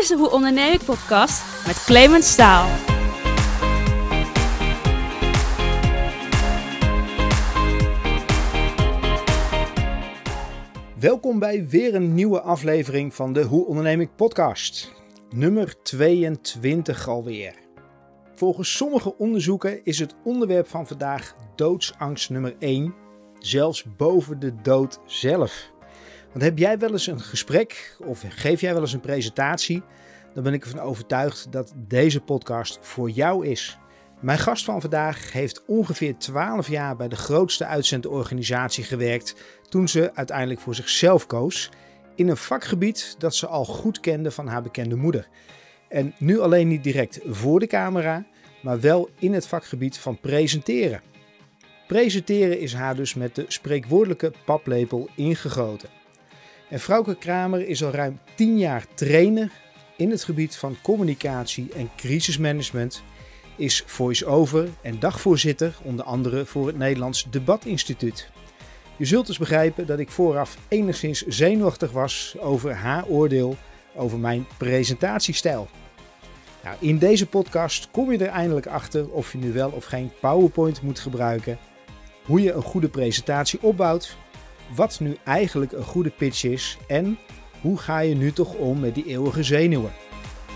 is 0.00 0.08
de 0.08 0.16
Hoe 0.16 0.30
Onderneem 0.30 0.72
ik 0.72 0.84
podcast 0.84 1.66
met 1.66 1.84
Clemens 1.84 2.32
Staal. 2.32 2.68
Welkom 10.98 11.38
bij 11.38 11.68
weer 11.68 11.94
een 11.94 12.14
nieuwe 12.14 12.40
aflevering 12.40 13.14
van 13.14 13.32
de 13.32 13.44
Hoe 13.44 13.66
Onderneem 13.66 14.00
ik 14.00 14.16
podcast. 14.16 14.92
Nummer 15.30 15.82
22 15.82 17.08
alweer. 17.08 17.54
Volgens 18.34 18.76
sommige 18.76 19.16
onderzoeken 19.16 19.84
is 19.84 19.98
het 19.98 20.14
onderwerp 20.24 20.68
van 20.68 20.86
vandaag 20.86 21.34
doodsangst 21.56 22.30
nummer 22.30 22.56
1, 22.58 22.94
zelfs 23.38 23.84
boven 23.96 24.38
de 24.38 24.54
dood 24.62 24.98
zelf. 25.06 25.70
Want 26.32 26.44
heb 26.44 26.58
jij 26.58 26.78
wel 26.78 26.92
eens 26.92 27.06
een 27.06 27.20
gesprek 27.20 27.96
of 28.04 28.24
geef 28.28 28.60
jij 28.60 28.72
wel 28.72 28.82
eens 28.82 28.92
een 28.92 29.00
presentatie, 29.00 29.82
dan 30.34 30.42
ben 30.42 30.52
ik 30.52 30.64
ervan 30.64 30.80
overtuigd 30.80 31.52
dat 31.52 31.72
deze 31.76 32.20
podcast 32.20 32.78
voor 32.80 33.10
jou 33.10 33.46
is. 33.46 33.78
Mijn 34.20 34.38
gast 34.38 34.64
van 34.64 34.80
vandaag 34.80 35.32
heeft 35.32 35.64
ongeveer 35.66 36.16
12 36.16 36.68
jaar 36.68 36.96
bij 36.96 37.08
de 37.08 37.16
grootste 37.16 37.64
uitzendorganisatie 37.64 38.84
gewerkt 38.84 39.34
toen 39.68 39.88
ze 39.88 40.10
uiteindelijk 40.14 40.60
voor 40.60 40.74
zichzelf 40.74 41.26
koos 41.26 41.70
in 42.14 42.28
een 42.28 42.36
vakgebied 42.36 43.14
dat 43.18 43.34
ze 43.34 43.46
al 43.46 43.64
goed 43.64 44.00
kende 44.00 44.30
van 44.30 44.46
haar 44.46 44.62
bekende 44.62 44.96
moeder. 44.96 45.28
En 45.88 46.14
nu 46.18 46.40
alleen 46.40 46.68
niet 46.68 46.84
direct 46.84 47.20
voor 47.26 47.60
de 47.60 47.66
camera, 47.66 48.26
maar 48.62 48.80
wel 48.80 49.08
in 49.18 49.32
het 49.32 49.46
vakgebied 49.46 49.98
van 49.98 50.20
presenteren. 50.20 51.02
Presenteren 51.86 52.60
is 52.60 52.74
haar 52.74 52.96
dus 52.96 53.14
met 53.14 53.34
de 53.34 53.44
spreekwoordelijke 53.48 54.32
paplepel 54.44 55.08
ingegoten. 55.16 55.99
En 56.70 56.80
Frauke 56.80 57.14
Kramer 57.14 57.68
is 57.68 57.84
al 57.84 57.90
ruim 57.90 58.18
10 58.34 58.58
jaar 58.58 58.86
trainer 58.94 59.50
in 59.96 60.10
het 60.10 60.24
gebied 60.24 60.56
van 60.56 60.76
communicatie 60.82 61.72
en 61.74 61.90
crisismanagement, 61.96 63.02
is 63.56 63.82
voice-over 63.86 64.68
en 64.82 64.98
dagvoorzitter 64.98 65.76
onder 65.82 66.04
andere 66.04 66.46
voor 66.46 66.66
het 66.66 66.78
Nederlands 66.78 67.26
Debatinstituut. 67.30 68.30
Je 68.96 69.04
zult 69.04 69.26
dus 69.26 69.38
begrijpen 69.38 69.86
dat 69.86 69.98
ik 69.98 70.10
vooraf 70.10 70.56
enigszins 70.68 71.26
zenuwachtig 71.26 71.90
was 71.90 72.36
over 72.38 72.74
haar 72.74 73.06
oordeel 73.06 73.56
over 73.94 74.18
mijn 74.18 74.46
presentatiestijl. 74.58 75.68
Nou, 76.64 76.76
in 76.80 76.98
deze 76.98 77.26
podcast 77.26 77.88
kom 77.90 78.12
je 78.12 78.18
er 78.18 78.32
eindelijk 78.32 78.66
achter 78.66 79.10
of 79.10 79.32
je 79.32 79.38
nu 79.38 79.52
wel 79.52 79.70
of 79.70 79.84
geen 79.84 80.12
PowerPoint 80.20 80.82
moet 80.82 80.98
gebruiken, 80.98 81.58
hoe 82.24 82.42
je 82.42 82.52
een 82.52 82.62
goede 82.62 82.88
presentatie 82.88 83.62
opbouwt, 83.62 84.16
wat 84.74 85.00
nu 85.00 85.16
eigenlijk 85.24 85.72
een 85.72 85.84
goede 85.84 86.10
pitch 86.10 86.44
is 86.44 86.78
en 86.88 87.18
hoe 87.60 87.78
ga 87.78 87.98
je 87.98 88.14
nu 88.14 88.32
toch 88.32 88.54
om 88.54 88.80
met 88.80 88.94
die 88.94 89.06
eeuwige 89.06 89.42
zenuwen. 89.42 89.92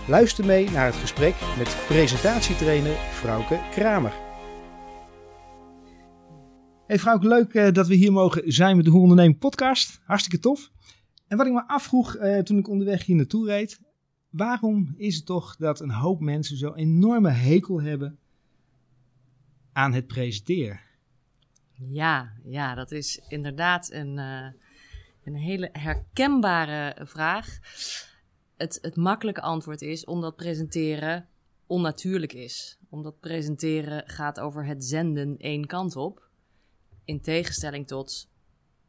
Luister 0.07 0.45
mee 0.45 0.69
naar 0.69 0.85
het 0.85 0.95
gesprek 0.95 1.35
met 1.57 1.77
presentatietrainer 1.87 2.95
Frauke 2.95 3.59
Kramer. 3.71 4.13
Hey 6.87 6.99
Frauke, 6.99 7.27
leuk 7.27 7.53
uh, 7.53 7.71
dat 7.71 7.87
we 7.87 7.95
hier 7.95 8.11
mogen 8.11 8.41
zijn 8.45 8.75
met 8.75 8.85
de 8.85 8.91
Hoe 8.91 9.01
Ondernemen 9.01 9.37
podcast. 9.37 10.01
Hartstikke 10.03 10.39
tof. 10.39 10.71
En 11.27 11.37
wat 11.37 11.47
ik 11.47 11.53
me 11.53 11.67
afvroeg 11.67 12.17
uh, 12.17 12.39
toen 12.39 12.57
ik 12.57 12.69
onderweg 12.69 13.05
hier 13.05 13.15
naartoe 13.15 13.45
reed, 13.45 13.79
waarom 14.29 14.93
is 14.97 15.15
het 15.15 15.25
toch 15.25 15.55
dat 15.55 15.79
een 15.79 15.91
hoop 15.91 16.19
mensen 16.19 16.57
zo'n 16.57 16.75
enorme 16.75 17.29
hekel 17.29 17.81
hebben 17.81 18.17
aan 19.73 19.93
het 19.93 20.07
presenteren? 20.07 20.79
Ja, 21.77 22.31
ja, 22.43 22.75
dat 22.75 22.91
is 22.91 23.21
inderdaad 23.27 23.91
een, 23.91 24.17
uh, 24.17 24.47
een 25.23 25.35
hele 25.35 25.69
herkenbare 25.71 27.05
vraag. 27.05 27.59
Het, 28.57 28.79
het 28.81 28.95
makkelijke 28.95 29.41
antwoord 29.41 29.81
is 29.81 30.05
omdat 30.05 30.35
presenteren 30.35 31.27
onnatuurlijk 31.67 32.33
is. 32.33 32.79
Omdat 32.89 33.19
presenteren 33.19 34.09
gaat 34.09 34.39
over 34.39 34.65
het 34.65 34.85
zenden 34.85 35.37
één 35.37 35.65
kant 35.65 35.95
op. 35.95 36.29
In 37.03 37.21
tegenstelling 37.21 37.87
tot 37.87 38.29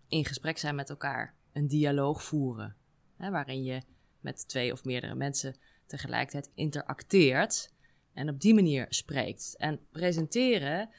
in 0.09 0.25
gesprek 0.25 0.59
zijn 0.59 0.75
met 0.75 0.91
elkaar. 0.91 1.35
Een 1.53 1.69
dialoog 1.69 2.23
voeren. 2.23 2.77
Hè, 3.17 3.31
waarin 3.31 3.63
je 3.63 3.83
met 4.21 4.49
twee 4.49 4.73
of 4.73 4.85
meerdere 4.85 5.15
mensen 5.15 5.57
tegelijkertijd 5.87 6.51
interacteert. 6.55 7.73
En 8.13 8.29
op 8.29 8.41
die 8.41 8.55
manier 8.55 8.87
spreekt. 8.89 9.55
En 9.57 9.81
presenteren 9.91 10.91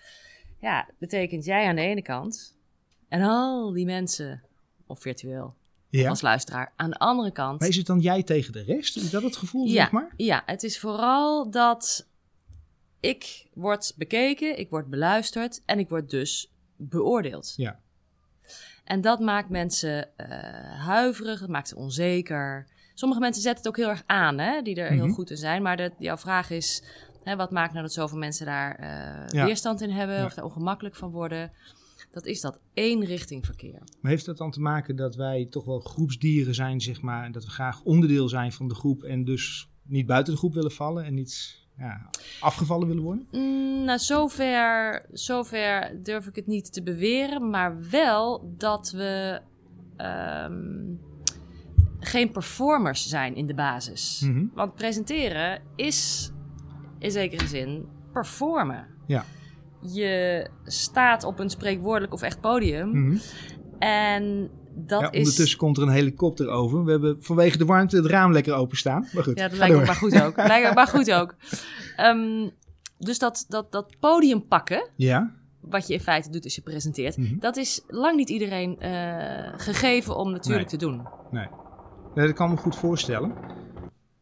ja, 0.60 0.88
betekent 1.00 1.46
jij 1.46 1.68
aan 1.68 1.76
de 1.76 1.82
ene 1.82 2.02
kant 2.02 2.56
en 3.08 3.22
al 3.22 3.72
die 3.72 3.86
mensen, 3.86 4.44
of 4.88 5.00
virtueel, 5.02 5.56
ja. 5.90 6.10
als 6.10 6.22
luisteraar, 6.22 6.74
aan 6.76 6.90
de 6.90 6.98
andere 6.98 7.32
kant. 7.32 7.60
Maar 7.60 7.70
is 7.70 7.76
het 7.76 7.86
dan 7.86 8.00
jij 8.00 8.24
tegen 8.24 8.54
de 8.54 8.64
rest? 8.64 8.98
Is 8.98 9.10
dat 9.10 9.24
het 9.24 9.36
gevoel, 9.36 9.66
ja, 9.66 9.74
zeg 9.74 9.92
maar? 9.92 10.14
Ja, 10.16 10.44
het 10.46 10.64
is 10.64 10.80
vooral 10.80 11.52
dat 11.52 12.08
ik 13.00 13.48
word 13.54 13.94
bekeken, 13.98 14.60
ik 14.60 14.70
word 14.70 14.90
beluisterd 14.90 15.62
en 15.66 15.80
ik 15.80 15.90
word 15.90 16.10
dus 16.10 16.52
beoordeeld. 16.76 17.54
Ja. 17.56 17.80
En 18.84 19.02
dat 19.02 19.20
maakt 19.20 19.50
mensen 19.50 20.10
uh, 20.18 20.28
huiverig, 20.86 21.40
het 21.40 21.50
maakt 21.50 21.68
ze 21.68 21.76
onzeker. 21.76 22.68
Sommige 22.94 23.22
mensen 23.22 23.42
zetten 23.42 23.64
het 23.64 23.68
ook 23.68 23.78
heel 23.78 23.90
erg 23.90 24.04
aan, 24.06 24.38
hè, 24.38 24.62
die 24.62 24.76
er 24.76 24.92
heel 24.92 25.06
Mhm. 25.06 25.14
goed 25.14 25.30
in 25.30 25.38
zijn. 25.38 25.62
Maar 25.62 25.78
de, 25.78 25.92
jouw 26.00 26.18
vraag 26.18 26.50
is, 26.50 26.84
hè, 27.28 27.36
wat 27.36 27.52
maakt 27.52 27.72
nou 27.72 27.84
dat 27.84 27.94
zoveel 27.94 28.18
mensen 28.18 28.46
daar 28.46 28.76
eh, 28.76 29.28
Ja. 29.28 29.46
weerstand 29.46 29.82
in 29.82 29.90
hebben 29.90 30.16
Ja. 30.16 30.26
of 30.26 30.34
daar 30.34 30.46
ongemakkelijk 30.46 30.96
van 30.96 31.12
worden? 31.12 31.52
Dat 32.12 32.26
is 32.26 32.42
dat 32.42 32.60
één 32.74 33.06
richting 33.06 33.46
verkeer. 33.46 33.82
Maar 34.02 34.12
heeft 34.12 34.26
dat 34.26 34.38
dan 34.38 34.52
te 34.52 34.62
maken 34.62 34.96
dat 34.96 35.16
wij 35.16 35.48
toch 35.50 35.66
wel 35.66 35.80
groepsdieren 35.80 36.56
zijn, 36.56 36.82
zeg 36.82 37.02
maar, 37.02 37.24
en 37.26 37.32
dat 37.32 37.44
we 37.46 37.52
graag 37.52 37.82
onderdeel 37.84 38.30
zijn 38.30 38.52
van 38.52 38.68
de 38.68 38.76
groep 38.76 39.04
en 39.04 39.24
dus 39.24 39.70
niet 39.84 40.06
buiten 40.06 40.34
de 40.34 40.40
groep 40.40 40.54
willen 40.54 40.72
vallen 40.72 41.04
en 41.06 41.14
niet 41.14 41.66
ja, 41.78 42.10
afgevallen 42.40 42.88
willen 42.88 43.04
worden? 43.04 43.28
Mm, 43.32 43.84
nou, 43.86 44.00
zover, 44.00 45.06
zover 45.12 46.00
durf 46.04 46.28
ik 46.28 46.36
het 46.36 46.48
niet 46.48 46.74
te 46.74 46.84
beweren, 46.84 47.50
maar 47.50 47.90
wel 47.90 48.54
dat 48.58 48.92
we 48.92 49.42
ehm, 49.98 50.94
geen 52.00 52.32
performers 52.32 53.08
zijn 53.08 53.36
in 53.36 53.48
de 53.48 53.54
basis. 53.54 54.22
Mhm. 54.26 54.46
Want 54.54 54.76
presenteren 54.76 55.62
is 55.76 56.32
in 57.00 57.12
zekere 57.12 57.48
zin 57.48 57.86
performen. 58.14 58.86
Ja. 59.06 59.24
Je 59.82 60.48
staat 60.66 61.24
op 61.24 61.40
een 61.40 61.50
spreekwoordelijk 61.50 62.14
of 62.14 62.22
echt 62.22 62.42
podium 62.42 62.90
Mhm. 62.90 63.18
en 63.80 64.50
dat 64.76 65.02
ja, 65.02 65.12
is... 65.12 65.18
ondertussen 65.20 65.58
komt 65.58 65.78
er 65.78 65.84
een 65.84 65.90
helikopter 65.90 66.50
over. 66.50 66.84
We 66.84 66.92
hebben 66.92 67.18
vanwege 67.20 67.58
de 67.58 67.66
warmte 67.66 67.96
het 67.96 68.06
raam 68.06 68.32
lekker 68.32 68.54
openstaan. 68.54 69.08
Maar 69.14 69.24
goed, 69.24 69.40
Ja, 69.40 69.48
dat 69.48 69.58
lijkt 69.68 69.76
me 69.80 69.86
maar 69.86 69.96
goed 69.96 70.22
ook. 70.22 70.36
lijkt 70.38 70.68
me 70.68 70.74
maar 70.74 70.88
goed 70.88 71.12
ook. 71.12 71.36
Dus 73.00 73.20
dat, 73.20 73.46
dat, 73.48 73.72
dat 73.72 73.96
podium 74.00 74.48
pakken, 74.48 74.90
Ja, 74.96 75.32
wat 75.62 75.88
je 75.88 75.94
in 75.94 76.00
feite 76.00 76.30
doet 76.30 76.44
als 76.44 76.56
je 76.56 76.62
presenteert, 76.62 77.18
Mhm. 77.18 77.40
dat 77.40 77.58
is 77.58 77.82
lang 77.88 78.16
niet 78.16 78.30
iedereen 78.30 78.80
eh, 78.80 79.54
gegeven 79.58 80.16
om 80.18 80.32
natuurlijk 80.32 80.70
Nee. 80.72 80.80
te 80.80 80.86
doen. 80.86 81.08
nee. 81.32 81.48
Nee, 82.16 82.26
dat 82.28 82.36
kan 82.36 82.50
me 82.50 82.58
goed 82.58 82.76
voorstellen. 82.76 83.34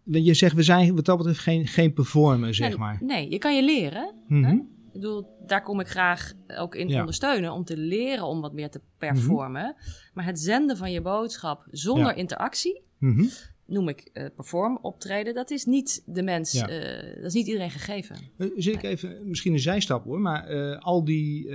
Je 0.05 0.33
zegt, 0.33 0.55
we 0.55 0.63
zijn 0.63 0.95
wat 0.95 1.05
dat 1.05 1.17
betreft 1.17 1.39
geen, 1.39 1.67
geen 1.67 1.93
performer, 1.93 2.53
zeg 2.55 2.69
nee, 2.69 2.77
maar. 2.77 2.97
Nee, 3.01 3.29
je 3.29 3.37
kan 3.37 3.55
je 3.55 3.63
leren. 3.63 4.13
Mhm. 4.27 4.51
Ik 4.53 5.01
bedoel, 5.01 5.27
daar 5.45 5.61
kom 5.63 5.79
ik 5.79 5.87
graag 5.87 6.31
ook 6.57 6.75
in 6.75 6.87
Ja. 6.87 6.99
ondersteunen 6.99 7.51
om 7.53 7.63
te 7.63 7.77
leren 7.77 8.25
om 8.25 8.41
wat 8.41 8.53
meer 8.53 8.69
te 8.69 8.81
performen. 8.97 9.75
Maar 10.13 10.25
het 10.25 10.39
zenden 10.39 10.77
van 10.77 10.91
je 10.91 11.01
boodschap 11.01 11.67
zonder 11.71 12.05
Ja. 12.07 12.13
interactie, 12.13 12.81
Mhm. 12.97 13.25
noem 13.65 13.87
ik 13.89 14.09
eh, 14.13 14.25
perform 14.35 14.79
optreden, 14.81 15.33
dat 15.33 15.51
is 15.51 15.65
niet 15.65 16.03
de 16.05 16.23
mens, 16.23 16.51
Ja. 16.51 16.67
eh, 16.67 17.15
dat 17.15 17.25
is 17.25 17.33
niet 17.33 17.47
iedereen 17.47 17.69
gegeven. 17.71 18.15
Eh, 18.37 18.47
Zit 18.55 18.73
ik 18.73 18.83
even, 18.83 19.27
misschien 19.27 19.53
een 19.53 19.59
zijstap 19.59 20.03
hoor, 20.03 20.19
maar 20.19 20.77
al 20.77 21.03
die 21.03 21.49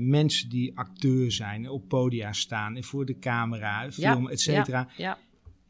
mensen 0.00 0.48
die 0.48 0.78
acteur 0.78 1.32
zijn, 1.32 1.68
op 1.70 1.88
podia 1.88 2.32
staan, 2.32 2.76
en 2.76 2.84
voor 2.84 3.06
de 3.06 3.18
camera, 3.18 3.90
filmen, 3.90 4.32
et 4.32 4.40
cetera. 4.40 4.88
Ja. 4.96 5.18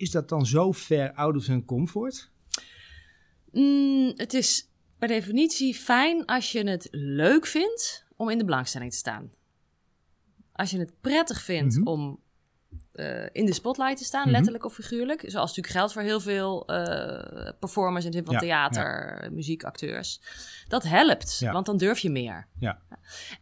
Is 0.03 0.11
dat 0.11 0.29
dan 0.29 0.47
zo 0.47 0.73
ver 0.73 1.13
out 1.13 1.37
of 1.37 1.47
hun 1.47 1.65
comfort? 1.65 2.31
Mm, 3.53 4.13
het 4.17 4.35
is 4.35 4.69
per 4.99 5.09
definitie 5.09 5.75
fijn 5.75 6.25
als 6.25 6.53
je 6.53 6.69
het 6.69 6.89
leuk 6.91 7.47
vindt 7.47 8.05
om 8.17 8.31
in 8.31 8.39
de 8.39 8.45
belangstelling 8.45 8.91
te 8.91 8.97
staan. 8.97 9.31
Als 10.53 10.71
je 10.71 10.79
het 10.79 11.01
prettig 11.01 11.43
vindt 11.43 11.77
Mhm. 11.77 11.87
om 11.87 12.21
eh, 12.93 13.27
in 13.33 13.47
de 13.47 13.53
spotlight 13.53 13.97
te 13.97 14.05
staan, 14.05 14.23
Mhm. 14.23 14.31
letterlijk 14.31 14.65
of 14.65 14.75
figuurlijk. 14.75 15.21
Zoals 15.21 15.49
natuurlijk 15.49 15.75
geldt 15.75 15.93
voor 15.93 16.03
heel 16.03 16.21
veel 16.21 16.67
eh, 16.67 17.53
performers 17.61 18.05
in 18.05 18.11
de 18.11 18.17
zin 18.17 18.27
van 18.27 18.35
Ja, 18.35 18.41
theater, 18.41 19.33
muziekacteurs. 19.33 20.21
Dat 20.69 20.83
helpt, 20.83 21.39
Ja. 21.39 21.53
want 21.53 21.67
dan 21.67 21.77
durf 21.77 21.99
je 21.99 22.11
meer. 22.11 22.49
Ja. 22.59 22.83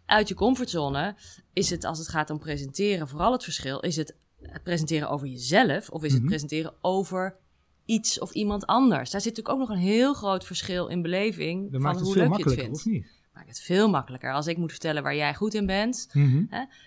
Uit 0.06 0.28
je 0.28 0.34
comfortzone 0.34 1.16
is 1.52 1.70
het, 1.70 1.84
als 1.84 1.98
het 1.98 2.08
gaat 2.08 2.30
om 2.30 2.38
presenteren, 2.38 3.08
vooral 3.08 3.32
het 3.32 3.44
verschil, 3.44 3.80
is 3.80 3.96
het 3.96 4.16
het 4.42 4.62
presenteren 4.62 5.08
over 5.10 5.26
jezelf 5.26 5.88
of 5.90 6.02
is 6.04 6.10
het 6.12 6.20
Mhm. 6.20 6.28
presenteren 6.28 6.72
over 6.80 7.36
iets 7.84 8.18
of 8.18 8.32
iemand 8.32 8.66
anders. 8.66 9.10
Daar 9.10 9.20
zit 9.20 9.36
natuurlijk 9.36 9.62
ook 9.62 9.68
nog 9.68 9.76
een 9.78 9.84
heel 9.84 10.14
groot 10.14 10.44
verschil 10.44 10.86
in 10.86 11.02
beleving 11.02 11.68
van 11.70 11.98
hoe 11.98 12.16
leuk 12.16 12.36
je 12.36 12.44
het 12.44 12.52
vindt. 12.52 12.76
of 12.76 12.84
niet? 12.84 13.18
Maakt 13.32 13.48
het 13.48 13.60
veel 13.60 13.88
makkelijker. 13.90 14.32
Als 14.32 14.46
ik 14.46 14.56
moet 14.56 14.70
vertellen 14.70 15.02
waar 15.02 15.16
jij 15.16 15.34
goed 15.34 15.54
in 15.54 15.66
bent, 15.66 16.08
Mhm. 16.12 16.44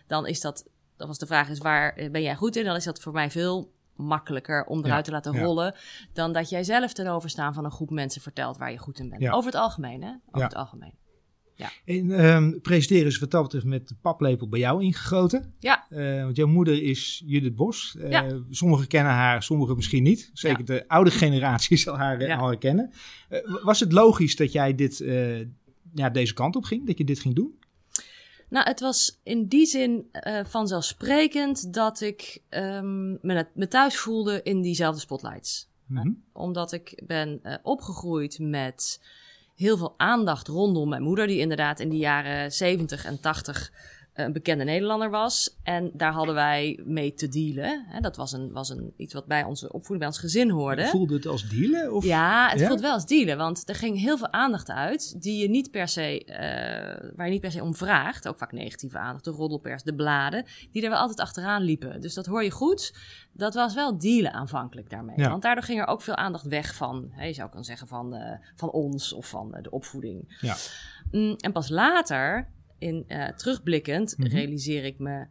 dan 0.08 0.28
is 0.28 0.42
dat, 0.42 0.68
als 0.98 1.18
de 1.18 1.26
vraag 1.26 1.50
is 1.50 1.58
waar 1.60 1.96
ben 2.12 2.22
jij 2.22 2.36
goed 2.36 2.56
in, 2.56 2.64
dan 2.66 2.76
is 2.76 2.84
dat 2.84 3.00
voor 3.02 3.14
mij 3.14 3.32
veel 3.32 3.72
makkelijker 3.96 4.66
om 4.66 4.80
Ja, 4.80 4.86
eruit 4.86 5.06
te 5.06 5.12
laten 5.12 5.34
ja. 5.34 5.42
rollen 5.44 5.76
dan 6.14 6.34
dat 6.34 6.50
jij 6.50 6.64
zelf 6.64 6.94
ten 6.94 7.08
overstaan 7.08 7.54
van 7.54 7.66
een 7.66 7.72
groep 7.72 7.90
mensen 7.90 8.22
vertelt 8.22 8.58
waar 8.58 8.72
je 8.72 8.78
goed 8.78 9.00
in 9.00 9.10
bent. 9.10 9.22
Ja. 9.22 9.32
Over 9.32 9.52
het 9.52 9.60
algemeen, 9.62 10.04
hè? 10.04 10.12
Over 10.32 10.44
het 10.48 10.56
algemeen. 10.56 10.94
En 11.86 12.12
ehm, 12.12 12.60
presenteren 12.60 13.06
is 13.06 13.20
wat 13.20 13.32
dat 13.32 13.44
betreft 13.44 13.66
met 13.66 13.88
de 13.88 13.96
paplepel 14.02 14.50
bij 14.50 14.60
jou 14.60 14.84
ingegoten. 14.84 15.54
Ja. 15.60 15.86
Eh, 15.90 16.24
want 16.24 16.36
jouw 16.36 16.48
moeder 16.48 16.84
is 16.84 17.24
Judith 17.26 17.56
Bos. 17.56 17.96
Ja. 18.10 18.42
Sommigen 18.50 18.88
kennen 18.88 19.12
haar, 19.12 19.44
sommigen 19.44 19.76
misschien 19.76 20.04
niet. 20.04 20.30
Zeker 20.34 20.60
Ja. 20.60 20.66
de 20.66 20.88
oude 20.88 21.12
generatie 21.12 21.78
zal 21.86 21.98
haar 21.98 22.20
eh, 22.20 22.28
Ja. 22.28 22.38
al 22.38 22.48
herkennen. 22.48 22.92
Was 23.64 23.80
het 23.80 23.92
logisch 23.92 24.36
dat 24.36 24.52
jij 24.52 24.76
dit, 24.76 24.98
ja, 25.94 26.10
deze 26.10 26.34
kant 26.34 26.56
op 26.56 26.64
ging? 26.64 26.88
Dat 26.88 26.98
je 26.98 27.04
dit 27.04 27.20
ging 27.20 27.36
doen? 27.36 27.58
Nou, 28.50 28.66
het 28.68 28.80
was 28.80 29.20
in 29.24 29.48
die 29.48 29.66
zin 29.66 30.06
vanzelfsprekend 30.44 31.74
dat 31.74 32.02
ik 32.02 32.42
ehm, 32.50 33.12
me, 33.12 33.48
me 33.54 33.68
thuis 33.68 33.98
voelde 33.98 34.42
in 34.44 34.62
diezelfde 34.62 35.00
spotlights. 35.02 35.70
Mhm. 35.88 36.10
Omdat 36.34 36.72
ik 36.72 37.02
ben 37.06 37.42
opgegroeid 37.64 38.40
met 38.40 39.02
heel 39.56 39.78
veel 39.78 39.94
aandacht 39.98 40.48
rondom 40.48 40.90
mijn 40.90 41.04
moeder, 41.04 41.28
die 41.28 41.40
inderdaad 41.40 41.80
in 41.80 41.90
de 41.90 41.98
jaren 41.98 42.52
70 42.52 43.06
en 43.06 43.20
80 43.20 43.72
een 44.14 44.34
bekende 44.34 44.64
Nederlander 44.64 45.10
was. 45.10 45.58
En 45.64 45.92
daar 45.94 46.12
hadden 46.12 46.36
wij 46.36 46.80
mee 46.86 47.14
te 47.14 47.28
dealen. 47.30 47.86
Hè, 47.88 48.00
dat 48.00 48.16
was, 48.16 48.32
een, 48.32 48.52
was 48.52 48.70
een, 48.70 48.94
iets 48.98 49.14
wat 49.14 49.26
bij 49.26 49.44
onze 49.44 49.66
opvoeding, 49.66 50.00
bij 50.00 50.08
ons 50.08 50.20
gezin 50.20 50.50
hoorde. 50.50 50.86
Voelde 50.86 51.14
het 51.14 51.26
als 51.26 51.50
dealen? 51.50 51.94
Of? 51.94 52.04
Ja, 52.06 52.50
het 52.50 52.60
Ja? 52.60 52.68
voelt 52.68 52.82
wel 52.82 52.92
als 52.94 53.06
dealen, 53.06 53.38
want 53.38 53.70
er 53.70 53.76
ging 53.76 54.00
heel 54.00 54.18
veel 54.18 54.32
aandacht 54.32 54.70
uit 54.70 55.22
die 55.22 55.42
je 55.42 55.50
niet 55.50 55.72
per 55.72 55.88
se, 55.88 56.26
eh, 56.26 57.12
waar 57.16 57.26
je 57.26 57.32
niet 57.32 57.42
per 57.42 57.52
se 57.52 57.62
om 57.62 57.76
vraagt. 57.76 58.28
Ook 58.28 58.38
vaak 58.38 58.52
negatieve 58.52 58.98
aandacht, 58.98 59.24
de 59.26 59.32
roddelpers, 59.32 59.84
de 59.84 59.96
bladen, 59.96 60.46
die 60.72 60.84
er 60.84 60.90
wel 60.90 61.00
altijd 61.00 61.20
achteraan 61.20 61.62
liepen. 61.62 62.02
Dus 62.02 62.14
dat 62.14 62.26
hoor 62.26 62.44
je 62.44 62.52
goed. 62.52 62.94
Dat 63.32 63.54
was 63.54 63.74
wel 63.74 63.98
dealen 63.98 64.34
aanvankelijk 64.34 64.90
daarmee. 64.90 65.18
Ja. 65.20 65.30
Want 65.30 65.42
daardoor 65.42 65.64
ging 65.64 65.80
er 65.80 65.88
ook 65.88 66.02
veel 66.02 66.16
aandacht 66.16 66.46
weg 66.46 66.76
van, 66.76 67.08
hè, 67.12 67.26
je 67.26 67.34
zou 67.34 67.48
kunnen 67.48 67.66
zeggen, 67.66 67.88
van, 67.88 68.14
eh, 68.16 68.38
van 68.56 68.72
ons 68.72 69.14
of 69.14 69.28
van 69.30 69.54
eh, 69.54 69.64
de 69.64 69.72
opvoeding. 69.72 70.38
Ja. 70.42 70.56
Mm, 71.12 71.36
en 71.38 71.52
pas 71.52 71.70
later, 71.70 72.48
in, 72.84 73.04
eh, 73.08 73.28
terugblikkend, 73.30 74.18
Mhm. 74.18 74.28
realiseer 74.28 74.84
ik 74.86 75.00
me, 75.00 75.26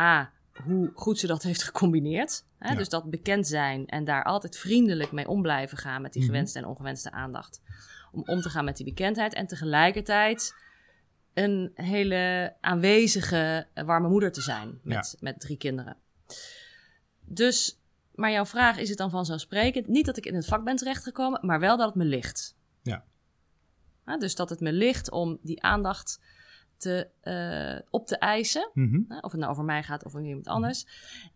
A, 0.00 0.32
hoe 0.64 0.90
goed 0.94 1.18
ze 1.18 1.26
dat 1.26 1.42
heeft 1.42 1.62
gecombineerd. 1.62 2.44
Hè? 2.58 2.68
Ja. 2.68 2.74
Dus 2.74 2.88
dat 2.88 3.10
bekend 3.10 3.46
zijn 3.46 3.86
en 3.86 4.04
daar 4.04 4.24
altijd 4.24 4.58
vriendelijk 4.58 5.12
mee 5.12 5.28
om 5.28 5.42
blijven 5.42 5.78
gaan 5.78 6.02
met 6.02 6.12
die 6.12 6.22
Mhm. 6.22 6.30
gewenste 6.30 6.58
en 6.58 6.64
ongewenste 6.64 7.10
aandacht. 7.10 7.60
Om 8.12 8.22
om 8.26 8.40
te 8.40 8.50
gaan 8.50 8.64
met 8.64 8.76
die 8.76 8.86
bekendheid 8.86 9.34
en 9.34 9.46
tegelijkertijd 9.46 10.54
een 11.34 11.70
hele 11.74 12.54
aanwezige, 12.60 13.66
eh, 13.74 13.84
warme 13.84 14.08
moeder 14.08 14.32
te 14.32 14.40
zijn 14.40 14.80
met, 14.82 15.16
met 15.20 15.40
drie 15.40 15.56
kinderen. 15.56 15.96
Dus, 17.24 17.80
maar 18.14 18.30
jouw 18.30 18.46
vraag 18.46 18.78
is 18.78 18.88
het 18.88 18.98
dan 18.98 19.10
vanzelfsprekend? 19.10 19.86
Niet 19.86 20.06
dat 20.06 20.16
ik 20.16 20.26
in 20.26 20.34
het 20.34 20.46
vak 20.46 20.64
ben 20.64 20.76
terechtgekomen, 20.76 21.46
maar 21.46 21.60
wel 21.60 21.76
dat 21.76 21.86
het 21.86 21.96
me 21.96 22.04
ligt. 22.04 22.56
Ja. 22.82 23.04
Ja, 24.06 24.18
dus 24.18 24.34
dat 24.34 24.50
het 24.50 24.60
me 24.60 24.72
ligt 24.72 25.10
om 25.10 25.38
die 25.42 25.62
aandacht 25.62 26.20
te, 26.78 27.08
eh, 27.20 27.86
op 27.90 28.06
te 28.06 28.18
eisen. 28.18 28.70
Mhm. 28.74 29.00
Hè, 29.08 29.18
Of 29.18 29.30
het 29.30 29.40
nou 29.40 29.52
over 29.52 29.64
mij 29.64 29.82
gaat 29.82 30.04
of 30.04 30.14
over 30.14 30.26
iemand 30.26 30.46
anders. 30.46 30.86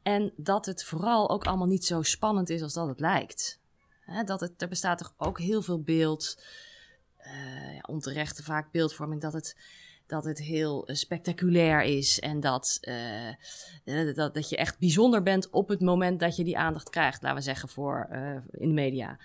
En 0.02 0.32
dat 0.36 0.66
het 0.66 0.84
vooral 0.84 1.30
ook 1.30 1.44
allemaal 1.44 1.66
niet 1.66 1.84
zo 1.84 2.02
spannend 2.02 2.50
is 2.50 2.62
als 2.62 2.72
dat 2.72 2.88
het 2.88 3.00
lijkt. 3.00 3.60
Hè, 4.00 4.24
dat 4.24 4.40
het, 4.40 4.62
er 4.62 4.68
bestaat 4.68 4.98
toch 4.98 5.14
ook 5.16 5.38
heel 5.38 5.62
veel 5.62 5.80
beeld, 5.80 6.42
eh, 7.16 7.74
ja, 7.74 7.80
onterechte 7.86 8.42
vaak 8.42 8.70
beeldvorming, 8.70 9.20
dat 9.20 9.32
het, 9.32 9.56
dat 10.06 10.24
het 10.24 10.38
heel 10.38 10.86
eh, 10.86 10.94
spectaculair 10.94 11.82
is. 11.82 12.20
En 12.20 12.40
dat, 12.40 12.80
dat, 14.14 14.34
dat 14.34 14.48
je 14.48 14.56
echt 14.56 14.78
bijzonder 14.78 15.22
bent 15.22 15.50
op 15.50 15.68
het 15.68 15.80
moment 15.80 16.20
dat 16.20 16.36
je 16.36 16.44
die 16.44 16.58
aandacht 16.58 16.90
krijgt, 16.90 17.22
laten 17.22 17.38
we 17.38 17.44
zeggen, 17.44 17.68
voor, 17.68 18.08
in 18.50 18.68
de 18.68 18.74
media. 18.74 19.18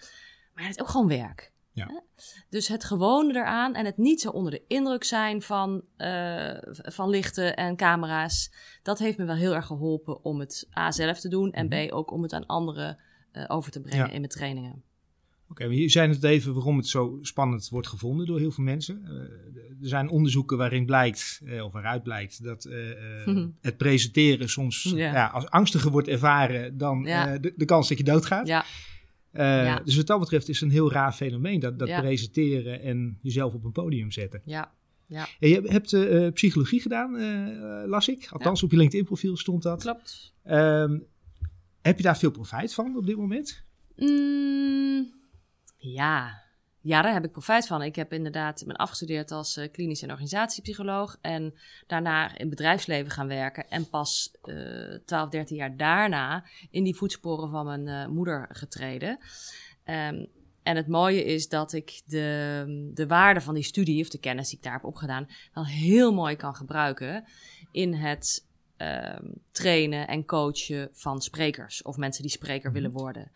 Maar 0.54 0.64
het 0.66 0.76
is 0.76 0.82
ook 0.82 0.90
gewoon 0.90 1.08
werk. 1.08 1.52
Ja. 1.78 2.04
Dus 2.50 2.68
het 2.68 2.84
gewone 2.84 3.34
eraan 3.36 3.74
en 3.76 3.86
het 3.86 3.98
niet 3.98 4.22
zo 4.22 4.30
onder 4.30 4.52
de 4.52 4.64
indruk 4.68 5.04
zijn 5.04 5.42
van, 5.42 5.84
eh, 5.98 6.58
van 6.72 7.10
lichten 7.10 7.56
en 7.56 7.76
camera's. 7.76 8.52
Dat 8.84 9.00
heeft 9.00 9.18
me 9.18 9.26
wel 9.26 9.36
heel 9.36 9.56
erg 9.56 9.66
geholpen 9.66 10.24
om 10.24 10.40
het 10.40 10.68
A 10.78 10.92
zelf 10.92 11.20
te 11.20 11.30
doen. 11.30 11.52
En 11.52 11.66
Mhm. 11.68 11.88
B 11.88 11.92
ook 11.94 12.12
om 12.12 12.22
het 12.22 12.34
aan 12.34 12.46
anderen 12.46 12.98
eh, 13.32 13.44
over 13.48 13.72
te 13.72 13.82
brengen 13.82 14.06
Ja. 14.06 14.12
in 14.12 14.20
mijn 14.20 14.32
trainingen. 14.32 14.84
Oké, 15.50 15.64
je 15.66 15.90
zei 15.90 16.10
het 16.10 16.24
even 16.24 16.54
waarom 16.54 16.78
het 16.78 16.88
zo 16.88 17.18
spannend 17.22 17.70
wordt 17.70 17.88
gevonden 17.88 18.26
door 18.26 18.40
heel 18.40 18.52
veel 18.52 18.64
mensen. 18.64 19.02
Eh, 19.06 19.12
er 19.82 19.88
zijn 19.88 20.10
onderzoeken 20.10 20.58
waarin 20.58 20.86
blijkt, 20.86 21.42
of 21.64 21.72
waaruit 21.74 22.04
blijkt, 22.04 22.44
dat 22.44 22.70
Mhm. 23.26 23.48
het 23.62 23.78
presenteren 23.78 24.50
soms 24.50 24.84
Ja. 24.84 25.12
ja. 25.14 25.28
als 25.28 25.50
angstiger 25.50 25.92
wordt 25.92 26.08
ervaren 26.08 26.78
dan 26.78 27.04
Ja. 27.04 27.38
de, 27.38 27.54
de 27.56 27.66
kans 27.66 27.88
dat 27.90 27.98
je 27.98 28.04
doodgaat. 28.04 28.48
Ja, 28.48 28.66
Ja. 29.44 29.80
Dus 29.80 29.96
wat 29.96 30.08
dat 30.08 30.20
betreft 30.20 30.50
is 30.50 30.60
het 30.60 30.70
een 30.70 30.76
heel 30.76 30.92
raar 30.92 31.12
fenomeen, 31.14 31.60
dat, 31.60 31.80
dat 31.80 31.88
Ja. 31.88 32.00
presenteren 32.00 32.82
en 32.82 33.18
jezelf 33.22 33.54
op 33.54 33.64
een 33.64 33.72
podium 33.72 34.12
zetten. 34.12 34.42
ja. 34.46 34.76
En 35.40 35.50
je 35.50 35.62
hebt 35.66 35.94
eh, 35.94 36.32
psychologie 36.32 36.82
gedaan, 36.82 37.18
eh, 37.18 37.88
las 37.90 38.08
ik. 38.08 38.28
Althans, 38.32 38.64
op 38.64 38.72
je 38.72 38.78
LinkedIn-profiel 38.78 39.38
stond 39.38 39.64
dat. 39.64 39.82
klopt. 39.82 40.34
Ehm, 40.44 41.00
heb 41.82 41.98
je 41.98 42.04
daar 42.04 42.18
veel 42.18 42.32
profijt 42.32 42.74
van 42.74 42.98
op 42.98 43.06
dit 43.06 43.18
moment? 43.18 43.64
Mm, 43.96 45.14
ja. 45.78 46.46
Ja, 46.88 47.02
daar 47.02 47.14
heb 47.14 47.26
ik 47.26 47.32
profijt 47.32 47.68
van. 47.68 47.82
Ik 47.82 47.96
heb 47.96 48.14
inderdaad 48.14 48.64
ben 48.66 48.76
afgestudeerd 48.76 49.32
als 49.32 49.58
eh, 49.58 49.72
klinisch 49.72 50.02
en 50.02 50.10
organisatiepsycholoog. 50.10 51.18
En 51.22 51.54
daarna 51.88 52.30
in 52.30 52.40
het 52.40 52.50
bedrijfsleven 52.50 53.12
gaan 53.12 53.28
werken. 53.28 53.70
En 53.70 53.90
pas 53.90 54.32
eh 54.44 54.56
12, 55.06 55.30
13 55.30 55.56
jaar 55.56 55.78
daarna 55.78 56.44
in 56.70 56.84
die 56.84 56.96
voetsporen 56.96 57.50
van 57.50 57.66
mijn 57.66 57.88
eh, 57.88 58.08
moeder 58.08 58.48
getreden. 58.52 59.20
Ehm, 59.84 60.26
en 60.64 60.76
het 60.76 60.88
mooie 60.88 61.24
is 61.24 61.50
dat 61.50 61.74
ik 61.74 62.02
de, 62.06 62.92
de 62.94 63.08
waarde 63.08 63.42
van 63.42 63.54
die 63.54 63.64
studie, 63.64 64.02
of 64.02 64.10
de 64.10 64.20
kennis 64.20 64.50
die 64.50 64.58
ik 64.58 64.64
daar 64.64 64.74
heb 64.74 64.84
opgedaan, 64.84 65.28
wel 65.54 65.66
heel 65.66 66.14
mooi 66.14 66.36
kan 66.36 66.56
gebruiken 66.56 67.26
in 67.72 67.94
het 67.94 68.46
ehm, 68.78 69.26
trainen 69.52 70.08
en 70.08 70.26
coachen 70.26 70.90
van 70.92 71.22
sprekers 71.22 71.82
of 71.82 71.98
mensen 71.98 72.22
die 72.22 72.32
spreker 72.32 72.72
willen 72.72 72.92
worden. 72.92 73.32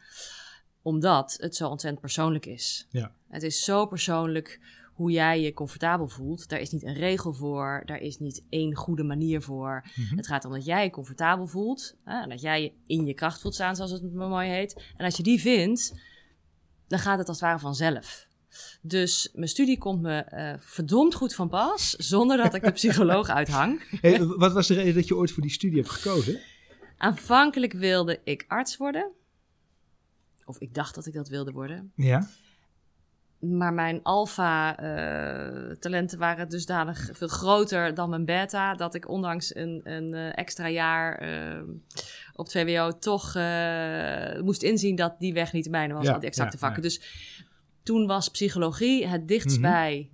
Omdat 0.81 1.37
het 1.39 1.55
zo 1.55 1.67
ontzettend 1.67 2.01
persoonlijk 2.01 2.45
is. 2.45 2.87
Ja. 2.89 3.11
Het 3.29 3.43
is 3.43 3.63
zo 3.63 3.85
persoonlijk 3.85 4.59
hoe 4.93 5.11
jij 5.11 5.41
je 5.41 5.53
comfortabel 5.53 6.07
voelt. 6.07 6.49
Daar 6.49 6.59
is 6.59 6.71
niet 6.71 6.83
een 6.83 6.93
regel 6.93 7.33
voor, 7.33 7.83
daar 7.85 7.99
is 7.99 8.19
niet 8.19 8.43
één 8.49 8.75
goede 8.75 9.03
manier 9.03 9.41
voor. 9.41 9.85
Mhm. 9.95 10.15
Het 10.15 10.27
gaat 10.27 10.45
om 10.45 10.51
dat 10.51 10.65
jij 10.65 10.83
je 10.83 10.89
comfortabel 10.89 11.47
voelt. 11.47 11.95
Hè, 12.03 12.21
en 12.21 12.29
dat 12.29 12.41
jij 12.41 12.61
je 12.61 12.71
in 12.85 13.05
je 13.05 13.13
kracht 13.13 13.41
voelt 13.41 13.53
staan, 13.53 13.75
zoals 13.75 13.91
het 13.91 14.13
mooi 14.13 14.49
heet. 14.49 14.83
En 14.97 15.05
als 15.05 15.17
je 15.17 15.23
die 15.23 15.41
vindt, 15.41 15.93
dan 16.87 16.99
gaat 16.99 17.17
het 17.17 17.27
als 17.27 17.39
het 17.39 17.47
ware 17.47 17.59
vanzelf. 17.59 18.27
Dus 18.81 19.29
mijn 19.33 19.50
studie 19.50 19.77
komt 19.77 20.01
me 20.01 20.17
eh, 20.17 20.53
verdomd 20.59 21.13
goed 21.13 21.35
van 21.35 21.50
pas, 21.50 21.89
zonder 21.89 22.38
dat 22.38 22.53
ik 22.53 22.63
de 22.63 22.71
psycholoog 22.71 23.29
uithang. 23.39 24.00
Hey, 24.01 24.25
wat 24.25 24.53
was 24.53 24.67
de 24.67 24.73
reden 24.73 24.95
dat 24.95 25.07
je 25.07 25.15
ooit 25.15 25.31
voor 25.31 25.41
die 25.41 25.51
studie 25.51 25.77
hebt 25.77 25.89
gekozen? 25.89 26.39
Aanvankelijk 26.97 27.73
wilde 27.73 28.19
ik 28.23 28.45
arts 28.47 28.77
worden. 28.77 29.11
Of 30.51 30.60
ik 30.60 30.74
dacht 30.74 30.96
dat 30.96 31.05
ik 31.05 31.13
dat 31.13 31.27
wilde 31.27 31.51
worden. 31.51 31.91
Ja. 31.96 32.27
Maar 33.39 33.74
mijn 33.74 34.00
alfa-talenten 34.03 36.20
waren 36.20 36.50
dusdanig 36.50 37.10
veel 37.13 37.27
groter 37.27 37.93
dan 37.93 38.10
mijn 38.10 38.25
beta. 38.25 38.75
Dat 38.75 38.96
ik 38.96 39.10
ondanks 39.10 39.55
een, 39.55 39.81
een 39.84 40.13
eh, 40.13 40.38
extra 40.38 40.70
jaar 40.70 41.17
eh, 41.17 41.62
op 42.36 42.46
het 42.46 42.53
VWO 42.53 42.98
toch 42.98 43.36
eh, 43.36 44.41
moest 44.41 44.63
inzien 44.63 44.96
dat 44.96 45.20
die 45.20 45.34
weg 45.34 45.53
niet 45.53 45.63
de 45.63 45.70
mijne 45.70 45.93
was. 45.93 46.05
Ja, 46.05 46.17
die 46.17 46.27
exacte 46.27 46.58
ja, 46.60 46.60
vakken. 46.60 46.84
ja. 46.84 46.89
Dus 46.89 47.01
toen 47.84 48.08
was 48.08 48.29
psychologie 48.29 49.08
het 49.08 49.27
dichtst 49.27 49.60
Mhm. 49.60 49.72
bij 49.72 50.10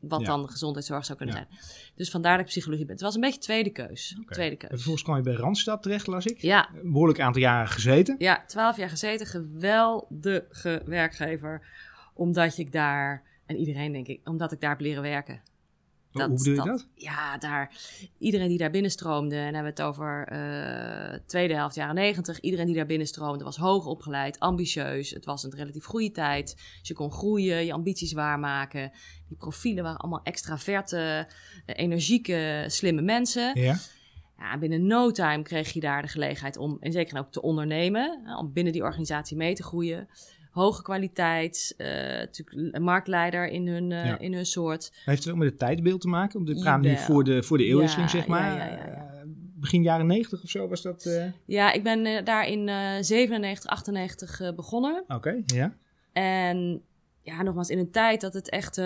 wat 0.00 0.20
Ja. 0.20 0.26
dan 0.26 0.48
gezondheidszorg 0.48 1.04
zou 1.04 1.18
kunnen 1.18 1.36
Ja. 1.36 1.46
zijn. 1.50 1.60
Dus 1.94 2.10
vandaar 2.10 2.32
dat 2.32 2.40
ik 2.40 2.46
psychologie 2.46 2.84
ben. 2.84 2.94
Het 2.94 3.04
was 3.04 3.14
een 3.14 3.20
beetje 3.20 3.40
tweede 3.40 3.70
keus. 3.70 4.18
Tweede 4.26 4.50
En 4.52 4.58
keus. 4.58 4.70
vervolgens 4.70 5.02
kwam 5.04 5.16
je 5.16 5.22
bij 5.22 5.32
Randstad 5.34 5.82
terecht, 5.82 6.06
las 6.06 6.26
ik. 6.26 6.40
Ja, 6.40 6.68
Een 6.82 6.92
behoorlijk 6.92 7.20
aantal 7.20 7.42
jaren 7.42 7.68
gezeten. 7.68 8.14
Ja, 8.18 8.44
twaalf 8.46 8.76
jaar 8.76 8.88
gezeten. 8.88 9.26
Geweldige 9.26 10.82
werkgever. 10.84 11.66
Omdat 12.14 12.58
ik 12.58 12.72
daar, 12.72 13.22
en 13.46 13.56
iedereen 13.56 13.92
denk 13.92 14.06
ik, 14.06 14.20
omdat 14.28 14.52
ik 14.52 14.60
daar 14.60 14.70
heb 14.70 14.80
leren 14.80 15.02
werken. 15.02 15.42
Hoe 16.12 16.28
bedoel 16.28 16.54
je 16.54 16.62
dat? 16.62 16.86
Ja, 16.94 17.38
daar, 17.38 17.74
iedereen 18.18 18.48
die 18.48 18.58
daar 18.58 18.70
binnenstroomde, 18.70 19.36
en 19.36 19.44
dan 19.44 19.54
hebben 19.54 19.74
we 19.74 19.82
het 19.82 19.90
over 19.90 20.26
eh 20.28 21.18
tweede 21.26 21.54
helft 21.54 21.74
jaren 21.74 21.94
negentig. 21.94 22.40
Iedereen 22.40 22.66
die 22.66 22.74
daar 22.74 22.86
binnenstroomde 22.86 23.44
was 23.44 23.56
hoog 23.56 23.86
opgeleid, 23.86 24.38
ambitieus. 24.38 25.10
Het 25.10 25.24
was 25.24 25.42
een 25.42 25.54
relatief 25.54 25.84
goede 25.84 26.10
tijd. 26.10 26.54
Dus 26.78 26.88
je 26.88 26.94
kon 26.94 27.12
groeien, 27.12 27.64
je 27.64 27.72
ambities 27.72 28.12
waarmaken. 28.12 28.92
Die 29.28 29.36
profielen 29.36 29.82
waren 29.82 29.98
allemaal 29.98 30.22
extraverte, 30.22 31.26
eh, 31.66 31.74
energieke, 31.78 32.64
slimme 32.66 33.02
mensen. 33.02 33.60
Ja. 33.60 33.76
Ja, 34.38 34.58
binnen 34.58 34.86
no 34.86 35.10
time 35.10 35.42
kreeg 35.42 35.72
je 35.72 35.80
daar 35.80 36.02
de 36.02 36.08
gelegenheid 36.08 36.56
om, 36.56 36.76
en 36.80 36.92
zeker 36.92 37.18
ook 37.18 37.32
te 37.32 37.42
ondernemen, 37.42 38.36
om 38.38 38.52
binnen 38.52 38.72
die 38.72 38.82
organisatie 38.82 39.36
mee 39.36 39.54
te 39.54 39.62
groeien. 39.62 40.08
Hoge 40.50 40.82
kwaliteit, 40.82 41.74
eh, 41.76 41.86
natuurlijk 42.18 42.78
marktleider 42.78 43.48
in 43.48 43.66
hun, 43.68 43.92
eh, 43.92 44.06
Ja. 44.06 44.18
in 44.18 44.34
hun 44.34 44.46
soort. 44.46 44.92
Heeft 45.04 45.24
het 45.24 45.32
ook 45.32 45.38
met 45.38 45.48
het 45.48 45.58
tijdbeeld 45.58 46.00
te 46.00 46.08
maken? 46.08 46.44
Want 46.44 46.56
we 46.56 46.62
praten 46.62 46.90
nu 46.90 46.96
voor 46.96 47.24
de, 47.24 47.42
voor 47.42 47.58
de 47.58 47.64
eeuwwisseling, 47.64 48.10
Ja, 48.10 48.18
zeg 48.18 48.26
maar. 48.26 48.56
ja, 48.56 48.64
ja, 48.66 48.70
ja, 48.76 48.86
ja. 48.86 49.10
Eh, 49.14 49.20
begin 49.54 49.82
jaren 49.82 50.06
90 50.06 50.42
of 50.42 50.50
zo 50.50 50.68
was 50.68 50.82
dat? 50.82 51.30
Ja, 51.46 51.72
ik 51.72 51.82
ben 51.82 52.24
daar 52.24 52.46
in 52.48 52.68
eh 52.68 52.96
97, 53.00 53.70
98 53.70 54.40
eh, 54.40 54.52
begonnen. 54.54 55.04
Oké, 55.08 55.42
ja. 55.46 55.74
En 56.12 56.82
ja, 57.22 57.42
nogmaals, 57.42 57.68
in 57.70 57.78
een 57.78 57.90
tijd 57.90 58.20
dat 58.20 58.32
het 58.34 58.48
echt 58.50 58.76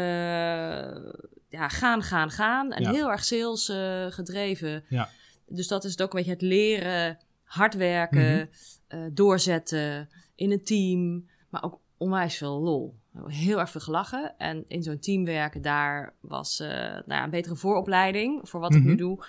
ja, 1.48 1.68
gaan, 1.68 2.02
gaan, 2.02 2.30
gaan. 2.30 2.72
En 2.72 2.88
heel 2.88 3.10
erg 3.10 3.24
sales 3.24 3.72
gedreven. 4.14 4.84
Ja. 4.88 5.08
Dus 5.48 5.68
dat 5.68 5.84
is 5.84 5.90
het 5.90 6.02
ook 6.02 6.10
een 6.12 6.16
beetje 6.18 6.32
het 6.32 6.42
leren, 6.42 7.18
hard 7.44 7.74
werken, 7.74 8.48
Mhm. 8.88 9.10
doorzetten 9.12 10.08
in 10.34 10.50
een 10.52 10.64
team. 10.64 11.26
Maar 11.54 11.62
ook 11.64 11.78
onwijs 11.96 12.36
veel 12.36 12.60
lol. 12.60 12.94
Heel 13.26 13.58
erg 13.60 13.70
veel 13.70 13.80
gelachen. 13.80 14.34
En 14.38 14.64
in 14.68 14.82
zo'n 14.82 14.98
team 14.98 15.24
werken, 15.24 15.62
daar 15.62 16.14
was 16.20 16.60
eh, 16.60 16.68
nou 16.68 17.04
ja, 17.06 17.24
een 17.24 17.30
betere 17.30 17.56
vooropleiding 17.56 18.48
voor 18.48 18.60
wat 18.60 18.74
ik 18.74 18.80
Mhm. 18.80 18.88
nu 18.88 18.96
doe. 18.96 19.24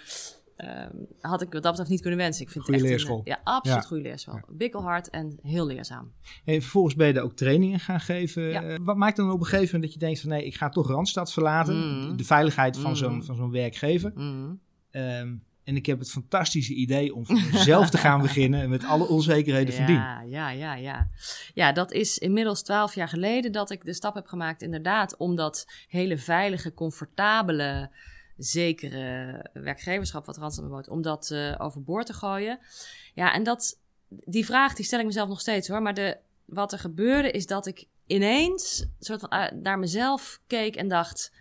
Ehm, 0.56 0.90
had 1.20 1.42
ik 1.42 1.52
wat 1.52 1.62
dat 1.64 1.72
betreft 1.72 1.90
niet 1.90 2.02
kunnen 2.02 2.20
wensen. 2.20 2.44
Ik 2.46 2.52
vind 2.52 2.66
het 2.66 2.76
echt 2.76 2.84
leerschool. 2.84 3.18
Een, 3.18 3.22
ja, 3.26 3.40
absoluut 3.44 3.82
Ja. 3.82 3.88
goede 3.88 4.04
leerschool. 4.04 4.40
Bikkelhard 4.50 5.10
en 5.10 5.38
heel 5.42 5.66
leerzaam. 5.66 6.12
En 6.46 6.62
vervolgens 6.62 6.96
ben 6.96 7.08
je 7.08 7.14
daar 7.14 7.24
ook 7.24 7.36
trainingen 7.36 7.80
gaan 7.80 8.00
geven. 8.00 8.44
Ja. 8.44 8.64
Eh, 8.64 8.78
Wat 8.82 8.96
maakt 8.98 9.16
dan 9.18 9.32
op 9.32 9.40
een 9.40 9.46
gegeven 9.46 9.66
moment 9.66 9.84
dat 9.84 9.94
je 9.94 10.00
denkt 10.00 10.22
van 10.22 10.30
nee, 10.30 10.46
ik 10.46 10.56
ga 10.56 10.70
toch 10.70 10.88
Randstad 10.88 11.34
verlaten. 11.34 11.76
Mm. 12.10 12.18
De 12.18 12.24
veiligheid 12.24 12.78
van 12.78 12.90
Mm. 12.90 12.96
zo'n 12.96 13.24
van 13.24 13.36
zo'n 13.36 13.52
werkgever. 13.52 14.12
Mhm. 14.16 14.54
Ehm, 14.92 15.36
en 15.66 15.76
ik 15.76 15.86
heb 15.86 16.00
het 16.00 16.12
fantastische 16.12 16.74
idee 16.74 17.16
om 17.16 17.26
mezelf 17.52 17.90
te 17.90 17.98
gaan 17.98 18.22
beginnen 18.22 18.70
met 18.70 18.86
alle 18.86 19.08
onzekerheden. 19.08 19.94
Ja, 19.94 20.22
ja, 20.22 20.50
ja, 20.50 20.76
ja. 20.76 21.08
Ja, 21.54 21.72
dat 21.72 21.92
is 21.92 22.18
inmiddels 22.18 22.64
twaalf 22.64 22.96
jaar 22.96 23.08
geleden 23.08 23.52
dat 23.52 23.72
ik 23.72 23.86
de 23.86 23.94
stap 23.94 24.16
heb 24.16 24.28
gemaakt, 24.28 24.62
inderdaad, 24.62 25.18
om 25.18 25.36
dat 25.36 25.68
hele 25.88 26.18
veilige, 26.18 26.74
comfortabele, 26.74 27.90
zekere 28.38 29.50
werkgeverschap 29.54 30.26
wat 30.26 30.38
Randstad 30.38 30.66
me 30.66 30.72
bood, 30.72 30.90
om 30.90 31.02
dat 31.02 31.32
eh, 31.32 31.56
overboord 31.58 32.06
te 32.06 32.14
gooien. 32.14 32.60
Ja, 33.14 33.34
en 33.34 33.44
dat, 33.44 33.80
die 34.08 34.46
vraag 34.46 34.74
die 34.74 34.86
stel 34.86 35.00
ik 35.00 35.06
mezelf 35.06 35.30
nog 35.30 35.40
steeds 35.40 35.68
hoor, 35.68 35.82
maar 35.82 35.94
de, 35.94 36.18
wat 36.46 36.72
er 36.72 36.80
gebeurde 36.80 37.32
is 37.32 37.46
dat 37.46 37.66
ik 37.66 37.86
ineens 38.08 38.86
soort 39.00 39.20
van, 39.20 39.30
eh, 39.30 39.52
naar 39.52 39.80
mezelf 39.80 40.40
keek 40.48 40.76
en 40.76 40.88
dacht... 40.88 41.32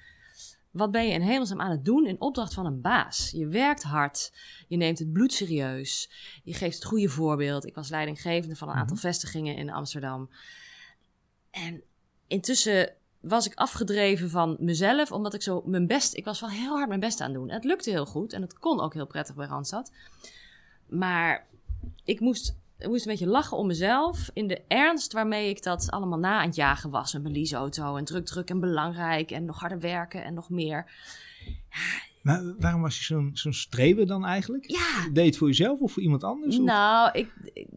Wat 0.75 0.91
ben 0.91 1.07
je 1.07 1.13
in 1.13 1.21
hemelsnaam 1.21 1.61
aan 1.61 1.71
het 1.71 1.85
doen 1.85 2.07
in 2.07 2.21
opdracht 2.21 2.55
van 2.55 2.67
een 2.67 2.81
baas? 2.81 3.31
Je 3.31 3.47
werkt 3.47 3.83
hard, 3.83 4.33
je 4.69 4.77
neemt 4.77 4.99
het 4.99 5.13
bloed 5.13 5.33
serieus, 5.33 6.11
je 6.45 6.55
geeft 6.55 6.75
het 6.75 6.85
goede 6.85 7.09
voorbeeld. 7.09 7.67
Ik 7.67 7.75
was 7.75 7.89
leidinggevende 7.89 8.57
van 8.57 8.69
een 8.69 8.75
aantal 8.75 8.97
vestigingen 8.97 9.57
in 9.57 9.71
Amsterdam. 9.71 10.31
En 11.51 11.83
intussen 12.27 12.93
was 13.21 13.47
ik 13.47 13.55
afgedreven 13.55 14.31
van 14.31 14.57
mezelf, 14.61 15.13
omdat 15.13 15.35
ik 15.35 15.43
zo 15.43 15.63
mijn 15.67 15.87
best... 15.87 16.15
Ik 16.15 16.25
was 16.25 16.41
wel 16.41 16.51
heel 16.51 16.77
hard 16.77 16.89
mijn 16.89 17.01
best 17.01 17.21
aan 17.21 17.31
het 17.31 17.39
doen. 17.39 17.51
Het 17.51 17.65
lukte 17.65 17.91
heel 17.91 18.07
goed 18.07 18.33
en 18.33 18.43
het 18.43 18.59
kon 18.59 18.81
ook 18.81 18.95
heel 18.95 19.07
prettig 19.07 19.35
bij 19.35 19.47
Randstad. 19.47 19.93
Maar 20.87 21.47
ik 22.05 22.21
moest, 22.21 22.57
ik 22.79 22.87
moest 22.89 23.05
een 23.07 23.11
beetje 23.11 23.27
lachen 23.27 23.57
om 23.57 23.67
mezelf 23.67 24.31
in 24.33 24.47
de 24.47 24.61
ernst 24.69 25.13
waarmee 25.13 25.49
ik 25.49 25.63
dat 25.63 25.91
allemaal 25.91 26.19
na 26.19 26.39
aan 26.41 26.47
het 26.47 26.55
jagen 26.57 26.91
was. 26.91 27.13
Met 27.13 27.23
mijn 27.23 27.35
leaseauto 27.35 27.97
en 27.97 28.05
druk, 28.05 28.25
druk 28.27 28.51
en 28.51 28.61
belangrijk 28.61 29.31
en 29.31 29.45
nog 29.45 29.61
harder 29.61 29.81
werken 29.81 30.25
en 30.25 30.35
nog 30.35 30.51
meer. 30.51 30.91
Maar 32.23 32.43
waarom 32.59 32.81
was 32.83 32.99
je 32.99 33.05
zo'n 33.05 33.31
zo'n 33.33 33.53
streber 33.53 34.07
dan 34.07 34.25
eigenlijk? 34.25 34.71
Ja, 34.71 35.09
Deed 35.13 35.27
het 35.27 35.37
voor 35.37 35.49
jezelf 35.49 35.81
of 35.81 35.93
voor 35.93 36.03
iemand 36.03 36.25
anders? 36.25 36.59
of- 36.59 36.65
Nou, 36.65 37.11
ik, 37.13 37.31
ik- 37.53 37.69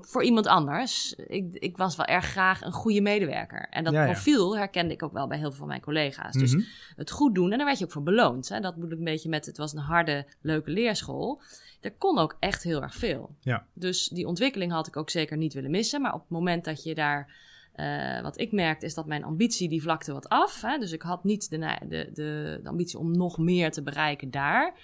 voor 0.00 0.22
iemand 0.24 0.46
anders. 0.46 1.14
Ik, 1.26 1.54
ik 1.54 1.76
was 1.76 1.96
wel 1.96 2.06
erg 2.06 2.24
graag 2.24 2.62
een 2.62 2.72
goede 2.72 3.00
medewerker. 3.00 3.66
En 3.70 3.84
dat 3.84 3.92
Ja, 3.92 4.04
ja. 4.04 4.12
profiel 4.12 4.56
herkende 4.56 4.92
ik 4.94 5.02
ook 5.02 5.12
wel 5.12 5.26
bij 5.26 5.38
heel 5.38 5.48
veel 5.48 5.58
van 5.58 5.68
mijn 5.68 5.80
collega's. 5.80 6.32
Dus 6.34 6.54
Mhm. 6.54 6.62
het 6.96 7.10
goed 7.10 7.34
doen, 7.34 7.50
en 7.52 7.56
daar 7.56 7.66
werd 7.66 7.78
je 7.78 7.84
ook 7.84 7.92
voor 7.92 8.02
beloond. 8.02 8.48
Hè? 8.48 8.60
Dat 8.60 8.74
bedoel 8.74 8.90
ik 8.90 8.98
een 8.98 9.04
beetje 9.04 9.28
met, 9.28 9.46
het 9.46 9.56
was 9.56 9.72
een 9.72 9.78
harde, 9.78 10.26
leuke 10.40 10.70
leerschool. 10.70 11.40
Er 11.82 11.92
kon 11.92 12.18
ook 12.18 12.36
echt 12.38 12.62
heel 12.62 12.82
erg 12.82 12.94
veel. 12.94 13.34
Ja. 13.40 13.66
Dus 13.74 14.08
die 14.08 14.26
ontwikkeling 14.26 14.72
had 14.72 14.86
ik 14.86 14.96
ook 14.96 15.10
zeker 15.10 15.36
niet 15.36 15.54
willen 15.54 15.70
missen. 15.70 16.00
Maar 16.00 16.14
op 16.14 16.20
het 16.20 16.30
moment 16.30 16.64
dat 16.64 16.82
je 16.82 16.94
daar... 16.94 17.50
eh, 17.72 18.20
wat 18.22 18.38
ik 18.38 18.52
merkte 18.52 18.86
is 18.86 18.94
dat 18.94 19.06
mijn 19.06 19.24
ambitie, 19.24 19.68
die 19.68 19.82
vlakte 19.82 20.12
wat 20.12 20.28
af. 20.28 20.62
Hè? 20.62 20.78
Dus 20.78 20.92
ik 20.92 21.02
had 21.02 21.24
niet 21.24 21.50
de, 21.50 21.58
de, 21.88 22.10
de, 22.12 22.60
de 22.62 22.68
ambitie 22.68 22.98
om 22.98 23.16
nog 23.16 23.38
meer 23.38 23.70
te 23.70 23.82
bereiken 23.82 24.30
daar. 24.30 24.74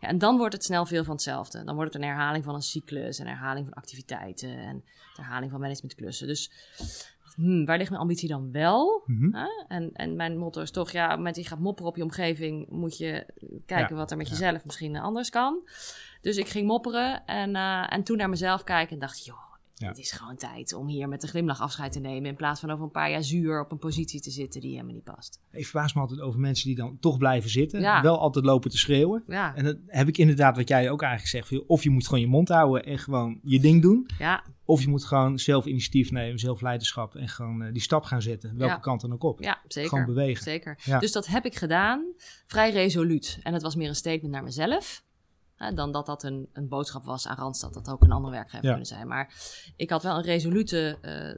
Ja, 0.00 0.08
en 0.08 0.18
dan 0.18 0.36
wordt 0.36 0.54
het 0.54 0.64
snel 0.64 0.86
veel 0.86 1.04
van 1.04 1.12
hetzelfde. 1.12 1.64
Dan 1.64 1.74
wordt 1.74 1.92
het 1.92 2.02
een 2.02 2.08
herhaling 2.08 2.44
van 2.44 2.54
een 2.54 2.62
cyclus, 2.62 3.18
een 3.18 3.26
herhaling 3.26 3.66
van 3.66 3.74
activiteiten 3.74 4.58
en 4.58 4.74
een 4.76 4.82
herhaling 5.24 5.50
van 5.50 5.60
managementklussen. 5.60 6.26
Dus 6.26 6.50
hmm, 7.34 7.64
waar 7.64 7.78
ligt 7.78 7.90
mijn 7.90 8.02
ambitie 8.02 8.28
dan 8.28 8.52
wel? 8.52 9.02
Mhm. 9.06 9.46
En, 9.68 9.90
en 9.92 10.16
mijn 10.16 10.38
motto 10.38 10.60
is 10.60 10.70
toch, 10.70 10.90
ja, 10.90 11.02
op 11.02 11.08
het 11.08 11.18
moment 11.18 11.34
dat 11.34 11.44
je 11.44 11.50
gaat 11.50 11.60
mopperen 11.60 11.90
op 11.90 11.96
je 11.96 12.02
omgeving, 12.02 12.68
moet 12.68 12.98
je 12.98 13.26
kijken 13.66 13.96
wat 13.96 14.10
er 14.10 14.16
met 14.16 14.28
jezelf 14.28 14.64
misschien 14.64 14.96
anders 14.96 15.30
kan. 15.30 15.68
Dus 16.22 16.36
ik 16.36 16.48
ging 16.48 16.66
mopperen 16.66 17.26
en, 17.26 17.56
eh, 17.56 17.92
en 17.92 18.02
toen 18.02 18.16
naar 18.16 18.28
mezelf 18.28 18.64
kijken 18.64 18.94
en 18.94 18.98
dacht, 19.00 19.24
joh, 19.24 19.36
Ja. 19.74 19.88
het 19.88 19.98
is 19.98 20.10
gewoon 20.12 20.36
tijd 20.36 20.72
om 20.74 20.86
hier 20.88 21.08
met 21.08 21.22
een 21.22 21.28
glimlach 21.28 21.60
afscheid 21.60 21.92
te 21.92 21.98
nemen 22.00 22.28
in 22.30 22.36
plaats 22.36 22.60
van 22.60 22.70
over 22.70 22.84
een 22.84 22.90
paar 22.90 23.10
jaar 23.10 23.22
zuur 23.22 23.60
op 23.60 23.72
een 23.72 23.78
positie 23.78 24.20
te 24.20 24.30
zitten 24.30 24.60
die 24.60 24.70
helemaal 24.70 24.92
niet 24.94 25.04
past. 25.04 25.40
Ik 25.50 25.66
verbaas 25.66 25.94
me 25.94 26.00
altijd 26.00 26.20
over 26.20 26.40
mensen 26.40 26.66
die 26.66 26.76
dan 26.76 26.96
toch 27.00 27.18
blijven 27.18 27.50
zitten. 27.50 27.80
Ja. 27.80 28.02
Wel 28.02 28.18
altijd 28.18 28.44
lopen 28.44 28.70
te 28.70 28.78
schreeuwen. 28.78 29.24
Ja, 29.26 29.54
En 29.54 29.64
dan 29.64 29.76
heb 29.86 30.08
ik 30.08 30.18
inderdaad 30.18 30.56
wat 30.56 30.68
jij 30.68 30.90
ook 30.90 31.02
eigenlijk 31.02 31.46
zegt. 31.48 31.66
Of 31.66 31.82
je 31.82 31.90
moet 31.90 32.04
gewoon 32.04 32.20
je 32.20 32.26
mond 32.26 32.48
houden 32.48 32.84
en 32.84 32.98
gewoon 32.98 33.40
je 33.42 33.60
ding 33.60 33.82
doen. 33.82 34.06
ja, 34.18 34.44
Of 34.64 34.80
je 34.82 34.88
moet 34.88 35.04
gewoon 35.04 35.38
zelf 35.38 35.66
initiatief 35.66 36.10
nemen, 36.10 36.38
zelf 36.38 36.60
leiderschap. 36.60 37.14
En 37.14 37.28
gewoon 37.28 37.62
eh, 37.62 37.72
die 37.72 37.82
stap 37.82 38.04
gaan 38.04 38.22
zetten. 38.22 38.56
Welke 38.56 38.74
Ja. 38.74 38.78
kant 38.80 39.00
dan 39.00 39.12
ook 39.12 39.22
op. 39.22 39.40
ja, 39.42 39.60
zeker. 39.68 39.88
Gewoon 39.90 40.04
bewegen. 40.04 40.42
Zeker. 40.42 40.78
Dus 40.98 41.12
dat 41.12 41.26
heb 41.26 41.44
ik 41.44 41.54
gedaan, 41.54 42.04
vrij 42.46 42.70
resoluut. 42.70 43.38
En 43.42 43.52
het 43.52 43.62
was 43.62 43.74
meer 43.76 43.88
een 43.88 43.94
statement 43.94 44.32
naar 44.32 44.42
mezelf. 44.42 45.02
Hè, 45.56 45.72
dan 45.74 45.92
dat 45.92 46.06
dat 46.06 46.22
een, 46.22 46.48
een 46.52 46.68
boodschap 46.68 47.04
was 47.04 47.26
aan 47.28 47.36
Randstad. 47.36 47.74
Dat 47.74 47.90
ook 47.90 48.02
een 48.02 48.12
ander 48.12 48.30
werkgever 48.30 48.64
Ja. 48.64 48.70
kunnen 48.70 48.86
zijn. 48.88 49.06
Maar 49.08 49.34
ik 49.76 49.90
had 49.90 50.02
wel 50.02 50.16
een 50.16 50.22
resolute, 50.22 50.98
eh, 51.00 51.30
eh, 51.30 51.36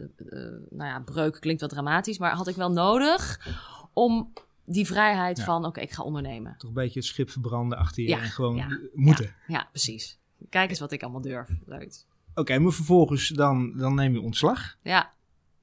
nou 0.70 0.90
ja, 0.90 1.00
breuk 1.00 1.36
klinkt 1.40 1.60
wel 1.60 1.70
dramatisch. 1.70 2.18
Maar 2.18 2.32
had 2.32 2.48
ik 2.48 2.56
wel 2.56 2.72
nodig 2.72 3.48
om 3.92 4.32
die 4.64 4.86
vrijheid 4.86 5.38
Ja. 5.38 5.44
van, 5.44 5.64
oké, 5.64 5.80
ik 5.80 5.90
ga 5.90 6.02
ondernemen. 6.02 6.54
Toch 6.58 6.68
een 6.68 6.74
beetje 6.74 6.98
het 6.98 7.08
schip 7.08 7.30
verbranden 7.30 7.78
achter 7.78 8.02
je 8.02 8.08
Ja, 8.08 8.18
en 8.20 8.30
gewoon 8.30 8.56
ja, 8.56 8.78
moeten. 8.92 9.34
Ja, 9.46 9.68
precies. 9.70 10.18
Kijk 10.48 10.70
eens 10.70 10.80
wat 10.80 10.92
ik 10.92 11.02
allemaal 11.02 11.20
durf. 11.20 11.50
Leuk. 11.66 12.04
Oké, 12.34 12.58
maar 12.58 12.72
vervolgens 12.72 13.28
dan, 13.28 13.76
dan 13.76 13.94
neem 13.94 14.12
je 14.12 14.20
ontslag. 14.20 14.76
Ja, 14.82 15.12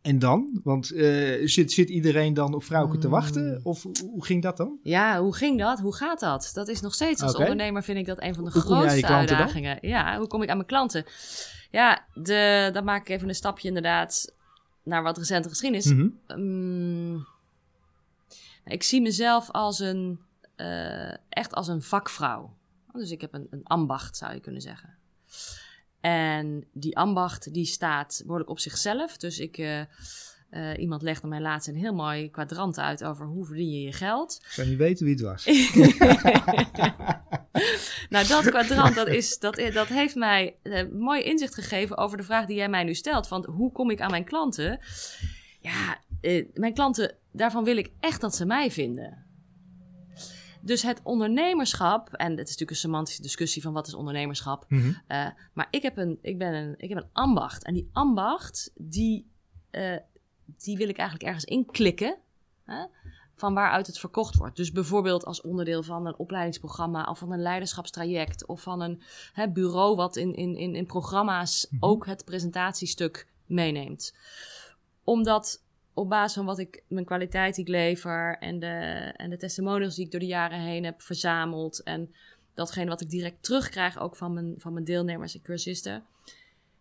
En 0.01 0.19
dan? 0.19 0.59
Want 0.63 0.91
eh, 0.91 1.47
zit, 1.47 1.71
zit 1.71 1.89
iedereen 1.89 2.33
dan 2.33 2.53
op 2.53 2.63
vrouwke 2.63 2.97
te 2.97 3.09
wachten? 3.09 3.59
Of 3.63 3.83
hoe- 3.83 4.25
ging 4.25 4.41
dat 4.41 4.57
dan? 4.57 4.79
Ja, 4.83 5.21
hoe 5.21 5.35
ging 5.35 5.59
dat? 5.59 5.79
Hoe 5.79 5.95
gaat 5.95 6.19
dat? 6.19 6.51
Dat 6.53 6.67
is 6.67 6.81
nog 6.81 6.93
steeds 6.93 7.21
als 7.21 7.35
ondernemer 7.35 7.83
vind 7.83 7.97
ik 7.97 8.05
dat 8.05 8.21
een 8.21 8.35
van 8.35 8.43
de 8.43 8.51
Hoe 8.51 8.61
grootste 8.61 9.01
dan? 9.01 9.11
uitdagingen. 9.11 9.77
Ja, 9.81 10.17
hoe 10.17 10.27
kom 10.27 10.41
ik 10.41 10.49
aan 10.49 10.55
mijn 10.55 10.67
klanten? 10.67 11.05
Ja, 11.71 12.05
de, 12.13 12.69
dan 12.73 12.83
maak 12.83 13.01
ik 13.01 13.09
even 13.09 13.27
een 13.29 13.35
stapje 13.35 13.67
inderdaad 13.67 14.33
naar 14.83 15.03
wat 15.03 15.17
recente 15.17 15.49
geschiedenis. 15.49 15.85
Mhm. 15.85 16.07
Mm, 16.35 17.25
ik 18.65 18.83
zie 18.83 19.01
mezelf 19.01 19.51
als 19.51 19.79
een, 19.79 20.19
eh, 20.55 21.11
echt 21.29 21.53
als 21.53 21.67
een 21.67 21.81
vakvrouw. 21.81 22.53
Dus 22.93 23.11
ik 23.11 23.21
heb 23.21 23.33
een, 23.33 23.47
een 23.49 23.63
ambacht, 23.63 24.17
zou 24.17 24.33
je 24.33 24.39
kunnen 24.39 24.61
zeggen. 24.61 24.95
En 26.01 26.67
die 26.73 26.97
ambacht, 26.97 27.53
die 27.53 27.65
staat 27.65 28.21
behoorlijk 28.23 28.49
op 28.49 28.59
zichzelf. 28.59 29.17
Dus 29.17 29.39
ik, 29.39 29.57
eh, 29.57 29.81
eh, 30.51 30.77
iemand 30.77 31.01
legde 31.01 31.27
mij 31.27 31.41
laatst 31.41 31.67
een 31.67 31.75
heel 31.75 31.93
mooi 31.93 32.29
kwadrant 32.29 32.79
uit 32.79 33.03
over 33.03 33.25
hoe 33.25 33.45
verdien 33.45 33.71
je 33.71 33.81
je 33.81 33.93
geld. 33.93 34.39
Ik 34.43 34.51
zou 34.51 34.67
niet 34.67 34.77
weten 34.77 35.05
wie 35.05 35.13
het 35.13 35.23
was. 35.23 35.45
nou, 38.09 38.27
dat 38.27 38.49
kwadrant, 38.49 38.95
dat, 38.95 39.07
is, 39.07 39.39
dat, 39.39 39.61
dat 39.73 39.87
heeft 39.87 40.15
mij 40.15 40.55
eh, 40.63 40.87
mooi 40.91 41.21
inzicht 41.21 41.55
gegeven 41.55 41.97
over 41.97 42.17
de 42.17 42.23
vraag 42.23 42.45
die 42.45 42.55
jij 42.55 42.69
mij 42.69 42.83
nu 42.83 42.93
stelt. 42.93 43.27
Van 43.27 43.45
hoe 43.45 43.71
kom 43.71 43.89
ik 43.89 44.01
aan 44.01 44.11
mijn 44.11 44.25
klanten? 44.25 44.79
Ja, 45.59 46.01
eh, 46.21 46.45
mijn 46.53 46.73
klanten, 46.73 47.15
daarvan 47.31 47.63
wil 47.63 47.77
ik 47.77 47.91
echt 47.99 48.21
dat 48.21 48.35
ze 48.35 48.45
mij 48.45 48.71
vinden. 48.71 49.25
Dus 50.61 50.81
het 50.81 50.99
ondernemerschap, 51.03 52.13
en 52.13 52.29
het 52.29 52.39
is 52.39 52.45
natuurlijk 52.45 52.71
een 52.71 52.75
semantische 52.75 53.21
discussie 53.21 53.61
van 53.61 53.73
wat 53.73 53.87
is 53.87 53.93
ondernemerschap. 53.93 54.65
Eh, 55.07 55.27
maar 55.53 55.67
ik 55.69 55.81
heb, 55.81 55.97
een, 55.97 56.19
ik, 56.21 56.37
ben 56.37 56.53
een, 56.53 56.73
ik 56.77 56.89
heb 56.89 56.97
een 56.97 57.09
ambacht. 57.13 57.63
En 57.63 57.73
die 57.73 57.89
ambacht, 57.91 58.71
die, 58.75 59.31
eh, 59.69 59.97
die 60.45 60.77
wil 60.77 60.89
ik 60.89 60.97
eigenlijk 60.97 61.27
ergens 61.27 61.45
inklikken. 61.45 62.17
Hè? 62.65 62.85
van 63.41 63.53
waaruit 63.53 63.87
het 63.87 63.99
verkocht 63.99 64.35
wordt. 64.35 64.55
Dus 64.55 64.71
bijvoorbeeld 64.71 65.25
als 65.25 65.41
onderdeel 65.41 65.83
van 65.83 66.05
een 66.05 66.17
opleidingsprogramma 66.17 67.03
of 67.03 67.17
van 67.19 67.31
een 67.31 67.41
leiderschapstraject 67.41 68.45
of 68.45 68.61
van 68.61 68.81
een 68.81 69.01
hè, 69.33 69.49
bureau 69.49 69.95
wat 69.95 70.15
in, 70.15 70.35
in, 70.35 70.55
in, 70.55 70.75
in 70.75 70.85
programma's 70.85 71.67
Mhm. 71.69 71.83
ook 71.83 72.05
het 72.05 72.25
presentatiestuk 72.25 73.27
meeneemt. 73.45 74.15
Omdat 75.03 75.63
op 76.01 76.09
basis 76.09 76.33
van 76.33 76.45
wat 76.45 76.59
ik, 76.59 76.83
mijn 76.87 77.05
kwaliteit 77.05 77.55
die 77.55 77.63
ik 77.65 77.69
lever 77.71 78.37
en 78.39 78.59
de, 78.59 78.67
en 79.15 79.29
de 79.29 79.37
testimonials 79.37 79.95
die 79.95 80.05
ik 80.05 80.11
door 80.11 80.19
de 80.19 80.25
jaren 80.25 80.59
heen 80.59 80.83
heb 80.83 81.01
verzameld 81.01 81.83
en 81.83 82.13
datgene 82.53 82.89
wat 82.89 83.01
ik 83.01 83.09
direct 83.09 83.43
terugkrijg 83.43 83.99
ook 83.99 84.15
van 84.15 84.33
mijn, 84.33 84.53
van 84.57 84.73
mijn 84.73 84.85
deelnemers 84.85 85.35
en 85.35 85.41
cursisten. 85.41 86.03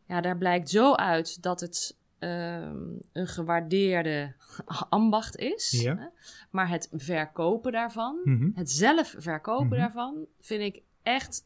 Ja, 0.09 0.21
daar 0.21 0.39
blijkt 0.39 0.71
zo 0.71 0.95
uit 0.95 1.43
dat 1.43 1.61
het 1.61 1.97
ehm, 2.19 2.77
een 3.13 3.27
gewaardeerde 3.27 4.35
ambacht 4.89 5.37
is. 5.37 5.71
Ja. 5.71 5.97
Hè? 5.97 6.07
Maar 6.51 6.69
het 6.69 6.89
verkopen 6.93 7.73
daarvan, 7.73 8.21
Mhm. 8.25 8.51
het 8.55 8.71
zelf 8.71 9.15
verkopen 9.19 9.67
Mhm. 9.67 9.77
daarvan, 9.79 10.27
vind 10.41 10.63
ik 10.75 10.83
echt 11.03 11.45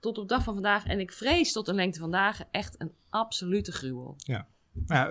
tot 0.00 0.18
op 0.18 0.28
dag 0.28 0.42
van 0.42 0.54
vandaag, 0.54 0.86
en 0.86 1.00
ik 1.00 1.12
vrees 1.12 1.52
tot 1.52 1.66
de 1.66 1.74
lengte 1.74 1.98
van 1.98 2.10
dagen, 2.10 2.46
echt 2.50 2.80
een 2.80 2.92
absolute 3.10 3.72
gruwel. 3.72 4.14
Ja, 4.16 4.46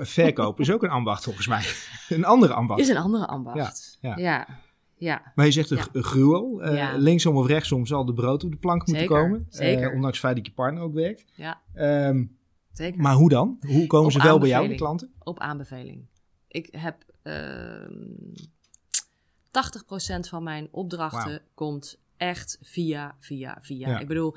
verkoop 0.01 0.59
is 0.59 0.71
ook 0.71 0.83
een 0.83 0.89
ambacht 0.89 1.23
volgens 1.23 1.47
mij. 1.47 1.65
Een 2.17 2.25
andere 2.25 2.53
ambacht. 2.53 2.79
Is 2.81 2.89
een 2.89 2.97
andere 2.97 3.27
ambacht. 3.27 3.97
Ja, 4.01 4.15
Ja, 4.15 4.17
ja. 4.17 4.47
ja. 4.95 5.31
Maar 5.35 5.45
je 5.45 5.51
zegt 5.51 5.69
een, 5.71 5.77
Ja. 5.77 6.01
gruwel. 6.01 6.61
Eh, 6.61 6.75
Ja. 6.75 6.95
Linksom 6.97 7.35
of 7.35 7.47
rechtsom 7.47 7.85
zal 7.85 8.05
de 8.05 8.13
brood 8.13 8.43
op 8.43 8.51
de 8.51 8.57
plank 8.57 8.77
moeten 8.87 9.03
Zeker, 9.03 9.21
komen. 9.21 9.45
zeker. 9.49 9.87
Eh, 9.89 9.93
ondanks 9.95 10.17
het 10.17 10.25
feit 10.25 10.35
dat 10.35 10.45
je 10.45 10.51
partner 10.51 10.83
ook 10.83 10.93
werkt. 10.93 11.25
ja 11.35 11.61
Ehm, 11.73 12.25
zeker. 12.73 13.01
maar 13.01 13.13
hoe 13.13 13.29
dan? 13.29 13.57
Hoe 13.67 13.87
komen 13.87 14.05
Op 14.05 14.11
ze 14.11 14.23
wel 14.23 14.39
bij 14.39 14.47
jou, 14.49 14.61
aanbeveling. 14.63 14.79
klanten? 14.79 15.11
Op 15.23 15.39
aanbeveling. 15.39 16.05
Ik 16.47 16.67
heb 16.71 16.95
ehm 17.21 17.93
80% 19.51 20.29
van 20.29 20.43
mijn 20.43 20.67
opdrachten 20.71 21.41
komt 21.53 21.99
echt 22.21 22.57
via, 22.61 23.15
via, 23.19 23.57
via. 23.61 23.89
Ja. 23.89 23.99
Ik 23.99 24.07
bedoel, 24.07 24.35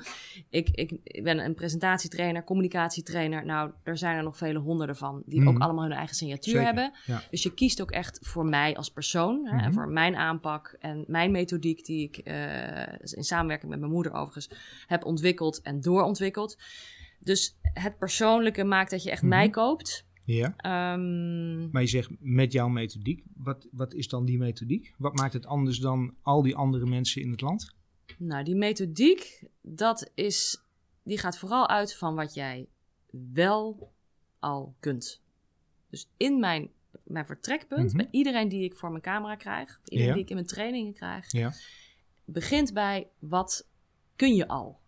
ik, 0.49 0.69
ik, 0.69 1.23
ben 1.23 1.39
een 1.39 1.53
presentatietrainer, 1.53 2.43
communicatietrainer. 2.43 3.45
Nou, 3.45 3.71
er 3.83 3.97
zijn 3.97 4.17
er 4.17 4.23
nog 4.23 4.37
vele 4.37 4.59
honderden 4.59 4.95
van 4.95 5.23
die 5.25 5.39
Mhm. 5.39 5.49
ook 5.49 5.59
allemaal 5.61 5.83
hun 5.83 5.93
eigen 5.97 6.15
signatuur 6.15 6.53
Zeker, 6.53 6.65
hebben. 6.65 6.93
ja. 7.05 7.21
Dus 7.31 7.43
je 7.43 7.53
kiest 7.53 7.81
ook 7.81 7.91
echt 7.91 8.19
voor 8.21 8.45
mij 8.45 8.75
als 8.75 8.89
persoon 8.89 9.45
hè, 9.45 9.51
en 9.57 9.63
Mhm. 9.63 9.73
voor 9.73 9.89
mijn 9.89 10.15
aanpak 10.15 10.75
en 10.79 11.03
mijn 11.07 11.31
methodiek 11.31 11.85
die 11.85 12.03
ik 12.07 12.17
eh, 12.17 12.87
in 13.17 13.23
samenwerking 13.23 13.71
met 13.71 13.79
mijn 13.79 13.91
moeder 13.91 14.13
overigens 14.13 14.49
heb 14.87 15.05
ontwikkeld 15.05 15.61
en 15.61 15.81
doorontwikkeld. 15.81 16.57
Dus 17.19 17.55
het 17.73 17.97
persoonlijke 17.97 18.63
maakt 18.63 18.91
dat 18.91 19.03
je 19.03 19.11
echt 19.11 19.21
Mhm. 19.21 19.29
mij 19.29 19.49
koopt. 19.49 20.05
Ja. 20.25 20.53
Ehm, 20.57 21.69
Maar 21.71 21.81
je 21.81 21.87
zegt 21.87 22.09
met 22.19 22.51
jouw 22.51 22.67
methodiek. 22.67 23.23
Wat, 23.35 23.67
wat 23.71 23.93
is 23.93 24.07
dan 24.07 24.25
die 24.25 24.37
methodiek? 24.37 24.93
Wat 24.97 25.15
maakt 25.15 25.33
het 25.33 25.45
anders 25.45 25.77
dan 25.79 26.15
al 26.21 26.41
die 26.41 26.55
andere 26.55 26.85
mensen 26.85 27.21
in 27.21 27.31
het 27.31 27.41
land? 27.41 27.73
nou, 28.17 28.43
die 28.43 28.55
methodiek, 28.55 29.43
dat 29.61 30.11
is, 30.15 30.61
die 31.03 31.17
gaat 31.17 31.37
vooral 31.37 31.67
uit 31.69 31.95
van 31.95 32.15
wat 32.15 32.33
jij 32.33 32.67
wel 33.33 33.91
al 34.39 34.75
kunt. 34.79 35.21
Dus 35.89 36.07
in 36.17 36.39
mijn, 36.39 36.69
mijn 37.03 37.25
vertrekpunt, 37.25 37.87
Mhm. 37.87 37.97
bij 37.97 38.07
iedereen 38.11 38.49
die 38.49 38.63
ik 38.63 38.75
voor 38.75 38.89
mijn 38.89 39.01
camera 39.01 39.35
krijg, 39.35 39.79
iedereen 39.83 40.07
Ja. 40.07 40.13
die 40.13 40.23
ik 40.23 40.29
in 40.29 40.35
mijn 40.35 40.47
trainingen 40.47 40.93
krijg, 40.93 41.31
Ja. 41.31 41.53
begint 42.25 42.73
bij 42.73 43.07
wat 43.19 43.67
kun 44.15 44.35
je 44.35 44.47
al? 44.47 44.79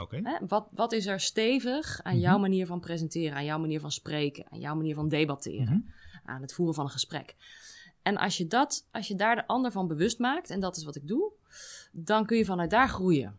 Oké. 0.00 0.38
Wat, 0.46 0.68
wat 0.70 0.92
is 0.92 1.06
er 1.06 1.20
stevig 1.20 2.02
aan 2.02 2.12
Mhm. 2.12 2.22
jouw 2.22 2.38
manier 2.38 2.66
van 2.66 2.80
presenteren, 2.80 3.36
aan 3.36 3.44
jouw 3.44 3.58
manier 3.58 3.80
van 3.80 3.92
spreken, 3.92 4.44
aan 4.50 4.60
jouw 4.60 4.74
manier 4.74 4.94
van 4.94 5.08
debatteren, 5.08 5.92
aan 6.24 6.40
het 6.42 6.54
voeren 6.54 6.74
van 6.74 6.84
een 6.84 6.90
gesprek? 6.90 7.34
En 8.02 8.16
als 8.16 8.36
je, 8.36 8.46
dat, 8.46 8.88
als 8.92 9.08
je 9.08 9.14
daar 9.14 9.36
de 9.36 9.46
ander 9.46 9.72
van 9.72 9.88
bewust 9.88 10.18
maakt, 10.18 10.50
en 10.50 10.60
dat 10.60 10.76
is 10.76 10.84
wat 10.84 10.96
ik 10.96 11.06
doe, 11.08 11.32
dan 11.92 12.26
kun 12.26 12.36
je 12.36 12.44
vanuit 12.44 12.70
daar 12.70 12.88
groeien. 12.88 13.38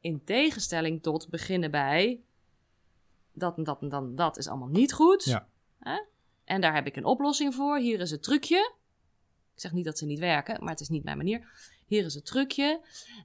In 0.00 0.24
tegenstelling 0.24 1.02
tot 1.02 1.28
beginnen 1.28 1.70
bij 1.70 2.20
dat 3.32 3.56
en 3.56 3.64
dat 3.64 3.82
en 3.82 3.88
dat, 3.88 4.02
en 4.02 4.14
dat 4.14 4.36
is 4.36 4.48
allemaal 4.48 4.68
niet 4.68 4.92
goed. 4.92 5.24
Ja. 5.24 5.48
Hè? 5.78 6.00
En 6.44 6.60
daar 6.60 6.74
heb 6.74 6.86
ik 6.86 6.96
een 6.96 7.04
oplossing 7.04 7.54
voor. 7.54 7.78
Hier 7.78 8.00
is 8.00 8.10
het 8.10 8.22
trucje. 8.22 8.72
Ik 9.54 9.60
zeg 9.60 9.72
niet 9.72 9.84
dat 9.84 9.98
ze 9.98 10.06
niet 10.06 10.18
werken, 10.18 10.60
maar 10.60 10.70
het 10.72 10.80
is 10.80 10.88
niet 10.88 11.04
mijn 11.04 11.16
manier. 11.16 11.48
Hier 11.86 12.04
is 12.04 12.14
het 12.14 12.26
trucje. 12.26 12.80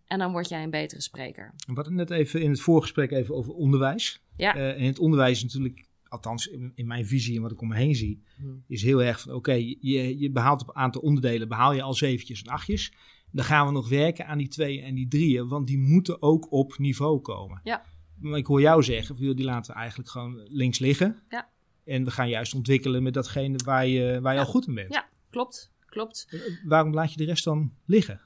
En 0.07 0.19
dan 0.19 0.31
word 0.31 0.49
jij 0.49 0.63
een 0.63 0.69
betere 0.69 1.01
spreker. 1.01 1.53
We 1.67 1.73
hadden 1.73 1.95
net 1.95 2.09
even 2.11 2.41
in 2.41 2.49
het 2.49 2.61
voorgesprek 2.61 3.11
even 3.11 3.35
over 3.35 3.53
onderwijs. 3.53 4.21
Ja. 4.37 4.55
Eh, 4.55 4.69
en 4.79 4.83
het 4.85 4.99
onderwijs 4.99 5.37
is 5.37 5.43
natuurlijk, 5.43 5.87
althans 6.07 6.47
in, 6.47 6.71
in 6.75 6.87
mijn 6.87 7.05
visie 7.05 7.35
en 7.35 7.41
wat 7.41 7.51
ik 7.51 7.61
om 7.61 7.67
me 7.67 7.75
heen 7.75 7.95
zie, 7.95 8.23
Hm. 8.37 8.43
is 8.67 8.83
heel 8.83 9.03
erg 9.03 9.21
van 9.21 9.33
oké, 9.33 9.53
je, 9.53 10.19
je 10.19 10.31
behaalt 10.31 10.61
op 10.61 10.67
een 10.67 10.75
aantal 10.75 11.01
onderdelen, 11.01 11.47
behaal 11.47 11.73
je 11.73 11.81
al 11.81 11.93
zeventjes 11.93 12.41
en 12.43 12.51
achtjes. 12.51 12.93
Dan 13.31 13.45
gaan 13.45 13.65
we 13.65 13.71
nog 13.71 13.89
werken 13.89 14.25
aan 14.27 14.37
die 14.37 14.47
tweeën 14.47 14.83
en 14.83 14.95
die 14.95 15.07
drieën, 15.07 15.47
want 15.47 15.67
die 15.67 15.77
moeten 15.77 16.21
ook 16.21 16.51
op 16.51 16.77
niveau 16.77 17.19
komen. 17.19 17.61
Ja. 17.63 17.83
Maar 18.19 18.37
ik 18.37 18.45
hoor 18.45 18.61
jou 18.61 18.83
zeggen, 18.83 19.15
die 19.15 19.43
laten 19.43 19.73
we 19.73 19.79
eigenlijk 19.79 20.09
gewoon 20.09 20.41
links 20.49 20.79
liggen. 20.79 21.21
Ja. 21.29 21.49
En 21.85 22.03
we 22.03 22.11
gaan 22.11 22.29
juist 22.29 22.53
ontwikkelen 22.53 23.03
met 23.03 23.13
datgene 23.13 23.57
waar 23.65 23.87
je, 23.87 24.19
waar 24.21 24.33
je 24.33 24.39
Ja. 24.39 24.45
al 24.45 24.51
goed 24.51 24.67
in 24.67 24.73
bent. 24.73 24.93
Ja, 24.93 25.09
klopt. 25.29 25.71
Klopt. 25.85 26.27
Eh, 26.29 26.39
Waarom 26.65 26.93
laat 26.93 27.11
je 27.11 27.17
de 27.17 27.25
rest 27.25 27.43
dan 27.43 27.74
liggen? 27.85 28.21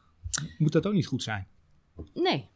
Moet 0.58 0.72
dat 0.72 0.86
ook 0.86 0.94
niet 0.94 1.08
goed 1.08 1.24
zijn? 1.24 1.48
Nee. 2.14 2.50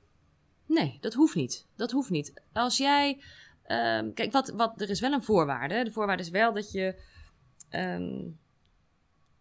Nee, 0.65 0.97
dat 1.01 1.13
hoeft 1.13 1.35
niet. 1.35 1.67
Dat 1.75 1.91
hoeft 1.91 2.09
niet. 2.09 2.33
Als 2.53 2.77
jij. 2.77 3.21
ehm, 3.63 4.13
kijk, 4.13 4.31
wat, 4.31 4.49
wat, 4.49 4.81
er 4.81 4.89
is 4.89 4.99
wel 4.99 5.11
een 5.13 5.23
voorwaarde. 5.23 5.83
De 5.83 5.91
voorwaarde 5.91 6.23
is 6.23 6.29
wel 6.29 6.53
dat 6.53 6.71
je 6.71 7.01
ehm, 7.69 8.27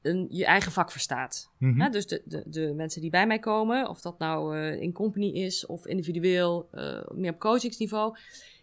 een, 0.03 0.27
je 0.31 0.45
eigen 0.45 0.73
vak 0.73 0.91
verstaat. 0.91 1.51
Mhm. 1.59 1.91
Dus 1.91 2.07
de, 2.07 2.23
de, 2.25 2.43
de 2.47 2.73
mensen 2.75 3.01
die 3.01 3.11
bij 3.11 3.27
mij 3.27 3.38
komen, 3.38 3.88
of 3.88 4.01
dat 4.01 4.19
nou 4.19 4.59
eh, 4.59 4.81
in 4.81 4.93
company 4.93 5.27
is 5.27 5.67
of 5.67 5.87
individueel, 5.87 6.69
eh, 6.73 7.09
meer 7.11 7.33
op 7.33 7.38
coachingsniveau, 7.38 8.17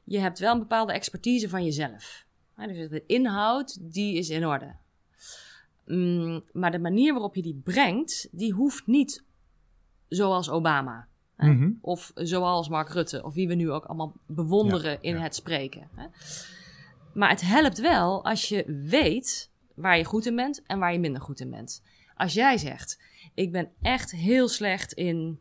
je 0.04 0.20
hebt 0.20 0.40
wel 0.40 0.54
een 0.54 0.60
bepaalde 0.60 0.94
expertise 0.94 1.50
van 1.50 1.64
jezelf. 1.64 2.26
Dus 2.56 2.90
de 2.90 3.04
inhoud, 3.06 3.78
die 3.94 4.18
is 4.18 4.30
in 4.30 4.46
orde. 4.46 4.76
Mm, 5.86 6.44
maar 6.52 6.72
de 6.72 6.80
manier 6.80 7.14
waarop 7.14 7.36
je 7.36 7.42
die 7.42 7.62
brengt, 7.64 8.28
die 8.32 8.54
hoeft 8.54 8.88
niet 8.88 9.25
zoals 10.16 10.50
Obama. 10.50 11.08
Hè? 11.36 11.52
Mhm. 11.54 11.72
Of 11.82 12.12
zoals 12.16 12.70
Mark 12.70 12.90
Rutte, 12.90 13.24
of 13.24 13.34
wie 13.34 13.48
we 13.48 13.56
nu 13.56 13.72
ook 13.72 13.86
allemaal 13.86 14.14
bewonderen 14.28 14.92
Ja, 14.92 14.98
in 15.02 15.16
ja. 15.16 15.22
het 15.22 15.36
spreken. 15.36 15.90
Hè? 15.96 16.06
Maar 17.14 17.30
het 17.30 17.42
helpt 17.42 17.78
wel 17.80 18.24
als 18.26 18.50
je 18.50 18.82
weet 18.88 19.52
waar 19.76 19.98
je 19.98 20.04
goed 20.06 20.26
in 20.26 20.36
bent 20.36 20.62
en 20.66 20.80
waar 20.80 20.94
je 20.94 21.00
minder 21.00 21.22
goed 21.22 21.40
in 21.40 21.50
bent. 21.50 21.84
Als 22.16 22.34
jij 22.34 22.58
zegt, 22.58 23.02
ik 23.34 23.52
ben 23.52 23.72
echt 23.82 24.12
heel 24.12 24.48
slecht 24.48 24.92
in 24.94 25.40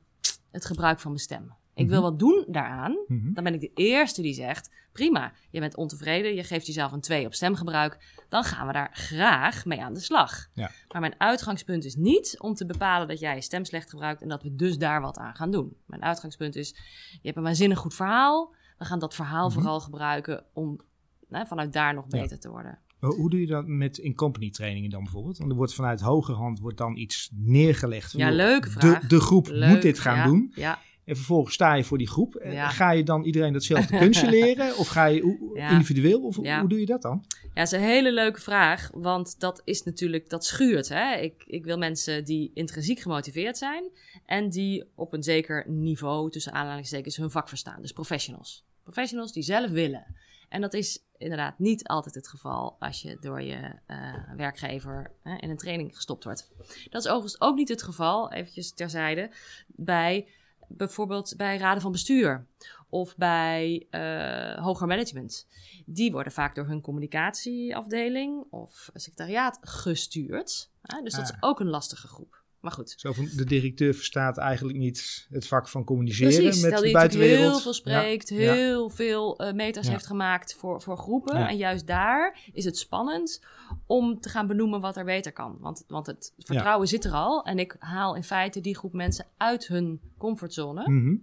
het 0.51 0.65
gebruik 0.65 1.01
van 1.01 1.11
mijn 1.11 1.23
stem. 1.23 1.53
Ik 1.75 1.89
wil 1.89 2.01
Mhm. 2.01 2.11
wat 2.11 2.19
doen 2.19 2.45
daaraan. 2.49 2.97
Mhm. 3.07 3.33
Dan 3.33 3.45
ben 3.45 3.55
ik 3.55 3.61
de 3.61 3.71
eerste 3.75 4.23
die 4.23 4.35
zegt, 4.35 4.71
prima, 4.93 5.33
je 5.51 5.61
bent 5.61 5.77
ontevreden, 5.77 6.35
je 6.35 6.45
geeft 6.45 6.67
jezelf 6.67 6.93
een 6.93 7.01
2 7.01 7.27
op 7.27 7.35
stemgebruik. 7.35 8.23
Dan 8.29 8.45
gaan 8.45 8.67
we 8.67 8.73
daar 8.73 8.91
graag 8.93 9.65
mee 9.65 9.83
aan 9.83 9.95
de 9.95 10.01
slag. 10.01 10.47
Ja. 10.53 10.71
Maar 10.93 11.01
mijn 11.01 11.15
uitgangspunt 11.19 11.85
is 11.85 11.97
niet 11.97 12.37
om 12.41 12.55
te 12.55 12.67
bepalen 12.67 13.09
dat 13.09 13.19
jij 13.21 13.35
je 13.35 13.41
stem 13.41 13.65
slecht 13.65 13.91
gebruikt 13.91 14.23
en 14.23 14.29
dat 14.29 14.43
we 14.43 14.55
dus 14.55 14.79
daar 14.79 15.01
wat 15.01 15.19
aan 15.19 15.35
gaan 15.35 15.51
doen. 15.51 15.77
Mijn 15.87 16.03
uitgangspunt 16.05 16.57
is, 16.57 16.69
je 17.13 17.19
hebt 17.23 17.37
een 17.37 17.43
waanzinnig 17.43 17.79
goed 17.79 17.95
verhaal. 17.95 18.55
We 18.79 18.85
gaan 18.85 18.99
dat 18.99 19.15
verhaal 19.15 19.47
Mhm. 19.49 19.55
vooral 19.59 19.81
gebruiken 19.81 20.45
om 20.53 20.81
hè, 21.29 21.47
vanuit 21.47 21.73
daar 21.73 21.95
nog 21.95 22.05
Ja. 22.09 22.21
beter 22.21 22.41
te 22.41 22.49
worden. 22.51 22.79
Hoe 23.01 23.31
doe 23.31 23.41
je 23.41 23.47
dat 23.47 23.67
met 23.67 23.99
in-company 23.99 24.51
trainingen 24.51 24.91
dan 24.91 25.03
bijvoorbeeld? 25.03 25.39
Want 25.39 25.51
er 25.51 25.57
wordt 25.57 25.75
vanuit 25.75 26.01
hogerhand 26.01 26.59
wordt 26.59 26.79
dan 26.79 26.97
iets 26.97 27.31
neergelegd. 27.35 28.13
Ja, 28.13 28.31
leuke 28.31 28.69
de, 28.69 28.73
vraag. 28.81 29.07
de 29.07 29.21
groep 29.21 29.47
Leuk, 29.49 29.69
moet 29.71 29.83
dit 29.83 29.99
gaan 29.99 30.17
ja, 30.17 30.25
doen. 30.27 30.53
Ja, 30.55 30.79
En 31.05 31.17
vervolgens 31.17 31.55
sta 31.55 31.75
je 31.75 31.85
voor 31.85 31.99
die 31.99 32.09
groep. 32.09 32.35
En 32.35 32.53
Ja. 32.53 32.69
Ga 32.69 32.91
je 32.91 33.03
dan 33.03 33.23
iedereen 33.25 33.53
datzelfde 33.53 33.99
kunstje 33.99 34.29
leren? 34.31 34.77
Of 34.79 34.89
ga 34.89 35.05
je 35.05 35.51
Ja. 35.55 35.71
individueel? 35.71 36.21
Of 36.23 36.37
hoe- 36.37 36.45
Ja. 36.45 36.61
hoe 36.61 36.69
doe 36.69 36.81
je 36.81 36.87
dat 36.87 37.03
dan? 37.03 37.25
Ja, 37.43 37.49
dat 37.55 37.65
is 37.65 37.73
een 37.73 37.81
hele 37.85 38.13
leuke 38.13 38.41
vraag, 38.41 38.91
want 38.95 39.41
dat 39.41 39.61
is 39.65 39.83
natuurlijk, 39.83 40.29
dat 40.31 40.45
schuurt. 40.45 40.89
Hè? 40.89 41.15
Ik, 41.17 41.45
ik 41.47 41.65
wil 41.65 41.79
mensen 41.79 42.25
die 42.25 42.51
intrinsiek 42.55 43.01
gemotiveerd 43.01 43.59
zijn 43.59 43.85
en 44.27 44.49
die 44.51 44.85
op 44.95 45.13
een 45.13 45.23
zeker 45.23 45.65
niveau, 45.69 46.31
tussen 46.31 46.53
aanhalingstekens, 46.53 47.17
hun 47.17 47.31
vak 47.31 47.49
verstaan. 47.49 47.81
Dus 47.81 47.93
professionals. 47.93 48.65
Professionals 48.83 49.33
die 49.33 49.43
zelf 49.43 49.71
willen. 49.71 50.05
En 50.49 50.61
dat 50.61 50.75
is 50.75 51.03
inderdaad 51.19 51.59
niet 51.59 51.87
altijd 51.89 52.15
het 52.15 52.29
geval 52.29 52.77
als 52.79 53.03
je 53.03 53.17
door 53.21 53.43
je 53.43 53.73
eh, 53.87 53.97
werkgever 54.37 55.11
in 55.41 55.51
een 55.51 55.57
training 55.57 55.95
gestopt 55.97 56.25
wordt. 56.25 56.51
Dat 56.91 57.05
is 57.05 57.11
overigens 57.11 57.41
ook 57.41 57.57
niet 57.57 57.69
het 57.69 57.83
geval, 57.83 58.33
eventjes 58.33 58.73
terzijde, 58.73 59.31
bij 59.67 60.29
bijvoorbeeld 60.77 61.35
bij 61.37 61.59
raden 61.59 61.83
van 61.83 61.93
bestuur 61.93 62.47
of 62.89 63.17
bij 63.17 63.87
eh, 63.91 64.63
hoger 64.65 64.87
management. 64.87 65.47
Die 65.87 66.13
worden 66.13 66.33
vaak 66.33 66.55
door 66.55 66.67
hun 66.67 66.81
communicatieafdeling 66.81 68.47
of 68.51 68.91
secretariaat 68.95 69.59
gestuurd. 69.61 70.71
Hè? 70.83 71.03
Dus 71.03 71.13
dat 71.13 71.25
is 71.25 71.33
Ah. 71.33 71.39
ook 71.41 71.61
een 71.61 71.69
lastige 71.69 72.07
groep. 72.09 72.43
Maar 72.65 72.73
goed. 72.73 72.95
Zo 72.97 73.13
van, 73.13 73.29
de 73.37 73.45
directeur 73.45 73.95
verstaat 73.95 74.39
eigenlijk 74.39 74.79
niet 74.79 75.27
het 75.31 75.47
vak 75.47 75.69
van 75.69 75.85
communiceren 75.85 76.43
Precies, 76.43 76.63
met 76.63 76.79
de 76.79 76.91
buitenwereld. 76.91 77.51
heel 77.51 77.61
veel 77.61 77.73
spreekt, 77.73 78.29
Ja, 78.29 78.41
ja. 78.41 78.53
heel 78.53 78.91
veel 78.91 79.39
eh, 79.39 79.53
meters 79.53 79.87
Ja. 79.87 79.93
heeft 79.93 80.07
gemaakt 80.07 80.55
voor, 80.55 80.83
voor 80.83 80.97
groepen. 80.97 81.49
En 81.49 81.57
juist 81.57 81.87
daar 81.87 82.39
is 82.53 82.65
het 82.65 82.79
spannend 82.79 83.43
om 83.87 84.21
te 84.21 84.29
gaan 84.29 84.47
benoemen 84.47 84.81
wat 84.81 84.97
er 84.97 85.05
beter 85.05 85.33
kan. 85.33 85.57
Want, 85.61 85.85
want 85.89 86.07
het 86.07 86.33
vertrouwen 86.39 86.89
zit 86.89 87.05
er 87.05 87.13
al. 87.13 87.45
En 87.45 87.59
ik 87.59 87.77
haal 87.79 88.17
in 88.17 88.25
feite 88.25 88.61
die 88.61 88.77
groep 88.77 88.93
mensen 88.93 89.27
uit 89.37 89.67
hun 89.67 90.01
comfortzone. 90.19 90.91
Mhm. 90.91 91.15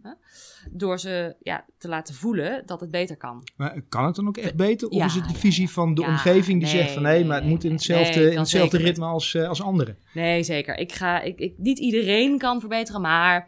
Door 0.71 0.99
ze 0.99 1.35
ja, 1.41 1.65
te 1.77 1.87
laten 1.87 2.13
voelen 2.15 2.63
dat 2.65 2.79
het 2.79 2.91
beter 2.91 3.17
kan. 3.17 3.43
Maar 3.55 3.81
kan 3.89 4.05
het 4.05 4.15
dan 4.15 4.27
ook 4.27 4.37
echt 4.37 4.55
beter? 4.55 4.87
Of 4.89 5.05
is 5.05 5.13
het 5.13 5.27
de 5.27 5.33
visie 5.33 5.69
van 5.69 5.93
de 5.93 6.01
omgeving 6.01 6.63
die 6.63 6.73
nee, 6.73 6.81
zegt 6.81 6.91
van 6.93 7.01
nee, 7.03 7.19
nee, 7.19 7.25
maar 7.25 7.37
het 7.37 7.49
moet 7.49 7.63
in 7.63 7.71
hetzelfde, 7.71 8.31
in 8.31 8.37
hetzelfde 8.37 8.77
ritme 8.77 9.05
als, 9.05 9.33
eh, 9.33 9.47
als 9.47 9.61
anderen? 9.61 9.97
Nee, 10.13 10.43
zeker. 10.43 10.77
Ik 10.77 10.91
ga, 10.91 11.21
ik, 11.21 11.30
ik, 11.39 11.53
niet 11.57 11.79
iedereen 11.79 12.37
kan 12.37 12.59
verbeteren, 12.59 13.01
maar 13.01 13.47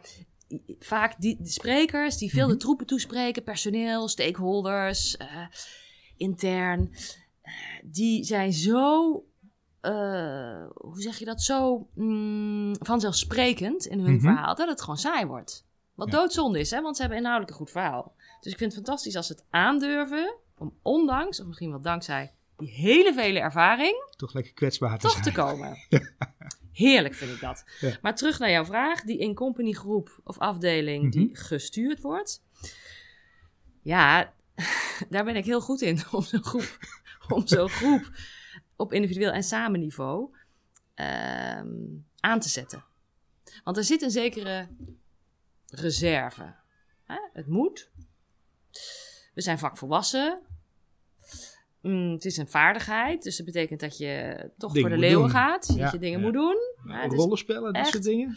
vaak 0.78 1.14
die 1.20 1.36
de 1.40 1.48
sprekers 1.48 2.16
die 2.16 2.30
veel 2.30 2.42
Mhm. 2.44 2.52
de 2.52 2.56
troepen 2.58 2.86
toespreken, 2.86 3.42
personeel, 3.42 4.08
stakeholders, 4.08 5.16
eh, 5.16 5.46
intern, 6.16 6.90
eh, 7.42 7.52
die 7.84 8.24
zijn 8.24 8.52
zo, 8.52 9.12
eh, 9.80 10.66
hoe 10.74 11.00
zeg 11.00 11.18
je 11.18 11.24
dat, 11.24 11.42
zo 11.42 11.88
mm, 11.94 12.74
vanzelfsprekend 12.78 13.86
in 13.86 13.98
hun 14.00 14.12
Mhm. 14.14 14.20
verhaal 14.20 14.54
dat 14.54 14.68
het 14.68 14.80
gewoon 14.80 14.98
saai 14.98 15.26
wordt. 15.26 15.66
Wat 15.94 16.10
Ja. 16.12 16.18
doodzonde 16.18 16.58
is, 16.58 16.70
hè? 16.70 16.80
want 16.82 16.94
ze 16.96 17.00
hebben 17.02 17.18
inhoudelijk 17.20 17.52
een 17.52 17.58
goed 17.64 17.70
verhaal. 17.74 18.14
Dus 18.40 18.52
ik 18.52 18.58
vind 18.58 18.72
het 18.74 18.84
fantastisch 18.84 19.16
als 19.16 19.26
ze 19.26 19.32
het 19.32 19.44
aandurven 19.50 20.34
om 20.58 20.74
ondanks, 20.82 21.40
of 21.40 21.46
misschien 21.46 21.70
wel 21.70 21.80
dankzij, 21.80 22.32
die 22.56 22.70
hele 22.70 23.12
vele 23.14 23.38
ervaring 23.38 23.94
Toch 24.16 24.32
lekker 24.34 24.52
kwetsbaar 24.52 24.98
te 24.98 25.06
toch 25.06 25.10
zijn. 25.10 25.24
te 25.24 25.32
komen. 25.32 25.76
Heerlijk 26.74 27.14
vind 27.14 27.30
ik 27.30 27.40
dat. 27.40 27.64
Ja. 27.80 27.98
Maar 28.02 28.14
terug 28.16 28.38
naar 28.38 28.50
jouw 28.50 28.64
vraag. 28.64 29.02
Die 29.02 29.18
in-company 29.18 29.72
groep 29.72 30.20
of 30.24 30.38
afdeling 30.38 31.02
Mhm. 31.02 31.10
die 31.10 31.36
gestuurd 31.36 32.00
wordt. 32.00 32.42
Ja, 33.82 34.32
daar 35.10 35.24
ben 35.24 35.36
ik 35.36 35.44
heel 35.44 35.60
goed 35.60 35.80
in. 35.80 35.98
Om 36.10 36.22
zo'n 36.22 36.44
groep, 36.44 36.78
om 37.34 37.46
zo'n 37.46 37.68
groep 37.68 38.10
op 38.76 38.92
individueel 38.92 39.30
en 39.32 39.42
samen 39.42 39.80
niveau 39.80 40.34
ehm, 40.94 41.68
aan 42.20 42.40
te 42.40 42.48
zetten. 42.48 42.84
Want 43.64 43.76
er 43.76 43.84
zit 43.84 44.02
een 44.02 44.10
zekere 44.10 44.68
reserve. 45.66 46.54
Hè? 47.04 47.18
Het 47.32 47.46
moet. 47.46 47.90
We 49.34 49.40
zijn 49.42 49.58
vakvolwassen. 49.58 50.40
Mm, 51.84 52.12
het 52.12 52.24
is 52.24 52.36
een 52.36 52.48
vaardigheid, 52.48 53.22
dus 53.22 53.36
dat 53.36 53.46
betekent 53.46 53.80
dat 53.80 53.98
je 53.98 54.50
toch 54.58 54.78
voor 54.78 54.88
de 54.88 54.98
leeuwen 54.98 55.20
doen. 55.20 55.30
gaat. 55.30 55.72
Ja, 55.76 55.82
Dat 55.82 55.92
je 55.92 55.98
dingen 55.98 56.18
ja. 56.18 56.24
moet 56.24 56.34
doen. 56.34 56.56
Ja, 56.86 57.00
het 57.02 57.12
is- 57.12 57.18
Rollenspellen, 57.18 57.72
dat 57.72 57.86
soort 57.86 58.02
dingen? 58.02 58.36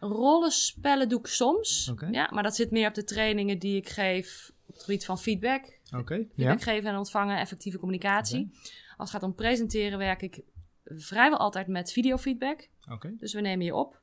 rollenspellen 0.00 1.08
doe 1.08 1.18
ik 1.18 1.26
soms. 1.26 1.92
Ja, 2.10 2.30
maar 2.32 2.42
dat 2.42 2.56
zit 2.56 2.70
meer 2.70 2.88
op 2.88 2.94
de 2.94 3.04
trainingen 3.04 3.58
die 3.58 3.76
ik 3.76 3.88
geef 3.88 4.52
op 4.66 4.74
het 4.74 4.84
gebied 4.84 5.04
van 5.04 5.18
feedback. 5.18 5.78
Oké, 5.96 6.14
Feedback 6.14 6.58
ja. 6.58 6.72
geven 6.72 6.90
en 6.90 6.96
ontvangen, 6.96 7.38
effectieve 7.38 7.78
communicatie. 7.78 8.50
Als 8.96 9.10
het 9.12 9.20
gaat 9.20 9.22
om 9.30 9.34
presenteren 9.34 9.98
werk 9.98 10.22
ik 10.22 10.40
vrijwel 10.84 11.38
altijd 11.38 11.66
met 11.66 11.92
videofeedback. 11.92 12.68
Oké, 12.90 13.14
Dus 13.18 13.32
we 13.32 13.40
nemen 13.40 13.64
je 13.64 13.74
op. 13.74 14.00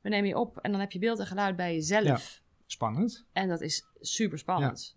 We 0.00 0.08
nemen 0.08 0.28
je 0.28 0.38
op 0.38 0.58
en 0.58 0.70
dan 0.70 0.80
heb 0.80 0.92
je 0.92 0.98
beeld 0.98 1.18
en 1.18 1.26
geluid 1.26 1.56
bij 1.56 1.74
jezelf. 1.74 2.40
spannend. 2.66 3.24
En 3.32 3.48
dat 3.48 3.60
is 3.60 3.84
super 4.00 4.38
spannend. 4.38 4.96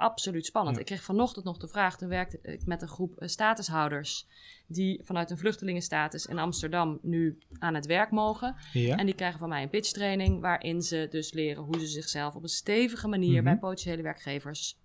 Absoluut 0.00 0.46
spannend. 0.46 0.74
Ja. 0.74 0.80
Ik 0.80 0.86
kreeg 0.86 1.02
vanochtend 1.02 1.44
nog 1.44 1.58
de 1.58 1.68
vraag. 1.68 1.96
Toen 1.96 2.08
werkte 2.08 2.38
ik 2.42 2.66
met 2.66 2.82
een 2.82 2.88
groep 2.88 3.16
eh, 3.18 3.28
statushouders. 3.28 4.26
die 4.66 5.00
vanuit 5.02 5.30
een 5.30 5.38
vluchtelingenstatus 5.38 6.26
in 6.26 6.38
Amsterdam 6.38 6.98
nu 7.02 7.38
aan 7.58 7.74
het 7.74 7.86
werk 7.86 8.10
mogen. 8.10 8.56
Ja. 8.72 8.96
En 8.96 9.06
die 9.06 9.14
krijgen 9.14 9.38
van 9.38 9.48
mij 9.48 9.62
een 9.62 9.68
pitchtraining. 9.68 10.40
waarin 10.40 10.82
ze 10.82 11.06
dus 11.10 11.32
leren 11.32 11.62
hoe 11.62 11.80
ze 11.80 11.86
zichzelf 11.86 12.34
op 12.34 12.42
een 12.42 12.48
stevige 12.48 13.08
manier. 13.08 13.34
Mhm. 13.34 13.44
bij 13.44 13.58
potentiële 13.58 14.02
werkgevers 14.02 14.78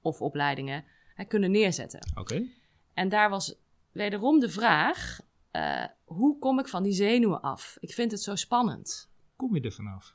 of 0.00 0.20
opleidingen 0.20 0.84
hè, 1.14 1.24
kunnen 1.24 1.50
neerzetten. 1.50 2.00
Oké. 2.14 2.46
En 2.94 3.08
daar 3.08 3.30
was 3.30 3.54
wederom 3.92 4.40
de 4.40 4.50
vraag: 4.50 5.20
eh, 5.50 5.84
hoe 6.04 6.38
kom 6.38 6.58
ik 6.58 6.68
van 6.68 6.82
die 6.82 6.92
zenuwen 6.92 7.40
af? 7.40 7.76
Ik 7.80 7.92
vind 7.92 8.10
het 8.10 8.22
zo 8.22 8.34
spannend. 8.34 9.10
Kom 9.36 9.54
je 9.54 9.60
er 9.60 9.72
vanaf? 9.72 10.14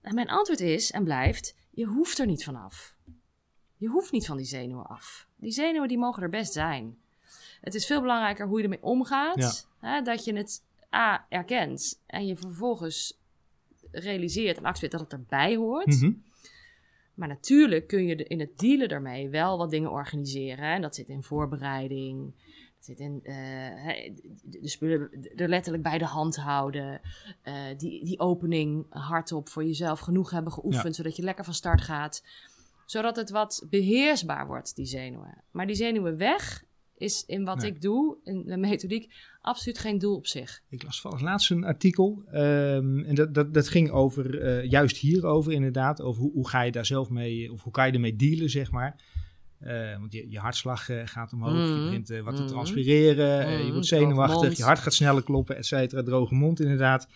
En 0.00 0.14
mijn 0.14 0.28
antwoord 0.28 0.60
is 0.60 0.90
en 0.90 1.04
blijft: 1.04 1.56
je 1.70 1.84
hoeft 1.84 2.18
er 2.18 2.26
niet 2.26 2.44
vanaf. 2.44 2.94
Je 3.84 3.90
hoeft 3.90 4.12
niet 4.12 4.26
van 4.26 4.36
die 4.36 4.46
zenuwen 4.46 4.86
af. 4.86 5.26
Die 5.36 5.50
zenuwen 5.50 5.88
die 5.88 5.98
mogen 5.98 6.22
er 6.22 6.28
best 6.28 6.52
zijn. 6.52 6.96
Het 7.60 7.74
is 7.74 7.86
veel 7.86 8.00
belangrijker 8.00 8.46
hoe 8.46 8.56
je 8.58 8.62
ermee 8.64 8.82
omgaat. 8.82 9.68
Hè, 9.78 10.02
dat 10.02 10.24
je 10.24 10.36
het 10.36 10.62
A 10.94 11.26
erkent 11.28 12.00
en 12.06 12.26
je 12.26 12.36
vervolgens 12.36 13.18
realiseert 13.90 14.56
en 14.56 14.64
accepteert 14.64 14.92
dat 14.92 15.00
het 15.00 15.12
erbij 15.12 15.56
hoort. 15.56 15.86
Mhm. 16.00 16.12
Maar 17.14 17.28
natuurlijk 17.28 17.86
kun 17.86 18.06
je 18.06 18.16
in 18.16 18.40
het 18.40 18.58
dealen 18.58 18.88
daarmee 18.88 19.28
wel 19.28 19.58
wat 19.58 19.70
dingen 19.70 19.90
organiseren. 19.90 20.64
En 20.64 20.82
dat 20.82 20.94
zit 20.94 21.08
in 21.08 21.22
voorbereiding. 21.22 22.32
Dat 22.76 22.84
zit 22.84 22.98
in 23.00 23.20
eh, 23.22 23.34
de 24.42 24.68
spullen 24.68 25.10
er 25.36 25.48
letterlijk 25.48 25.82
bij 25.82 25.98
de 25.98 26.04
hand 26.06 26.36
houden. 26.36 27.00
eh, 27.42 27.54
die, 27.76 28.04
die 28.04 28.18
opening 28.20 28.86
hardop 28.88 29.48
voor 29.48 29.64
jezelf 29.64 30.00
genoeg 30.00 30.30
hebben 30.30 30.52
geoefend. 30.52 30.96
Zodat 30.96 31.16
je 31.16 31.22
lekker 31.22 31.44
van 31.44 31.54
start 31.54 31.80
gaat. 31.80 32.22
Zodat 32.86 33.16
het 33.16 33.30
wat 33.30 33.66
beheersbaar 33.70 34.46
wordt, 34.46 34.76
die 34.76 34.86
zenuwen. 34.86 35.42
Maar 35.50 35.66
die 35.66 35.76
zenuwen 35.76 36.16
weg 36.16 36.64
is 36.96 37.24
in 37.26 37.44
wat 37.44 37.56
Nee. 37.60 37.70
ik 37.70 37.80
doe, 37.80 38.16
in 38.24 38.42
de 38.46 38.56
methodiek, 38.56 39.12
absoluut 39.40 39.78
geen 39.78 39.98
doel 39.98 40.16
op 40.16 40.26
zich. 40.26 40.62
Ik 40.68 40.82
las 40.82 41.04
als 41.04 41.20
laatst 41.20 41.50
een 41.50 41.64
artikel. 41.64 42.22
ehm, 42.32 42.98
en 42.98 43.14
dat, 43.14 43.34
dat, 43.34 43.54
dat 43.54 43.68
ging 43.68 43.90
over, 43.90 44.40
eh, 44.40 44.70
juist 44.70 44.96
hierover 44.96 45.52
inderdaad. 45.52 46.00
Over 46.02 46.22
hoe, 46.22 46.32
hoe 46.32 46.48
ga 46.48 46.62
je 46.62 46.72
daar 46.72 46.86
zelf 46.86 47.10
mee, 47.10 47.52
of 47.52 47.62
hoe 47.62 47.72
kan 47.72 47.86
je 47.86 47.92
ermee 47.92 48.16
dealen, 48.16 48.50
zeg 48.50 48.70
maar. 48.70 49.02
Eh, 49.58 49.98
want 49.98 50.12
je, 50.12 50.30
je 50.30 50.38
hartslag 50.38 50.88
eh, 50.88 51.00
gaat 51.04 51.32
omhoog, 51.32 51.68
je 51.68 51.74
Mhm. 51.74 51.82
begint 51.82 52.08
wat 52.08 52.36
te 52.36 52.42
Mhm. 52.42 52.50
transpireren, 52.50 53.26
je 53.50 53.62
Mhm, 53.62 53.72
wordt 53.72 53.88
droge 53.88 54.04
zenuwachtig, 54.04 54.56
je 54.56 54.62
hart 54.62 54.78
gaat 54.78 54.94
sneller 54.94 55.22
kloppen, 55.22 55.56
et 55.56 55.66
cetera. 55.66 56.02
Droge 56.02 56.34
mond 56.34 56.60
inderdaad. 56.60 57.08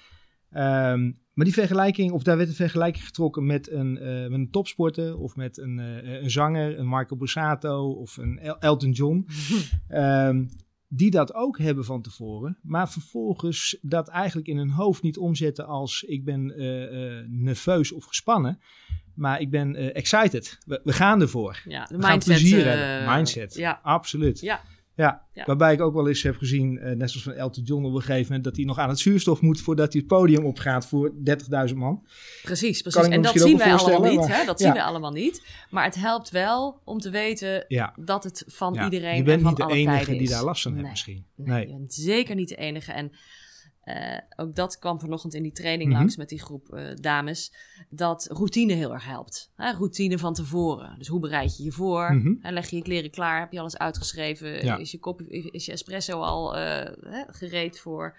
Ehm, 0.50 1.12
maar 1.38 1.46
die 1.46 1.56
vergelijking, 1.56 2.12
of 2.12 2.22
daar 2.22 2.36
werd 2.36 2.48
een 2.48 2.54
vergelijking 2.54 3.04
getrokken 3.04 3.46
met 3.46 3.70
een, 3.70 3.98
eh, 3.98 4.06
met 4.22 4.32
een 4.32 4.50
topsporter 4.50 5.18
of 5.18 5.36
met 5.36 5.58
een, 5.58 5.78
eh, 5.78 6.22
een 6.22 6.30
zanger, 6.30 6.78
een 6.78 6.86
Marco 6.86 7.16
Borsato 7.16 7.90
of 7.90 8.16
een 8.16 8.38
El- 8.38 8.58
Elton 8.58 8.90
John. 8.90 9.26
Ehm, 9.88 10.46
die 10.88 11.10
dat 11.10 11.34
ook 11.34 11.58
hebben 11.58 11.84
van 11.84 12.02
tevoren, 12.02 12.58
maar 12.62 12.90
vervolgens 12.90 13.78
dat 13.82 14.08
eigenlijk 14.08 14.48
in 14.48 14.56
hun 14.56 14.70
hoofd 14.70 15.02
niet 15.02 15.18
omzetten 15.18 15.66
als 15.66 16.02
ik 16.02 16.24
ben 16.24 16.50
eh, 16.56 17.24
nerveus 17.28 17.92
of 17.92 18.04
gespannen, 18.04 18.60
maar 19.14 19.40
ik 19.40 19.50
ben 19.50 19.94
excited. 19.94 20.58
We, 20.66 20.80
we 20.84 20.92
gaan 20.92 21.20
ervoor. 21.20 21.62
Ja, 21.64 21.84
de 21.84 21.96
We 21.96 22.02
gaan 22.02 22.10
mindset. 22.10 22.36
plezier 22.36 22.64
hebben. 22.64 23.14
Mindset. 23.14 23.54
Ja, 23.54 23.80
Absoluut. 23.82 24.40
ja. 24.40 24.60
Ja, 24.98 25.22
Ja. 25.32 25.44
waarbij 25.46 25.72
ik 25.72 25.80
ook 25.80 25.94
wel 25.94 26.08
eens 26.08 26.22
heb 26.22 26.36
gezien, 26.36 26.78
eh, 26.78 26.96
net 26.96 27.10
zoals 27.10 27.22
van 27.26 27.32
Elton 27.32 27.64
John 27.64 27.84
op 27.84 27.94
een 27.94 28.00
gegeven 28.00 28.24
moment, 28.26 28.44
dat 28.44 28.56
hij 28.56 28.64
nog 28.64 28.78
aan 28.78 28.88
het 28.88 28.98
zuurstof 28.98 29.40
moet 29.40 29.60
voordat 29.60 29.92
hij 29.92 30.00
het 30.06 30.10
podium 30.10 30.44
opgaat 30.44 30.86
voor 30.86 31.12
30.000 31.24 31.78
man. 31.78 32.06
Precies, 32.42 32.82
precies. 32.82 33.08
En 33.08 33.22
dat 33.22 33.38
zien 33.40 33.58
wij 33.58 33.74
allemaal 33.74 34.10
niet. 34.10 34.26
Hè? 34.26 34.44
Dat 34.44 34.58
ja. 34.58 34.64
zien 34.64 34.74
wij 34.74 34.82
allemaal 34.82 35.12
niet. 35.12 35.42
Maar 35.70 35.84
het 35.84 35.94
helpt 35.94 36.30
wel 36.30 36.80
om 36.84 36.98
te 36.98 37.10
weten 37.10 37.64
Ja, 37.68 37.92
dat 37.96 38.24
het 38.24 38.44
van 38.46 38.74
ja. 38.74 38.84
iedereen 38.84 39.16
je 39.16 39.22
bent 39.22 39.36
en 39.36 39.40
van 39.42 39.48
niet 39.48 39.56
de 39.58 39.64
alle 39.64 39.74
enige 39.74 39.96
tijden 39.96 40.12
die 40.14 40.22
is. 40.22 40.30
daar 40.30 40.44
last 40.44 40.62
van 40.62 40.70
Nee. 40.72 40.80
heeft 40.80 40.92
misschien. 40.92 41.24
Nee, 41.34 41.46
Nee. 41.56 41.66
je 41.66 41.72
bent 41.78 41.94
zeker 41.94 42.34
niet 42.34 42.48
de 42.48 42.56
enige. 42.56 42.92
En 42.92 43.12
eh, 43.88 44.18
ook 44.36 44.54
dat 44.54 44.78
kwam 44.78 45.00
vanochtend 45.00 45.34
in 45.34 45.42
die 45.42 45.52
training 45.52 45.88
Mhm. 45.90 45.98
langs 45.98 46.16
met 46.16 46.28
die 46.28 46.40
groep 46.40 46.72
eh, 46.74 46.84
dames. 46.94 47.52
Dat 47.90 48.26
routine 48.32 48.72
heel 48.72 48.92
erg 48.92 49.04
helpt. 49.04 49.50
Hè? 49.56 49.72
Routine 49.72 50.18
van 50.18 50.34
tevoren. 50.34 50.94
Dus 50.98 51.08
hoe 51.08 51.20
bereid 51.20 51.56
je 51.56 51.62
je 51.64 51.72
voor? 51.72 52.06
En 52.42 52.52
leg 52.52 52.70
je 52.70 52.76
je 52.76 52.82
kleren 52.82 53.10
klaar? 53.10 53.40
Heb 53.40 53.52
je 53.52 53.60
alles 53.60 53.78
uitgeschreven? 53.78 54.64
Ja. 54.64 54.76
Is, 54.76 54.90
je 54.90 54.98
koffie, 54.98 55.50
is 55.50 55.66
je 55.66 55.72
espresso 55.72 56.20
al 56.20 56.56
eh, 56.56 56.92
hè, 57.12 57.22
gereed 57.26 57.78
voor 57.80 58.16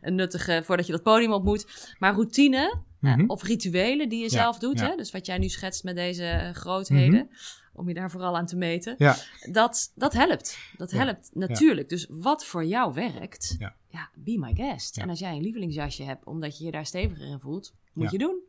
een 0.00 0.14
nuttige, 0.14 0.62
voordat 0.64 0.86
je 0.86 0.92
dat 0.92 1.02
podium 1.02 1.32
op 1.32 1.44
moet? 1.44 1.94
Maar 1.98 2.14
routine 2.14 2.74
Mhm. 3.00 3.24
of 3.26 3.42
rituelen 3.42 4.08
die 4.08 4.18
je 4.18 4.24
Ja, 4.24 4.30
zelf 4.30 4.58
doet, 4.58 4.78
ja. 4.78 4.88
hè? 4.90 4.96
dus 4.96 5.10
wat 5.10 5.26
jij 5.26 5.38
nu 5.38 5.48
schetst 5.48 5.84
met 5.84 5.96
deze 5.96 6.50
grootheden, 6.54 7.14
Mhm. 7.24 7.34
om 7.80 7.88
je 7.88 7.94
daar 7.94 8.10
vooral 8.10 8.36
aan 8.36 8.46
te 8.46 8.56
meten, 8.56 8.94
Ja. 8.98 9.16
dat, 9.50 9.92
dat 9.94 10.12
helpt. 10.12 10.58
Dat 10.76 10.90
Ja, 10.90 10.96
helpt 11.04 11.30
natuurlijk. 11.34 11.88
Dus 11.88 12.06
wat 12.10 12.44
voor 12.44 12.64
jou 12.64 12.94
werkt, 12.94 13.54
Ja. 13.58 13.74
Ja, 13.96 14.10
be 14.14 14.38
my 14.38 14.54
guest. 14.54 14.96
Ja. 14.96 15.02
En 15.02 15.08
als 15.08 15.18
jij 15.18 15.32
een 15.36 15.42
lievelingsjasje 15.42 16.02
hebt, 16.02 16.24
omdat 16.24 16.58
je 16.58 16.64
je 16.64 16.70
daar 16.70 16.86
steviger 16.86 17.26
in 17.26 17.40
voelt, 17.40 17.74
moet 17.92 18.04
Ja. 18.04 18.10
je 18.10 18.18
doen. 18.18 18.40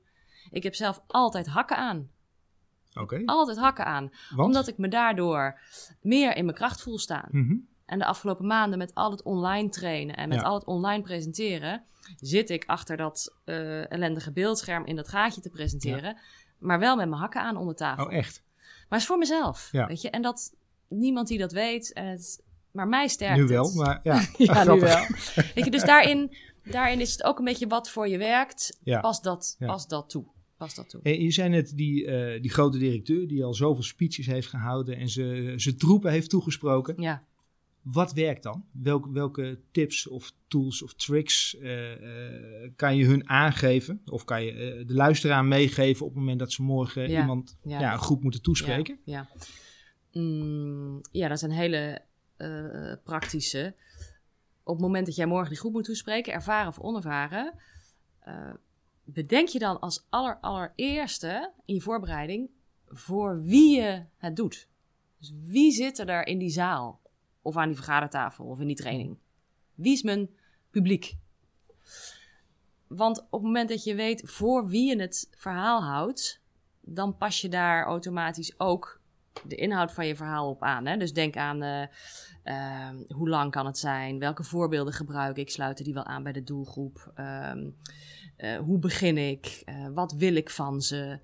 Ik 0.50 0.64
heb 0.64 0.76
zelf 0.76 1.02
altijd 1.08 1.48
hakken 1.48 1.78
aan. 1.78 2.10
Oké. 2.94 3.22
Altijd 3.26 3.58
hakken 3.58 3.86
aan. 3.86 4.10
Want? 4.30 4.48
Omdat 4.48 4.68
ik 4.68 4.78
me 4.78 4.88
daardoor 4.88 5.60
meer 6.02 6.36
in 6.36 6.46
mijn 6.46 6.58
kracht 6.58 6.82
voel 6.82 6.98
staan. 7.00 7.28
Mhm. 7.32 7.56
En 7.86 8.00
de 8.00 8.06
afgelopen 8.06 8.46
maanden 8.48 8.78
met 8.78 8.94
al 8.94 9.12
het 9.12 9.24
online 9.24 9.70
trainen 9.70 10.16
en 10.18 10.30
met 10.30 10.40
Ja. 10.40 10.44
al 10.44 10.54
het 10.54 10.66
online 10.66 11.04
presenteren, 11.04 11.84
zit 12.20 12.50
ik 12.50 12.66
achter 12.66 12.98
dat 12.98 13.36
eh, 13.46 13.92
ellendige 13.92 14.32
beeldscherm 14.32 14.86
in 14.86 14.96
dat 14.96 15.08
gaatje 15.08 15.42
te 15.42 15.50
presenteren. 15.50 16.18
Maar 16.60 16.80
wel 16.80 16.96
met 16.96 17.10
mijn 17.10 17.22
hakken 17.22 17.42
aan 17.42 17.58
onder 17.58 17.76
tafel. 17.76 18.06
Oh, 18.06 18.14
echt? 18.14 18.44
Maar 18.58 18.86
het 18.90 19.00
is 19.00 19.06
voor 19.06 19.18
mezelf. 19.18 19.70
Weet 19.72 20.02
je? 20.02 20.10
En 20.10 20.22
dat 20.22 20.56
niemand 20.88 21.28
die 21.28 21.38
dat 21.38 21.52
weet. 21.52 21.94
En 21.94 22.06
het, 22.06 22.44
maar 22.78 22.88
mij 22.88 23.08
sterkt 23.08 23.38
Nu 23.38 23.48
wel, 23.48 23.66
het. 23.66 23.76
maar 23.76 24.00
ja. 24.04 24.22
ja, 24.38 24.64
nu 24.74 24.80
wel. 24.80 25.06
Weet 25.56 25.66
je, 25.66 25.72
dus 25.72 25.84
daarin, 25.84 26.36
daarin 26.64 27.00
is 27.00 27.12
het 27.12 27.24
ook 27.24 27.40
een 27.40 27.46
beetje 27.46 27.68
wat 27.68 27.90
voor 27.90 28.08
je 28.08 28.18
werkt. 28.18 28.78
Ja. 28.84 29.00
Pas, 29.00 29.22
dat, 29.22 29.56
Ja. 29.60 29.68
pas 29.68 29.88
dat 29.88 30.10
toe. 30.10 30.26
Pas 30.58 30.76
dat 30.76 30.90
toe. 30.90 31.02
En 31.04 31.22
je 31.24 31.32
zei 31.32 31.50
net 31.50 31.72
die, 31.76 32.06
eh, 32.06 32.42
die 32.42 32.52
grote 32.52 32.78
directeur 32.78 33.28
die 33.28 33.44
al 33.44 33.54
zoveel 33.54 33.84
speeches 33.84 34.26
heeft 34.26 34.48
gehouden 34.48 34.98
en 34.98 35.10
ze, 35.10 35.54
ze 35.58 35.76
troepen 35.76 36.12
heeft 36.12 36.30
toegesproken. 36.30 37.02
Ja. 37.02 37.24
Wat 37.82 38.14
werkt 38.14 38.44
dan? 38.44 38.66
Welke, 38.72 39.12
welke 39.12 39.60
tips 39.72 40.08
of 40.08 40.32
tools 40.48 40.84
of 40.84 40.94
tricks 40.94 41.58
eh, 41.58 41.92
eh, 41.92 42.72
kan 42.76 42.96
je 42.96 43.06
hun 43.06 43.30
aangeven? 43.30 44.02
Of 44.06 44.24
kan 44.24 44.44
je 44.44 44.84
de 44.88 44.94
luisteraar 44.94 45.46
meegeven 45.46 46.06
op 46.06 46.12
het 46.12 46.20
moment 46.20 46.40
dat 46.40 46.52
ze 46.52 46.62
morgen 46.64 47.10
Ja, 47.10 47.20
iemand, 47.20 47.58
ja. 47.64 47.94
een 47.94 48.00
groep 48.00 48.24
moeten 48.24 48.42
toespreken? 48.42 49.00
Ja, 49.04 49.28
ja. 49.34 50.22
Mm, 50.22 51.02
ja 51.12 51.28
dat 51.28 51.38
is 51.38 51.44
een 51.44 51.52
hele 51.52 52.02
eh, 52.38 52.94
praktische. 53.04 53.76
Op 54.64 54.74
het 54.74 54.84
moment 54.84 55.06
dat 55.06 55.16
jij 55.16 55.26
morgen 55.26 55.50
die 55.50 55.58
groep 55.58 55.74
moet 55.74 55.84
toespreken, 55.84 56.34
ervaren 56.34 56.68
of 56.68 56.80
onervaren, 56.80 57.54
eh, 58.20 58.54
bedenk 59.04 59.48
je 59.48 59.60
dan 59.60 59.80
als 59.80 60.06
aller, 60.10 60.38
allereerste 60.40 61.52
in 61.66 61.74
je 61.74 61.82
voorbereiding 61.82 62.50
voor 62.88 63.44
wie 63.44 63.80
je 63.80 64.04
het 64.18 64.36
doet. 64.36 64.68
Dus 65.20 65.34
wie 65.48 65.72
zit 65.72 66.00
er 66.00 66.06
daar 66.06 66.26
in 66.26 66.38
die 66.38 66.50
zaal? 66.50 67.02
Of 67.42 67.58
aan 67.58 67.68
die 67.68 67.76
vergadertafel 67.76 68.46
of 68.46 68.60
in 68.60 68.68
die 68.68 68.76
training? 68.76 69.18
Wie 69.76 69.94
is 69.94 70.02
mijn 70.02 70.30
publiek? 70.70 71.16
Want 72.88 73.20
op 73.20 73.32
het 73.32 73.42
moment 73.42 73.70
dat 73.70 73.84
je 73.84 73.96
weet 73.96 74.22
voor 74.26 74.68
wie 74.68 74.90
je 74.90 75.02
het 75.02 75.30
verhaal 75.36 75.84
houdt, 75.84 76.42
dan 76.82 77.18
pas 77.18 77.42
je 77.42 77.50
daar 77.50 77.86
automatisch 77.86 78.60
ook 78.60 79.02
de 79.44 79.56
inhoud 79.56 79.92
van 79.92 80.08
je 80.08 80.16
verhaal 80.16 80.50
op 80.50 80.64
aan. 80.64 80.86
Hè? 80.86 80.98
Dus 80.98 81.14
denk 81.14 81.36
aan 81.36 81.62
eh, 81.62 81.84
ehm, 82.44 82.96
hoe 83.08 83.30
lang 83.30 83.52
kan 83.52 83.66
het 83.66 83.78
zijn, 83.78 84.20
welke 84.20 84.44
voorbeelden 84.44 84.94
gebruik 84.94 85.38
ik, 85.38 85.50
sluiten 85.50 85.84
die 85.84 85.94
wel 85.94 86.06
aan 86.06 86.24
bij 86.24 86.32
de 86.32 86.44
doelgroep, 86.44 87.12
Ehm, 87.16 87.70
eh, 88.38 88.58
hoe 88.58 88.80
begin 88.80 89.18
ik, 89.18 89.62
Eh, 89.66 89.88
wat 89.94 90.14
wil 90.14 90.36
ik 90.36 90.50
van 90.50 90.82
ze, 90.82 91.20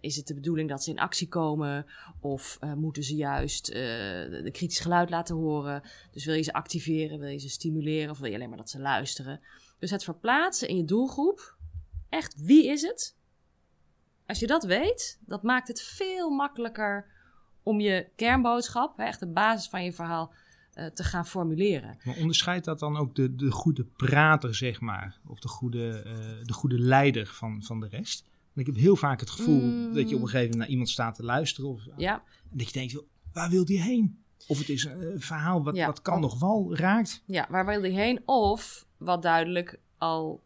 is 0.00 0.16
het 0.16 0.26
de 0.26 0.34
bedoeling 0.34 0.68
dat 0.68 0.84
ze 0.84 0.90
in 0.90 0.98
actie 0.98 1.28
komen 1.28 1.86
of 2.20 2.58
moeten 2.76 3.02
ze 3.02 3.14
juist 3.14 3.66
de 3.66 4.48
kritisch 4.52 4.80
geluid 4.80 5.10
laten 5.10 5.36
horen? 5.36 5.82
Dus 6.10 6.24
wil 6.24 6.34
je 6.34 6.42
ze 6.42 6.52
activeren, 6.52 7.18
wil 7.18 7.28
je 7.28 7.38
ze 7.38 7.48
stimuleren 7.48 8.10
of 8.10 8.18
wil 8.18 8.28
je 8.28 8.34
alleen 8.34 8.48
maar 8.48 8.58
dat 8.58 8.70
ze 8.70 8.80
luisteren? 8.80 9.40
Dus 9.78 9.90
het 9.90 10.04
verplaatsen 10.04 10.68
in 10.68 10.76
je 10.76 10.84
doelgroep, 10.84 11.56
echt 12.08 12.34
wie 12.44 12.66
is 12.66 12.82
het? 12.82 13.16
Als 14.26 14.38
je 14.38 14.46
dat 14.46 14.64
weet, 14.64 15.18
dat 15.26 15.42
maakt 15.42 15.68
het 15.68 15.82
veel 15.82 16.30
makkelijker 16.30 17.06
om 17.62 17.80
je 17.80 18.08
kernboodschap, 18.16 18.96
hè, 18.96 19.04
echt 19.04 19.20
de 19.20 19.26
basis 19.26 19.68
van 19.68 19.84
je 19.84 19.92
verhaal, 19.92 20.32
eh, 20.72 20.86
te 20.86 21.04
gaan 21.04 21.26
formuleren. 21.26 21.98
Maar 22.04 22.16
onderscheidt 22.16 22.64
dat 22.64 22.78
dan 22.78 22.96
ook 22.96 23.14
de, 23.14 23.34
de 23.34 23.50
goede 23.50 23.84
prater, 23.84 24.54
zeg 24.54 24.80
maar? 24.80 25.18
Of 25.26 25.40
de 25.40 25.48
goede, 25.48 26.02
eh, 26.02 26.44
de 26.46 26.52
goede 26.52 26.78
leider 26.78 27.26
van, 27.26 27.62
van 27.62 27.80
de 27.80 27.88
rest? 27.88 28.24
Want 28.54 28.68
ik 28.68 28.74
heb 28.74 28.82
heel 28.82 28.96
vaak 28.96 29.20
het 29.20 29.30
gevoel 29.30 29.60
Mm. 29.60 29.94
dat 29.94 30.08
je 30.08 30.14
op 30.16 30.20
een 30.22 30.26
gegeven 30.28 30.40
moment 30.40 30.56
naar 30.58 30.68
iemand 30.68 30.88
staat 30.88 31.14
te 31.14 31.22
luisteren. 31.24 31.70
Of, 31.70 31.82
Ja, 31.96 32.14
en 32.50 32.58
dat 32.58 32.66
je 32.66 32.72
denkt, 32.72 33.02
waar 33.32 33.50
wil 33.50 33.64
die 33.64 33.80
heen? 33.82 34.24
Of 34.46 34.58
het 34.58 34.68
is 34.68 34.84
een 34.84 35.00
eh, 35.00 35.08
verhaal 35.20 35.62
wat, 35.62 35.76
Ja. 35.76 35.86
wat 35.86 36.02
kan 36.02 36.20
nog 36.20 36.40
wel 36.40 36.76
raakt. 36.76 37.22
ja 37.26 37.46
waar 37.50 37.66
wil 37.66 37.84
je 37.84 37.90
heen? 37.90 38.22
Of 38.24 38.86
wat 38.96 39.22
duidelijk 39.22 39.78
al 39.98 40.42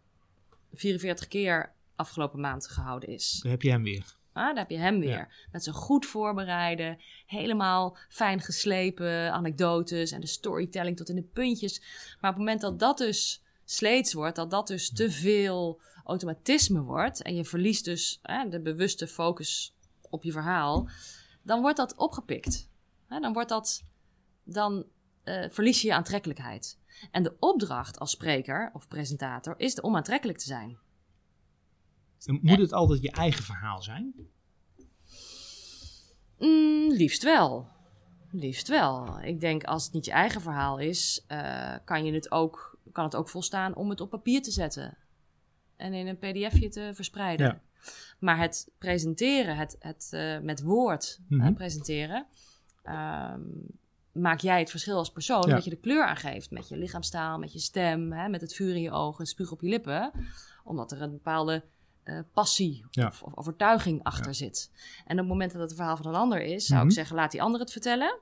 44 0.72 1.28
keer 1.28 1.72
afgelopen 1.96 2.40
maand 2.40 2.68
gehouden 2.68 3.08
is. 3.08 3.38
Dan 3.42 3.50
heb 3.50 3.62
je 3.62 3.70
hem 3.70 3.82
weer. 3.82 4.16
Ah, 4.32 4.46
daar 4.46 4.56
heb 4.56 4.70
je 4.70 4.78
hem 4.78 5.00
weer. 5.00 5.08
Ja. 5.08 5.28
Met 5.50 5.62
zijn 5.62 5.74
goed 5.74 6.06
voorbereiden, 6.06 6.98
helemaal 7.26 7.96
fijn 8.08 8.40
geslepen 8.40 9.32
anekdotes 9.32 10.10
en 10.10 10.20
de 10.20 10.26
storytelling 10.26 10.96
tot 10.96 11.08
in 11.08 11.16
de 11.16 11.22
puntjes. 11.22 11.80
Maar 12.20 12.30
op 12.30 12.36
het 12.36 12.44
moment 12.46 12.60
dat 12.60 12.78
dat 12.78 12.98
dus 12.98 13.42
sleets 13.64 14.12
wordt, 14.12 14.36
dat 14.36 14.50
dat 14.50 14.66
dus 14.66 14.92
te 14.92 15.10
veel 15.10 15.80
automatisme 16.04 16.80
wordt 16.80 17.22
en 17.22 17.34
je 17.34 17.44
verliest 17.44 17.84
dus 17.84 18.18
hè, 18.22 18.48
de 18.48 18.60
bewuste 18.60 19.06
focus 19.06 19.74
op 20.10 20.22
je 20.22 20.32
verhaal, 20.32 20.88
dan 21.42 21.60
wordt 21.60 21.76
dat 21.76 21.96
opgepikt. 21.96 22.70
Hè, 23.06 23.20
dan 23.20 23.32
wordt 23.32 23.48
dat, 23.48 23.84
dan 24.44 24.86
eh, 25.22 25.48
verlies 25.50 25.80
je 25.80 25.86
je 25.86 25.94
aantrekkelijkheid. 25.94 26.78
En 27.10 27.22
de 27.22 27.36
opdracht 27.38 27.98
als 27.98 28.10
spreker 28.10 28.70
of 28.72 28.88
presentator 28.88 29.54
is 29.56 29.80
om 29.80 29.96
aantrekkelijk 29.96 30.38
te 30.38 30.44
zijn. 30.44 30.78
Dan 32.24 32.38
moet 32.42 32.58
het 32.58 32.72
altijd 32.72 33.02
je 33.02 33.10
eigen 33.10 33.44
verhaal 33.44 33.82
zijn. 33.82 34.14
Mm, 36.38 36.92
liefst 36.92 37.22
wel. 37.22 37.68
Liefst 38.30 38.68
wel. 38.68 39.20
Ik 39.20 39.40
denk 39.40 39.64
als 39.64 39.84
het 39.84 39.92
niet 39.92 40.04
je 40.04 40.10
eigen 40.10 40.40
verhaal 40.40 40.78
is, 40.78 41.24
eh, 41.26 41.74
kan, 41.84 42.04
je 42.04 42.12
het 42.12 42.30
ook, 42.30 42.78
kan 42.92 43.04
het 43.04 43.16
ook 43.16 43.28
volstaan 43.28 43.74
om 43.74 43.90
het 43.90 44.00
op 44.00 44.10
papier 44.10 44.42
te 44.42 44.50
zetten. 44.50 44.96
En 45.76 45.92
in 45.92 46.06
een 46.06 46.18
pdfje 46.18 46.68
te 46.68 46.90
verspreiden. 46.94 47.46
Ja. 47.46 47.60
Maar 48.18 48.38
het 48.38 48.70
presenteren, 48.78 49.56
het, 49.56 49.76
het 49.78 50.08
eh, 50.10 50.38
met 50.38 50.62
woord 50.62 51.20
eh, 51.30 51.38
Mhm. 51.38 51.52
presenteren, 51.54 52.26
ehm, 52.82 53.40
maak 54.12 54.40
jij 54.40 54.58
het 54.58 54.70
verschil 54.70 54.96
als 54.96 55.10
persoon. 55.12 55.48
Ja. 55.48 55.54
Dat 55.54 55.64
je 55.64 55.70
de 55.70 55.76
kleur 55.76 56.04
aangeeft 56.06 56.50
met 56.50 56.68
je 56.68 56.76
lichaamstaal, 56.76 57.38
met 57.38 57.52
je 57.52 57.58
stem, 57.58 58.12
hè, 58.12 58.28
met 58.28 58.40
het 58.40 58.54
vuur 58.54 58.74
in 58.74 58.82
je 58.82 58.90
ogen, 58.90 59.18
het 59.18 59.28
spuug 59.28 59.52
op 59.52 59.60
je 59.60 59.68
lippen. 59.68 60.12
Omdat 60.64 60.92
er 60.92 61.02
een 61.02 61.10
bepaalde 61.10 61.64
eh, 62.06 62.18
passie 62.32 62.84
Ja. 62.90 63.06
of, 63.06 63.22
of 63.22 63.36
overtuiging 63.36 64.02
achter 64.02 64.34
zit. 64.34 64.70
En 65.06 65.12
op 65.12 65.18
het 65.18 65.26
moment 65.28 65.52
dat 65.52 65.60
het 65.60 65.70
een 65.70 65.76
verhaal 65.76 65.96
van 65.96 66.06
een 66.06 66.14
ander 66.14 66.40
is, 66.42 66.66
zou 66.66 66.78
Mhm. 66.78 66.88
ik 66.88 66.94
zeggen, 66.94 67.16
laat 67.16 67.30
die 67.30 67.42
ander 67.42 67.60
het 67.60 67.72
vertellen. 67.72 68.18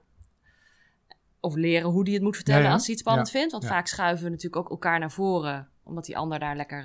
Of 1.40 1.54
leren 1.54 1.90
hoe 1.90 2.04
die 2.04 2.14
het 2.14 2.22
moet 2.22 2.36
vertellen 2.36 2.62
Ja, 2.62 2.72
als 2.72 2.82
hij 2.82 2.90
het 2.90 3.00
spannend 3.00 3.30
vindt. 3.30 3.52
Want 3.52 3.66
vaak 3.66 3.86
schuiven 3.86 4.24
we 4.24 4.30
natuurlijk 4.30 4.56
ook 4.64 4.70
elkaar 4.70 4.98
naar 4.98 5.10
voren. 5.10 5.68
Omdat 5.82 6.04
die 6.04 6.16
ander 6.16 6.38
daar 6.38 6.56
lekker... 6.56 6.84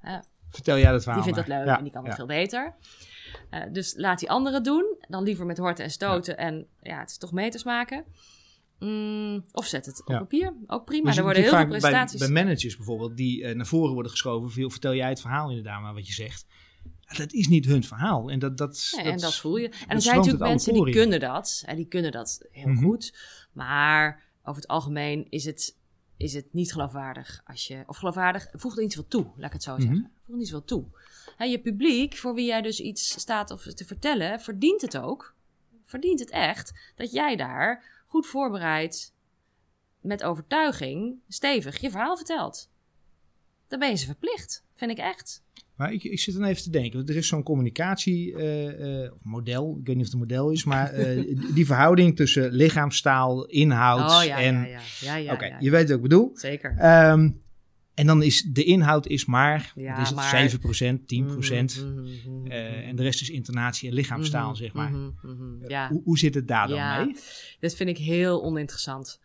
eh, 0.00 0.18
Vertel 0.48 0.78
jij 0.78 0.90
dat 0.92 1.02
verhaal 1.02 1.22
die 1.22 1.32
vindt 1.32 1.48
dat 1.48 1.58
leuk 1.58 1.76
en 1.76 1.82
die 1.82 1.92
kan 1.92 2.04
het 2.06 2.14
veel 2.14 2.26
beter. 2.26 2.74
Eh, 3.50 3.62
dus 3.72 3.94
laat 3.96 4.18
die 4.18 4.30
anderen 4.30 4.62
doen. 4.62 4.96
Dan 5.08 5.22
liever 5.22 5.46
met 5.46 5.58
horten 5.58 5.84
en 5.84 5.90
stoten. 5.90 6.36
En 6.38 6.66
ja, 6.82 6.98
het 6.98 7.10
is 7.10 7.18
toch 7.18 7.32
meters 7.32 7.64
maken. 7.64 8.04
Mm, 8.82 9.44
of 9.52 9.66
zet 9.66 9.86
het 9.86 10.00
op 10.00 10.06
papier. 10.06 10.54
Ook 10.66 10.84
prima. 10.84 11.16
Er 11.16 11.22
worden 11.22 11.42
heel 11.42 11.50
veel 11.50 11.80
vaak 11.80 11.80
bij, 11.80 12.18
bij 12.18 12.28
managers 12.28 12.76
bijvoorbeeld, 12.76 13.16
die 13.16 13.44
eh, 13.44 13.54
naar 13.54 13.66
voren 13.66 13.92
worden 13.92 14.10
geschoven. 14.10 14.50
Veel, 14.50 14.70
vertel 14.70 14.94
jij 14.94 15.08
het 15.08 15.20
verhaal 15.20 15.48
inderdaad 15.48 15.80
maar 15.82 15.94
wat 15.94 16.06
je 16.06 16.12
zegt. 16.12 16.46
Dat 17.16 17.32
is 17.32 17.48
niet 17.48 17.64
hun 17.64 17.84
verhaal. 17.84 18.30
En 18.30 18.38
dat, 18.38 18.58
dat, 18.58 18.92
Nee, 18.96 19.04
en 19.04 19.18
dat 19.18 19.36
voel 19.36 19.56
je. 19.56 19.68
En 19.68 19.72
er 19.88 19.88
dat 19.94 20.02
zijn 20.02 20.16
natuurlijk 20.16 20.44
mensen 20.44 20.72
die 20.72 20.90
kunnen 20.90 21.20
dat. 21.20 21.62
En 21.66 21.76
die 21.76 21.86
kunnen 21.86 22.12
dat 22.12 22.46
heel 22.50 22.68
Mhm. 22.68 22.82
goed. 22.84 23.14
Maar 23.52 24.22
over 24.42 24.60
het 24.62 24.70
algemeen 24.70 25.26
is 25.30 25.44
het, 25.44 25.76
is 26.16 26.34
het 26.34 26.46
niet 26.52 26.72
geloofwaardig. 26.72 27.40
Als 27.44 27.66
je, 27.66 27.82
of 27.86 27.96
geloofwaardig, 27.96 28.48
voegt 28.52 28.76
er 28.76 28.82
niet 28.82 28.92
zoveel 28.92 29.08
toe, 29.08 29.26
laat 29.36 29.46
ik 29.46 29.52
het 29.52 29.62
zo 29.62 29.72
Mhm. 29.72 29.80
zeggen. 29.80 30.10
Voegt 30.26 30.38
niet 30.38 30.48
zoveel 30.48 30.64
toe. 30.66 30.84
Hè, 31.36 31.44
je 31.44 31.60
publiek, 31.60 32.16
voor 32.16 32.34
wie 32.34 32.46
jij 32.46 32.62
dus 32.62 32.80
iets 32.80 33.20
staat 33.20 33.50
of 33.50 33.62
te 33.62 33.84
vertellen, 33.84 34.40
verdient 34.40 34.80
het 34.80 34.98
ook. 34.98 35.34
Verdient 35.84 36.20
het 36.20 36.30
echt 36.30 36.92
dat 36.94 37.12
jij 37.12 37.36
daar 37.36 37.91
goed 38.12 38.26
voorbereid, 38.26 39.12
met 40.00 40.22
overtuiging, 40.22 41.14
stevig 41.28 41.80
je 41.80 41.90
verhaal 41.90 42.16
vertelt. 42.16 42.70
Dan 43.68 43.78
ben 43.78 43.90
je 43.90 43.96
ze 43.96 44.06
verplicht, 44.06 44.64
vind 44.74 44.90
ik 44.90 44.98
echt. 44.98 45.42
Maar 45.76 45.92
ik, 45.92 46.04
ik 46.04 46.20
zit 46.20 46.34
dan 46.34 46.44
even 46.44 46.62
te 46.62 46.70
denken. 46.70 46.96
Want 46.96 47.08
er 47.08 47.16
is 47.16 47.28
zo'n 47.28 47.42
communicatiemodel. 47.42 49.76
ik 49.80 49.86
weet 49.86 49.96
niet 49.96 50.06
of 50.06 50.12
het 50.12 50.12
een 50.12 50.18
model 50.18 50.50
is. 50.50 50.64
Maar 50.64 50.92
eh, 50.92 51.38
die 51.54 51.66
verhouding 51.66 52.16
tussen 52.16 52.52
lichaamstaal, 52.52 53.44
inhoud 53.44 54.10
oh 54.10 54.24
ja, 54.24 54.40
en... 54.40 54.54
ja, 54.54 54.64
ja. 54.64 54.80
ja, 55.00 55.16
ja, 55.16 55.32
Oké, 55.32 55.56
je 55.60 55.70
weet 55.70 55.88
wat 55.88 55.96
ik 55.96 56.02
bedoel. 56.02 56.30
Zeker. 56.34 56.74
Ehm, 56.78 57.30
en 57.94 58.06
dan 58.06 58.22
is 58.22 58.42
de 58.42 58.64
inhoud 58.64 59.06
is 59.06 59.24
maar, 59.24 59.72
Ja, 59.74 60.00
is 60.00 60.06
het, 60.08 60.16
maar- 60.16 60.30
7%, 60.30 61.06
10%. 61.06 61.76
Mhm, 61.76 61.92
mhm, 61.92 62.10
mhm, 62.40 62.46
eh, 62.50 62.88
en 62.88 62.96
de 62.96 63.02
rest 63.02 63.20
is 63.20 63.30
intonatie 63.30 63.88
en 63.88 63.94
lichaamstaal, 63.94 64.56
zeg 64.56 64.72
maar. 64.72 64.92
Ja, 65.68 65.88
Hoe, 65.88 66.02
hoe 66.04 66.18
zit 66.18 66.34
het 66.34 66.48
daar 66.48 66.68
dan 66.68 66.76
Ja. 66.76 67.04
mee? 67.04 67.16
dit 67.60 67.74
vind 67.74 67.88
ik 67.88 67.98
heel 67.98 68.42
oninteressant. 68.42 69.20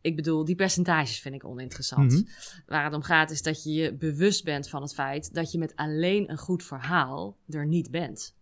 Ik 0.00 0.16
bedoel, 0.16 0.44
die 0.44 0.54
percentages 0.54 1.20
vind 1.20 1.34
ik 1.34 1.44
oninteressant. 1.44 2.12
Mhm. 2.12 2.22
Waar 2.66 2.84
het 2.84 2.94
om 2.94 3.02
gaat 3.02 3.30
is 3.30 3.42
dat 3.42 3.62
je 3.62 3.72
je 3.72 3.94
bewust 3.94 4.44
bent 4.44 4.68
van 4.68 4.82
het 4.82 4.94
feit 4.94 5.34
dat 5.34 5.52
je 5.52 5.58
met 5.58 5.76
alleen 5.76 6.30
een 6.30 6.38
goed 6.38 6.62
verhaal 6.64 7.36
er 7.48 7.66
niet 7.66 7.90
bent. 7.90 8.34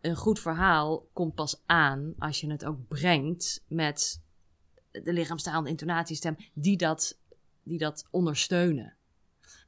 Een 0.00 0.16
goed 0.16 0.40
verhaal 0.40 1.08
komt 1.12 1.34
pas 1.34 1.62
aan 1.66 2.14
als 2.18 2.40
je 2.40 2.50
het 2.50 2.64
ook 2.64 2.88
brengt 2.88 3.64
met 3.68 4.22
de 4.90 5.12
lichaamstaal 5.12 5.62
de 5.62 5.68
intonatiestem 5.70 6.36
die 6.54 6.76
dat, 6.76 7.18
die 7.62 7.78
dat 7.78 8.08
ondersteunen. 8.10 8.96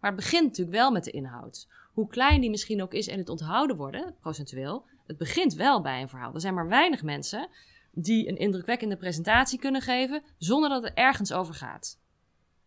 Maar 0.01 0.11
het 0.11 0.21
begint 0.21 0.43
natuurlijk 0.45 0.77
wel 0.77 0.91
met 0.91 1.05
de 1.05 1.11
inhoud. 1.11 1.69
Hoe 1.93 2.09
klein 2.09 2.41
die 2.41 2.51
misschien 2.51 2.83
ook 2.83 2.95
is 2.95 3.09
en 3.09 3.19
het 3.19 3.29
onthouden 3.29 3.77
worden, 3.77 4.15
procentueel, 4.21 4.87
het 5.07 5.17
begint 5.17 5.55
wel 5.55 5.81
bij 5.81 6.03
een 6.03 6.09
verhaal. 6.09 6.35
Er 6.35 6.41
zijn 6.41 6.55
maar 6.55 6.69
weinig 6.69 7.03
mensen 7.03 7.49
die 7.93 8.29
een 8.29 8.37
indrukwekkende 8.37 8.97
presentatie 8.97 9.59
kunnen 9.59 9.81
geven 9.81 10.23
zonder 10.39 10.69
dat 10.69 10.83
het 10.83 10.95
ergens 10.95 11.33
over 11.33 11.55
gaat. 11.55 11.99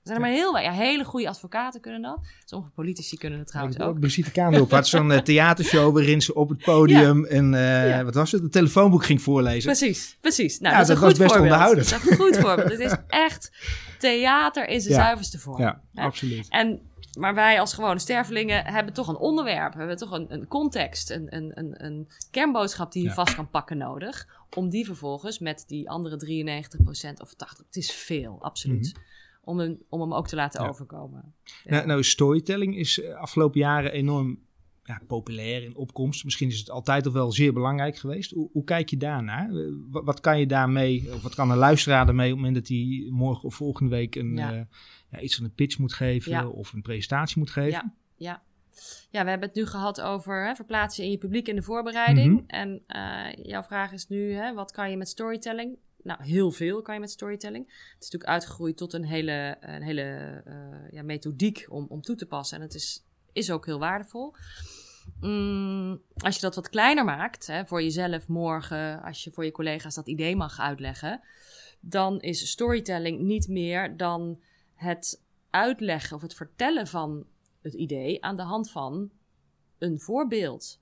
Er 0.08 0.14
zijn 0.14 0.26
er 0.26 0.28
maar 0.34 0.38
heel 0.44 0.54
weinig. 0.54 0.74
Ja, 0.78 0.80
hele 0.84 1.04
goede 1.04 1.30
advocaten 1.30 1.82
kunnen 1.82 2.02
dat. 2.02 2.20
Sommige 2.46 2.72
politici 2.72 3.18
kunnen 3.18 3.40
het 3.40 3.48
trouwens 3.48 3.80
ook. 3.80 4.00
Brigitte 4.00 4.32
Kaandorp 4.32 4.72
had 4.72 4.88
zo'n 4.88 5.12
eh, 5.12 5.20
theatershow 5.20 5.94
waarin 5.94 6.22
ze 6.22 6.34
op 6.36 6.50
het 6.50 6.58
podium 6.64 7.26
en 7.26 7.54
eh, 7.54 7.90
Ja. 7.90 8.04
wat 8.04 8.14
was 8.14 8.32
het, 8.32 8.42
een 8.42 8.50
telefoonboek 8.50 9.06
ging 9.06 9.22
voorlezen. 9.22 9.76
Precies, 9.78 10.18
precies. 10.22 10.60
Nou, 10.60 10.74
Ja, 10.74 10.80
dat 10.80 10.90
is 10.90 10.96
dat 10.96 11.04
een 11.04 11.04
was 11.04 11.12
goed 11.12 11.22
best 11.22 11.32
voorbeeld. 11.34 11.54
onderhoudend. 11.54 11.90
Dat 11.90 12.02
is 12.04 12.10
een 12.10 12.26
goed 12.26 12.38
voorbeeld. 12.46 12.72
Het 12.72 12.80
is 12.80 12.96
echt 13.08 13.52
theater 14.00 14.68
in 14.68 14.82
zijn 14.82 14.94
Ja. 14.94 15.00
zuiverste 15.04 15.40
vorm. 15.40 15.62
Ja, 15.62 15.82
absoluut. 15.96 16.48
En, 16.50 16.80
maar 17.20 17.34
wij 17.36 17.60
als 17.60 17.74
gewone 17.74 18.00
stervelingen 18.00 18.66
hebben 18.66 18.94
toch 18.94 19.08
een 19.08 19.18
onderwerp, 19.18 19.74
hebben 19.74 19.98
toch 19.98 20.12
een, 20.12 20.26
een 20.34 20.48
context, 20.48 21.10
een, 21.12 21.36
een, 21.36 21.52
een, 21.54 21.86
een 21.86 22.08
kernboodschap 22.32 22.92
die 22.92 23.02
je 23.04 23.08
Ja. 23.08 23.14
vast 23.14 23.36
kan 23.36 23.50
pakken 23.50 23.78
nodig. 23.78 24.28
Om 24.56 24.70
die 24.70 24.86
vervolgens 24.86 25.40
met 25.40 25.64
die 25.68 25.90
andere 25.90 26.18
93% 26.18 27.22
of 27.22 27.34
80%, 27.34 27.38
het 27.66 27.76
is 27.76 27.92
veel, 27.92 28.38
absoluut. 28.42 28.94
Om, 29.48 29.60
hem, 29.60 29.78
om 29.90 30.02
hem 30.02 30.14
ook 30.14 30.28
te 30.28 30.36
laten. 30.36 30.64
Ja. 30.64 30.70
overkomen. 30.70 31.34
Nou, 31.66 31.86
nou, 31.86 32.04
storytelling 32.04 32.78
is 32.78 33.02
eh, 33.02 33.16
afgelopen 33.16 33.60
jaren 33.60 33.92
enorm 33.92 34.40
ja, 34.84 35.02
populair 35.08 35.64
in 35.64 35.76
opkomst. 35.76 36.24
Misschien 36.24 36.48
is 36.48 36.60
het 36.60 36.70
altijd 36.70 37.06
al 37.06 37.12
wel 37.12 37.32
zeer 37.32 37.54
belangrijk 37.54 37.98
geweest. 37.98 38.32
Hoe, 38.32 38.50
hoe 38.52 38.64
kijk 38.64 38.90
je 38.90 38.98
daarnaar? 38.98 39.50
Eh, 39.50 39.66
wat, 39.92 40.04
wat 40.04 40.20
kan 40.20 40.40
je 40.40 40.46
daarmee, 40.48 41.14
of 41.14 41.22
wat 41.22 41.36
kan 41.36 41.52
een 41.52 41.58
luisteraar 41.58 42.08
ermee 42.08 42.32
op 42.32 42.38
het 42.38 42.46
moment 42.46 42.56
dat 42.56 42.68
hij 42.78 43.08
morgen 43.10 43.44
of 43.44 43.56
volgende 43.56 43.90
week 43.92 44.16
een, 44.16 44.36
Ja. 44.36 44.54
eh, 44.54 44.62
ja, 45.12 45.20
iets 45.20 45.36
van 45.36 45.46
een 45.46 45.54
pitch 45.54 45.78
moet 45.78 45.94
geven 45.94 46.54
of 46.54 46.74
een 46.74 46.82
presentatie 46.82 47.40
moet 47.40 47.52
geven? 47.52 47.72
Ja, 47.72 47.94
ja. 48.16 48.42
ja, 49.10 49.24
we 49.24 49.30
hebben 49.30 49.48
het 49.48 49.58
nu 49.58 49.66
gehad 49.66 50.02
over 50.02 50.46
hè, 50.48 50.56
verplaatsen 50.56 51.04
in 51.04 51.12
je 51.12 51.18
publiek 51.18 51.48
in 51.48 51.56
de 51.56 51.64
voorbereiding. 51.64 52.34
Mhm. 52.34 52.44
En 52.48 52.84
jouw 53.44 53.64
vraag 53.64 53.92
is 53.92 54.08
nu, 54.08 54.34
hè, 54.34 54.54
wat 54.54 54.72
kan 54.72 54.90
je 54.90 54.98
met 54.98 55.08
storytelling? 55.08 55.78
Nou, 56.04 56.24
heel 56.24 56.52
veel 56.52 56.82
kan 56.82 56.94
je 56.94 57.00
met 57.00 57.12
storytelling. 57.12 57.66
Het 57.66 58.04
is 58.04 58.12
natuurlijk 58.12 58.30
uitgegroeid 58.30 58.78
tot 58.78 58.94
een 58.94 59.06
hele, 59.06 59.58
een 59.60 59.84
hele 59.84 60.42
eh, 60.46 60.92
ja, 60.92 61.04
methodiek 61.04 61.66
om, 61.70 61.86
om 61.90 62.02
toe 62.02 62.16
te 62.16 62.26
passen. 62.26 62.58
En 62.58 62.64
het 62.64 62.74
is, 62.74 63.04
is 63.32 63.52
ook 63.52 63.66
heel 63.66 63.80
waardevol. 63.80 64.36
Mm, 65.20 66.02
als 66.18 66.36
je 66.36 66.42
dat 66.42 66.56
wat 66.56 66.70
kleiner 66.70 67.06
maakt, 67.06 67.48
hè, 67.48 67.66
voor 67.66 67.82
jezelf 67.82 68.28
morgen, 68.28 69.02
als 69.04 69.24
je 69.24 69.32
voor 69.32 69.46
je 69.46 69.52
collega's 69.52 69.96
dat 69.96 70.08
idee 70.08 70.36
mag 70.36 70.60
uitleggen, 70.60 71.22
dan 71.80 72.20
is 72.22 72.50
storytelling 72.50 73.20
niet 73.20 73.48
meer 73.48 73.98
dan 73.98 74.40
het 74.76 75.22
uitleggen 75.50 76.16
of 76.16 76.22
het 76.22 76.34
vertellen 76.34 76.88
van 76.88 77.26
het 77.62 77.74
idee 77.74 78.24
aan 78.24 78.36
de 78.36 78.42
hand 78.42 78.72
van 78.72 79.12
een 79.78 80.00
voorbeeld. 80.00 80.80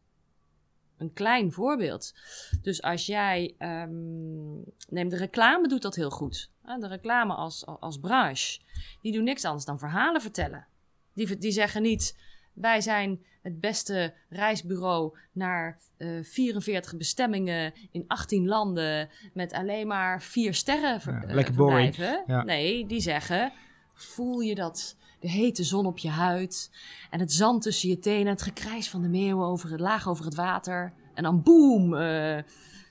Een 0.97 1.13
klein 1.13 1.51
voorbeeld. 1.51 2.13
Dus 2.61 2.81
als 2.81 3.05
jij. 3.05 3.55
Um, 3.59 4.63
neem 4.89 5.09
de 5.09 5.17
reclame 5.17 5.67
doet 5.67 5.81
dat 5.81 5.95
heel 5.95 6.09
goed. 6.09 6.49
De 6.79 6.87
reclame 6.87 7.33
als, 7.33 7.65
als 7.65 7.99
branche. 7.99 8.59
Die 9.01 9.11
doen 9.11 9.23
niks 9.23 9.45
anders 9.45 9.65
dan 9.65 9.79
verhalen 9.79 10.21
vertellen. 10.21 10.67
Die, 11.13 11.37
die 11.37 11.51
zeggen 11.51 11.81
niet. 11.81 12.17
Wij 12.53 12.81
zijn 12.81 13.25
het 13.41 13.59
beste 13.59 14.13
reisbureau 14.29 15.17
naar 15.31 15.79
uh, 15.97 16.23
44 16.23 16.97
bestemmingen 16.97 17.73
in 17.91 18.03
18 18.07 18.47
landen. 18.47 19.09
Met 19.33 19.53
alleen 19.53 19.87
maar 19.87 20.21
vier 20.21 20.53
sterren 20.53 21.01
ver, 21.01 21.25
ja, 21.27 21.33
lekker 21.33 21.53
boring. 21.53 21.95
Ja. 22.27 22.43
Nee, 22.43 22.85
die 22.85 23.01
zeggen. 23.01 23.51
Voel 23.93 24.39
je 24.39 24.55
dat 24.55 24.97
de 25.25 25.31
hete 25.31 25.63
zon 25.63 25.85
op 25.85 25.97
je 25.97 26.09
huid 26.09 26.71
en 27.09 27.19
het 27.19 27.33
zand 27.33 27.61
tussen 27.61 27.89
je 27.89 27.99
tenen, 27.99 28.27
het 28.27 28.41
gekrijs 28.41 28.89
van 28.89 29.01
de 29.01 29.07
meeuwen 29.07 29.45
over 29.45 29.71
het 29.71 29.79
laag 29.79 30.07
over 30.07 30.25
het 30.25 30.35
water. 30.35 30.93
En 31.13 31.23
dan 31.23 31.43
boem, 31.43 31.93
uh, 31.93 32.37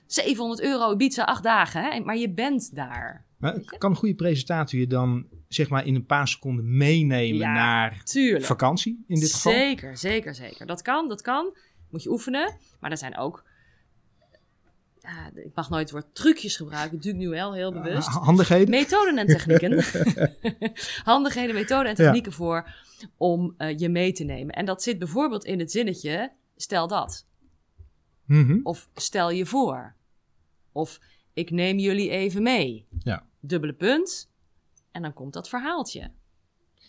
700 0.05 0.61
euro 0.61 0.91
Ibiza, 0.91 1.23
acht 1.23 1.43
dagen. 1.43 1.83
Hè? 1.83 1.99
Maar 1.99 2.17
je 2.17 2.29
bent 2.29 2.75
daar. 2.75 3.25
Maar 3.37 3.59
kan 3.77 3.89
een 3.89 3.97
goede 3.97 4.15
presentator 4.15 4.79
je 4.79 4.87
dan 4.87 5.25
zeg 5.47 5.69
maar 5.69 5.85
in 5.85 5.95
een 5.95 6.05
paar 6.05 6.27
seconden 6.27 6.77
meenemen 6.77 7.37
Ja, 7.39 7.53
naar 7.53 8.03
Tuurlijk. 8.03 8.45
vakantie 8.45 9.03
in 9.07 9.19
dit 9.19 9.33
geval? 9.33 9.51
Zeker, 9.51 9.97
zeker, 9.97 10.35
zeker. 10.35 10.65
Dat 10.65 10.81
kan, 10.81 11.07
dat 11.07 11.21
kan. 11.21 11.57
Moet 11.89 12.03
je 12.03 12.09
oefenen. 12.09 12.57
Maar 12.79 12.91
er 12.91 12.97
zijn 12.97 13.17
ook. 13.17 13.43
Ik 15.35 15.51
mag 15.55 15.69
nooit 15.69 15.81
het 15.81 15.91
woord 15.91 16.15
trucjes 16.15 16.55
gebruiken. 16.55 16.99
Ik 17.01 17.15
nu 17.15 17.29
wel 17.29 17.53
heel 17.53 17.71
bewust. 17.71 18.07
Ha- 18.07 18.19
Handigheden? 18.19 18.69
Methoden 18.69 19.17
en 19.17 19.27
technieken. 19.27 19.83
Handigheden, 21.03 21.55
methoden 21.55 21.85
en 21.89 21.95
technieken 21.95 22.31
voor 22.31 22.73
om 23.17 23.53
eh, 23.57 23.77
je 23.77 23.89
mee 23.89 24.11
te 24.11 24.23
nemen. 24.23 24.55
En 24.55 24.65
dat 24.65 24.83
zit 24.83 24.99
bijvoorbeeld 24.99 25.45
in 25.45 25.59
het 25.59 25.71
zinnetje: 25.71 26.31
stel 26.55 26.87
dat. 26.87 27.25
Mhm. 28.25 28.59
Of 28.63 28.89
stel 28.93 29.29
je 29.29 29.45
voor. 29.45 29.95
Of 30.71 30.99
ik 31.33 31.51
neem 31.51 31.77
jullie 31.77 32.09
even 32.09 32.43
mee. 32.43 32.87
Ja. 32.99 33.25
Dubbele 33.39 33.73
punt. 33.73 34.29
En 34.91 35.01
dan 35.01 35.13
komt 35.13 35.33
dat 35.33 35.49
verhaaltje. 35.49 36.11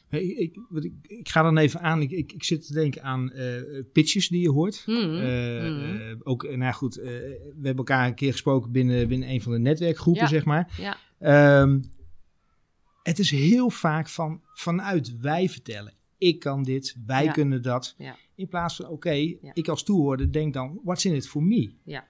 Hey, 0.08 0.24
ik, 0.26 0.58
wat 0.68 0.84
ik, 0.84 0.92
ik 1.02 1.28
ga 1.28 1.42
dan 1.42 1.56
even 1.58 1.80
aan. 1.80 2.02
Ik, 2.02 2.10
ik, 2.10 2.32
ik 2.32 2.44
zit 2.44 2.66
te 2.66 2.72
denken 2.72 3.02
aan 3.02 3.32
eh, 3.32 3.62
pitches 3.92 4.28
die 4.28 4.40
je 4.40 4.50
hoort. 4.50 4.82
Hmm. 4.84 5.14
Eh, 5.14 5.70
Mhm. 5.70 5.96
eh, 5.96 6.16
ook, 6.22 6.56
nou 6.56 6.72
goed, 6.74 6.94
we 6.94 7.40
hebben 7.54 7.76
elkaar 7.76 8.06
een 8.06 8.14
keer 8.14 8.32
gesproken 8.32 8.72
binnen, 8.72 9.08
binnen 9.08 9.30
een 9.30 9.42
van 9.42 9.52
de 9.52 9.58
netwerkgroepen, 9.58 10.22
Ja. 10.22 10.28
zeg 10.28 10.44
maar. 10.44 10.74
Ja. 10.78 10.96
Ehm, 11.18 11.80
het 13.02 13.18
is 13.18 13.30
heel 13.30 13.70
vaak 13.70 14.08
van, 14.08 14.40
vanuit 14.54 15.16
wij 15.20 15.48
vertellen. 15.48 15.94
Ik 16.18 16.38
kan 16.38 16.62
dit, 16.62 16.96
wij 17.06 17.24
Ja. 17.24 17.32
kunnen 17.32 17.62
dat. 17.62 17.96
In 18.34 18.48
plaats 18.48 18.76
van, 18.76 18.88
oké, 18.88 19.10
ik 19.52 19.68
als 19.68 19.82
toehoorder 19.82 20.32
denk 20.32 20.54
dan, 20.54 20.80
what's 20.84 21.04
in 21.04 21.14
it 21.14 21.28
for 21.28 21.42
me? 21.42 21.72
Ja. 21.84 22.06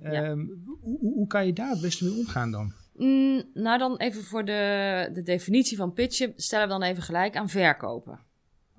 Ehm, 0.00 0.38
hoe, 0.64 0.78
hoe- 0.80 1.14
hoe 1.14 1.26
kan 1.26 1.46
je 1.46 1.52
daar 1.52 1.70
het 1.70 1.80
beste 1.80 2.04
mee 2.04 2.14
omgaan 2.14 2.50
dan? 2.50 2.72
Mm, 2.96 3.42
nou, 3.54 3.78
dan 3.78 3.96
even 3.96 4.22
voor 4.24 4.44
de, 4.44 5.10
de 5.12 5.22
definitie 5.22 5.76
van 5.76 5.92
pitchen 5.92 6.32
stellen 6.36 6.66
we 6.66 6.72
dan 6.72 6.82
even 6.82 7.02
gelijk 7.02 7.36
aan 7.36 7.48
verkopen. 7.48 8.20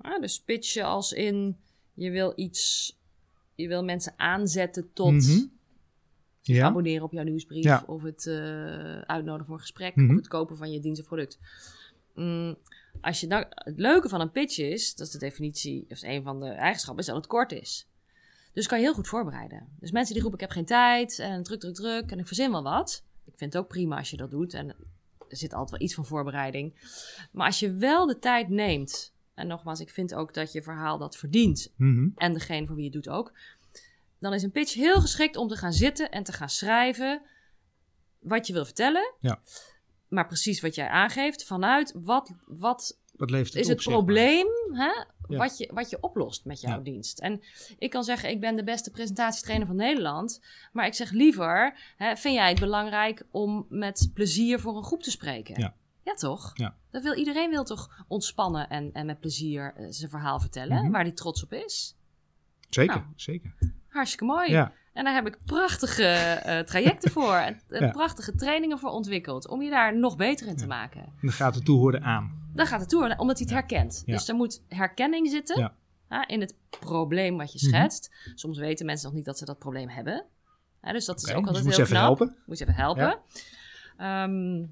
Ah, 0.00 0.20
dus 0.20 0.40
pitchen 0.40 0.84
als 0.84 1.12
in 1.12 1.56
je 1.94 2.10
wil 2.10 2.32
iets, 2.36 2.96
je 3.54 3.68
wil 3.68 3.84
mensen 3.84 4.12
aanzetten 4.16 4.92
tot 4.92 5.12
Mhm. 5.12 5.44
Ja, 6.42 6.66
abonneren 6.66 7.02
op 7.04 7.12
jouw 7.12 7.24
nieuwsbrief 7.24 7.64
Ja. 7.64 7.82
of 7.86 8.02
het 8.02 8.26
eh, 8.26 8.98
uitnodigen 9.00 9.44
voor 9.46 9.54
een 9.54 9.60
gesprek 9.60 9.96
Mhm. 9.96 10.10
of 10.10 10.16
het 10.16 10.28
kopen 10.28 10.56
van 10.56 10.70
je 10.72 10.80
dienst 10.80 11.00
of 11.00 11.06
product. 11.06 11.38
Mm, 12.14 12.56
als 13.00 13.20
je 13.20 13.26
dan, 13.26 13.44
het 13.48 13.78
leuke 13.78 14.08
van 14.08 14.20
een 14.20 14.30
pitch 14.30 14.58
is, 14.58 14.94
dat 14.94 15.06
is 15.06 15.12
de 15.12 15.18
definitie, 15.18 15.86
of 15.88 16.02
een 16.02 16.22
van 16.22 16.40
de 16.40 16.48
eigenschappen, 16.48 17.00
is 17.02 17.08
dat 17.08 17.16
het 17.16 17.26
kort 17.26 17.52
is. 17.52 17.88
Dus 18.52 18.66
kan 18.66 18.78
je 18.78 18.84
heel 18.84 18.94
goed 18.94 19.08
voorbereiden. 19.08 19.68
Dus 19.80 19.90
mensen 19.90 20.12
die 20.14 20.22
roepen, 20.22 20.40
ik 20.40 20.46
heb 20.46 20.54
geen 20.56 20.64
tijd 20.66 21.18
en 21.18 21.42
druk, 21.42 21.60
druk, 21.60 21.74
druk 21.74 22.10
en 22.10 22.18
ik 22.18 22.26
verzin 22.26 22.50
wel 22.50 22.62
wat. 22.62 23.04
Ik 23.26 23.32
vind 23.36 23.52
het 23.52 23.62
ook 23.62 23.68
prima 23.68 23.96
als 23.96 24.10
je 24.10 24.16
dat 24.16 24.30
doet 24.30 24.54
en 24.54 24.68
er 25.28 25.36
zit 25.36 25.52
altijd 25.52 25.70
wel 25.70 25.80
iets 25.80 25.94
van 25.94 26.06
voorbereiding. 26.06 26.74
Maar 27.32 27.46
als 27.46 27.58
je 27.58 27.72
wel 27.72 28.06
de 28.06 28.18
tijd 28.18 28.48
neemt, 28.48 29.14
en 29.34 29.46
nogmaals, 29.46 29.80
ik 29.80 29.90
vind 29.90 30.14
ook 30.14 30.34
dat 30.34 30.52
je 30.52 30.62
verhaal 30.62 30.98
dat 30.98 31.16
verdient 31.16 31.72
Mhm. 31.76 32.08
en 32.14 32.32
degene 32.32 32.66
voor 32.66 32.76
wie 32.76 32.84
je 32.84 32.96
het 32.96 33.04
doet 33.04 33.12
ook. 33.14 33.32
Dan 34.18 34.34
is 34.34 34.42
een 34.42 34.50
pitch 34.50 34.74
heel 34.74 35.00
geschikt 35.00 35.36
om 35.36 35.48
te 35.48 35.56
gaan 35.56 35.72
zitten 35.72 36.10
en 36.10 36.22
te 36.22 36.32
gaan 36.32 36.48
schrijven 36.48 37.22
wat 38.18 38.46
je 38.46 38.52
wil 38.52 38.64
vertellen. 38.64 39.14
Ja. 39.18 39.40
Maar 40.08 40.26
precies 40.26 40.60
wat 40.60 40.74
jij 40.74 40.88
aangeeft, 40.88 41.44
vanuit 41.44 41.92
wat, 41.96 42.34
wat 42.46 42.98
wat 43.16 43.30
levert 43.30 43.52
het 43.52 43.62
is 43.62 43.68
op, 43.68 43.72
het 43.74 43.82
zeg 43.82 43.92
maar? 43.94 44.02
probleem 44.04 44.46
hè, 44.72 45.04
wat, 45.36 45.58
je, 45.58 45.70
wat 45.74 45.90
je 45.90 46.00
oplost 46.00 46.44
met 46.44 46.60
jouw 46.60 46.76
Ja. 46.76 46.82
dienst. 46.82 47.18
En 47.18 47.40
ik 47.78 47.90
kan 47.90 48.04
zeggen, 48.04 48.30
ik 48.30 48.40
ben 48.40 48.56
de 48.56 48.64
beste 48.64 48.90
presentatietrainer 48.90 49.66
van 49.66 49.76
Nederland. 49.76 50.40
Maar 50.72 50.86
ik 50.86 50.94
zeg 50.94 51.10
liever, 51.10 51.78
hè, 51.96 52.16
vind 52.16 52.34
jij 52.34 52.48
het 52.48 52.60
belangrijk 52.60 53.22
om 53.30 53.66
met 53.68 54.10
plezier 54.14 54.60
voor 54.60 54.76
een 54.76 54.84
groep 54.84 55.02
te 55.02 55.10
spreken? 55.10 55.60
Ja. 55.60 55.74
Ja, 56.04 56.12
toch? 56.14 56.50
Ja. 56.54 56.76
Dat 56.90 57.02
wil, 57.02 57.14
iedereen 57.14 57.50
wil 57.50 57.64
toch 57.64 58.04
ontspannen 58.08 58.68
en, 58.68 58.90
en 58.92 59.06
met 59.06 59.20
plezier 59.20 59.74
eh, 59.76 59.86
zijn 59.90 60.10
verhaal 60.10 60.40
vertellen, 60.40 60.82
Mhm. 60.82 60.90
waar 60.90 61.02
hij 61.02 61.12
trots 61.12 61.42
op 61.44 61.52
is. 61.52 61.96
Zeker, 62.70 62.94
Nou. 62.96 63.06
zeker. 63.16 63.54
Hartstikke 63.88 64.24
mooi. 64.24 64.50
Ja. 64.50 64.72
En 64.96 65.04
daar 65.04 65.14
heb 65.14 65.26
ik 65.26 65.38
prachtige 65.44 66.02
eh, 66.04 66.58
trajecten 66.58 67.10
voor. 67.10 67.34
En 67.34 67.60
eh, 67.68 67.80
Ja. 67.80 67.90
prachtige 67.90 68.34
trainingen 68.34 68.78
voor 68.78 68.90
ontwikkeld. 68.90 69.48
Om 69.48 69.62
je 69.62 69.70
daar 69.70 69.98
nog 69.98 70.16
beter 70.16 70.46
in 70.46 70.56
te 70.56 70.66
maken. 70.66 71.00
En 71.00 71.12
dan 71.20 71.32
gaat 71.32 71.54
de 71.54 71.62
toehoorder 71.62 72.00
aan. 72.00 72.48
Dan 72.54 72.66
gaat 72.66 72.80
het 72.80 72.88
toe, 72.88 73.14
omdat 73.18 73.38
hij 73.38 73.46
het 73.50 73.50
herkent. 73.50 74.02
Dus 74.06 74.28
er 74.28 74.34
moet 74.34 74.62
herkenning 74.68 75.28
zitten 75.30 75.72
in 76.26 76.40
het 76.40 76.54
probleem 76.80 77.36
wat 77.36 77.52
je 77.52 77.66
Mhm. 77.68 77.76
schetst. 77.76 78.10
Soms 78.34 78.58
weten 78.58 78.86
mensen 78.86 79.06
nog 79.06 79.16
niet 79.16 79.24
dat 79.24 79.38
ze 79.38 79.44
dat 79.44 79.58
probleem 79.58 79.88
hebben. 79.88 80.24
Dus 80.82 81.04
dat 81.04 81.16
is 81.22 81.22
ook 81.32 81.36
dus 81.38 81.46
altijd 81.46 81.64
moet 81.64 81.76
heel 81.76 81.84
knap. 81.86 82.02
helpen. 82.02 82.36
Moet 82.46 82.58
je 82.58 82.64
even 82.64 82.76
helpen. 82.76 83.18
Ehm, 83.96 84.64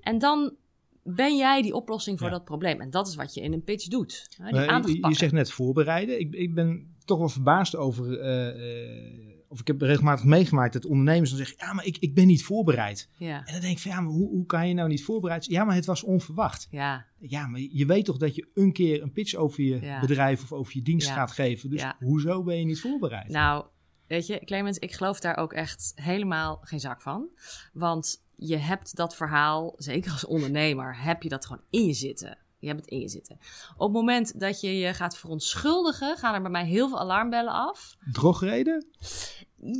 en 0.00 0.18
dan 0.18 0.54
ben 1.02 1.36
jij 1.36 1.62
die 1.62 1.74
oplossing 1.74 2.18
voor 2.18 2.26
Ja. 2.28 2.32
dat 2.34 2.44
probleem. 2.44 2.80
En 2.80 2.90
dat 2.90 3.08
is 3.08 3.14
wat 3.14 3.34
je 3.34 3.40
in 3.40 3.52
een 3.52 3.64
pitch 3.64 3.86
doet. 3.88 4.28
Hè, 4.42 4.50
die 4.50 4.60
Eh, 4.60 4.82
je, 4.84 5.08
je 5.08 5.14
zegt 5.14 5.32
net 5.32 5.50
voorbereiden. 5.52 6.20
Ik, 6.20 6.34
ik 6.34 6.54
ben 6.54 6.95
toch 7.06 7.18
wel 7.18 7.28
verbaasd 7.28 7.76
over. 7.76 8.20
eh, 8.20 8.48
eh, 8.48 9.34
of 9.48 9.60
ik 9.60 9.66
heb 9.66 9.80
regelmatig 9.80 10.24
meegemaakt 10.24 10.72
dat 10.72 10.84
ondernemers 10.84 11.28
dan 11.30 11.38
zeggen: 11.38 11.56
Ja, 11.58 11.72
maar 11.72 11.84
ik, 11.84 11.96
ik 11.98 12.14
ben 12.14 12.26
niet 12.26 12.44
voorbereid. 12.44 13.08
Ja, 13.18 13.38
En 13.46 13.52
dan 13.52 13.60
denk 13.60 13.72
ik 13.76 13.78
van 13.82 13.90
ja, 13.90 14.00
maar 14.00 14.12
hoe, 14.12 14.28
hoe 14.28 14.46
kan 14.46 14.68
je 14.68 14.74
nou 14.74 14.88
niet 14.88 15.04
voorbereid 15.04 15.44
zijn? 15.44 15.56
Ja, 15.56 15.64
maar 15.64 15.74
het 15.74 15.86
was 15.86 16.02
onverwacht. 16.02 16.66
ja, 16.70 17.06
Ja, 17.18 17.46
maar 17.46 17.60
je 17.60 17.86
weet 17.86 18.04
toch 18.04 18.16
dat 18.16 18.34
je 18.34 18.48
een 18.54 18.72
keer 18.72 19.02
een 19.02 19.12
pitch 19.12 19.34
over 19.34 19.62
je 19.62 19.80
Ja. 19.80 20.00
bedrijf 20.00 20.42
of 20.42 20.52
over 20.52 20.72
je 20.76 20.82
dienst 20.82 21.08
Ja. 21.08 21.14
gaat 21.14 21.30
geven. 21.30 21.70
Dus 21.70 21.84
hoezo 21.98 22.42
ben 22.42 22.58
je 22.58 22.64
niet 22.64 22.80
voorbereid? 22.80 23.28
Nou, 23.28 23.64
weet 24.06 24.26
je, 24.26 24.38
Clemens, 24.44 24.78
ik 24.78 24.92
geloof 24.92 25.20
daar 25.20 25.36
ook 25.36 25.52
echt 25.52 25.92
helemaal 25.94 26.58
geen 26.62 26.80
zak 26.80 27.00
van. 27.00 27.28
Want 27.72 28.24
je 28.34 28.56
hebt 28.56 28.96
dat 28.96 29.16
verhaal, 29.16 29.74
zeker 29.76 30.12
als 30.12 30.24
ondernemer, 30.26 31.02
heb 31.02 31.22
je 31.22 31.28
dat 31.28 31.46
gewoon 31.46 31.62
in 31.70 31.84
je 31.86 31.92
zitten. 31.92 32.38
Je 32.58 32.66
hebt 32.66 32.80
het 32.80 32.90
in 32.90 33.00
je 33.00 33.08
zitten. 33.08 33.38
Op 33.76 33.80
het 33.80 33.92
moment 33.92 34.40
dat 34.40 34.60
je 34.60 34.78
je 34.78 34.94
gaat 34.94 35.18
verontschuldigen, 35.18 36.16
gaan 36.16 36.34
er 36.34 36.42
bij 36.42 36.50
mij 36.50 36.66
heel 36.66 36.88
veel 36.88 37.00
alarmbellen 37.00 37.52
af. 37.52 37.96
Drogreden? 38.12 38.86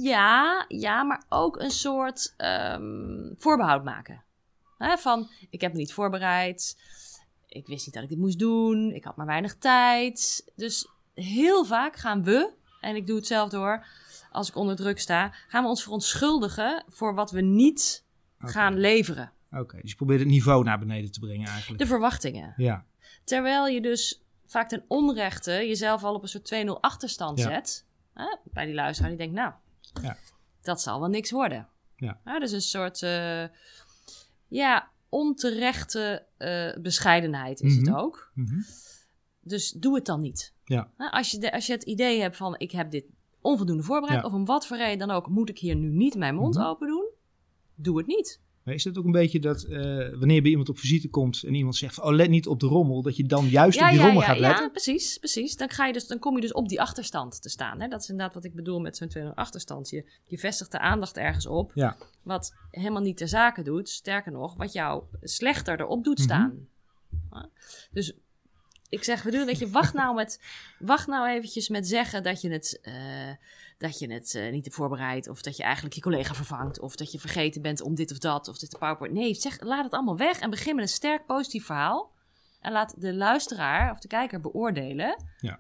Ja, 0.03 0.65
ja, 0.69 1.03
maar 1.03 1.25
ook 1.29 1.61
een 1.61 1.71
soort 1.71 2.35
ehm, 2.37 3.35
voorbehoud 3.37 3.85
maken. 3.85 4.25
Van, 4.79 5.31
ik 5.51 5.61
heb 5.61 5.73
me 5.73 5.79
niet 5.79 5.93
voorbereid. 5.93 6.79
Ik 7.49 7.67
wist 7.67 7.87
niet 7.87 7.95
dat 7.95 8.03
ik 8.03 8.09
dit 8.09 8.19
moest 8.19 8.39
doen. 8.39 8.93
Ik 8.93 9.05
had 9.05 9.17
maar 9.17 9.27
weinig 9.27 9.57
tijd. 9.57 10.51
Dus 10.57 10.89
heel 11.15 11.65
vaak 11.65 11.97
gaan 11.97 12.25
we, 12.25 12.53
en 12.81 12.97
ik 12.97 13.07
doe 13.07 13.17
het 13.17 13.27
zelf 13.27 13.51
door, 13.51 13.87
als 14.31 14.49
ik 14.49 14.57
onder 14.57 14.77
druk 14.77 14.99
sta, 14.99 15.33
gaan 15.49 15.63
we 15.63 15.69
ons 15.69 15.83
verontschuldigen 15.83 16.85
voor 16.89 17.15
wat 17.15 17.31
we 17.31 17.41
niet 17.41 18.05
gaan 18.39 18.79
leveren. 18.79 19.33
Oké, 19.51 19.81
dus 19.81 19.91
je 19.91 19.97
probeert 19.97 20.21
het 20.21 20.29
niveau 20.29 20.65
naar 20.65 20.79
beneden 20.79 21.13
te 21.13 21.21
brengen 21.21 21.49
eigenlijk. 21.49 21.81
De 21.81 21.87
verwachtingen. 21.87 22.55
Ja, 22.57 22.85
Terwijl 23.25 23.67
je 23.67 23.81
dus 23.81 24.23
vaak 24.47 24.69
ten 24.69 24.85
onrechte 24.89 25.51
jezelf 25.53 26.05
al 26.05 26.15
op 26.15 26.23
een 26.23 26.29
soort 26.29 26.45
2-0 26.45 26.81
achterstand 26.81 27.39
Ja. 27.39 27.45
zet. 27.51 27.85
Hè, 28.15 28.37
bij 28.45 28.65
die 28.65 28.75
luisteraar 28.75 29.11
die 29.11 29.19
denkt, 29.19 29.35
nou, 29.35 29.53
Ja. 30.03 30.17
dat 30.63 30.81
zal 30.83 31.01
wel 31.01 31.09
niks 31.09 31.31
worden. 31.31 31.69
Ja. 31.97 32.39
dus 32.39 32.53
een 32.53 32.61
soort, 32.61 33.03
eh, 33.03 33.45
ja, 34.49 34.91
onterechte 35.09 36.27
eh, 36.37 36.73
bescheidenheid 36.83 37.61
is 37.61 37.77
Mhm. 37.77 37.87
het 37.87 37.95
ook. 37.97 38.31
Mhm. 38.35 38.61
Dus 39.41 39.71
doe 39.73 39.95
het 39.95 40.05
dan 40.07 40.21
niet. 40.21 40.55
Ja. 40.65 40.91
Als, 40.97 41.31
je 41.31 41.39
de, 41.39 41.53
als 41.53 41.67
je 41.67 41.73
het 41.73 41.83
idee 41.83 42.21
hebt 42.21 42.37
van, 42.37 42.55
ik 42.59 42.71
heb 42.71 42.91
dit 42.91 43.05
onvoldoende 43.41 43.83
voorbereid, 43.83 44.21
Ja. 44.21 44.27
of 44.27 44.33
om 44.33 44.45
wat 44.45 44.67
voor 44.67 44.77
reden 44.77 44.99
dan 45.09 45.11
ook, 45.17 45.29
moet 45.29 45.49
ik 45.49 45.59
hier 45.59 45.75
nu 45.77 45.89
niet 45.89 46.15
mijn 46.15 46.35
mond 46.35 46.55
Mhm. 46.55 46.65
open 46.67 46.89
doen. 46.89 47.05
doe 47.79 47.99
het 47.99 48.07
niet. 48.07 48.41
Maar 48.67 48.75
is 48.75 48.85
het 48.85 48.99
ook 48.99 49.05
een 49.05 49.13
beetje 49.13 49.41
dat 49.41 49.63
eh, 49.63 49.79
wanneer 50.19 50.43
bij 50.43 50.51
iemand 50.51 50.69
op 50.69 50.79
visite 50.79 51.09
komt 51.09 51.43
en 51.43 51.55
iemand 51.55 51.77
zegt: 51.77 52.01
Oh, 52.01 52.13
let 52.13 52.29
niet 52.29 52.47
op 52.47 52.61
de 52.61 52.67
rommel, 52.67 53.03
dat 53.03 53.17
je 53.17 53.25
dan 53.25 53.49
juist 53.49 53.83
op 53.83 53.89
die 53.89 54.01
rommel 54.01 54.23
gaat 54.23 54.39
letten? 54.39 54.65
Ja, 54.65 54.71
precies, 54.71 55.19
precies. 55.19 55.57
Dan, 55.57 55.71
ga 55.71 55.87
je 55.87 55.93
dus, 55.93 56.07
dan 56.07 56.19
kom 56.19 56.35
je 56.35 56.41
dus 56.41 56.53
op 56.53 56.69
die 56.69 56.81
achterstand 56.81 57.43
te 57.43 57.49
staan. 57.49 57.81
Hè? 57.81 57.89
Dat 57.89 58.03
is 58.03 58.09
inderdaad 58.09 58.35
wat 58.35 58.45
ik 58.45 58.55
bedoel 58.55 58.81
met 58.81 58.97
zo'n 58.97 59.09
200 59.09 59.41
achterstand. 59.43 59.91
Je, 59.91 60.05
je 60.27 60.39
vestigt 60.39 60.73
de 60.73 60.79
aandacht 60.79 61.17
ergens 61.17 61.47
op, 61.47 61.73
wat 62.23 62.55
helemaal 62.71 63.03
niet 63.03 63.17
ter 63.17 63.29
zake 63.29 63.63
doet. 63.63 63.89
Sterker 63.89 64.33
nog, 64.33 64.55
wat 64.57 64.73
jou 64.73 65.03
slechter 65.23 65.81
erop 65.81 66.05
doet 66.05 66.19
Mhm. 66.19 66.27
staan. 66.27 66.69
Dus 67.91 68.13
ik 68.89 69.05
zeg, 69.05 69.25
bedoel, 69.25 69.45
weet 69.45 69.59
je, 69.59 69.71
wacht 69.71 69.95
nou, 69.95 70.15
met, 70.15 70.41
wacht 70.79 71.07
nou 71.07 71.29
eventjes 71.29 71.69
met 71.69 71.89
zeggen 71.89 72.23
dat 72.23 72.41
je 72.41 72.51
het, 72.51 72.79
eh, 72.83 73.31
dat 73.79 73.99
je 73.99 74.13
het 74.13 74.35
eh, 74.35 74.53
niet 74.53 74.65
hebt 74.65 74.77
voorbereid. 74.77 75.29
Of 75.29 75.43
dat 75.43 75.57
je 75.57 75.63
eigenlijk 75.63 75.95
je 75.95 76.01
collega 76.01 76.35
vervangt. 76.35 76.81
Of 76.81 76.97
dat 76.97 77.13
je 77.13 77.19
vergeten 77.19 77.63
bent 77.63 77.81
om 77.81 77.95
dit 77.95 78.11
of 78.13 78.19
dat. 78.19 78.49
Of 78.49 78.59
dit 78.59 78.71
de 78.71 78.79
PowerPoint. 78.79 79.15
Nee, 79.15 79.35
zeg, 79.35 79.61
laat 79.61 79.85
het 79.85 79.93
allemaal 79.93 80.17
weg 80.17 80.39
en 80.41 80.51
begin 80.51 80.75
met 80.75 80.85
een 80.85 80.91
sterk 80.91 81.27
positief 81.27 81.65
verhaal. 81.67 82.15
En 82.61 82.73
laat 82.73 83.01
de 83.01 83.15
luisteraar 83.15 83.91
of 83.93 83.99
de 83.99 84.09
kijker 84.09 84.41
beoordelen 84.41 85.25
Ja. 85.39 85.59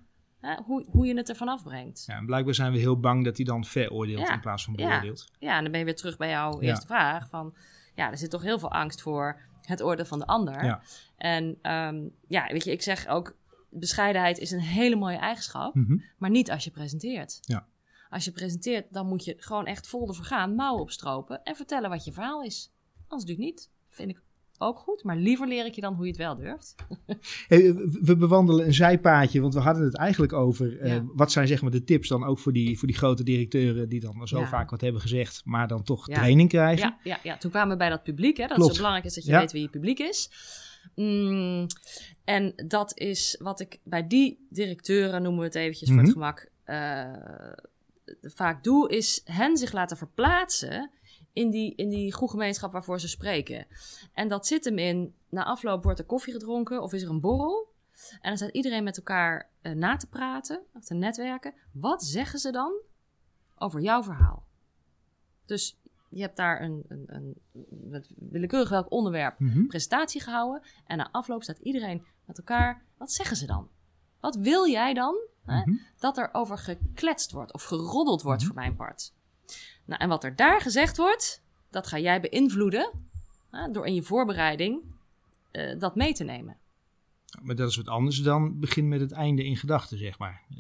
hoe, 0.65 0.87
hoe 0.91 1.07
je 1.07 1.17
het 1.17 1.29
ervan 1.29 1.49
afbrengt. 1.49 2.05
Ja, 2.07 2.17
en 2.17 2.27
blijkbaar 2.27 2.55
zijn 2.55 2.73
we 2.73 2.79
heel 2.79 3.01
bang 3.01 3.25
dat 3.25 3.37
hij 3.37 3.45
dan 3.45 3.65
veroordeelt 3.65 4.21
Ja. 4.27 4.33
in 4.35 4.41
plaats 4.41 4.65
van 4.65 4.75
Ja. 4.77 4.89
beoordeelt. 4.89 5.25
Ja, 5.39 5.57
en 5.57 5.63
dan 5.63 5.71
ben 5.71 5.81
je 5.81 5.87
weer 5.87 5.97
terug 5.97 6.17
bij 6.17 6.29
jouw 6.31 6.61
Ja. 6.61 6.69
eerste 6.69 6.87
vraag. 6.87 7.29
Van, 7.29 7.55
ja, 7.95 8.11
er 8.11 8.19
zit 8.19 8.31
toch 8.31 8.43
heel 8.43 8.59
veel 8.59 8.71
angst 8.73 9.03
voor 9.03 9.41
het 9.61 9.83
oordeel 9.83 10.05
van 10.05 10.19
de 10.19 10.27
ander. 10.27 10.65
Ja. 10.65 10.83
En 11.17 11.59
ehm, 11.63 12.09
ja, 12.29 12.47
weet 12.47 12.65
je, 12.65 12.71
ik 12.71 12.83
zeg 12.83 13.07
ook, 13.07 13.37
bescheidenheid 13.71 14.39
is 14.39 14.51
een 14.51 14.61
hele 14.61 14.97
mooie 14.97 15.17
eigenschap, 15.19 15.75
Mhm. 15.75 15.99
maar 16.19 16.31
niet 16.31 16.51
als 16.51 16.65
je 16.65 16.71
presenteert. 16.71 17.39
Ja. 17.41 17.67
Als 18.11 18.25
je 18.25 18.31
presenteert, 18.33 18.87
dan 18.91 19.07
moet 19.07 19.25
je 19.25 19.35
gewoon 19.39 19.67
echt 19.67 19.87
vol 19.89 20.09
ervoor 20.09 20.25
gaan, 20.25 20.55
mouwen 20.55 20.83
opstropen 20.83 21.43
en 21.43 21.57
vertellen 21.57 21.91
wat 21.91 22.05
je 22.05 22.13
verhaal 22.13 22.43
is. 22.43 22.73
Anders 23.09 23.25
doe 23.29 23.35
ik 23.39 23.45
niet. 23.45 23.71
Vind 23.89 24.11
ik 24.11 24.23
ook 24.59 24.79
goed, 24.79 25.05
maar 25.05 25.17
liever 25.17 25.49
leer 25.49 25.67
ik 25.67 25.75
je 25.75 25.81
dan 25.81 25.95
hoe 25.95 26.05
je 26.05 26.11
het 26.11 26.21
wel 26.21 26.37
durft. 26.37 26.75
Hey, 27.49 27.75
we 28.03 28.17
bewandelen 28.17 28.67
een 28.67 28.75
zijpaadje, 28.75 29.41
want 29.41 29.55
we 29.55 29.61
hadden 29.61 29.85
het 29.85 29.97
eigenlijk 29.97 30.33
over 30.33 30.81
eh, 30.81 31.01
wat 31.15 31.33
zijn 31.33 31.47
zeg 31.47 31.63
maar 31.63 31.71
de 31.71 31.85
tips 31.85 32.09
dan 32.09 32.25
ook 32.25 32.39
voor 32.39 32.53
die, 32.53 32.79
voor 32.79 32.89
die 32.89 32.97
grote 32.97 33.25
directeuren 33.25 33.89
die 33.89 34.01
dan 34.01 34.29
zo 34.29 34.39
Ja. 34.39 34.47
vaak 34.47 34.71
wat 34.71 34.81
hebben 34.81 35.01
gezegd, 35.01 35.43
maar 35.45 35.69
dan 35.69 35.83
toch 35.83 36.09
Ja. 36.09 36.15
training 36.15 36.49
krijgen. 36.49 36.89
Ja, 36.89 36.99
ja, 37.03 37.19
ja, 37.23 37.37
toen 37.37 37.51
kwamen 37.51 37.71
we 37.71 37.77
bij 37.77 37.89
dat 37.89 38.03
publiek. 38.03 38.37
Hè, 38.37 38.43
dat 38.43 38.51
het 38.51 38.59
Klopt. 38.59 38.73
zo 38.75 38.77
belangrijk 38.83 39.07
is 39.09 39.15
dat 39.15 39.25
je 39.25 39.33
weet 39.33 39.53
wie 39.53 39.63
je 39.63 39.69
publiek 39.69 39.99
is. 39.99 40.31
Mm, 40.95 41.67
en 42.25 42.53
dat 42.67 42.99
is 42.99 43.37
wat 43.43 43.61
ik 43.61 43.79
bij 43.85 44.07
die 44.07 44.47
directeuren, 44.51 45.23
noemen 45.23 45.41
we 45.41 45.47
het 45.47 45.55
eventjes 45.55 45.89
voor 45.89 45.97
Mhm. 45.97 46.07
het 46.07 46.15
gemak, 46.15 46.49
eh, 46.65 47.13
vaak 48.23 48.65
doe, 48.65 48.89
is 48.89 49.21
hen 49.25 49.57
zich 49.57 49.73
laten 49.73 49.97
verplaatsen 49.97 50.91
in 51.33 51.51
die, 51.51 51.75
in 51.75 51.89
die 51.89 52.13
groepgemeenschap 52.13 52.73
waarvoor 52.73 53.01
ze 53.01 53.09
spreken. 53.09 53.67
En 54.13 54.29
dat 54.29 54.47
zit 54.47 54.65
hem 54.65 54.79
in, 54.79 55.15
na 55.29 55.45
afloop 55.45 55.83
wordt 55.83 55.99
er 55.99 56.05
koffie 56.05 56.33
gedronken 56.33 56.83
of 56.83 56.93
is 56.93 57.03
er 57.03 57.11
een 57.11 57.21
borrel. 57.21 57.75
En 58.21 58.29
dan 58.29 58.37
staat 58.37 58.51
iedereen 58.55 58.85
met 58.85 58.97
elkaar 58.97 59.51
eh, 59.61 59.73
na 59.73 59.97
te 59.97 60.07
praten, 60.07 60.63
of 60.75 60.85
te 60.85 60.95
netwerken. 60.95 61.55
Wat 61.73 62.05
zeggen 62.05 62.39
ze 62.39 62.51
dan 62.51 62.73
over 63.55 63.81
jouw 63.81 64.03
verhaal? 64.03 64.47
Dus 65.47 65.79
je 66.11 66.21
hebt 66.21 66.37
daar 66.37 66.63
een, 66.63 66.85
een, 66.89 67.05
een, 67.07 67.37
willekeurig 68.17 68.69
welk 68.69 68.91
onderwerp 68.91 69.39
Mhm. 69.39 69.67
presentatie 69.67 70.21
gehouden. 70.21 70.63
En 70.87 70.97
na 70.97 71.09
afloop 71.11 71.43
staat 71.43 71.59
iedereen 71.59 72.05
met 72.25 72.39
elkaar. 72.39 72.83
Wat 72.97 73.13
zeggen 73.13 73.37
ze 73.37 73.47
dan? 73.47 73.69
Wat 74.21 74.37
wil 74.37 74.69
jij 74.69 74.95
dan 74.95 75.17
hè, 75.47 75.59
Mhm. 75.61 75.77
dat 75.99 76.19
er 76.19 76.29
over 76.33 76.59
gekletst 76.59 77.33
wordt 77.33 77.53
of 77.53 77.63
geroddeld 77.63 78.23
wordt 78.23 78.41
Mhm. 78.43 78.47
voor 78.53 78.61
mijn 78.61 78.77
part? 78.77 79.13
Nou, 79.85 80.01
en 80.03 80.09
wat 80.09 80.25
er 80.25 80.37
daar 80.37 80.61
gezegd 80.61 80.97
wordt, 80.97 81.43
dat 81.71 81.87
ga 81.87 81.99
jij 81.99 82.21
beïnvloeden 82.21 82.91
hè, 83.51 83.71
door 83.71 83.87
in 83.87 83.95
je 83.95 84.03
voorbereiding 84.03 84.81
eh, 85.51 85.79
dat 85.79 85.95
mee 85.97 86.15
te 86.15 86.25
nemen. 86.25 86.57
Maar 87.43 87.55
dat 87.57 87.69
is 87.71 87.77
wat 87.77 87.89
anders 87.89 88.19
dan 88.23 88.61
begin 88.61 88.89
met 88.89 89.01
het 89.01 89.13
einde 89.13 89.45
in 89.45 89.57
gedachten, 89.57 89.99
zeg 89.99 90.19
maar. 90.19 90.43
Eh, 90.51 90.57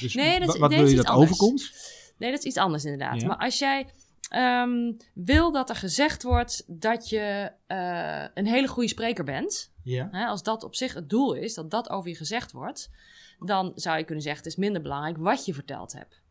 dus 0.00 0.14
Nee, 0.14 0.38
dat 0.38 0.48
is- 0.48 0.54
wa- 0.54 0.60
wat 0.60 0.70
nee, 0.70 0.78
wil 0.78 0.88
je 0.88 0.94
dat 0.96 1.04
iets 1.04 1.12
anders. 1.14 1.30
overkomt? 1.30 1.72
Nee, 2.16 2.30
dat 2.30 2.38
is 2.38 2.44
iets 2.44 2.56
anders 2.56 2.84
inderdaad. 2.84 3.20
Ja. 3.20 3.26
Maar 3.26 3.36
als 3.36 3.58
jij 3.58 3.86
ehm, 4.28 4.92
wil 5.14 5.52
dat 5.52 5.70
er 5.70 5.76
gezegd 5.76 6.22
wordt 6.22 6.64
dat 6.66 7.08
je 7.08 7.52
eh, 7.66 8.24
een 8.34 8.46
hele 8.46 8.68
goede 8.68 8.88
spreker 8.88 9.24
bent, 9.24 9.72
Ja. 9.82 10.08
Hè, 10.10 10.26
als 10.26 10.42
dat 10.42 10.62
op 10.64 10.74
zich 10.74 10.94
het 10.94 11.10
doel 11.10 11.34
is, 11.34 11.54
dat 11.54 11.70
dat 11.70 11.90
over 11.90 12.08
je 12.10 12.16
gezegd 12.16 12.52
wordt, 12.52 12.90
dan 13.38 13.72
zou 13.74 13.98
je 13.98 14.04
kunnen 14.04 14.22
zeggen: 14.22 14.42
het 14.42 14.52
is 14.52 14.58
minder 14.58 14.82
belangrijk 14.82 15.16
wat 15.16 15.44
je 15.44 15.54
verteld 15.54 15.92
hebt. 15.92 16.22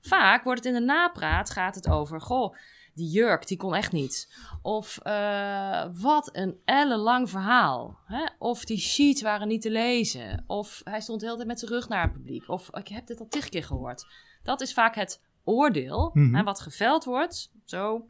Vaak 0.00 0.44
wordt 0.44 0.64
het 0.64 0.74
in 0.74 0.80
de 0.80 0.86
napraat 0.86 1.50
gaat 1.50 1.74
het 1.74 1.88
over: 1.88 2.20
goh, 2.20 2.54
die 2.94 3.08
jurk 3.10 3.46
die 3.46 3.56
kon 3.56 3.74
echt 3.74 3.92
niet. 3.92 4.34
Of 4.62 4.98
eh, 4.98 5.84
wat 5.92 6.30
een 6.32 6.56
ellenlang 6.64 7.30
verhaal. 7.30 7.98
Hè? 8.06 8.24
Of 8.38 8.64
die 8.64 8.78
sheets 8.78 9.22
waren 9.22 9.48
niet 9.48 9.62
te 9.62 9.70
lezen. 9.70 10.44
Of 10.46 10.80
hij 10.84 11.00
stond 11.00 11.18
de 11.20 11.24
hele 11.24 11.36
tijd 11.36 11.48
met 11.48 11.58
zijn 11.58 11.70
rug 11.72 11.88
naar 11.88 12.02
het 12.02 12.12
publiek. 12.12 12.48
Of 12.48 12.70
ik 12.76 12.88
heb 12.88 13.06
dit 13.06 13.20
al 13.20 13.28
tig 13.28 13.48
keer 13.48 13.64
gehoord. 13.64 14.06
Dat 14.42 14.60
is 14.60 14.72
vaak 14.72 14.94
het 14.94 15.22
oordeel 15.44 16.10
Mhm. 16.14 16.34
hè, 16.34 16.42
wat 16.42 16.60
geveld 16.60 17.04
wordt, 17.04 17.52
zo 17.64 18.08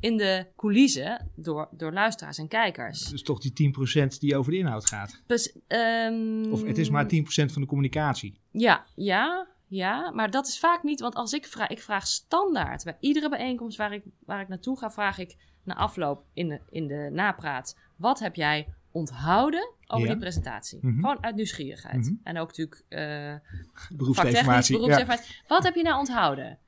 in 0.00 0.16
de 0.16 0.46
coulissen 0.56 1.30
door, 1.34 1.68
door 1.70 1.92
luisteraars 1.92 2.38
en 2.38 2.48
kijkers. 2.48 3.04
Dus 3.04 3.22
toch 3.22 3.40
die 3.40 3.52
10% 3.52 4.18
die 4.20 4.36
over 4.36 4.52
de 4.52 4.58
inhoud 4.58 4.86
gaat. 4.86 5.22
Dus, 5.26 5.56
ehm, 5.66 6.52
Of 6.52 6.62
het 6.64 6.78
is 6.78 6.90
maar 6.90 7.06
10% 7.06 7.52
van 7.52 7.62
de 7.62 7.68
communicatie. 7.68 8.40
Ja, 8.50 8.84
ja, 8.94 9.46
ja. 9.66 10.10
Maar 10.10 10.30
dat 10.30 10.46
is 10.46 10.58
vaak 10.58 10.82
niet, 10.82 11.00
want 11.00 11.14
als 11.14 11.32
ik 11.32 11.46
vraag, 11.46 11.68
ik 11.68 11.80
vraag 11.82 12.06
standaard. 12.06 12.84
Bij 12.84 12.96
iedere 13.00 13.28
bijeenkomst 13.28 13.76
waar 13.76 13.92
ik, 13.92 14.02
waar 14.26 14.40
ik 14.40 14.48
naartoe 14.48 14.78
ga, 14.78 14.90
vraag 14.90 15.18
ik 15.18 15.36
na 15.64 15.74
afloop 15.74 16.24
in 16.32 16.48
de, 16.48 16.60
in 16.70 16.86
de 16.86 17.08
napraat. 17.12 17.76
Wat 17.96 18.18
heb 18.18 18.34
jij 18.34 18.68
onthouden 18.92 19.72
over 19.86 20.06
Ja. 20.06 20.12
die 20.12 20.20
presentatie? 20.20 20.78
Mhm. 20.82 20.94
Gewoon 20.94 21.22
uit 21.22 21.34
nieuwsgierigheid. 21.34 21.96
Mhm. 22.04 22.14
En 22.22 22.38
ook 22.38 22.46
natuurlijk 22.46 22.82
eh 22.88 23.00
vaktechnisch, 23.00 23.96
Beroepsinformatie. 23.96 24.78
Ja. 24.86 25.18
Wat 25.48 25.62
heb 25.62 25.74
je 25.74 25.82
nou 25.82 25.98
onthouden? 25.98 26.58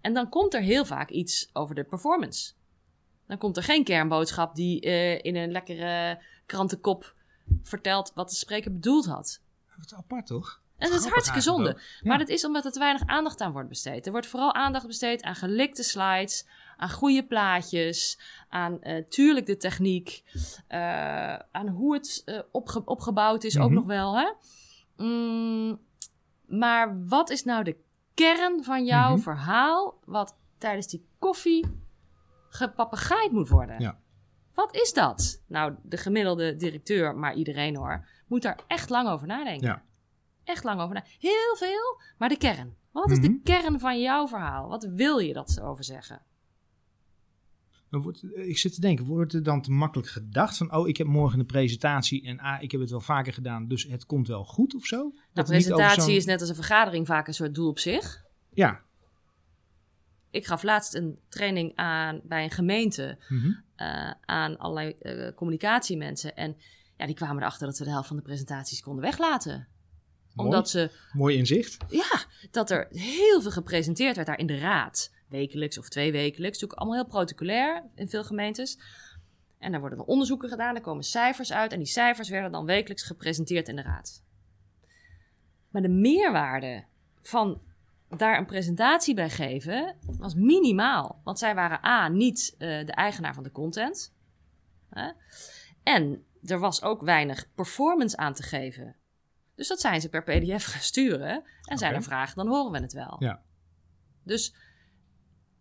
En 0.00 0.14
dan 0.14 0.28
komt 0.28 0.54
er 0.54 0.60
heel 0.60 0.84
vaak 0.84 1.10
iets 1.10 1.50
over 1.52 1.74
de 1.74 1.84
performance. 1.84 2.52
Dan 3.26 3.38
komt 3.38 3.56
er 3.56 3.62
geen 3.62 3.84
kernboodschap 3.84 4.54
die 4.54 4.80
eh, 4.80 5.18
in 5.24 5.36
een 5.36 5.50
lekkere 5.52 6.22
krantenkop 6.46 7.14
vertelt 7.62 8.12
wat 8.14 8.28
de 8.30 8.34
spreker 8.36 8.72
bedoeld 8.72 9.06
had. 9.06 9.40
Wat 9.76 9.94
apart 9.96 10.26
toch? 10.26 10.60
En 10.78 10.90
dat 10.90 11.00
is 11.00 11.06
hartstikke 11.06 11.40
zonde. 11.40 11.78
Maar 12.02 12.18
dat 12.18 12.28
is 12.28 12.44
omdat 12.44 12.64
er 12.64 12.72
te 12.72 12.78
weinig 12.78 13.02
aandacht 13.06 13.40
aan 13.40 13.52
wordt 13.52 13.68
besteed. 13.68 14.06
Er 14.06 14.12
wordt 14.12 14.26
vooral 14.26 14.54
aandacht 14.54 14.86
besteed 14.86 15.22
aan 15.22 15.34
gelikte 15.34 15.82
slides, 15.82 16.46
aan 16.76 16.90
goede 16.90 17.24
plaatjes, 17.26 18.18
aan 18.48 18.82
eh, 18.82 19.04
tuurlijk 19.08 19.46
de 19.46 19.56
techniek, 19.56 20.22
eh, 20.68 21.34
aan 21.34 21.68
hoe 21.68 21.94
het 21.94 22.24
opge- 22.52 22.84
opgebouwd 22.84 23.44
is 23.44 23.58
ook 23.58 23.64
Mhm. 23.70 23.74
nog 23.74 23.84
wel. 23.86 24.16
Hè? 24.18 24.32
Mm, 24.96 25.80
maar 26.46 27.06
wat 27.08 27.30
is 27.30 27.44
nou 27.44 27.64
de 27.64 27.76
kern 28.14 28.64
van 28.64 28.84
jouw 28.84 29.10
Mhm. 29.12 29.20
verhaal, 29.22 29.98
wat 30.04 30.36
tijdens 30.58 30.86
die 30.86 31.06
koffie 31.18 31.83
gepapegaaid 32.54 33.32
moet 33.32 33.48
worden? 33.48 33.80
Ja. 33.80 33.98
Wat 34.54 34.74
is 34.76 34.92
dat? 34.92 35.42
Nou, 35.46 35.74
de 35.82 35.96
gemiddelde 35.96 36.56
directeur, 36.56 37.16
maar 37.16 37.34
iedereen 37.34 37.76
hoor, 37.76 38.08
moet 38.26 38.42
daar 38.42 38.58
echt 38.66 38.90
lang 38.90 39.08
over 39.08 39.26
nadenken. 39.26 39.66
Ja. 39.66 39.82
Echt 40.44 40.64
lang 40.64 40.80
over 40.80 40.94
nadenken. 40.94 41.18
Heel 41.20 41.56
veel, 41.56 42.00
maar 42.18 42.28
de 42.28 42.36
kern. 42.36 42.74
Wat 42.92 43.10
is 43.10 43.20
de 43.20 43.28
Mhm. 43.30 43.42
kern 43.42 43.80
van 43.80 44.00
jouw 44.00 44.28
verhaal? 44.28 44.68
Wat 44.68 44.84
wil 44.84 45.18
je 45.18 45.32
dat 45.32 45.50
ze 45.50 45.62
over 45.62 45.84
zeggen? 45.84 46.22
Wordt, 47.90 48.24
ik 48.34 48.58
zit 48.58 48.74
te 48.74 48.80
denken, 48.80 49.04
wordt 49.04 49.32
er 49.32 49.42
dan 49.42 49.62
te 49.62 49.70
makkelijk 49.70 50.08
gedacht 50.08 50.56
van, 50.56 50.74
oh, 50.74 50.88
ik 50.88 50.96
heb 50.96 51.06
morgen 51.06 51.38
een 51.40 51.46
presentatie 51.46 52.26
en 52.26 52.38
ah, 52.38 52.62
ik 52.62 52.70
heb 52.70 52.80
het 52.80 52.90
wel 52.90 53.00
vaker 53.00 53.32
gedaan, 53.32 53.68
dus 53.68 53.82
het 53.82 54.06
komt 54.06 54.28
wel 54.28 54.44
goed 54.44 54.74
of 54.74 54.84
zo? 54.86 54.96
Over 54.96 55.44
presentatie 55.44 56.14
is 56.16 56.24
net 56.24 56.40
als 56.40 56.48
een 56.48 56.54
vergadering 56.54 57.06
vaak 57.06 57.26
een 57.26 57.34
soort 57.34 57.54
doel 57.54 57.68
op 57.68 57.78
zich. 57.78 58.24
Ja. 58.52 58.80
Ik 60.34 60.46
gaf 60.46 60.62
laatst 60.62 60.94
een 60.94 61.18
training 61.28 61.72
aan 61.74 62.20
bij 62.24 62.44
een 62.44 62.50
gemeente 62.50 63.18
Mhm. 63.28 63.52
eh, 63.76 64.10
aan 64.24 64.58
allerlei 64.58 64.90
eh, 64.90 65.34
communicatiemensen. 65.34 66.36
En 66.36 66.56
ja, 66.96 67.06
die 67.06 67.14
kwamen 67.14 67.36
erachter 67.42 67.66
dat 67.66 67.78
we 67.78 67.84
de 67.84 67.90
helft 67.90 68.08
van 68.08 68.16
de 68.16 68.22
presentaties 68.22 68.80
konden 68.80 69.04
weglaten. 69.04 69.68
Mooi. 70.32 70.48
Omdat 70.48 70.70
ze 70.70 70.90
Mooi 71.12 71.36
inzicht. 71.36 71.76
Ja, 71.88 72.24
dat 72.50 72.70
er 72.70 72.88
heel 72.90 73.42
veel 73.42 73.50
gepresenteerd 73.50 74.14
werd 74.16 74.28
daar 74.28 74.38
in 74.38 74.46
de 74.46 74.58
raad. 74.58 75.12
Wekelijks 75.28 75.78
of 75.78 75.88
twee 75.88 76.12
wekelijks. 76.12 76.60
Natuurlijk 76.60 76.80
allemaal 76.80 76.98
heel 77.00 77.08
protocolair 77.10 77.82
in 77.94 78.08
veel 78.08 78.24
gemeentes. 78.24 78.78
En 79.58 79.70
daar 79.70 79.80
worden 79.80 79.98
dan 79.98 80.06
onderzoeken 80.06 80.48
gedaan, 80.48 80.74
er 80.74 80.80
komen 80.80 81.04
cijfers 81.04 81.52
uit. 81.52 81.72
En 81.72 81.78
die 81.78 81.86
cijfers 81.86 82.28
werden 82.28 82.52
dan 82.52 82.64
wekelijks 82.64 83.02
gepresenteerd 83.02 83.68
in 83.68 83.76
de 83.76 83.82
raad. 83.82 84.22
Maar 85.70 85.82
de 85.82 85.88
meerwaarde 85.88 86.84
van 87.22 87.60
daar 88.08 88.38
een 88.38 88.46
presentatie 88.46 89.14
bij 89.14 89.30
geven 89.30 89.96
was 90.18 90.34
minimaal. 90.34 91.20
Want 91.24 91.38
zij 91.38 91.54
waren 91.54 91.84
A, 91.84 92.08
niet 92.08 92.54
eh, 92.58 92.86
de 92.86 92.92
eigenaar 92.92 93.34
van 93.34 93.42
de 93.42 93.52
content. 93.52 94.14
Hè? 94.90 95.10
En 95.82 96.24
er 96.42 96.58
was 96.58 96.82
ook 96.82 97.02
weinig 97.02 97.54
performance 97.54 98.16
aan 98.16 98.34
te 98.34 98.42
geven. 98.42 98.96
Dus 99.54 99.68
dat 99.68 99.80
zijn 99.80 100.00
ze 100.00 100.08
per 100.08 100.22
PDF 100.22 100.64
gaan 100.64 100.80
sturen. 100.80 101.44
En 101.62 101.78
zijn 101.78 101.94
er 101.94 102.02
vragen, 102.02 102.36
dan 102.36 102.48
horen 102.48 102.72
we 102.72 102.80
het 102.80 102.92
wel. 102.92 103.16
Ja. 103.18 103.42
Dus 104.22 104.54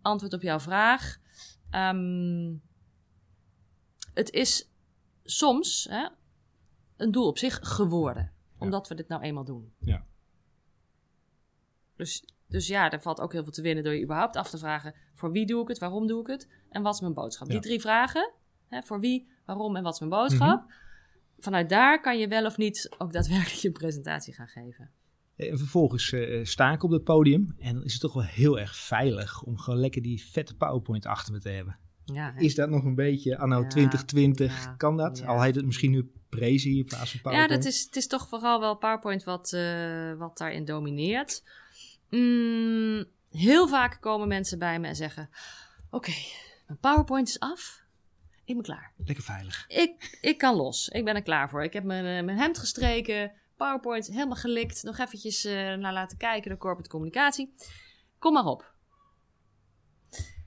antwoord 0.02 0.34
op 0.34 0.42
jouw 0.42 0.60
vraag. 0.60 1.20
Ehm, 1.70 2.54
het 4.14 4.30
is 4.32 4.72
soms 5.24 5.88
hè, 5.90 6.08
een 6.98 7.12
doel 7.12 7.28
op 7.28 7.38
zich 7.38 7.60
geworden, 7.62 8.34
omdat 8.58 8.88
we 8.88 8.96
dit 8.96 9.08
nou 9.08 9.22
eenmaal 9.22 9.44
doen. 9.44 9.74
Ja. 9.80 10.06
Dus, 11.96 12.26
dus 12.54 12.68
ja, 12.68 12.92
er 12.92 13.02
valt 13.02 13.20
ook 13.20 13.32
heel 13.32 13.44
veel 13.44 13.52
te 13.52 13.62
winnen 13.62 13.84
door 13.84 13.94
je 13.94 14.04
überhaupt 14.04 14.36
af 14.36 14.50
te 14.50 14.58
vragen: 14.58 14.94
voor 15.14 15.32
wie 15.32 15.46
doe 15.46 15.62
ik 15.62 15.68
het, 15.68 15.78
waarom 15.80 16.08
doe 16.08 16.22
ik 16.22 16.28
het 16.28 16.48
en 16.70 16.82
wat 16.82 16.94
is 16.94 17.02
mijn 17.02 17.14
boodschap? 17.14 17.48
Ja. 17.48 17.54
Die 17.54 17.62
drie 17.62 17.80
vragen: 17.82 18.32
hè, 18.68 18.82
voor 18.82 19.00
wie, 19.00 19.28
waarom 19.46 19.76
en 19.76 19.84
wat 19.84 19.94
is 19.94 20.00
mijn 20.00 20.12
boodschap? 20.12 20.72
Vanuit 21.40 21.70
daar 21.70 22.02
kan 22.02 22.20
je 22.20 22.28
wel 22.28 22.46
of 22.46 22.58
niet 22.58 22.96
ook 22.98 23.14
daadwerkelijk 23.14 23.60
je 23.62 23.72
presentatie 23.72 24.34
gaan 24.34 24.48
geven. 24.48 24.90
En 25.36 25.58
vervolgens 25.58 26.12
eh, 26.12 26.44
sta 26.46 26.72
ik 26.72 26.84
op 26.84 26.92
het 26.92 27.04
podium 27.04 27.56
en 27.60 27.74
dan 27.74 27.84
is 27.84 27.92
het 27.92 28.02
toch 28.02 28.14
wel 28.14 28.24
heel 28.24 28.60
erg 28.60 28.76
veilig 28.76 29.44
om 29.44 29.58
gewoon 29.58 29.80
lekker 29.80 30.02
die 30.02 30.24
vette 30.32 30.56
PowerPoint 30.56 31.06
achter 31.06 31.34
me 31.34 31.40
te 31.40 31.50
hebben. 31.50 31.78
Ja. 32.06 32.34
Is 32.38 32.56
dat 32.56 32.70
nog 32.70 32.84
een 32.84 32.96
beetje 32.96 33.38
anno 33.38 33.62
Ja, 33.62 33.68
2020? 33.68 34.64
ja, 34.64 34.74
kan 34.78 34.98
dat? 34.98 35.18
ja. 35.18 35.26
Al 35.26 35.42
heet 35.42 35.56
het 35.56 35.66
misschien 35.66 35.92
nu 35.92 36.12
Prezi 36.30 36.78
in 36.78 36.86
plaats 36.86 37.12
van 37.12 37.20
Ja, 37.20 37.22
PowerPoint. 37.22 37.64
dat 37.64 37.74
is, 37.74 37.82
het 37.84 37.96
is 37.96 38.08
toch 38.08 38.28
vooral 38.28 38.60
wel 38.60 38.76
PowerPoint 38.78 39.24
wat, 39.24 39.54
eh, 39.54 40.14
wat 40.14 40.38
daarin 40.38 40.66
domineert. 40.66 41.44
Mm, 42.14 43.06
heel 43.30 43.68
vaak 43.68 43.98
komen 44.02 44.28
mensen 44.28 44.60
bij 44.60 44.80
me 44.80 44.88
en 44.88 44.96
zeggen: 44.96 45.30
Oké, 45.90 46.14
mijn 46.68 46.80
PowerPoint 46.80 47.28
is 47.28 47.40
af. 47.40 47.82
Ik 48.46 48.56
ben 48.56 48.64
klaar. 48.64 48.94
Lekker 49.06 49.24
veilig. 49.24 49.66
Ik, 49.68 50.18
ik 50.22 50.38
kan 50.38 50.56
los. 50.56 50.90
Ik 50.90 51.06
ben 51.06 51.16
er 51.16 51.24
klaar 51.24 51.50
voor. 51.50 51.64
Ik 51.64 51.74
heb 51.74 51.84
mijn, 51.84 52.06
eh, 52.06 52.26
mijn 52.26 52.38
hemd 52.38 52.58
gestreken. 52.58 53.32
PowerPoint 53.58 54.08
helemaal 54.08 54.36
gelikt. 54.36 54.84
Nog 54.84 54.98
eventjes 54.98 55.46
eh, 55.46 55.54
naar 55.54 55.94
laten 55.94 56.18
kijken 56.18 56.52
de 56.52 56.58
corporate 56.58 56.90
communicatie. 56.90 57.54
Kom 58.20 58.34
maar 58.34 58.46
op. 58.46 58.74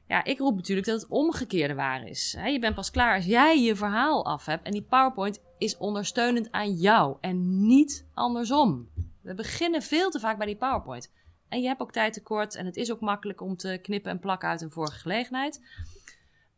Ja, 0.09 0.25
ik 0.25 0.39
roep 0.39 0.57
natuurlijk 0.57 0.87
dat 0.87 1.01
het 1.01 1.11
omgekeerde 1.11 1.75
waar 1.75 2.07
is. 2.07 2.37
Je 2.45 2.59
bent 2.59 2.75
pas 2.75 2.91
klaar 2.91 3.15
als 3.15 3.25
jij 3.25 3.63
je 3.63 3.77
verhaal 3.77 4.25
af 4.25 4.45
hebt. 4.45 4.67
En 4.67 4.73
die 4.73 4.83
PowerPoint 4.83 5.41
is 5.59 5.77
ondersteunend 5.77 6.53
aan 6.53 6.73
jou 6.73 7.17
en 7.21 7.67
niet 7.67 8.07
andersom. 8.15 8.89
We 9.23 9.35
beginnen 9.35 9.83
veel 9.83 10.11
te 10.11 10.21
vaak 10.21 10.37
bij 10.37 10.47
die 10.47 10.57
PowerPoint. 10.57 11.11
En 11.49 11.61
je 11.61 11.67
hebt 11.67 11.81
ook 11.81 11.93
tijd 11.93 12.13
tekort 12.13 12.55
en 12.55 12.67
het 12.67 12.77
is 12.77 12.93
ook 12.93 13.01
makkelijk 13.01 13.41
om 13.41 13.57
te 13.57 13.79
knippen 13.83 14.11
en 14.11 14.19
plakken 14.19 14.49
uit 14.49 14.61
een 14.61 14.71
vorige 14.71 14.99
gelegenheid. 14.99 15.61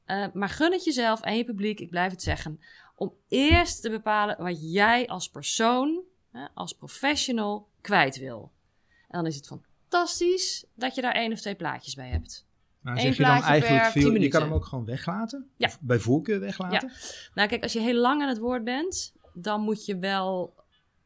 Eh, 0.05 0.27
maar 0.33 0.49
gun 0.49 0.73
het 0.73 0.85
jezelf 0.85 1.21
en 1.21 1.37
je 1.37 1.45
publiek, 1.45 1.81
ik 1.81 1.91
blijf 1.91 2.11
het 2.11 2.23
zeggen, 2.23 2.61
om 2.95 3.13
eerst 3.29 3.83
te 3.83 3.91
bepalen 3.91 4.37
wat 4.39 4.73
jij 4.73 5.07
als 5.09 5.31
persoon, 5.31 6.01
hè, 6.33 6.47
als 6.55 6.73
professional, 6.73 7.69
kwijt 7.81 8.19
wil. 8.19 8.53
En 8.87 9.19
dan 9.19 9.27
is 9.27 9.37
het 9.37 9.47
fantastisch 9.47 10.65
dat 10.75 10.95
je 10.95 11.01
daar 11.01 11.15
één 11.15 11.33
of 11.33 11.41
twee 11.41 11.55
plaatjes 11.55 11.95
bij 11.95 12.09
hebt. 12.09 12.47
Maar 12.81 12.97
Eén 12.97 13.01
zeg 13.01 13.17
je 13.17 13.23
dan 13.23 13.43
eigenlijk 13.43 13.83
per 13.83 13.93
veel, 13.93 14.13
10 14.13 14.21
je 14.21 14.29
kan 14.29 14.43
hem 14.43 14.53
ook 14.53 14.65
gewoon 14.65 14.85
weglaten? 14.85 15.51
Ja. 15.57 15.67
Of 15.67 15.79
bij 15.81 15.99
voorkeur 15.99 16.41
weglaten? 16.41 16.93
Nou, 17.35 17.49
kijk, 17.49 17.63
als 17.63 17.73
je 17.73 17.81
heel 17.81 18.01
lang 18.01 18.23
aan 18.23 18.29
het 18.29 18.39
woord 18.39 18.65
bent, 18.65 19.13
dan 19.33 19.61
moet 19.61 19.87
je 19.87 19.99
wel 19.99 20.55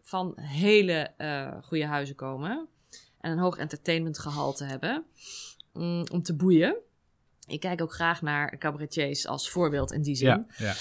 van 0.01 0.39
hele 0.41 1.11
eh 1.17 1.53
goede 1.63 1.87
huizen 1.87 2.15
komen. 2.15 2.69
En 3.23 3.31
een 3.33 3.39
hoog 3.39 3.57
entertainmentgehalte 3.57 4.65
hebben. 4.65 5.05
mm, 5.73 6.05
om 6.13 6.23
te 6.23 6.35
boeien. 6.35 6.77
Ik 7.47 7.61
kijk 7.61 7.81
ook 7.83 7.93
graag 7.93 8.23
naar 8.23 8.59
cabaretiers 8.59 9.27
als 9.27 9.51
voorbeeld 9.51 9.93
in 9.93 10.03
die 10.03 10.15
zin. 10.15 10.29
Ja, 10.29 10.47
ja. 10.57 10.75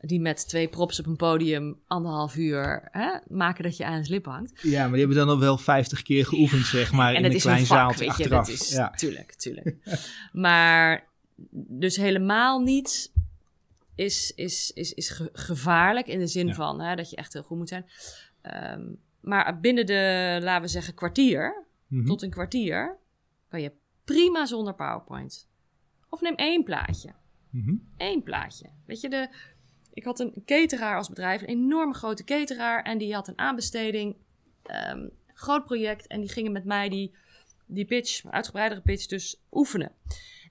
Die 0.00 0.20
met 0.20 0.48
twee 0.48 0.68
props 0.68 0.98
op 0.98 1.06
een 1.06 1.16
podium 1.16 1.78
anderhalf 1.86 2.36
uur 2.36 2.88
hè, 2.90 3.10
maken 3.28 3.62
dat 3.64 3.76
je 3.76 3.84
aan 3.84 3.92
het 3.98 4.08
lip 4.08 4.24
hangt. 4.24 4.52
ja, 4.62 4.80
maar 4.82 4.90
die 4.90 4.98
hebben 4.98 5.16
dan 5.16 5.28
al 5.28 5.38
wel 5.40 5.58
50 5.58 6.02
keer 6.02 6.26
geoefend, 6.26 6.64
zeg 6.66 6.92
maar, 6.92 7.08
en 7.14 7.16
in 7.16 7.22
dat 7.22 7.30
een 7.30 7.36
is 7.36 7.42
klein 7.42 7.58
een 7.58 7.66
vak, 7.66 7.78
zaaltje 7.78 7.98
weet 8.06 8.16
je. 8.16 8.22
achteraf. 8.22 8.46
Dat 8.46 8.54
is, 8.60 8.68
ja. 8.70 8.90
Tuurlijk, 8.90 9.32
tuurlijk. 9.34 9.76
maar 10.32 11.06
dus 11.52 11.96
helemaal 11.96 12.60
niet 12.60 13.12
is, 13.94 14.32
is, 14.34 14.70
is, 14.74 14.92
is 14.94 15.10
ge- 15.10 15.30
gevaarlijk 15.32 16.06
in 16.06 16.18
de 16.18 16.26
zin 16.26 16.46
Ja. 16.46 16.54
van 16.54 16.80
hè, 16.80 16.94
dat 16.96 17.10
je 17.10 17.16
echt 17.16 17.32
heel 17.32 17.42
goed 17.42 17.58
moet 17.58 17.68
zijn. 17.68 17.86
Ehm, 18.42 18.82
maar 19.20 19.60
binnen 19.60 19.86
de, 19.86 20.38
laten 20.42 20.62
we 20.62 20.68
zeggen, 20.68 20.94
kwartier 20.94 21.66
Mhm. 21.88 22.06
tot 22.06 22.22
een 22.22 22.30
kwartier 22.30 22.98
kan 23.48 23.60
je 23.60 23.72
prima 24.04 24.46
zonder 24.46 24.74
PowerPoint. 24.74 25.48
Of 26.08 26.20
neem 26.20 26.34
één 26.34 26.64
plaatje. 26.64 27.12
Mhm. 27.50 27.74
Eén 27.96 28.22
plaatje. 28.22 28.70
Weet 28.86 29.00
je, 29.00 29.08
de, 29.08 29.28
ik 29.92 30.04
had 30.04 30.20
een 30.20 30.42
cateraar 30.44 30.96
als 30.96 31.08
bedrijf, 31.08 31.40
een 31.40 31.46
enorm 31.48 31.94
grote 31.94 32.24
cateraar. 32.24 32.82
En 32.82 32.98
die 32.98 33.14
had 33.14 33.28
een 33.28 33.38
aanbesteding, 33.38 34.16
ehm, 34.62 35.08
groot 35.26 35.64
project. 35.64 36.06
En 36.06 36.20
die 36.20 36.28
gingen 36.28 36.52
met 36.52 36.64
mij 36.64 36.88
die, 36.88 37.14
die 37.66 37.84
pitch, 37.84 38.24
uitgebreidere 38.24 38.80
pitch, 38.80 39.06
dus 39.06 39.42
oefenen. 39.52 39.92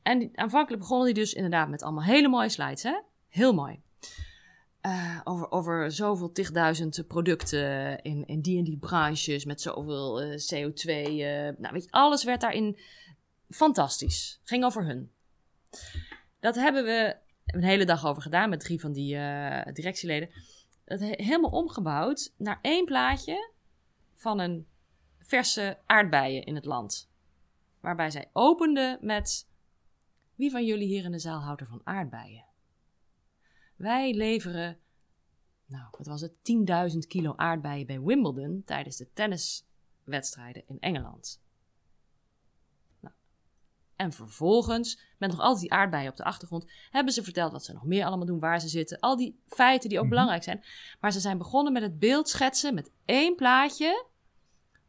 En 0.04 0.20
die- 0.20 0.30
aanvankelijk 0.40 0.82
begonnen 0.82 1.06
die 1.06 1.16
dus 1.24 1.34
inderdaad 1.34 1.70
met 1.70 1.84
allemaal 1.84 2.04
hele 2.04 2.28
mooie 2.28 2.50
slides, 2.50 2.84
hè? 2.84 3.02
Heel 3.28 3.54
mooi. 3.54 3.82
Eh, 4.88 5.22
over, 5.24 5.52
over 5.52 5.92
zoveel 5.92 6.32
tigduizend 6.32 7.04
producten 7.08 8.02
in, 8.02 8.26
in 8.26 8.42
die 8.42 8.58
en 8.58 8.64
die 8.64 8.78
branches 8.78 9.46
met 9.46 9.62
zoveel 9.62 10.22
eh, 10.22 10.30
CO2. 10.30 10.86
eh, 10.86 11.58
nou, 11.58 11.74
weet 11.74 11.84
je, 11.84 11.92
alles 11.92 12.24
werd 12.24 12.42
daarin 12.42 12.80
fantastisch. 13.50 14.40
Ging 14.44 14.64
over 14.64 14.86
hun. 14.86 15.12
Dat 16.40 16.56
hebben 16.56 16.84
we 16.84 17.16
een 17.46 17.64
hele 17.64 17.86
dag 17.86 18.06
over 18.06 18.22
gedaan 18.22 18.50
met 18.50 18.60
drie 18.60 18.80
van 18.80 18.92
die 18.92 19.18
directieleden. 19.74 20.30
Dat 20.86 21.00
he- 21.00 21.24
helemaal 21.24 21.52
omgebouwd 21.52 22.34
naar 22.38 22.60
één 22.62 22.86
plaatje 22.86 23.52
van 24.14 24.40
een 24.40 24.68
verse 25.20 25.78
aardbeien 25.86 26.44
in 26.44 26.56
het 26.56 26.66
land. 26.66 27.10
Waarbij 27.80 28.10
zij 28.10 28.30
opende 28.34 28.98
met: 29.02 29.48
Wie 30.36 30.52
van 30.52 30.66
jullie 30.66 30.88
hier 30.88 31.04
in 31.04 31.12
de 31.12 31.20
zaal 31.20 31.40
houdt 31.40 31.62
er 31.62 31.68
van 31.68 31.82
aardbeien? 31.84 32.47
Wij 33.78 34.14
leveren, 34.14 34.78
nou, 35.66 35.86
wat 35.98 36.08
was 36.08 36.22
het, 36.22 36.34
10.000 36.94 36.98
kilo 37.08 37.34
aardbeien 37.36 37.86
bij 37.88 38.02
Wimbledon 38.02 38.62
tijdens 38.66 38.98
de 38.98 39.08
tenniswedstrijden 39.14 40.64
in 40.68 40.80
Engeland. 40.80 41.42
Nou, 43.00 43.16
en 43.96 44.12
vervolgens, 44.12 45.00
met 45.18 45.30
nog 45.30 45.40
altijd 45.40 45.62
die 45.62 45.72
aardbeien 45.72 46.10
op 46.10 46.18
de 46.18 46.24
achtergrond, 46.24 46.72
hebben 46.92 47.14
ze 47.14 47.24
verteld 47.24 47.52
wat 47.52 47.64
ze 47.66 47.74
nog 47.74 47.84
meer 47.86 48.06
allemaal 48.06 48.26
doen, 48.26 48.40
waar 48.40 48.60
ze 48.62 48.68
zitten. 48.68 49.00
Al 49.00 49.18
die 49.18 49.40
feiten 49.48 49.90
die 49.90 49.98
ook 49.98 50.04
Mhm. 50.04 50.14
belangrijk 50.14 50.44
zijn. 50.44 50.64
Maar 51.00 51.12
ze 51.12 51.20
zijn 51.20 51.38
begonnen 51.38 51.74
met 51.74 51.82
het 51.82 52.00
beeld 52.00 52.30
schetsen 52.30 52.74
met 52.74 52.92
één 53.06 53.36
plaatje 53.36 54.06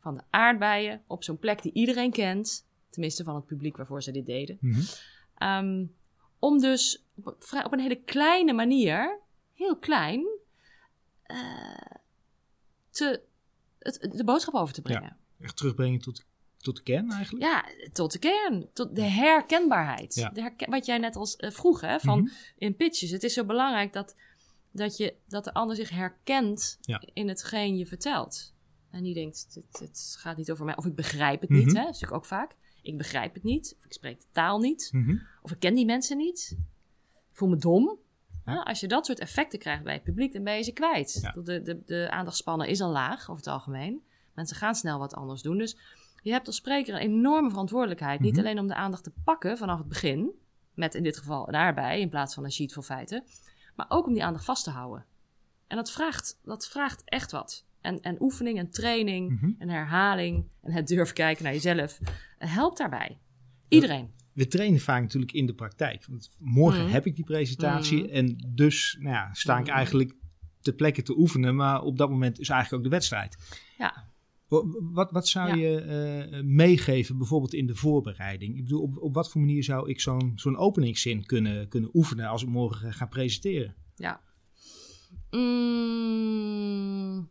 van 0.00 0.14
de 0.14 0.22
aardbeien 0.30 1.02
op 1.06 1.24
zo'n 1.24 1.38
plek 1.38 1.62
die 1.62 1.72
iedereen 1.72 2.10
kent. 2.12 2.66
Tenminste 2.90 3.24
van 3.24 3.34
het 3.34 3.46
publiek 3.46 3.76
waarvoor 3.76 4.02
ze 4.02 4.10
dit 4.12 4.26
deden. 4.26 4.58
Ehm, 5.34 5.84
om 6.38 6.58
dus 6.60 7.04
op, 7.24 7.72
een 7.72 7.80
hele 7.80 8.02
kleine 8.02 8.52
manier, 8.52 9.18
heel 9.54 9.76
klein, 9.76 10.26
eh, 11.22 11.36
te, 12.90 13.22
het, 13.78 14.08
de 14.12 14.24
boodschap 14.24 14.54
over 14.54 14.74
te 14.74 14.82
brengen. 14.82 15.16
Echt 15.40 15.56
terugbrengen 15.56 16.00
tot, 16.00 16.24
tot 16.56 16.76
de 16.76 16.82
kern 16.82 17.10
eigenlijk? 17.10 17.44
Ja, 17.44 17.64
tot 17.92 18.12
de 18.12 18.18
kern, 18.18 18.68
tot 18.72 18.96
de 18.96 19.02
herkenbaarheid. 19.02 20.14
Ja. 20.14 20.28
De 20.28 20.40
herken- 20.40 20.70
wat 20.70 20.86
jij 20.86 20.98
net 20.98 21.16
als 21.16 21.36
eh, 21.36 21.50
vroeg, 21.50 21.80
hè, 21.80 22.00
van 22.00 22.18
Mhm. 22.20 22.30
in 22.58 22.76
pitches. 22.76 23.10
Het 23.10 23.22
is 23.22 23.32
zo 23.34 23.44
belangrijk 23.44 23.92
dat, 23.92 24.16
dat, 24.70 24.96
je, 24.96 25.14
dat 25.28 25.44
de 25.44 25.52
ander 25.54 25.76
zich 25.76 25.90
herkent 25.90 26.78
Ja. 26.80 27.02
in 27.12 27.28
hetgeen 27.28 27.76
je 27.76 27.86
vertelt. 27.86 28.54
En 28.90 29.02
die 29.02 29.14
denkt, 29.14 29.46
het, 29.54 29.78
het 29.80 30.16
gaat 30.18 30.36
niet 30.36 30.50
over 30.50 30.64
mij. 30.64 30.76
Of 30.76 30.86
ik 30.86 30.94
begrijp 30.94 31.40
het 31.40 31.50
niet, 31.50 31.66
Mhm. 31.66 31.76
hè. 31.76 31.82
Dat 31.84 31.94
is 31.94 32.00
natuurlijk 32.00 32.12
ook 32.22 32.24
vaak. 32.28 32.56
Ik 32.82 32.96
begrijp 32.96 33.34
het 33.34 33.42
niet. 33.42 33.74
Of 33.78 33.84
ik 33.84 33.92
spreek 33.92 34.20
de 34.20 34.26
taal 34.32 34.58
niet. 34.58 34.88
Mhm. 34.92 35.16
Of 35.42 35.50
ik 35.50 35.58
ken 35.58 35.74
die 35.74 35.86
mensen 35.86 36.16
niet. 36.16 36.56
Ik 37.30 37.36
voel 37.36 37.48
me 37.48 37.56
dom. 37.56 37.98
Ja. 38.44 38.62
Als 38.62 38.80
je 38.80 38.88
dat 38.88 39.06
soort 39.06 39.18
effecten 39.18 39.58
krijgt 39.58 39.82
bij 39.84 39.92
het 39.94 40.02
publiek, 40.02 40.32
dan 40.32 40.44
ben 40.44 40.56
je 40.56 40.62
ze 40.62 40.72
kwijt. 40.72 41.18
Ja. 41.22 41.34
De, 41.42 41.62
de, 41.62 41.82
de 41.86 42.10
aandachtspannen 42.10 42.68
is 42.68 42.80
al 42.80 42.90
laag 42.90 43.20
over 43.22 43.36
het 43.44 43.46
algemeen. 43.46 44.02
Mensen 44.34 44.56
gaan 44.56 44.74
snel 44.74 44.98
wat 44.98 45.14
anders 45.14 45.42
doen. 45.42 45.58
Dus 45.58 45.76
je 46.22 46.30
hebt 46.32 46.46
als 46.46 46.56
spreker 46.56 46.94
een 46.94 47.00
enorme 47.00 47.50
verantwoordelijkheid. 47.50 48.20
Niet 48.20 48.30
Mhm. 48.36 48.40
alleen 48.40 48.58
om 48.58 48.66
de 48.66 48.74
aandacht 48.74 49.04
te 49.04 49.12
pakken 49.24 49.58
vanaf 49.58 49.78
het 49.78 49.88
begin. 49.88 50.30
Met 50.74 50.94
in 50.94 51.02
dit 51.02 51.16
geval 51.16 51.48
een 51.48 51.54
aardbei 51.54 52.00
in 52.00 52.08
plaats 52.08 52.34
van 52.34 52.44
een 52.44 52.52
sheet 52.52 52.72
vol 52.72 52.82
feiten. 52.82 53.24
Maar 53.76 53.86
ook 53.88 54.06
om 54.06 54.12
die 54.12 54.24
aandacht 54.24 54.44
vast 54.44 54.64
te 54.64 54.70
houden. 54.70 55.04
En 55.66 55.76
dat 55.76 55.90
vraagt, 55.90 56.38
dat 56.44 56.68
vraagt 56.68 57.02
echt 57.04 57.30
wat. 57.32 57.64
En, 57.80 58.00
en 58.00 58.16
oefening 58.22 58.58
en 58.58 58.70
training 58.70 59.30
Mhm. 59.30 59.50
en 59.58 59.68
herhaling 59.68 60.44
en 60.62 60.72
het 60.72 60.86
durven 60.86 61.14
kijken 61.14 61.44
naar 61.44 61.52
jezelf 61.52 61.98
helpt 62.38 62.78
daarbij. 62.78 63.18
Iedereen. 63.68 64.10
We 64.32 64.46
trainen 64.46 64.80
vaak 64.80 65.02
natuurlijk 65.02 65.32
in 65.32 65.46
de 65.46 65.54
praktijk. 65.54 66.04
Want 66.06 66.30
morgen 66.38 66.82
Mhm. 66.82 66.92
heb 66.92 67.06
ik 67.06 67.16
die 67.16 67.24
presentatie 67.24 68.02
Mhm. 68.02 68.12
en 68.12 68.36
dus 68.54 68.96
nou 69.00 69.14
ja, 69.14 69.34
sta 69.34 69.58
ik 69.58 69.68
eigenlijk 69.68 70.14
ter 70.60 70.72
plekke 70.74 71.02
te 71.02 71.18
oefenen. 71.18 71.56
Maar 71.56 71.82
op 71.82 71.98
dat 71.98 72.10
moment 72.10 72.38
is 72.40 72.48
eigenlijk 72.48 72.82
ook 72.84 72.90
de 72.90 72.96
wedstrijd. 72.96 73.36
Ja. 73.78 74.06
Wa- 74.48 74.62
Wat, 74.80 75.10
wat 75.10 75.28
zou 75.28 75.48
Ja. 75.48 75.54
je 75.54 75.80
eh, 75.80 76.42
meegeven 76.42 77.18
bijvoorbeeld 77.18 77.54
in 77.54 77.66
de 77.66 77.74
voorbereiding? 77.74 78.56
Ik 78.56 78.62
bedoel, 78.62 78.82
op, 78.82 78.96
op 78.98 79.14
wat 79.14 79.30
voor 79.30 79.40
manier 79.40 79.64
zou 79.64 79.88
ik 79.90 80.00
zo'n 80.00 80.32
zo'n 80.34 80.56
openingszin 80.56 81.24
kunnen, 81.26 81.68
kunnen 81.68 81.90
oefenen 81.92 82.26
als 82.28 82.42
ik 82.42 82.48
morgen 82.48 82.92
ga 82.92 83.06
presenteren? 83.06 83.74
Ja. 83.96 84.20
Mm. 85.30 87.28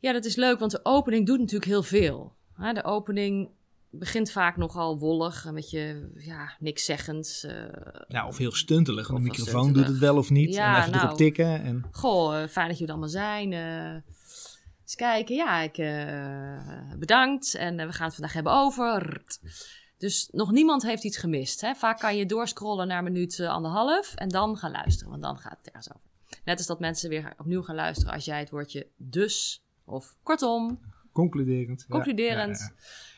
Ja, 0.00 0.12
dat 0.12 0.24
is 0.24 0.36
leuk, 0.36 0.58
want 0.58 0.70
de 0.70 0.80
opening 0.82 1.26
doet 1.26 1.38
natuurlijk 1.38 1.64
heel 1.70 1.82
veel. 1.82 2.34
De 2.72 2.84
opening 2.84 3.48
begint 3.90 4.30
vaak 4.30 4.56
nogal 4.56 4.98
wollig, 4.98 5.44
een 5.44 5.54
beetje 5.54 6.10
ja, 6.16 6.52
niks 6.58 6.84
zeggend. 6.84 7.44
eh, 7.46 8.02
Ja, 8.08 8.26
of 8.26 8.36
heel 8.36 8.52
stuntelig. 8.52 9.04
Of 9.10 9.16
heel 9.18 9.18
microfoon 9.26 9.46
stuntelig. 9.60 9.74
doet 9.86 9.94
het 9.94 9.98
wel 10.04 10.16
of 10.16 10.30
niet. 10.30 10.54
Ja, 10.54 10.74
en 10.74 10.80
even 10.80 10.92
nou. 10.92 11.04
erop 11.04 11.16
tikken. 11.16 11.62
En... 11.62 11.84
Goh, 11.90 12.42
eh, 12.42 12.48
fijn 12.48 12.68
dat 12.68 12.76
jullie 12.78 12.92
allemaal 12.92 13.10
zijn. 13.10 13.52
eh 13.52 13.94
eens 14.82 14.94
kijken. 14.94 15.34
Ja, 15.36 15.60
ik 15.60 15.76
bedankt. 16.98 17.54
En 17.54 17.76
we 17.76 17.92
gaan 17.92 18.06
het 18.06 18.14
vandaag 18.14 18.32
hebben 18.32 18.52
over. 18.52 19.22
Dus 19.98 20.28
nog 20.32 20.50
niemand 20.52 20.82
heeft 20.82 21.04
iets 21.04 21.16
gemist. 21.16 21.60
Hè? 21.60 21.74
Vaak 21.74 21.98
kan 21.98 22.16
je 22.16 22.26
doorscrollen 22.26 22.86
naar 22.88 23.02
minuut 23.02 23.40
anderhalf 23.40 24.14
en 24.14 24.28
dan 24.28 24.56
gaan 24.56 24.70
luisteren, 24.70 25.10
want 25.10 25.22
dan 25.22 25.38
gaat 25.38 25.58
het 25.58 25.66
ergens 25.66 25.88
over. 25.94 26.08
Net 26.44 26.56
als 26.58 26.66
dat 26.66 26.80
mensen 26.80 27.08
weer 27.08 27.34
opnieuw 27.38 27.62
gaan 27.62 27.74
luisteren 27.74 28.12
als 28.14 28.24
jij 28.24 28.38
het 28.38 28.50
woordje 28.50 28.86
dus 28.96 29.64
of 29.86 30.16
kortom, 30.22 30.80
Concluderend. 31.16 31.86
Concluderend, 31.88 32.58
ja, 32.58 32.72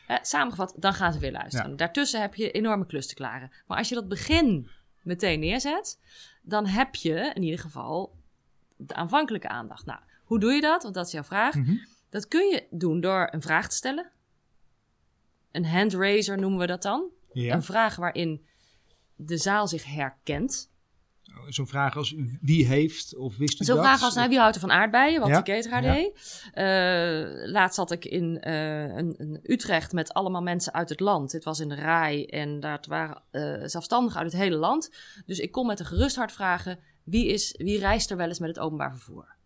ja. 0.07 0.15
hè, 0.15 0.25
samengevat, 0.25 0.73
dan 0.77 0.93
gaan 0.93 1.13
ze 1.13 1.19
weer 1.19 1.31
luisteren. 1.31 1.75
Daartussen 1.75 2.21
heb 2.21 2.35
je 2.35 2.51
enorme 2.51 2.85
klus 2.85 3.07
te 3.07 3.13
klaren. 3.13 3.51
Maar 3.67 3.77
als 3.77 3.89
je 3.89 3.95
dat 3.95 4.07
begin 4.07 4.69
meteen 5.01 5.39
neerzet, 5.39 5.99
dan 6.41 6.65
heb 6.65 6.95
je 6.95 7.31
in 7.33 7.43
ieder 7.43 7.59
geval 7.59 8.15
de 8.75 8.93
aanvankelijke 8.93 9.47
aandacht. 9.47 9.85
Nou, 9.85 9.99
hoe 10.23 10.39
doe 10.39 10.51
je 10.51 10.61
dat? 10.61 10.83
Want 10.83 10.95
dat 10.95 11.05
is 11.05 11.11
jouw 11.11 11.23
vraag. 11.23 11.55
Mhm. 11.55 11.75
Dat 12.09 12.27
kun 12.27 12.49
je 12.49 12.67
doen 12.69 13.01
door 13.01 13.27
een 13.31 13.41
vraag 13.41 13.69
te 13.69 13.75
stellen. 13.75 14.11
Een 15.51 15.65
handraiser 15.65 16.37
noemen 16.37 16.59
we 16.59 16.67
dat 16.67 16.81
dan. 16.81 17.09
Ja. 17.33 17.55
Een 17.55 17.63
vraag 17.63 17.95
waarin 17.95 18.45
de 19.15 19.37
zaal 19.37 19.67
zich 19.67 19.85
herkent. 19.85 20.71
Zo'n 21.47 21.67
vraag 21.67 21.97
als 21.97 22.15
wie 22.41 22.65
heeft 22.65 23.15
of 23.15 23.37
wist 23.37 23.61
u 23.61 23.65
Zo'n 23.65 23.75
dat? 23.75 23.85
vraag 23.85 24.01
als, 24.01 24.15
nou, 24.15 24.29
wie 24.29 24.39
houdt 24.39 24.55
er 24.55 24.61
van 24.61 24.71
aardbeien? 24.71 25.19
Wat 25.19 25.29
Ja, 25.29 25.41
die 25.41 25.53
cateraar 25.53 25.83
ja. 25.83 25.93
deed. 25.93 26.43
Eh, 26.53 27.51
laatst 27.51 27.75
zat 27.75 27.91
ik 27.91 28.05
in 28.05 28.39
eh, 28.39 28.83
een, 28.83 29.15
een 29.17 29.39
Utrecht 29.43 29.93
met 29.93 30.13
allemaal 30.13 30.41
mensen 30.41 30.73
uit 30.73 30.89
het 30.89 30.99
land. 30.99 31.31
Dit 31.31 31.43
was 31.43 31.59
in 31.59 31.69
de 31.69 31.75
RAI 31.75 32.25
en 32.25 32.59
daar 32.59 32.83
waren 32.87 33.21
eh, 33.31 33.67
zelfstandigen 33.67 34.19
uit 34.21 34.31
het 34.31 34.41
hele 34.41 34.55
land. 34.55 34.91
Dus 35.25 35.39
ik 35.39 35.51
kon 35.51 35.67
met 35.67 35.79
een 35.79 35.85
gerust 35.85 36.15
hart 36.15 36.31
vragen, 36.31 36.79
wie, 37.03 37.27
is, 37.27 37.55
wie 37.57 37.79
reist 37.79 38.11
er 38.11 38.17
wel 38.17 38.27
eens 38.27 38.39
met 38.39 38.49
het 38.49 38.59
openbaar 38.59 38.91
vervoer? 38.91 39.37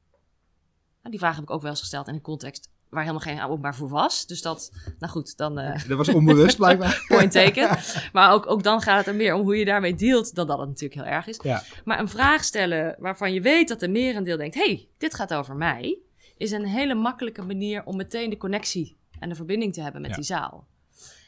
Nou, 1.01 1.09
die 1.09 1.19
vraag 1.19 1.35
heb 1.35 1.43
ik 1.43 1.49
ook 1.49 1.61
wel 1.61 1.71
eens 1.71 1.79
gesteld 1.79 2.07
in 2.07 2.13
een 2.13 2.21
context 2.21 2.72
waar 2.93 3.03
helemaal 3.03 3.19
geen 3.35 3.41
openbaar 3.43 3.75
vervoer 3.75 3.97
was. 3.97 4.25
Dus 4.25 4.41
dat, 4.41 4.71
nou 4.99 5.11
goed, 5.11 5.37
dan... 5.37 5.59
eh, 5.59 5.87
Dat 5.87 5.97
was 5.97 6.09
onbewust 6.09 6.57
blijkbaar. 6.57 7.03
point 7.07 7.31
taken. 7.31 7.77
Maar 8.13 8.31
ook, 8.33 8.49
ook 8.49 8.63
dan 8.63 8.81
gaat 8.81 8.97
het 8.97 9.07
er 9.07 9.15
meer 9.15 9.33
om 9.33 9.41
hoe 9.41 9.57
je 9.57 9.65
daarmee 9.65 9.95
dealt, 9.95 10.35
dan 10.35 10.47
dat 10.47 10.59
het 10.59 10.67
natuurlijk 10.67 11.01
heel 11.01 11.11
erg 11.11 11.27
is. 11.27 11.39
Ja. 11.43 11.63
Maar 11.85 11.99
een 11.99 12.09
vraag 12.09 12.43
stellen 12.43 12.95
waarvan 12.99 13.33
je 13.33 13.41
weet 13.41 13.67
dat 13.67 13.79
de 13.79 13.87
merendeel 13.89 14.37
denkt: 14.37 14.55
hey, 14.55 14.87
dit 14.97 15.13
gaat 15.13 15.33
over 15.33 15.55
mij, 15.55 15.97
is 16.37 16.51
een 16.51 16.65
hele 16.65 16.93
makkelijke 16.95 17.41
manier 17.41 17.83
om 17.85 17.95
meteen 17.95 18.29
de 18.29 18.37
connectie 18.37 18.97
en 19.19 19.29
de 19.29 19.35
verbinding 19.35 19.73
te 19.73 19.81
hebben 19.81 20.01
met 20.01 20.09
Ja. 20.09 20.15
die 20.15 20.25
zaal. 20.25 20.67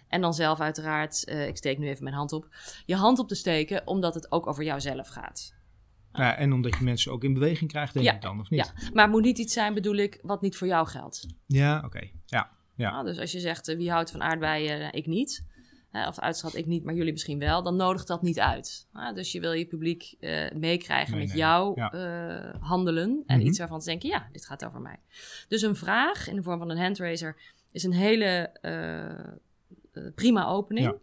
En 0.08 0.22
dan 0.22 0.34
zelf 0.34 0.60
uiteraard, 0.60 1.24
eh, 1.26 1.48
ik 1.48 1.58
steek 1.58 1.78
nu 1.78 1.88
even 1.88 2.04
mijn 2.04 2.16
hand 2.16 2.34
op, 2.34 2.48
je 2.86 2.96
hand 2.96 3.20
op 3.20 3.28
te 3.28 3.36
steken, 3.36 3.82
omdat 3.88 4.14
het 4.14 4.32
ook 4.32 4.48
over 4.48 4.64
jouzelf 4.64 5.08
gaat. 5.08 5.54
Ja, 6.18 6.36
en 6.38 6.54
omdat 6.54 6.78
je 6.78 6.84
mensen 6.84 7.12
ook 7.12 7.24
in 7.24 7.34
beweging 7.34 7.70
krijgt, 7.72 7.94
denk 7.94 8.06
Ja, 8.06 8.14
ik 8.14 8.22
dan, 8.22 8.40
of 8.40 8.50
niet? 8.50 8.74
Ja, 8.76 8.90
maar 8.94 9.04
het 9.04 9.14
moet 9.14 9.24
niet 9.24 9.38
iets 9.38 9.54
zijn, 9.54 9.74
bedoel 9.74 9.96
ik, 9.96 10.20
wat 10.22 10.42
niet 10.42 10.58
voor 10.58 10.68
jou 10.68 10.88
geldt. 10.88 11.26
Ja, 11.46 11.82
oké. 11.86 12.10
Ja. 12.26 12.50
Ja. 12.76 12.92
Nou, 12.92 13.06
dus 13.06 13.20
als 13.20 13.32
je 13.32 13.40
zegt, 13.40 13.68
eh, 13.68 13.78
wie 13.78 13.92
houdt 13.92 14.12
van 14.12 14.22
aardbeien? 14.24 14.82
Eh, 14.82 14.88
ik 14.92 15.06
niet. 15.06 15.46
Of 16.08 16.20
uitschat 16.20 16.56
ik 16.56 16.66
niet, 16.66 16.84
maar 16.84 16.94
jullie 16.94 17.12
misschien 17.12 17.40
wel. 17.40 17.64
Dan 17.64 17.76
nodigt 17.76 18.08
dat 18.08 18.22
niet 18.22 18.40
uit. 18.40 18.88
Nou, 18.94 19.16
dus 19.16 19.32
je 19.32 19.40
wil 19.40 19.52
je 19.52 19.66
publiek 19.66 20.16
eh, 20.20 20.52
meekrijgen 20.52 21.18
met 21.18 21.28
Meenemen, 21.28 21.38
jouw 21.38 21.72
ja. 21.76 22.58
handelen. 22.60 23.24
En 23.26 23.38
Mhm. 23.38 23.48
iets 23.48 23.58
waarvan 23.60 23.82
ze 23.82 23.90
denken, 23.90 24.10
ja, 24.10 24.28
dit 24.32 24.46
gaat 24.46 24.66
over 24.66 24.82
mij. 24.82 25.00
Dus 25.48 25.62
een 25.62 25.76
vraag 25.76 26.28
in 26.28 26.36
de 26.36 26.44
vorm 26.44 26.60
van 26.60 26.70
een 26.70 26.78
handraiser 26.78 27.36
is 27.72 27.84
een 27.84 27.94
hele 27.94 28.52
prima 30.16 30.46
opening. 30.46 30.98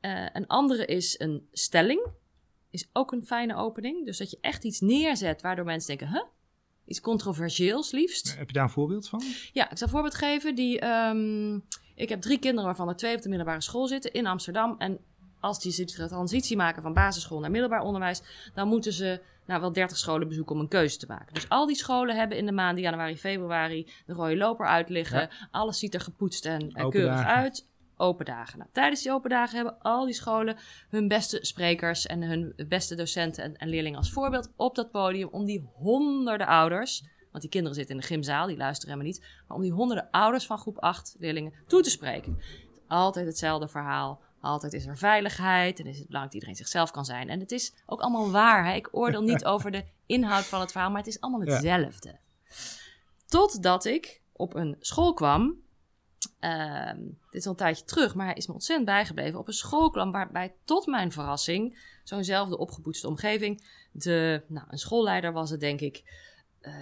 Ja. 0.00 0.30
Een 0.34 0.46
andere 0.46 0.84
is 0.84 1.18
een 1.18 1.48
stelling. 1.52 2.06
Is 2.70 2.88
ook 2.92 3.12
een 3.12 3.26
fijne 3.26 3.56
opening. 3.56 4.06
Dus 4.06 4.18
dat 4.18 4.30
je 4.30 4.38
echt 4.40 4.64
iets 4.64 4.80
neerzet 4.80 5.42
waardoor 5.42 5.64
mensen 5.64 5.96
denken, 5.96 6.16
huh? 6.16 6.24
Iets 6.84 7.00
controversieels 7.00 7.90
liefst. 7.90 8.36
Heb 8.36 8.46
je 8.46 8.52
daar 8.52 8.64
een 8.64 8.70
voorbeeld 8.70 9.08
van? 9.08 9.22
Ja, 9.52 9.70
ik 9.70 9.78
zal 9.78 9.86
een 9.86 9.92
voorbeeld 9.92 10.14
geven. 10.14 10.54
Die, 10.54 10.80
ehm, 10.80 11.58
ik 11.94 12.08
heb 12.08 12.20
drie 12.20 12.38
kinderen 12.38 12.64
waarvan 12.64 12.88
er 12.88 12.96
twee 12.96 13.16
op 13.16 13.22
de 13.22 13.28
middelbare 13.28 13.60
school 13.60 13.86
zitten 13.86 14.12
in 14.12 14.26
Amsterdam. 14.26 14.74
En 14.78 14.98
als 15.40 15.60
die 15.60 15.86
de 15.86 16.08
transitie 16.08 16.56
maken 16.56 16.82
van 16.82 16.92
basisschool 16.92 17.40
naar 17.40 17.50
middelbaar 17.50 17.82
onderwijs, 17.82 18.22
dan 18.54 18.68
moeten 18.68 18.92
ze 18.92 19.20
nou, 19.46 19.60
wel 19.60 19.72
30 19.72 19.96
scholen 19.98 20.28
bezoeken 20.28 20.54
om 20.54 20.60
een 20.60 20.68
keuze 20.68 20.98
te 20.98 21.06
maken. 21.06 21.34
Dus 21.34 21.48
al 21.48 21.66
die 21.66 21.76
scholen 21.76 22.16
hebben 22.16 22.36
in 22.36 22.46
de 22.46 22.52
maanden 22.52 22.82
januari, 22.82 23.18
februari 23.18 23.90
de 24.06 24.12
rode 24.12 24.36
loper 24.36 24.66
uit 24.66 24.88
liggen. 24.88 25.20
Ja. 25.20 25.30
Alles 25.50 25.78
ziet 25.78 25.94
er 25.94 26.00
gepoetst 26.00 26.46
en 26.46 26.72
keurig 26.72 27.14
dagen. 27.14 27.26
uit. 27.26 27.68
Open 28.00 28.24
dagen. 28.24 28.58
Nou, 28.58 28.70
tijdens 28.72 29.02
die 29.02 29.12
open 29.12 29.30
dagen 29.30 29.56
hebben 29.56 29.78
al 29.82 30.04
die 30.04 30.14
scholen 30.14 30.56
hun 30.88 31.08
beste 31.08 31.38
sprekers 31.42 32.06
en 32.06 32.22
hun 32.22 32.52
beste 32.68 32.94
docenten 32.94 33.44
en, 33.44 33.56
en 33.56 33.68
leerlingen 33.68 33.98
als 33.98 34.12
voorbeeld 34.12 34.52
op 34.56 34.74
dat 34.74 34.90
podium 34.90 35.28
om 35.28 35.44
die 35.44 35.68
honderden 35.74 36.46
ouders, 36.46 37.04
want 37.30 37.42
die 37.42 37.50
kinderen 37.50 37.76
zitten 37.76 37.94
in 37.94 38.00
de 38.00 38.06
gymzaal, 38.06 38.46
die 38.46 38.56
luisteren 38.56 38.94
helemaal 38.94 39.12
niet, 39.12 39.26
maar 39.48 39.56
om 39.56 39.62
die 39.62 39.72
honderden 39.72 40.10
ouders 40.10 40.46
van 40.46 40.58
groep 40.58 40.78
8 40.78 41.16
leerlingen 41.18 41.52
toe 41.66 41.82
te 41.82 41.90
spreken. 41.90 42.38
Altijd 42.88 43.26
hetzelfde 43.26 43.68
verhaal. 43.68 44.20
Altijd 44.40 44.72
is 44.72 44.86
er 44.86 44.98
veiligheid 44.98 45.80
en 45.80 45.86
is 45.86 45.98
het 45.98 46.06
belangrijk 46.06 46.32
dat 46.32 46.34
iedereen 46.34 46.56
zichzelf 46.64 46.90
kan 46.90 47.04
zijn. 47.04 47.28
En 47.28 47.40
het 47.40 47.52
is 47.52 47.74
ook 47.86 48.00
allemaal 48.00 48.30
waar. 48.30 48.66
Hè? 48.66 48.74
Ik 48.74 48.88
oordeel 48.92 49.22
niet 49.22 49.44
over 49.54 49.70
de 49.70 49.84
inhoud 50.06 50.44
van 50.44 50.60
het 50.60 50.70
verhaal, 50.72 50.90
maar 50.90 50.98
het 50.98 51.08
is 51.08 51.20
allemaal 51.20 51.46
Ja. 51.46 51.52
hetzelfde. 51.52 52.18
Totdat 53.26 53.84
ik 53.84 54.20
op 54.32 54.54
een 54.54 54.76
school 54.80 55.14
kwam. 55.14 55.59
Ehm, 56.38 56.98
dit 57.04 57.40
is 57.40 57.44
al 57.44 57.50
een 57.50 57.56
tijdje 57.56 57.84
terug, 57.84 58.14
maar 58.14 58.26
hij 58.26 58.34
is 58.34 58.46
me 58.46 58.52
ontzettend 58.52 58.88
bijgebleven. 58.88 59.38
Op 59.38 59.46
een 59.46 59.52
school 59.52 59.90
kwam 59.90 60.10
waarbij 60.10 60.54
tot 60.64 60.86
mijn 60.86 61.12
verrassing, 61.12 61.78
zo'nzelfde 62.04 62.58
opgepoetste 62.58 63.08
omgeving, 63.08 63.64
de, 63.92 64.42
nou, 64.46 64.66
een 64.70 64.78
schoolleider 64.78 65.32
was 65.32 65.50
het 65.50 65.60
denk 65.60 65.80
ik, 65.80 66.02
eh, 66.60 66.72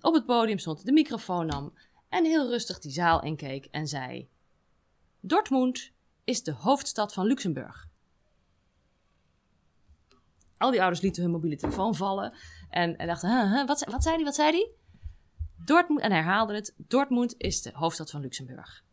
op 0.00 0.14
het 0.14 0.26
podium 0.26 0.58
stond, 0.58 0.84
de 0.84 0.92
microfoon 0.92 1.46
nam 1.46 1.72
en 2.08 2.24
heel 2.24 2.48
rustig 2.48 2.78
die 2.78 2.92
zaal 2.92 3.22
inkeek 3.22 3.68
en 3.70 3.86
zei: 3.86 4.28
Dortmund 5.20 5.90
is 6.24 6.42
de 6.42 6.52
hoofdstad 6.52 7.12
van 7.12 7.26
Luxemburg. 7.26 7.88
Al 10.58 10.70
die 10.70 10.80
ouders 10.80 11.02
lieten 11.02 11.22
hun 11.22 11.32
mobiele 11.32 11.56
telefoon 11.56 11.94
vallen 11.94 12.34
en, 12.70 12.96
en 12.96 13.06
dachten: 13.06 13.66
wat, 13.66 13.84
wat 13.84 14.02
zei 14.02 14.14
hij? 14.14 14.24
Wat 14.24 14.34
zei 14.34 14.50
hij? 14.50 14.70
Dortmund, 15.64 16.00
en 16.00 16.12
herhaalde 16.12 16.54
het: 16.54 16.74
Dortmund 16.76 17.34
is 17.38 17.62
de 17.62 17.70
hoofdstad 17.74 18.10
van 18.10 18.20
Luxemburg. 18.20 18.84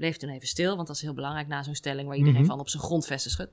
Bleef 0.00 0.16
toen 0.16 0.30
even 0.30 0.48
stil, 0.48 0.74
want 0.76 0.86
dat 0.86 0.96
is 0.96 1.02
heel 1.02 1.14
belangrijk 1.14 1.46
na 1.48 1.62
zo'n 1.62 1.74
stelling 1.74 2.08
waar 2.08 2.16
iedereen 2.16 2.40
Mhm. 2.40 2.48
van 2.50 2.60
op 2.60 2.68
zijn 2.68 2.82
grondvesten 2.82 3.30
schudt. 3.30 3.52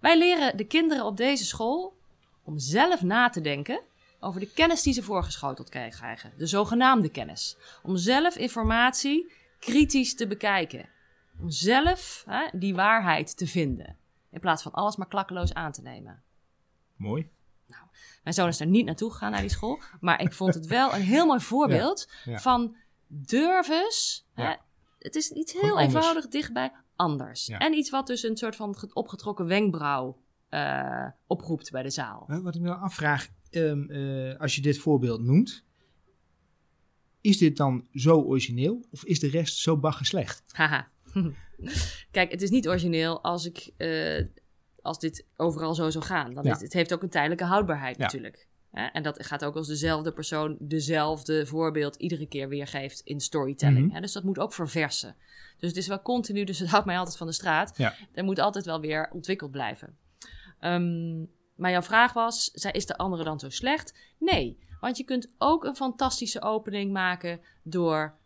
Wij 0.00 0.18
leren 0.18 0.56
de 0.56 0.64
kinderen 0.64 1.04
op 1.04 1.16
deze 1.16 1.44
school 1.44 1.96
om 2.44 2.58
zelf 2.58 3.02
na 3.02 3.28
te 3.28 3.40
denken 3.40 3.80
over 4.20 4.40
de 4.40 4.50
kennis 4.52 4.82
die 4.82 4.92
ze 4.92 5.02
voorgeschoteld 5.02 5.68
krijgen. 5.68 6.32
De 6.36 6.46
zogenaamde 6.46 7.08
kennis. 7.08 7.56
Om 7.82 7.96
zelf 7.96 8.36
informatie 8.36 9.32
kritisch 9.58 10.14
te 10.14 10.26
bekijken. 10.26 10.88
Om 11.40 11.50
zelf 11.50 12.24
hè, 12.26 12.58
die 12.58 12.74
waarheid 12.74 13.36
te 13.36 13.46
vinden. 13.46 13.96
In 14.30 14.40
plaats 14.40 14.62
van 14.62 14.72
alles 14.72 14.96
maar 14.96 15.08
klakkeloos 15.08 15.54
aan 15.54 15.72
te 15.72 15.82
nemen. 15.82 16.22
Mooi. 16.96 17.28
Mijn 18.22 18.34
zoon 18.34 18.48
is 18.48 18.60
er 18.60 18.66
niet 18.66 18.84
naartoe 18.86 19.10
gegaan 19.10 19.30
naar 19.30 19.40
die 19.40 19.50
school. 19.50 19.80
Maar 20.00 20.20
ik 20.20 20.32
vond 20.32 20.54
het 20.54 20.66
wel 20.66 20.94
een 20.94 21.02
heel 21.02 21.26
mooi 21.26 21.40
voorbeeld 21.52 22.08
ja. 22.24 22.38
van 22.38 22.76
durf 23.06 23.68
eens. 23.68 24.26
Hè, 24.34 24.42
Ja. 24.42 24.68
Het 25.00 25.14
is 25.16 25.30
iets 25.30 25.60
heel 25.60 25.78
eenvoudig 25.78 26.28
dichtbij 26.28 26.72
anders. 26.96 27.46
Ja. 27.46 27.58
En 27.58 27.72
iets 27.74 27.90
wat 27.90 28.06
dus 28.06 28.22
een 28.22 28.36
soort 28.36 28.56
van 28.56 28.76
ge- 28.78 28.90
opgetrokken 28.92 29.46
wenkbrauw 29.46 30.22
eh, 30.48 31.06
oproept 31.26 31.70
bij 31.70 31.82
de 31.82 31.90
zaal. 31.90 32.24
Eh, 32.28 32.38
Wat 32.38 32.54
ik 32.54 32.60
me 32.60 32.66
dan 32.66 32.80
afvraag, 32.80 33.28
ehm, 33.50 33.90
eh, 33.90 34.40
als 34.40 34.54
je 34.54 34.62
dit 34.62 34.78
voorbeeld 34.78 35.20
noemt, 35.22 35.64
is 37.20 37.38
dit 37.38 37.56
dan 37.56 37.86
zo 37.92 38.20
origineel 38.20 38.84
of 38.90 39.04
is 39.04 39.20
de 39.20 39.28
rest 39.28 39.56
zo 39.58 39.76
bagger 39.76 40.06
slecht? 40.06 40.42
Haha. 40.52 40.88
Kijk, 42.10 42.30
het 42.30 42.42
is 42.42 42.50
niet 42.50 42.68
origineel 42.68 43.22
als, 43.22 43.46
ik, 43.46 43.70
eh, 43.76 44.24
als 44.82 44.98
dit 44.98 45.26
overal 45.36 45.74
zo 45.74 45.90
zou 45.90 46.04
gaan. 46.04 46.34
Dan 46.34 46.44
Ja. 46.44 46.54
is, 46.54 46.60
het 46.60 46.72
heeft 46.72 46.92
ook 46.94 47.02
een 47.02 47.08
tijdelijke 47.08 47.44
houdbaarheid 47.44 47.96
Ja. 47.96 48.02
natuurlijk. 48.02 48.48
En 48.72 49.02
dat 49.02 49.26
gaat 49.26 49.44
ook 49.44 49.56
als 49.56 49.66
dezelfde 49.66 50.12
persoon 50.12 50.56
dezelfde 50.60 51.46
voorbeeld 51.46 51.96
iedere 51.96 52.26
keer 52.26 52.48
weergeeft 52.48 53.00
in 53.00 53.20
storytelling. 53.20 53.92
Hè? 53.92 54.00
Dus 54.00 54.12
dat 54.12 54.22
moet 54.22 54.38
ook 54.38 54.52
verversen. 54.52 55.16
Dus 55.58 55.68
het 55.68 55.78
is 55.78 55.86
wel 55.86 56.02
continu, 56.02 56.44
dus 56.44 56.58
het 56.58 56.68
houdt 56.68 56.86
mij 56.86 56.98
altijd 56.98 57.16
van 57.16 57.26
de 57.26 57.32
straat. 57.32 57.76
Ja. 57.76 57.94
Er 58.12 58.24
moet 58.24 58.38
altijd 58.38 58.64
wel 58.64 58.80
weer 58.80 59.10
ontwikkeld 59.12 59.50
blijven. 59.50 59.96
Ehm, 60.60 61.18
maar 61.54 61.70
jouw 61.70 61.82
vraag 61.82 62.12
was, 62.12 62.50
is 62.50 62.86
de 62.86 62.96
andere 62.96 63.24
dan 63.24 63.40
zo 63.40 63.48
slecht? 63.48 63.94
Nee, 64.18 64.58
want 64.80 64.96
je 64.96 65.04
kunt 65.04 65.30
ook 65.38 65.64
een 65.64 65.76
fantastische 65.76 66.42
opening 66.42 66.92
maken 66.92 67.40
door 67.62 68.18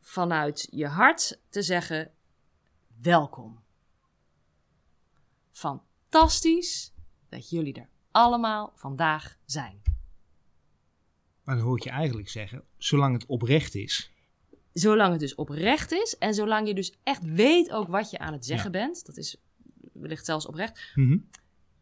vanuit 0.00 0.68
je 0.70 0.86
hart 0.86 1.40
te 1.48 1.62
zeggen: 1.62 2.10
welkom. 3.00 3.62
Fantastisch 5.52 6.92
dat 7.28 7.50
jullie 7.50 7.74
er 7.74 7.88
allemaal 8.14 8.72
vandaag 8.74 9.36
zijn. 9.44 9.82
Maar 11.44 11.56
dan 11.56 11.64
hoor 11.64 11.76
ik 11.76 11.82
je 11.82 11.90
eigenlijk 11.90 12.28
zeggen, 12.28 12.62
zolang 12.76 13.14
het 13.14 13.26
oprecht 13.26 13.74
is, 13.74 14.10
zolang 14.72 15.10
het 15.10 15.20
dus 15.20 15.34
oprecht 15.34 15.92
is 15.92 16.18
en 16.18 16.34
zolang 16.34 16.68
je 16.68 16.74
dus 16.74 16.94
echt 17.02 17.22
weet 17.22 17.72
ook 17.72 17.88
wat 17.88 18.10
je 18.10 18.18
aan 18.18 18.32
het 18.32 18.46
zeggen 18.46 18.72
bent, 18.72 19.06
dat 19.06 19.16
is 19.16 19.36
wellicht 19.92 20.24
zelfs 20.24 20.46
oprecht, 20.46 20.80
Mhm. 20.94 21.16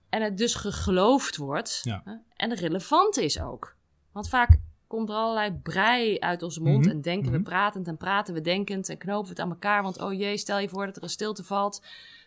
en 0.08 0.22
het 0.22 0.38
dus 0.38 0.54
gegeloofd 0.54 1.36
wordt 1.36 1.80
Ja. 1.82 2.22
en 2.36 2.54
relevant 2.54 3.16
is 3.16 3.40
ook. 3.40 3.76
Want 4.12 4.28
vaak 4.28 4.58
komt 4.86 5.08
er 5.08 5.14
allerlei 5.14 5.52
brei 5.52 6.18
uit 6.18 6.42
onze 6.42 6.60
mond 6.62 6.84
Mhm, 6.84 6.94
en 6.94 7.00
denken 7.00 7.28
mhm. 7.28 7.36
we 7.36 7.42
pratend 7.42 7.88
en 7.88 7.96
praten 7.96 8.34
we 8.34 8.40
denkend 8.40 8.88
en 8.88 8.98
knopen 8.98 9.24
we 9.24 9.30
het 9.30 9.40
aan 9.40 9.50
elkaar, 9.50 9.82
want 9.82 10.00
oh 10.00 10.12
jee, 10.12 10.36
stel 10.36 10.58
je 10.58 10.68
voor 10.68 10.86
dat 10.86 10.96
er 10.96 11.02
een 11.02 11.08
stilte 11.08 11.44
valt. 11.44 11.82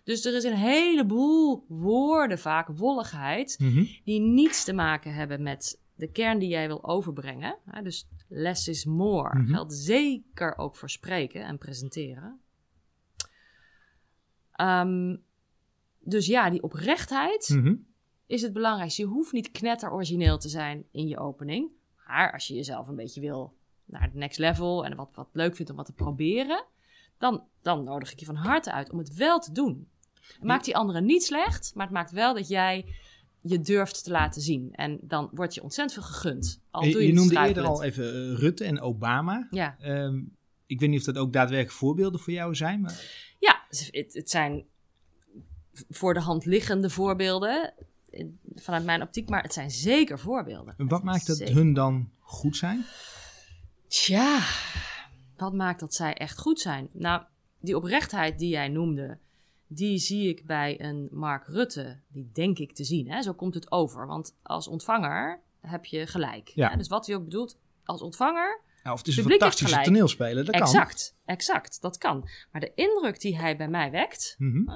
Dus 0.06 0.26
er 0.26 0.36
is 0.36 0.44
een 0.44 0.54
heleboel 0.56 1.66
woorden, 1.68 2.40
vaak 2.40 2.68
wolligheid, 2.68 3.56
Mhm. 3.60 3.86
die 4.04 4.20
niets 4.20 4.64
te 4.64 4.74
maken 4.74 5.14
hebben 5.14 5.44
met 5.44 5.82
de 5.96 6.12
kern 6.12 6.40
die 6.40 6.50
jij 6.50 6.68
wil 6.68 6.84
overbrengen. 6.84 7.58
Dus 7.84 8.08
less 8.28 8.68
is 8.68 8.86
more. 8.86 9.40
Mhm. 9.40 9.54
Geldt 9.54 9.74
zeker 9.74 10.58
ook 10.58 10.76
voor 10.76 10.90
spreken 10.90 11.44
en 11.46 11.58
presenteren. 11.58 12.40
Ehm, 14.52 15.16
dus 16.00 16.26
ja, 16.26 16.50
die 16.50 16.64
oprechtheid 16.64 17.50
Mhm. 17.50 17.76
is 18.26 18.42
het 18.42 18.54
belangrijkste. 18.54 19.02
Je 19.02 19.08
hoeft 19.08 19.32
niet 19.32 19.52
knetter 19.52 19.92
origineel 19.92 20.38
te 20.38 20.50
zijn 20.50 20.86
in 20.92 21.08
je 21.08 21.20
opening. 21.20 21.70
Maar 22.08 22.32
als 22.32 22.48
je 22.48 22.54
jezelf 22.54 22.88
een 22.88 22.96
beetje 22.96 23.22
wil 23.22 23.54
naar 23.86 24.02
het 24.02 24.14
next 24.14 24.40
level 24.40 24.86
en 24.86 24.96
wat, 24.96 25.10
wat 25.14 25.30
leuk 25.32 25.56
vindt 25.56 25.72
om 25.72 25.78
wat 25.78 25.86
te 25.86 25.94
proberen, 25.94 26.66
dan, 27.18 27.44
dan 27.62 27.84
nodig 27.84 28.12
ik 28.12 28.20
je 28.20 28.26
van 28.26 28.36
harte 28.36 28.72
uit 28.72 28.92
om 28.92 28.98
het 28.98 29.14
wel 29.14 29.40
te 29.40 29.52
doen. 29.52 29.90
Het 30.34 30.44
maakt 30.44 30.66
die 30.66 30.76
anderen 30.76 31.06
niet 31.06 31.24
slecht, 31.24 31.72
maar 31.76 31.86
het 31.86 31.94
maakt 31.94 32.12
wel 32.12 32.34
dat 32.34 32.48
jij 32.48 32.86
je 33.42 33.60
durft 33.60 34.04
te 34.04 34.12
laten 34.12 34.42
zien. 34.42 34.74
En 34.74 35.00
dan 35.02 35.30
wordt 35.34 35.54
je 35.54 35.64
ontzettend 35.64 36.06
veel 36.06 36.14
gegund. 36.14 36.62
Al 36.72 36.84
Je, 36.84 36.92
doe 36.92 37.02
je, 37.02 37.08
je 37.08 37.14
noemde 37.14 37.48
eerder 37.48 37.64
al 37.64 37.84
even 37.84 38.06
eh, 38.06 38.40
Rutte 38.40 38.64
en 38.64 38.82
Obama. 38.82 39.48
Ja, 39.52 39.76
Ehm, 39.80 40.22
ik 40.66 40.80
weet 40.80 40.90
niet 40.90 41.00
of 41.00 41.06
dat 41.06 41.18
ook 41.18 41.34
daadwerkelijk 41.34 41.78
voorbeelden 41.78 42.20
voor 42.20 42.34
jou 42.34 42.56
zijn. 42.56 42.82
Maar... 42.82 43.02
ja 43.40 43.66
het, 43.70 44.14
het 44.14 44.30
zijn 44.30 44.66
voor 45.90 46.14
de 46.14 46.20
hand 46.20 46.46
liggende 46.46 46.90
voorbeelden 46.90 47.74
vanuit 48.56 48.86
mijn 48.86 49.02
optiek, 49.02 49.30
maar 49.30 49.42
het 49.42 49.54
zijn 49.54 49.72
zeker 49.72 50.20
voorbeelden. 50.20 50.74
Wat 50.78 51.04
maakt 51.04 51.28
dat 51.28 51.38
Zeker. 51.38 51.56
hun 51.56 51.74
dan 51.74 52.10
goed 52.20 52.58
zijn? 52.58 52.86
Tja, 53.88 54.40
wat 55.38 55.54
maakt 55.54 55.80
dat 55.80 55.94
zij 55.94 56.14
echt 56.14 56.40
goed 56.40 56.60
zijn? 56.60 56.90
Nou, 56.92 57.24
die 57.60 57.76
oprechtheid 57.76 58.40
die 58.40 58.50
jij 58.50 58.68
noemde, 58.68 59.18
die 59.76 59.98
zie 59.98 60.30
ik 60.30 60.46
bij 60.46 60.82
een 60.82 61.08
Mark 61.12 61.48
Rutte. 61.48 62.00
Die 62.08 62.30
denk 62.34 62.58
ik 62.60 62.74
te 62.76 62.84
zien. 62.84 63.10
Hè? 63.12 63.22
Zo 63.22 63.34
komt 63.34 63.54
het 63.54 63.72
over. 63.72 64.08
Want 64.08 64.38
als 64.44 64.68
ontvanger 64.68 65.42
heb 65.62 65.86
je 65.86 66.08
gelijk. 66.08 66.48
Ja. 66.48 66.70
Hè? 66.70 66.78
Dus 66.78 66.88
wat 66.88 67.06
hij 67.06 67.16
ook 67.16 67.24
bedoelt, 67.24 67.60
als 67.84 68.02
ontvanger 68.02 68.62
Ja, 68.84 68.92
of 68.92 68.98
het 68.98 69.08
is 69.08 69.18
een 69.18 69.24
fantastische 69.24 69.82
toneelspeler, 69.82 70.46
dat 70.46 70.56
kan. 70.56 70.62
exact, 70.64 71.18
exact, 71.26 71.82
dat 71.82 71.98
kan. 71.98 72.30
Maar 72.52 72.62
de 72.62 72.72
indruk 72.76 73.20
die 73.20 73.38
hij 73.38 73.58
bij 73.58 73.68
mij 73.70 73.92
wekt, 73.92 74.36
Mhm. 74.38 74.76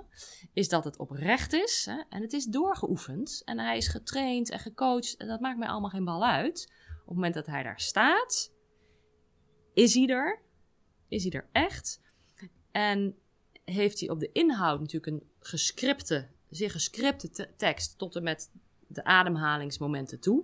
is 0.54 0.70
dat 0.70 0.84
het 0.84 0.98
oprecht 0.98 1.54
is. 1.54 1.86
Hè? 1.90 2.02
En 2.10 2.22
het 2.22 2.34
is 2.34 2.46
doorgeoefend. 2.46 3.42
En 3.46 3.60
hij 3.60 3.78
is 3.78 3.88
getraind 3.88 4.50
en 4.50 4.60
gecoacht. 4.60 5.18
En 5.18 5.28
dat 5.28 5.40
maakt 5.40 5.58
mij 5.60 5.68
allemaal 5.68 5.90
geen 5.90 6.06
bal 6.06 6.26
uit. 6.26 6.74
Op 7.02 7.06
het 7.06 7.16
moment 7.16 7.34
dat 7.34 7.46
hij 7.46 7.64
daar 7.64 7.80
staat, 7.80 8.52
is 9.74 9.94
hij 9.94 10.08
er. 10.08 10.42
Is 11.08 11.24
hij 11.24 11.32
er 11.32 11.48
echt. 11.52 12.02
En 12.72 13.16
heeft 13.70 14.00
hij 14.00 14.10
op 14.10 14.20
de 14.20 14.32
inhoud 14.32 14.80
natuurlijk 14.80 15.14
een 15.14 15.30
gescripte, 15.40 16.28
zeer 16.50 16.72
gescripte 16.72 17.30
te- 17.30 17.50
tekst 17.56 17.98
tot 17.98 18.16
en 18.16 18.24
met 18.24 18.50
de 18.88 19.04
ademhalingsmomenten 19.04 20.20
toe. 20.20 20.44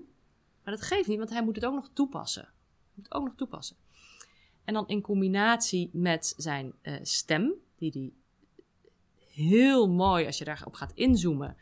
Maar 0.63 0.73
dat 0.73 0.83
geeft 0.83 1.07
niet, 1.07 1.17
want 1.17 1.29
hij 1.29 1.43
moet 1.43 1.55
het 1.55 1.65
ook 1.65 1.73
nog 1.73 1.89
toepassen. 1.93 2.43
Hij 2.43 2.93
moet 2.93 3.13
ook 3.13 3.23
nog 3.23 3.35
toepassen. 3.35 3.75
En 4.63 4.73
dan 4.73 4.87
in 4.87 5.01
combinatie 5.01 5.89
met 5.93 6.33
zijn 6.37 6.73
eh, 6.81 6.93
stem, 7.01 7.53
die 7.77 7.91
hij 7.91 8.11
heel 9.33 9.89
mooi, 9.89 10.25
als 10.25 10.37
je 10.37 10.45
daarop 10.45 10.73
gaat 10.73 10.91
inzoomen, 10.93 11.57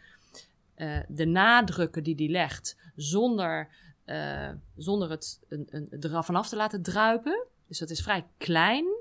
eh, 0.76 0.99
de 1.07 1.26
nadrukken 1.26 2.03
die 2.03 2.16
hij 2.16 2.28
legt, 2.28 2.78
zonder, 2.95 3.70
eh, 4.05 4.49
zonder 4.76 5.09
het 5.09 5.39
een, 5.49 5.68
een, 5.70 6.01
er 6.01 6.24
vanaf 6.24 6.49
te 6.49 6.55
laten 6.55 6.82
druipen. 6.82 7.45
Dus 7.68 7.80
dat 7.80 7.89
is 7.89 8.01
vrij 8.01 8.26
klein. 8.38 8.93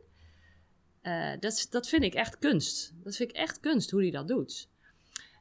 Eh, 1.02 1.32
dat, 1.40 1.66
dat 1.70 1.88
vind 1.88 2.02
ik 2.02 2.14
echt 2.14 2.38
kunst. 2.38 2.94
Dat 3.02 3.16
vind 3.16 3.30
ik 3.30 3.36
echt 3.36 3.60
kunst, 3.60 3.90
hoe 3.90 4.00
hij 4.02 4.10
dat 4.10 4.28
doet. 4.28 4.68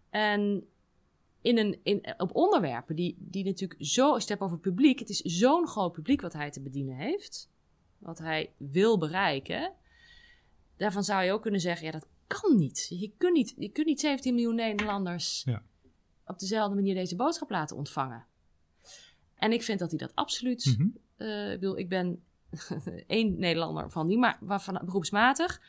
En 0.09 0.67
in 1.41 1.57
een, 1.57 1.79
in, 1.83 2.13
op 2.17 2.35
onderwerpen 2.35 2.95
die, 2.95 3.15
die 3.19 3.43
natuurlijk 3.43 3.85
zo, 3.85 4.05
als 4.05 4.13
je 4.15 4.19
het 4.19 4.29
hebt 4.29 4.41
over 4.41 4.59
publiek, 4.59 4.99
het 4.99 5.09
is 5.09 5.19
zo'n 5.19 5.67
groot 5.67 5.91
publiek 5.91 6.21
wat 6.21 6.33
hij 6.33 6.51
te 6.51 6.61
bedienen 6.61 6.95
heeft, 6.95 7.49
wat 7.97 8.17
hij 8.19 8.51
wil 8.57 8.97
bereiken. 8.97 9.73
Daarvan 10.77 11.03
zou 11.03 11.23
je 11.23 11.31
ook 11.31 11.41
kunnen 11.41 11.59
zeggen, 11.61 11.85
ja, 11.85 11.91
dat 11.91 12.07
kan 12.27 12.55
niet. 12.57 12.87
Je 12.89 13.11
kunt 13.17 13.33
niet, 13.33 13.53
je 13.57 13.69
kunt 13.69 13.87
niet 13.87 13.99
17 13.99 14.33
miljoen 14.33 14.55
Nederlanders 14.55 15.43
Ja. 15.45 15.63
op 16.25 16.39
dezelfde 16.39 16.75
manier 16.75 16.93
deze 16.95 17.15
boodschap 17.15 17.49
laten 17.49 17.77
ontvangen. 17.77 18.25
En 19.35 19.51
ik 19.51 19.63
vind 19.63 19.79
dat 19.79 19.89
hij 19.89 19.99
dat 19.99 20.15
absoluut 20.15 20.75
Mhm. 20.77 20.87
eh, 21.17 21.77
ik 21.77 21.89
ben 21.89 22.23
één 23.07 23.39
Nederlander 23.39 23.89
van 23.89 24.07
die, 24.07 24.17
maar 24.17 24.37
waarvan 24.39 24.81
beroepsmatig 24.85 25.61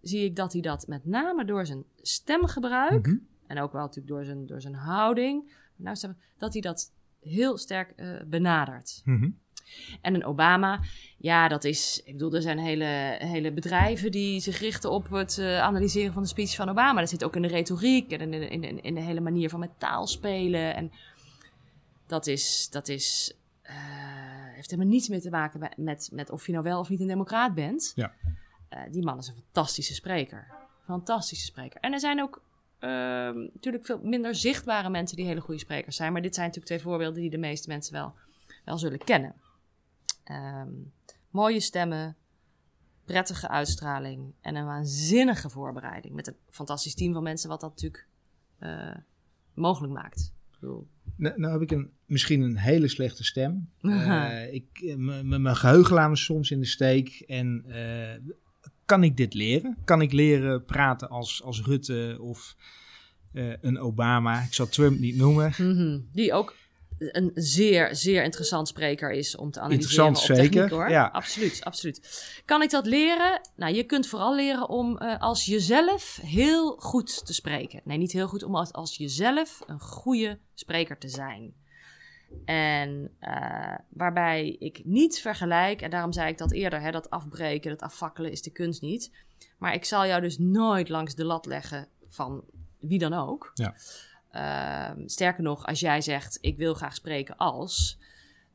zie 0.00 0.24
ik 0.24 0.36
dat 0.36 0.52
hij 0.52 0.62
dat 0.62 0.86
met 0.86 1.04
name 1.06 1.44
door 1.44 1.66
zijn 1.66 1.84
stemgebruik 2.02 3.06
Mhm. 3.06 3.16
en 3.46 3.60
ook 3.60 3.72
wel 3.72 3.80
natuurlijk 3.80 4.08
door 4.14 4.24
zijn, 4.24 4.46
door 4.46 4.60
zijn 4.60 4.74
houding, 4.74 5.52
nou, 5.76 5.96
dat 6.38 6.52
hij 6.52 6.62
dat 6.62 6.92
heel 7.20 7.58
sterk 7.58 7.90
eh, 7.90 8.08
benadert. 8.26 9.02
Mhm. 9.04 9.30
En 10.00 10.14
een 10.14 10.24
Obama, 10.24 10.80
ja, 11.18 11.48
dat 11.48 11.64
is, 11.64 12.00
ik 12.04 12.12
bedoel, 12.12 12.34
er 12.34 12.42
zijn 12.42 12.58
hele, 12.58 13.16
hele 13.18 13.52
bedrijven 13.52 14.10
die 14.10 14.40
zich 14.40 14.58
richten 14.58 14.90
op 14.90 15.10
het 15.10 15.38
eh, 15.38 15.60
analyseren 15.60 16.12
van 16.12 16.22
de 16.22 16.28
speech 16.28 16.54
van 16.54 16.68
Obama. 16.68 17.00
Dat 17.00 17.08
zit 17.08 17.24
ook 17.24 17.36
in 17.36 17.42
de 17.42 17.48
retoriek 17.48 18.10
en 18.12 18.20
in 18.20 18.30
de, 18.30 18.48
in, 18.48 18.82
in 18.82 18.94
de 18.94 19.00
hele 19.00 19.20
manier 19.20 19.48
van 19.48 19.60
met 19.60 19.78
taal 19.78 20.06
spelen. 20.06 20.74
En 20.74 20.92
dat 22.06 22.26
is, 22.26 22.68
dat 22.70 22.88
is, 22.88 23.36
eh, 23.62 23.74
heeft 24.54 24.70
helemaal 24.70 24.92
niets 24.92 25.08
meer 25.08 25.20
te 25.20 25.30
maken 25.30 25.60
met, 25.60 25.76
met, 25.76 26.08
met 26.12 26.30
of 26.30 26.46
je 26.46 26.52
nou 26.52 26.64
wel 26.64 26.78
of 26.78 26.88
niet 26.88 27.00
een 27.00 27.06
democraat 27.06 27.54
bent. 27.54 27.92
Ja. 27.94 28.12
Eh, 28.68 28.80
die 28.90 29.04
man 29.04 29.18
is 29.18 29.28
een 29.28 29.34
fantastische 29.34 29.94
spreker. 29.94 30.46
Fantastische 30.84 31.46
spreker. 31.46 31.80
En 31.80 31.92
er 31.92 32.00
zijn 32.00 32.22
ook 32.22 32.42
ehm, 32.78 33.38
natuurlijk 33.38 33.86
veel 33.86 34.00
minder 34.02 34.34
zichtbare 34.34 34.90
mensen 34.90 35.16
die 35.16 35.26
hele 35.26 35.40
goede 35.40 35.60
sprekers 35.60 35.96
zijn. 35.96 36.12
Maar 36.12 36.22
dit 36.22 36.34
zijn 36.34 36.46
natuurlijk 36.46 36.74
twee 36.74 36.90
voorbeelden 36.90 37.20
die 37.20 37.30
de 37.30 37.38
meeste 37.38 37.68
mensen 37.68 37.92
wel, 37.92 38.14
wel 38.64 38.78
zullen 38.78 38.98
kennen. 38.98 39.34
Ehm, 40.24 40.72
mooie 41.30 41.60
stemmen, 41.60 42.16
prettige 43.04 43.48
uitstraling 43.48 44.34
en 44.40 44.54
een 44.54 44.66
waanzinnige 44.66 45.50
voorbereiding. 45.50 46.14
Met 46.14 46.26
een 46.26 46.36
fantastisch 46.50 46.94
team 46.94 47.12
van 47.12 47.22
mensen 47.22 47.48
wat 47.48 47.60
dat 47.60 47.70
natuurlijk 47.70 48.06
eh, 48.58 48.96
mogelijk 49.54 49.92
maakt. 49.92 50.32
Bedoel, 50.64 50.86
Nou, 51.16 51.40
nou 51.40 51.52
heb 51.52 51.62
ik 51.62 51.70
een, 51.70 51.90
misschien 52.06 52.40
een 52.40 52.56
hele 52.56 52.88
slechte 52.88 53.24
stem. 53.24 53.68
Ik, 54.52 54.94
m- 54.96 55.42
mijn 55.42 55.56
geheugen 55.56 55.94
laat 55.94 56.08
me 56.10 56.16
soms 56.16 56.50
in 56.50 56.60
de 56.60 56.66
steek. 56.66 57.24
En 57.26 57.64
eh, 57.66 58.32
kan 58.84 59.04
ik 59.04 59.16
dit 59.16 59.34
leren? 59.34 59.76
Kan 59.84 60.00
ik 60.02 60.12
leren 60.12 60.64
praten 60.64 61.08
als, 61.08 61.42
als 61.42 61.62
Rutte 61.62 62.16
of 62.20 62.56
een 63.60 63.78
Obama? 63.78 64.40
Ik 64.42 64.54
zal 64.54 64.68
Trump 64.68 64.98
niet 64.98 65.16
noemen. 65.16 65.52
Mhm. 65.58 65.98
Die 66.12 66.32
ook 66.32 66.54
een 66.98 67.30
zeer, 67.34 67.96
zeer 67.96 68.22
interessant 68.22 68.68
spreker 68.68 69.12
is 69.12 69.36
om 69.36 69.50
te 69.50 69.60
analyseren 69.60 70.04
Interessant, 70.04 70.30
op 70.30 70.36
techniek, 70.36 70.62
zeker, 70.62 70.76
hoor. 70.76 70.90
ja. 70.90 71.06
Absoluut, 71.12 71.64
absoluut. 71.64 72.24
Kan 72.44 72.62
ik 72.62 72.70
dat 72.70 72.86
leren? 72.86 73.40
Nou, 73.56 73.74
je 73.74 73.84
kunt 73.84 74.06
vooral 74.06 74.34
leren 74.34 74.68
om 74.68 74.98
eh, 74.98 75.20
als 75.20 75.44
jezelf 75.44 76.18
heel 76.22 76.76
goed 76.76 77.26
te 77.26 77.34
spreken. 77.34 77.80
Nee, 77.84 77.98
niet 77.98 78.12
heel 78.12 78.28
goed, 78.28 78.42
om 78.42 78.54
als, 78.56 78.72
als 78.72 78.96
jezelf 78.96 79.60
een 79.66 79.80
goede 79.80 80.38
spreker 80.54 80.98
te 80.98 81.08
zijn. 81.08 81.54
En 82.44 83.10
eh, 83.18 83.74
waarbij 83.88 84.56
ik 84.58 84.80
niet 84.84 85.20
vergelijk, 85.20 85.82
en 85.82 85.90
daarom 85.90 86.12
zei 86.12 86.28
ik 86.28 86.38
dat 86.38 86.52
eerder, 86.52 86.80
hè, 86.80 86.90
dat 86.90 87.10
afbreken, 87.10 87.70
dat 87.70 87.80
afvakkelen 87.80 88.30
is 88.30 88.42
de 88.42 88.50
kunst 88.50 88.82
niet. 88.82 89.10
Maar 89.58 89.74
ik 89.74 89.84
zal 89.84 90.06
jou 90.06 90.20
dus 90.20 90.38
nooit 90.38 90.88
langs 90.88 91.14
de 91.14 91.24
lat 91.24 91.46
leggen 91.46 91.88
van 92.08 92.44
wie 92.80 92.98
dan 92.98 93.12
ook. 93.12 93.50
Ja. 93.54 93.74
Ehm, 94.34 95.08
sterker 95.08 95.42
nog, 95.42 95.66
als 95.66 95.80
jij 95.80 96.00
zegt, 96.00 96.38
ik 96.40 96.56
wil 96.56 96.74
graag 96.74 96.94
spreken 96.94 97.36
als... 97.36 97.98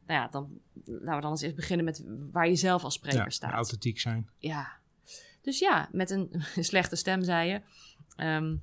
Nou 0.08 0.22
ja, 0.22 0.28
dan 0.28 0.60
laten 0.86 1.16
we 1.16 1.22
dan 1.22 1.32
eens 1.32 1.42
eerst 1.42 1.56
beginnen 1.56 1.86
met 1.86 2.04
waar 2.32 2.48
je 2.50 2.56
zelf 2.56 2.84
als 2.84 2.94
spreker 2.94 3.20
Ja, 3.20 3.30
staat. 3.30 3.52
authentiek 3.52 4.00
zijn. 4.00 4.30
Ja. 4.38 4.72
Dus 5.42 5.60
ja, 5.60 5.90
met 5.92 6.10
een 6.10 6.30
slechte 6.70 6.96
stem, 6.96 7.24
zei 7.24 7.50
je. 7.50 7.62
Ehm, 8.16 8.56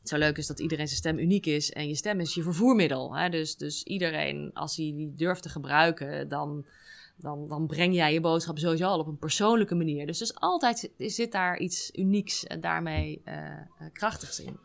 het 0.00 0.08
zo 0.08 0.16
leuk 0.18 0.36
is 0.38 0.46
dat 0.46 0.60
iedereen 0.60 0.86
zijn 0.86 0.98
stem 0.98 1.18
uniek 1.18 1.46
is. 1.46 1.72
En 1.72 1.88
je 1.88 1.94
stem 1.94 2.20
is 2.20 2.34
je 2.34 2.42
vervoermiddel. 2.42 3.16
Hè? 3.16 3.28
Dus, 3.28 3.56
dus 3.56 3.82
iedereen, 3.82 4.50
als 4.54 4.76
hij 4.76 4.92
die 4.96 5.14
durft 5.14 5.42
te 5.42 5.48
gebruiken, 5.48 6.28
dan, 6.28 6.66
dan, 7.16 7.48
dan 7.48 7.66
breng 7.66 7.94
jij 7.94 8.12
je 8.12 8.20
boodschap 8.20 8.58
sowieso 8.58 8.86
al 8.86 8.98
op 8.98 9.06
een 9.06 9.18
persoonlijke 9.18 9.74
manier. 9.74 10.06
Dus, 10.06 10.18
dus 10.18 10.34
altijd 10.34 10.90
zit- 10.98 11.32
daar 11.32 11.58
iets 11.58 11.90
unieks 11.94 12.44
en 12.44 12.60
daarmee 12.60 13.20
eh, 13.24 13.36
krachtigs 13.92 14.40
in. 14.40 14.58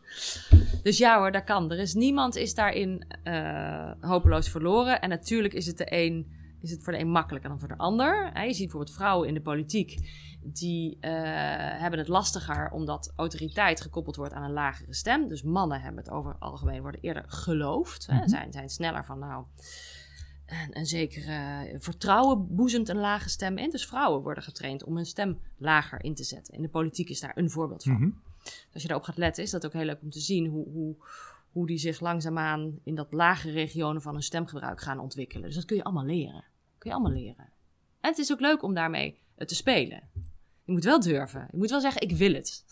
Dus 0.84 0.98
ja 0.98 1.18
hoor, 1.18 1.32
dat 1.32 1.44
kan. 1.44 1.72
Er 1.72 1.80
is 1.80 1.94
niemand 1.94 2.36
is 2.36 2.54
daarin 2.56 3.06
eh, 3.24 3.92
hopeloos 4.02 4.50
verloren. 4.50 5.02
En 5.02 5.10
natuurlijk 5.10 5.54
is 5.54 5.66
het 5.66 5.78
de 5.78 5.86
een 5.96 6.40
is 6.62 6.72
het 6.72 6.84
voor 6.84 6.94
de 6.94 7.00
een 7.00 7.12
makkelijker 7.12 7.50
dan 7.50 7.60
voor 7.60 7.68
de 7.68 7.78
ander. 7.78 8.30
Hè, 8.34 8.44
je 8.44 8.54
ziet 8.54 8.62
bijvoorbeeld 8.64 8.96
vrouwen 8.96 9.28
in 9.28 9.34
de 9.34 9.42
politiek, 9.42 9.98
die 10.44 10.98
hebben 11.00 12.00
het 12.00 12.08
lastiger 12.08 12.70
omdat 12.72 13.14
autoriteit 13.16 13.82
gekoppeld 13.82 14.16
wordt 14.16 14.34
aan 14.34 14.44
een 14.44 14.52
lagere 14.52 14.94
stem. 14.94 15.28
Dus 15.28 15.44
mannen 15.44 15.82
hebben 15.82 16.04
het 16.04 16.12
over 16.14 16.32
het 16.32 16.40
algemeen 16.42 16.82
worden 16.82 17.02
eerder 17.02 17.24
geloofd. 17.28 18.08
Hè, 18.08 18.16
Mhm. 18.16 18.28
zijn, 18.28 18.52
zijn 18.52 18.70
sneller 18.70 19.06
van 19.06 19.20
nou, 19.20 19.46
een, 20.52 20.78
een 20.78 20.86
zekere 20.86 21.76
vertrouwen 21.80 22.56
boezemt 22.56 22.90
een 22.90 22.98
lage 22.98 23.30
stem 23.30 23.58
in. 23.58 23.70
Dus 23.70 23.86
vrouwen 23.86 24.22
worden 24.22 24.44
getraind 24.44 24.84
om 24.84 24.96
hun 24.96 25.06
stem 25.06 25.40
lager 25.58 26.04
in 26.04 26.16
te 26.16 26.24
zetten. 26.24 26.54
In 26.54 26.62
de 26.62 26.70
politiek 26.70 27.10
is 27.10 27.20
daar 27.20 27.38
een 27.38 27.50
voorbeeld 27.50 27.84
van. 27.84 28.16
Dus 28.44 28.74
als 28.74 28.82
je 28.82 28.88
daarop 28.88 29.06
gaat 29.06 29.18
letten, 29.18 29.44
is 29.44 29.52
dat 29.52 29.66
ook 29.66 29.74
heel 29.74 29.86
leuk 29.86 30.02
om 30.02 30.10
te 30.10 30.20
zien 30.20 30.48
hoe, 30.48 30.70
hoe, 30.70 30.96
hoe 31.52 31.68
die 31.68 31.78
zich 31.78 32.00
langzaamaan 32.00 32.80
in 32.84 32.96
dat 32.96 33.12
lagere 33.12 33.54
regionen 33.54 34.02
van 34.02 34.14
hun 34.14 34.24
stemgebruik 34.24 34.82
gaan 34.82 35.00
ontwikkelen. 35.00 35.46
Dus 35.46 35.56
dat 35.56 35.66
kun 35.66 35.76
je 35.76 35.84
allemaal 35.84 36.06
leren. 36.06 36.44
kun 36.78 36.90
je 36.90 36.96
allemaal 36.96 37.18
leren. 37.22 37.50
En 38.00 38.10
het 38.10 38.18
is 38.18 38.32
ook 38.32 38.40
leuk 38.40 38.64
om 38.64 38.74
daarmee 38.74 39.20
eh, 39.36 39.48
te 39.48 39.56
spelen. 39.56 40.10
Je 40.64 40.72
moet 40.72 40.84
wel 40.84 41.00
durven. 41.00 41.48
Je 41.52 41.58
moet 41.58 41.70
wel 41.70 41.82
zeggen, 41.82 42.02
ik 42.02 42.12
wil 42.12 42.34
het. 42.34 42.66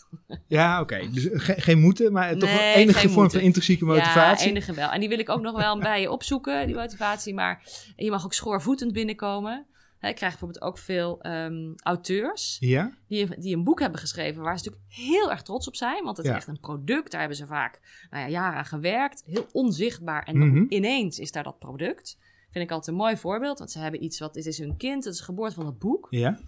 Ja, 0.48 0.82
oké. 0.82 1.10
Dus 1.12 1.28
ge- 1.32 1.62
geen 1.62 1.80
moeten, 1.80 2.12
maar 2.12 2.38
toch 2.38 2.50
Nee, 2.50 2.74
enige 2.76 3.00
vorm 3.00 3.14
moeten. 3.14 3.32
van 3.38 3.42
intrinsieke 3.42 3.86
motivatie. 3.86 4.46
Ja, 4.46 4.52
enige 4.52 4.74
wel. 4.74 4.90
En 4.92 5.00
die 5.00 5.10
wil 5.10 5.20
ik 5.20 5.30
ook 5.30 5.42
nog 5.42 5.56
wel 5.58 5.80
bij 5.80 6.02
je 6.02 6.12
opzoeken, 6.12 6.66
die 6.68 6.76
motivatie. 6.76 7.34
Maar 7.34 7.64
je 7.96 8.10
mag 8.10 8.26
ook 8.26 8.34
schoorvoetend 8.34 8.94
binnenkomen. 8.94 9.66
Hè, 10.00 10.10
Ik 10.10 10.16
krijg 10.16 10.32
bijvoorbeeld 10.32 10.62
ook 10.64 10.78
veel 10.78 11.22
ehm, 11.22 11.74
auteurs 11.84 12.58
Ja? 12.60 12.92
die, 13.08 13.40
die 13.40 13.56
een 13.56 13.64
boek 13.64 13.80
hebben 13.80 14.00
geschreven 14.00 14.42
waar 14.44 14.60
ze 14.60 14.64
natuurlijk 14.66 14.94
heel 14.94 15.32
erg 15.32 15.42
trots 15.42 15.68
op 15.68 15.76
zijn. 15.76 16.04
Want 16.04 16.18
het 16.18 16.26
Ja. 16.26 16.32
is 16.32 16.38
echt 16.38 16.48
een 16.48 16.60
product. 16.60 17.12
Daar 17.12 17.20
hebben 17.20 17.38
ze 17.38 17.46
vaak 17.48 17.80
nou 18.10 18.24
ja, 18.24 18.30
jaren 18.30 18.58
aan 18.58 18.66
gewerkt. 18.66 19.24
Heel 19.26 19.46
onzichtbaar. 19.52 20.24
En 20.24 20.38
Mhm. 20.38 20.54
dan 20.56 20.66
ineens 20.70 21.20
is 21.20 21.32
daar 21.32 21.44
dat 21.44 21.60
product. 21.60 22.18
Vind 22.52 22.66
ik 22.66 22.72
altijd 22.72 22.88
een 22.96 23.02
mooi 23.04 23.18
voorbeeld. 23.18 23.58
Want 23.60 23.72
ze 23.72 23.80
hebben 23.80 24.04
iets 24.04 24.20
wat, 24.20 24.36
het 24.36 24.46
is 24.46 24.58
hun 24.58 24.78
kind. 24.78 25.04
Het 25.04 25.14
is 25.14 25.20
de 25.20 25.26
geboorte 25.26 25.56
van 25.56 25.66
het 25.66 25.80
boek. 25.80 26.08
Ja? 26.10 26.40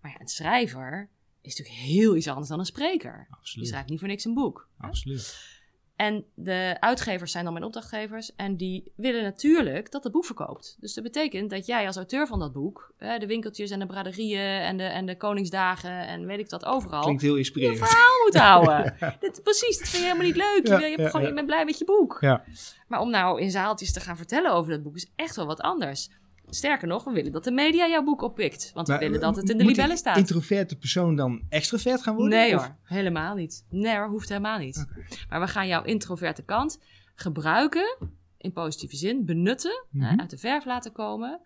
Maar 0.00 0.10
ja, 0.10 0.20
een 0.20 0.28
schrijver 0.28 1.08
is 1.46 1.56
natuurlijk 1.56 1.84
heel 1.86 2.16
iets 2.16 2.28
anders 2.28 2.48
dan 2.48 2.58
een 2.58 2.66
spreker. 2.66 3.26
Die 3.28 3.36
Absoluut. 3.38 3.68
schrijft 3.68 3.88
niet 3.88 3.98
voor 3.98 4.08
niks 4.08 4.24
een 4.24 4.34
boek. 4.34 4.68
Absoluut. 4.78 5.54
En 5.96 6.24
de 6.34 6.76
uitgevers 6.80 7.32
zijn 7.32 7.44
dan 7.44 7.52
mijn 7.52 7.64
opdrachtgevers. 7.64 8.34
En 8.34 8.56
die 8.56 8.92
willen 8.96 9.22
natuurlijk 9.22 9.90
dat 9.90 10.04
het 10.04 10.12
boek 10.12 10.24
verkoopt. 10.24 10.76
Dus 10.80 10.94
dat 10.94 11.04
betekent 11.04 11.50
dat 11.50 11.66
jij 11.66 11.86
als 11.86 11.96
auteur 11.96 12.26
van 12.26 12.38
dat 12.38 12.52
boek... 12.52 12.92
hè, 12.96 13.18
de 13.18 13.26
winkeltjes 13.26 13.70
en 13.70 13.78
de 13.78 13.86
braderieën 13.86 14.60
en 14.60 14.76
de, 14.76 14.82
en 14.84 15.06
de 15.06 15.16
Koningsdagen... 15.16 16.06
en 16.06 16.26
weet 16.26 16.38
ik 16.38 16.48
dat 16.48 16.64
overal... 16.64 17.02
Klinkt 17.02 17.22
heel 17.22 17.32
je 17.32 17.38
inspirerend. 17.38 17.78
verhaal 17.78 18.24
moet 18.24 18.36
houden. 18.36 18.96
Dit, 19.20 19.42
precies, 19.42 19.78
dat 19.78 19.88
vind 19.88 20.02
je 20.02 20.08
helemaal 20.08 20.26
niet 20.26 20.36
leuk. 20.36 20.60
Je, 20.62 20.72
Ja, 20.72 20.86
je, 20.86 20.98
ja, 20.98 21.06
gewoon, 21.06 21.22
ja. 21.22 21.28
je 21.28 21.34
bent 21.34 21.46
blij 21.46 21.64
met 21.64 21.78
je 21.78 21.84
boek. 21.84 22.18
Ja. 22.20 22.44
Maar 22.88 23.00
om 23.00 23.10
nou 23.10 23.40
in 23.40 23.50
zaaltjes 23.50 23.92
te 23.92 24.00
gaan 24.00 24.16
vertellen 24.16 24.52
over 24.52 24.70
dat 24.70 24.82
boek... 24.82 24.96
is 24.96 25.10
echt 25.16 25.36
wel 25.36 25.46
wat 25.46 25.60
anders. 25.60 26.10
Sterker 26.50 26.88
nog, 26.88 27.04
we 27.04 27.12
willen 27.12 27.32
dat 27.32 27.44
de 27.44 27.50
media 27.50 27.88
jouw 27.88 28.02
boek 28.02 28.22
oppikt. 28.22 28.70
Want 28.74 28.88
we 28.88 28.98
willen 28.98 29.14
eh, 29.14 29.20
dat 29.20 29.36
het 29.36 29.50
in 29.50 29.58
de 29.58 29.64
libellen 29.64 29.96
staat. 29.96 30.16
introverte 30.16 30.76
persoon 30.78 31.16
dan 31.16 31.42
extrovert 31.48 32.02
gaan 32.02 32.14
worden? 32.16 32.38
Nee 32.38 32.54
Of- 32.54 32.60
hoor, 32.66 32.76
helemaal 32.82 33.34
niet. 33.34 33.64
Nee 33.70 33.96
hoor, 33.96 34.08
hoeft 34.08 34.28
helemaal 34.28 34.58
niet. 34.58 34.86
Maar 35.28 35.40
we 35.40 35.46
gaan 35.48 35.66
jouw 35.66 35.82
introverte 35.84 36.42
kant 36.42 36.78
gebruiken, 37.14 37.96
in 38.38 38.52
positieve 38.52 38.96
zin, 38.96 39.24
benutten, 39.24 39.84
hè, 39.92 39.98
Mhm. 40.10 40.20
uit 40.20 40.30
de 40.30 40.38
verf 40.38 40.64
laten 40.64 40.92
komen, 40.92 41.40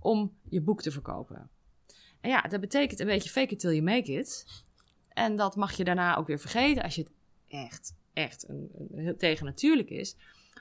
om 0.00 0.32
je 0.48 0.60
boek 0.60 0.82
te 0.82 0.90
verkopen. 0.90 1.50
En 2.20 2.30
ja, 2.30 2.40
dat 2.40 2.60
betekent 2.60 3.00
een 3.00 3.06
beetje 3.06 3.30
fake 3.30 3.52
it 3.52 3.58
till 3.58 3.70
you 3.70 3.82
make 3.82 4.12
it. 4.12 4.46
En 5.08 5.36
dat 5.36 5.56
mag 5.56 5.72
je 5.72 5.84
daarna 5.84 6.16
ook 6.16 6.26
weer 6.26 6.38
vergeten 6.38 6.82
als 6.82 6.94
je 6.94 7.02
het 7.02 7.10
echt, 7.48 7.94
echt 8.12 8.48
een, 8.48 8.68
een, 8.78 8.98
heel 8.98 9.16
tegennatuurlijk 9.16 9.90
is. 9.90 10.16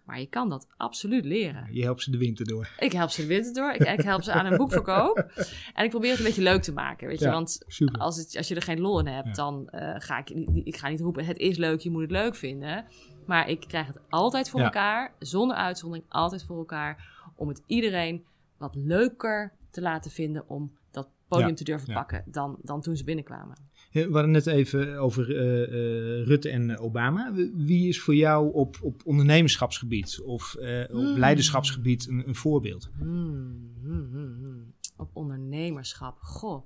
Maar 0.06 0.20
je 0.20 0.26
kan 0.26 0.50
dat 0.50 0.68
absoluut 0.78 1.26
leren. 1.26 1.68
Je 1.74 1.84
helpt 1.84 2.02
ze 2.02 2.12
de 2.12 2.18
winter 2.18 2.46
door. 2.46 2.70
Ik 2.80 2.92
help 2.92 3.10
ze 3.10 3.22
de 3.22 3.28
winter 3.28 3.54
door. 3.54 3.72
Ik, 3.72 3.82
ik 3.82 4.02
help 4.02 4.22
ze 4.24 4.32
aan 4.32 4.46
een 4.46 4.58
boekverkoop. 4.58 5.18
En 5.74 5.84
ik 5.84 5.90
probeer 5.90 6.10
het 6.10 6.20
een 6.20 6.26
beetje 6.26 6.42
leuk 6.42 6.62
te 6.62 6.74
maken. 6.74 7.08
Weet 7.08 7.20
je? 7.20 7.26
Ja. 7.26 7.32
Want 7.32 7.64
Super. 7.68 8.00
als, 8.00 8.18
het, 8.18 8.38
als 8.38 8.48
je 8.48 8.56
er 8.56 8.62
geen 8.62 8.80
lol 8.80 9.00
in 9.00 9.08
hebt, 9.08 9.28
Ja. 9.28 9.34
dan 9.34 9.70
eh, 9.70 9.96
ga 9.98 10.18
ik 10.18 10.30
ik 10.64 10.78
ga 10.78 10.88
niet 10.90 11.00
roepen: 11.02 11.26
het 11.26 11.38
is 11.38 11.58
leuk, 11.58 11.80
je 11.80 11.90
moet 11.90 12.02
het 12.02 12.12
leuk 12.12 12.36
vinden. 12.36 12.86
Maar 13.26 13.50
ik 13.50 13.60
krijg 13.68 13.88
het 13.88 14.00
altijd 14.10 14.50
voor 14.50 14.60
Ja. 14.60 14.66
elkaar, 14.66 15.14
zonder 15.20 15.58
uitzondering, 15.58 16.10
altijd 16.10 16.44
voor 16.44 16.58
elkaar. 16.58 17.12
Om 17.36 17.48
het 17.48 17.62
iedereen 17.68 18.26
wat 18.58 18.76
leuker 18.76 19.52
te 19.72 19.82
laten 19.82 20.12
vinden 20.12 20.50
om 20.50 20.78
dat 20.92 21.08
podium 21.28 21.56
te 21.56 21.64
durven 21.64 21.94
pakken 21.94 22.24
dan, 22.26 22.58
dan 22.62 22.82
toen 22.82 22.96
ze 22.98 23.04
binnenkwamen. 23.04 23.58
We 23.94 24.10
hadden 24.12 24.32
net 24.32 24.48
even 24.48 24.98
over 24.98 25.38
eh, 25.38 25.64
eh, 25.64 26.26
Rutte 26.28 26.50
en 26.50 26.70
eh, 26.70 26.82
Obama. 26.84 27.32
Wie 27.54 27.88
is 27.88 28.02
voor 28.02 28.16
jou 28.16 28.54
op, 28.54 28.78
op 28.82 29.02
ondernemerschapsgebied 29.06 30.22
of 30.22 30.56
eh, 30.56 30.82
op 30.82 30.90
Hmm. 30.90 31.18
leiderschapsgebied 31.20 32.08
een, 32.08 32.28
een 32.28 32.36
voorbeeld? 32.36 32.90
Hmm, 32.98 33.72
hmm. 33.82 34.74
Op 34.98 35.10
ondernemerschap. 35.14 36.18
Goh. 36.22 36.64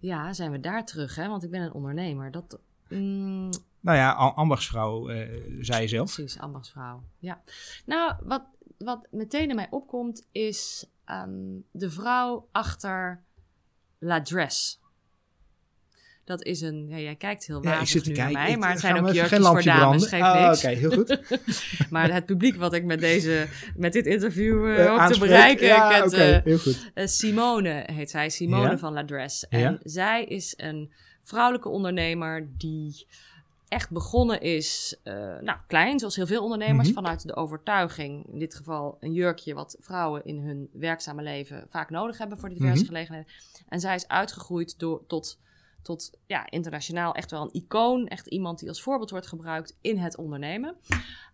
Ja, 0.00 0.32
zijn 0.32 0.50
we 0.50 0.60
daar 0.60 0.86
terug, 0.86 1.14
hè? 1.14 1.28
Want 1.28 1.42
ik 1.44 1.50
ben 1.50 1.60
een 1.62 1.72
ondernemer. 1.72 2.30
Dat. 2.30 2.60
mm, 2.88 3.50
Nou 3.80 3.96
ja, 3.96 4.12
am- 4.12 4.32
ambachtsvrouw, 4.34 5.08
eh, 5.08 5.40
zei 5.60 5.82
je 5.82 5.88
zelf. 5.88 6.14
Precies, 6.14 6.38
ambachtsvrouw. 6.38 7.02
Ja. 7.18 7.42
Nou, 7.86 8.14
wat, 8.22 8.42
wat 8.78 9.06
meteen 9.10 9.48
in 9.50 9.56
mij 9.56 9.68
opkomt 9.70 10.28
is 10.32 10.86
ehm, 11.04 11.30
de 11.70 11.90
vrouw 11.90 12.48
achter 12.52 13.22
La 13.98 14.22
Dress. 14.22 14.80
Dat 16.24 16.42
is 16.44 16.60
een, 16.60 16.86
ja, 16.88 16.98
jij 16.98 17.14
kijkt 17.14 17.46
heel 17.46 17.62
Ja, 17.62 17.70
ik 17.72 17.78
wazig 17.78 17.88
zit 17.88 18.02
te 18.04 18.10
nu 18.10 18.16
naar 18.16 18.30
mij, 18.32 18.56
maar 18.56 18.70
het 18.70 18.80
zijn 18.80 18.96
ook 19.06 19.12
jurkjes 19.12 19.46
voor 19.46 19.62
dames, 19.62 20.06
geeft 20.06 20.22
Ah, 20.22 20.46
niks. 20.48 20.64
Oké, 20.64 20.74
heel 20.74 20.90
goed. 20.90 21.18
Maar 21.90 22.12
het 22.12 22.26
publiek 22.26 22.56
wat 22.56 22.72
ik 22.72 22.84
met, 22.84 23.00
deze, 23.00 23.46
met 23.76 23.92
dit 23.92 24.06
interview 24.06 24.86
hoop 24.86 25.12
te 25.12 25.18
bereiken, 25.18 25.66
Ja, 25.66 25.96
ik 25.96 26.02
het, 26.02 26.12
oké, 26.12 26.22
eh, 26.22 26.44
heel 26.44 26.58
goed. 26.58 26.90
Simone 26.94 27.82
heet 27.92 28.10
zij, 28.10 28.28
Simone 28.28 28.78
van 28.78 28.92
La 28.92 29.04
Dress. 29.04 29.48
En 29.48 29.78
zij 29.82 30.24
is 30.24 30.54
een 30.56 30.92
vrouwelijke 31.22 31.68
ondernemer 31.68 32.48
die 32.58 33.06
echt 33.68 33.90
begonnen 33.90 34.40
is, 34.40 34.96
nou 35.40 35.56
klein, 35.66 35.98
zoals 35.98 36.16
heel 36.16 36.26
veel 36.26 36.42
ondernemers, 36.42 36.86
Mhm. 36.88 36.96
vanuit 36.96 37.26
de 37.26 37.36
overtuiging, 37.36 38.26
in 38.32 38.38
dit 38.38 38.54
geval 38.54 38.96
een 39.00 39.12
jurkje 39.12 39.54
wat 39.54 39.76
vrouwen 39.80 40.24
in 40.24 40.38
hun 40.38 40.68
werkzame 40.72 41.22
leven 41.22 41.66
vaak 41.70 41.90
nodig 41.90 42.18
hebben 42.18 42.38
voor 42.38 42.48
diverse 42.48 42.76
Mhm. 42.82 42.86
gelegenheden. 42.86 43.28
En 43.68 43.80
zij 43.80 43.94
is 43.94 44.08
uitgegroeid 44.08 44.78
door, 44.78 45.02
tot, 45.06 45.38
tot 45.82 46.18
ja, 46.26 46.50
internationaal 46.50 47.14
echt 47.14 47.30
wel 47.30 47.42
een 47.42 47.52
icoon, 47.62 48.06
echt 48.08 48.26
iemand 48.26 48.58
die 48.58 48.68
als 48.68 48.82
voorbeeld 48.82 49.10
wordt 49.10 49.26
gebruikt 49.26 49.76
in 49.80 49.98
het 49.98 50.16
ondernemen. 50.16 50.76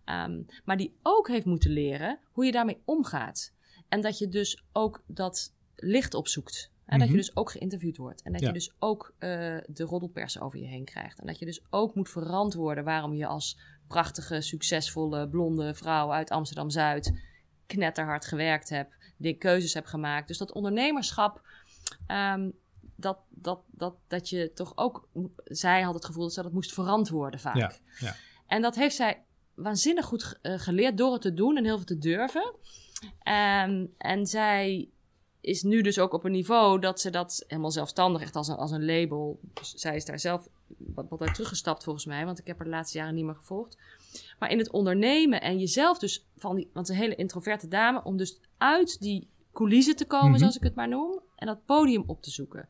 Ehm, 0.05 0.41
maar 0.65 0.77
die 0.77 0.95
ook 1.03 1.27
heeft 1.27 1.45
moeten 1.45 1.71
leren 1.71 2.19
hoe 2.31 2.45
je 2.45 2.51
daarmee 2.51 2.81
omgaat. 2.85 3.53
En 3.89 4.01
dat 4.01 4.17
je 4.17 4.27
dus 4.29 4.63
ook 4.71 5.03
dat 5.07 5.53
licht 5.75 6.13
opzoekt. 6.13 6.71
En 6.85 6.99
dat 6.99 7.07
Mhm. 7.07 7.17
je 7.17 7.23
dus 7.23 7.35
ook 7.35 7.51
geïnterviewd 7.51 7.97
wordt. 7.97 8.21
En 8.21 8.31
dat 8.31 8.41
Ja. 8.41 8.47
je 8.47 8.53
dus 8.53 8.73
ook 8.79 9.13
eh, 9.17 9.29
de 9.67 9.83
roddelpers 9.83 10.39
over 10.39 10.59
je 10.59 10.65
heen 10.67 10.85
krijgt. 10.85 11.19
En 11.19 11.27
dat 11.27 11.39
je 11.39 11.45
dus 11.45 11.61
ook 11.69 11.95
moet 11.95 12.09
verantwoorden 12.09 12.83
waarom 12.83 13.13
je 13.13 13.25
als 13.25 13.59
prachtige, 13.87 14.41
succesvolle, 14.41 15.29
blonde 15.29 15.73
vrouw 15.73 16.11
uit 16.11 16.29
Amsterdam-Zuid 16.29 17.19
knetterhard 17.65 18.25
gewerkt 18.25 18.69
hebt. 18.69 18.95
Die 19.17 19.33
keuzes 19.37 19.73
hebt 19.73 19.87
gemaakt. 19.87 20.27
Dus 20.27 20.37
dat 20.37 20.51
ondernemerschap, 20.53 21.41
ehm, 22.07 22.49
dat, 22.99 23.17
dat, 23.29 23.59
dat, 23.71 23.95
dat 24.07 24.29
je 24.29 24.51
toch 24.53 24.71
ook... 24.75 25.07
Zij 25.43 25.81
had 25.81 25.93
het 25.93 26.05
gevoel 26.05 26.23
dat 26.23 26.33
ze 26.33 26.41
dat 26.41 26.51
moest 26.51 26.73
verantwoorden 26.73 27.39
vaak. 27.39 27.55
Ja, 27.55 27.71
ja. 27.99 28.15
En 28.47 28.61
dat 28.61 28.75
heeft 28.75 28.95
zij 28.95 29.23
waanzinnig 29.53 30.05
goed 30.05 30.37
eh, 30.41 30.53
geleerd 30.59 30.97
door 30.97 31.13
het 31.13 31.21
te 31.21 31.33
doen 31.33 31.57
en 31.57 31.63
heel 31.63 31.75
veel 31.75 31.85
te 31.85 31.97
durven. 31.97 32.53
Ehm, 33.23 33.85
en 33.97 34.25
zij 34.27 34.89
is 35.41 35.63
nu 35.63 35.81
dus 35.81 35.99
ook 35.99 36.13
op 36.13 36.23
een 36.23 36.31
niveau 36.31 36.79
dat 36.79 36.99
ze 37.01 37.09
dat 37.09 37.43
helemaal 37.47 37.71
zelfstandig, 37.71 38.21
echt 38.21 38.35
als 38.35 38.47
een, 38.47 38.55
als 38.55 38.71
een 38.71 38.85
label. 38.85 39.39
Dus 39.53 39.73
zij 39.73 39.95
is 39.95 40.05
daar 40.05 40.19
zelf 40.19 40.47
wat, 40.77 41.05
wat 41.09 41.21
uit 41.21 41.33
teruggestapt 41.33 41.83
volgens 41.83 42.05
mij, 42.05 42.25
want 42.25 42.39
ik 42.39 42.47
heb 42.47 42.57
haar 42.57 42.65
de 42.65 42.71
laatste 42.73 42.97
jaren 42.97 43.15
niet 43.15 43.25
meer 43.25 43.35
gevolgd. 43.35 43.77
Maar 44.39 44.51
in 44.51 44.57
het 44.57 44.69
ondernemen 44.69 45.41
en 45.41 45.59
jezelf 45.59 45.99
dus 45.99 46.25
van 46.37 46.55
die, 46.55 46.69
want 46.73 46.89
een 46.89 46.95
hele 46.95 47.15
introverte 47.15 47.67
dame, 47.67 48.03
om 48.03 48.17
dus 48.17 48.39
uit 48.57 48.99
die 49.01 49.27
coulissen 49.53 49.95
te 49.95 50.05
komen, 50.05 50.29
Mhm. 50.29 50.39
zoals 50.39 50.55
ik 50.55 50.63
het 50.63 50.75
maar 50.75 50.87
noem, 50.87 51.19
en 51.35 51.47
dat 51.47 51.65
podium 51.65 52.03
op 52.07 52.21
te 52.21 52.31
zoeken. 52.31 52.69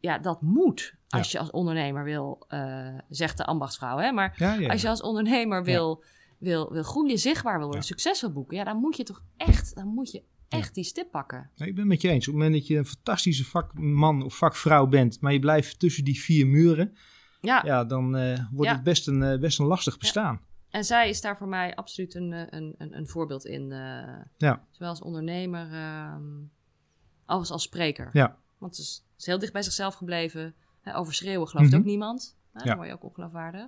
Ja, 0.00 0.18
dat 0.18 0.42
moet 0.42 0.94
als 1.08 1.32
Ja. 1.32 1.38
je 1.38 1.44
als 1.44 1.50
ondernemer 1.54 2.04
wil, 2.04 2.44
eh, 2.48 2.98
zegt 3.08 3.36
de 3.36 3.44
ambachtsvrouw, 3.44 3.98
hè, 3.98 4.12
maar 4.12 4.34
Ja, 4.36 4.54
ja. 4.54 4.68
als 4.68 4.80
je 4.82 4.88
als 4.88 5.02
ondernemer 5.02 5.64
wil, 5.64 6.04
wil, 6.38 6.72
wil 6.72 6.82
groeien, 6.82 7.18
zichtbaar 7.18 7.56
wil 7.56 7.66
worden, 7.66 7.84
succes 7.84 8.20
wil 8.20 8.32
boeken, 8.32 8.56
ja, 8.56 8.64
dan 8.64 8.76
moet 8.76 8.96
je 8.96 9.02
toch 9.02 9.22
echt, 9.36 9.74
dan 9.74 9.86
moet 9.86 10.10
je 10.10 10.22
echt 10.48 10.74
die 10.74 10.84
stip 10.84 11.10
pakken. 11.10 11.50
Nee, 11.56 11.68
ik 11.68 11.74
ben 11.74 11.82
het 11.84 11.92
met 11.92 12.00
je 12.02 12.08
eens. 12.08 12.28
Op 12.28 12.34
het 12.34 12.42
moment 12.42 12.60
dat 12.60 12.66
je 12.66 12.76
een 12.76 12.86
fantastische 12.86 13.44
vakman 13.44 14.22
of 14.22 14.36
vakvrouw 14.36 14.86
bent, 14.86 15.20
maar 15.20 15.32
je 15.32 15.38
blijft 15.38 15.78
tussen 15.78 16.04
die 16.04 16.20
vier 16.20 16.46
muren, 16.46 16.96
Ja, 17.40 17.62
ja, 17.64 17.84
dan 17.84 18.16
eh, 18.16 18.38
wordt 18.52 18.70
het 18.70 18.82
best 18.82 19.08
een, 19.08 19.22
eh, 19.22 19.38
best 19.38 19.58
een 19.58 19.66
lastig 19.66 19.98
bestaan. 19.98 20.40
en 20.70 20.84
zij 20.84 21.08
is 21.08 21.20
daar 21.20 21.36
voor 21.36 21.48
mij 21.48 21.74
absoluut 21.74 22.14
een, 22.14 22.32
een, 22.32 22.74
een, 22.78 22.96
een 22.96 23.06
voorbeeld 23.08 23.44
in. 23.46 23.68
Ja. 24.36 24.64
Zowel 24.70 24.88
als 24.88 25.02
ondernemer 25.02 25.72
ehm, 25.72 26.22
als 27.26 27.50
als 27.50 27.62
spreker. 27.62 28.08
Ja. 28.12 28.36
Want 28.58 28.76
ze 28.76 28.82
is, 28.82 29.04
is 29.18 29.26
heel 29.26 29.38
dicht 29.38 29.52
bij 29.52 29.62
zichzelf 29.62 29.94
gebleven. 29.94 30.54
Over 30.94 31.14
schreeuwen 31.14 31.48
gelooft 31.48 31.70
Mhm. 31.70 31.78
ook 31.78 31.84
niemand. 31.86 32.36
Ja. 32.54 32.64
Dan 32.64 32.76
word 32.76 32.88
je 32.88 32.94
ook 32.94 33.04
ongeloofwaardig. 33.04 33.66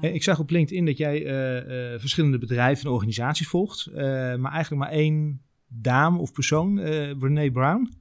Eh, 0.00 0.14
Ik 0.14 0.22
zag 0.22 0.38
op 0.38 0.50
LinkedIn 0.50 0.86
dat 0.86 0.96
jij 0.96 1.24
eh, 1.26 1.92
eh, 1.94 2.00
verschillende 2.00 2.38
bedrijven 2.38 2.84
en 2.84 2.90
organisaties 2.90 3.48
volgt, 3.48 3.90
maar 3.94 4.52
eigenlijk 4.52 4.82
maar 4.82 4.90
één 4.90 5.42
dame 5.68 6.18
of 6.18 6.32
persoon, 6.32 6.74
Brene 7.18 7.50
Brown. 7.52 7.92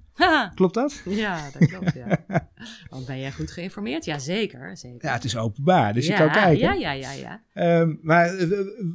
Klopt 0.56 0.74
dat? 0.74 1.02
Ja, 1.06 1.50
dat 1.60 1.70
klopt, 1.70 1.94
ja. 1.94 2.26
Want 2.90 3.06
ben 3.06 3.20
jij 3.20 3.32
goed 3.32 3.52
geïnformeerd? 3.52 4.06
Ja, 4.06 4.20
zeker, 4.20 4.78
zeker. 4.78 5.08
Ja, 5.08 5.14
het 5.14 5.24
is 5.24 5.38
openbaar, 5.38 5.94
dus 5.94 6.08
je 6.08 6.14
kan 6.14 6.32
kijken. 6.32 6.58
Ja, 6.60 6.74
ja, 6.74 6.92
ja, 6.92 7.12
ja. 7.54 7.80
Um, 7.80 8.00
maar 8.02 8.48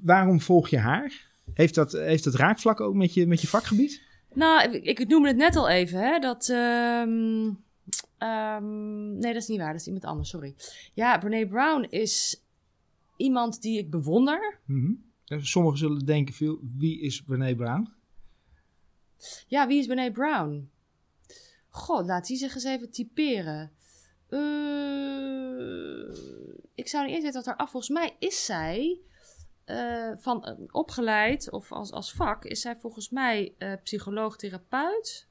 waarom 0.03 0.41
volg 0.41 0.69
je 0.69 0.79
haar? 0.79 1.25
Heeft 1.55 1.75
dat, 1.75 1.93
heeft 1.93 2.25
dat 2.25 2.35
raakvlak 2.35 2.81
ook 2.81 2.95
met 2.95 3.15
je, 3.15 3.27
met 3.27 3.41
je 3.41 3.47
vakgebied? 3.47 4.03
Nou, 4.37 4.71
ik, 4.71 4.99
ik 4.99 5.09
noemde 5.09 5.29
het 5.29 5.37
net 5.37 5.57
al 5.57 5.69
even, 5.69 6.01
hè, 6.01 6.19
dat... 6.19 6.49
Um, 6.49 7.65
um, 8.19 9.19
nee, 9.19 9.33
dat 9.33 9.43
is 9.43 9.49
niet 9.49 9.59
waar, 9.59 9.73
dat 9.73 9.81
is 9.81 9.87
iemand 9.87 10.05
anders, 10.05 10.29
sorry. 10.29 10.55
Ja, 10.95 11.19
Brene 11.19 11.47
Brown 11.47 11.83
is 11.83 12.43
iemand 13.17 13.63
die 13.63 13.79
ik 13.79 13.91
bewonder. 13.91 14.59
Mm 14.65 15.05
-hmm. 15.25 15.45
Sommigen 15.45 15.79
zullen 15.79 16.07
denken, 16.07 16.35
veel, 16.35 16.59
wie 16.79 17.01
is 17.01 17.23
Brene 17.23 17.57
Brown? 17.57 17.89
Ja, 19.47 19.67
wie 19.67 19.79
is 19.79 19.87
Brene 19.87 20.13
Brown? 20.13 20.71
God, 21.69 22.07
laat 22.07 22.27
die 22.27 22.37
zich 22.37 22.55
eens 22.55 22.65
even 22.65 22.91
typeren. 22.91 23.71
Uh, 24.29 26.17
ik 26.75 26.89
zou 26.89 27.05
niet 27.05 27.15
eens 27.15 27.25
weten 27.25 27.43
wat 27.43 27.47
er 27.47 27.57
af. 27.57 27.71
Volgens 27.71 27.93
mij 27.93 28.17
is 28.19 28.45
zij 28.45 29.01
uh, 29.67 30.13
van 30.17 30.49
uh, 30.49 30.67
opgeleid, 30.71 31.51
of 31.51 31.73
als, 31.73 31.93
als 31.93 32.13
vak, 32.13 32.45
is 32.45 32.61
zij 32.61 32.77
volgens 32.77 33.11
mij 33.11 33.55
psycholoog-therapeut. 33.83 35.29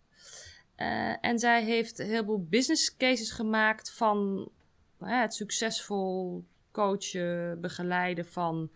en 1.22 1.40
zij 1.40 1.64
heeft 1.64 2.00
een 2.00 2.08
heleboel 2.08 2.48
business 2.50 2.98
cases 2.98 3.32
gemaakt 3.32 3.92
van 3.92 4.50
het 5.00 5.34
succesvol 5.34 6.46
coachen, 6.72 7.62
begeleiden 7.62 8.26
van 8.26 8.70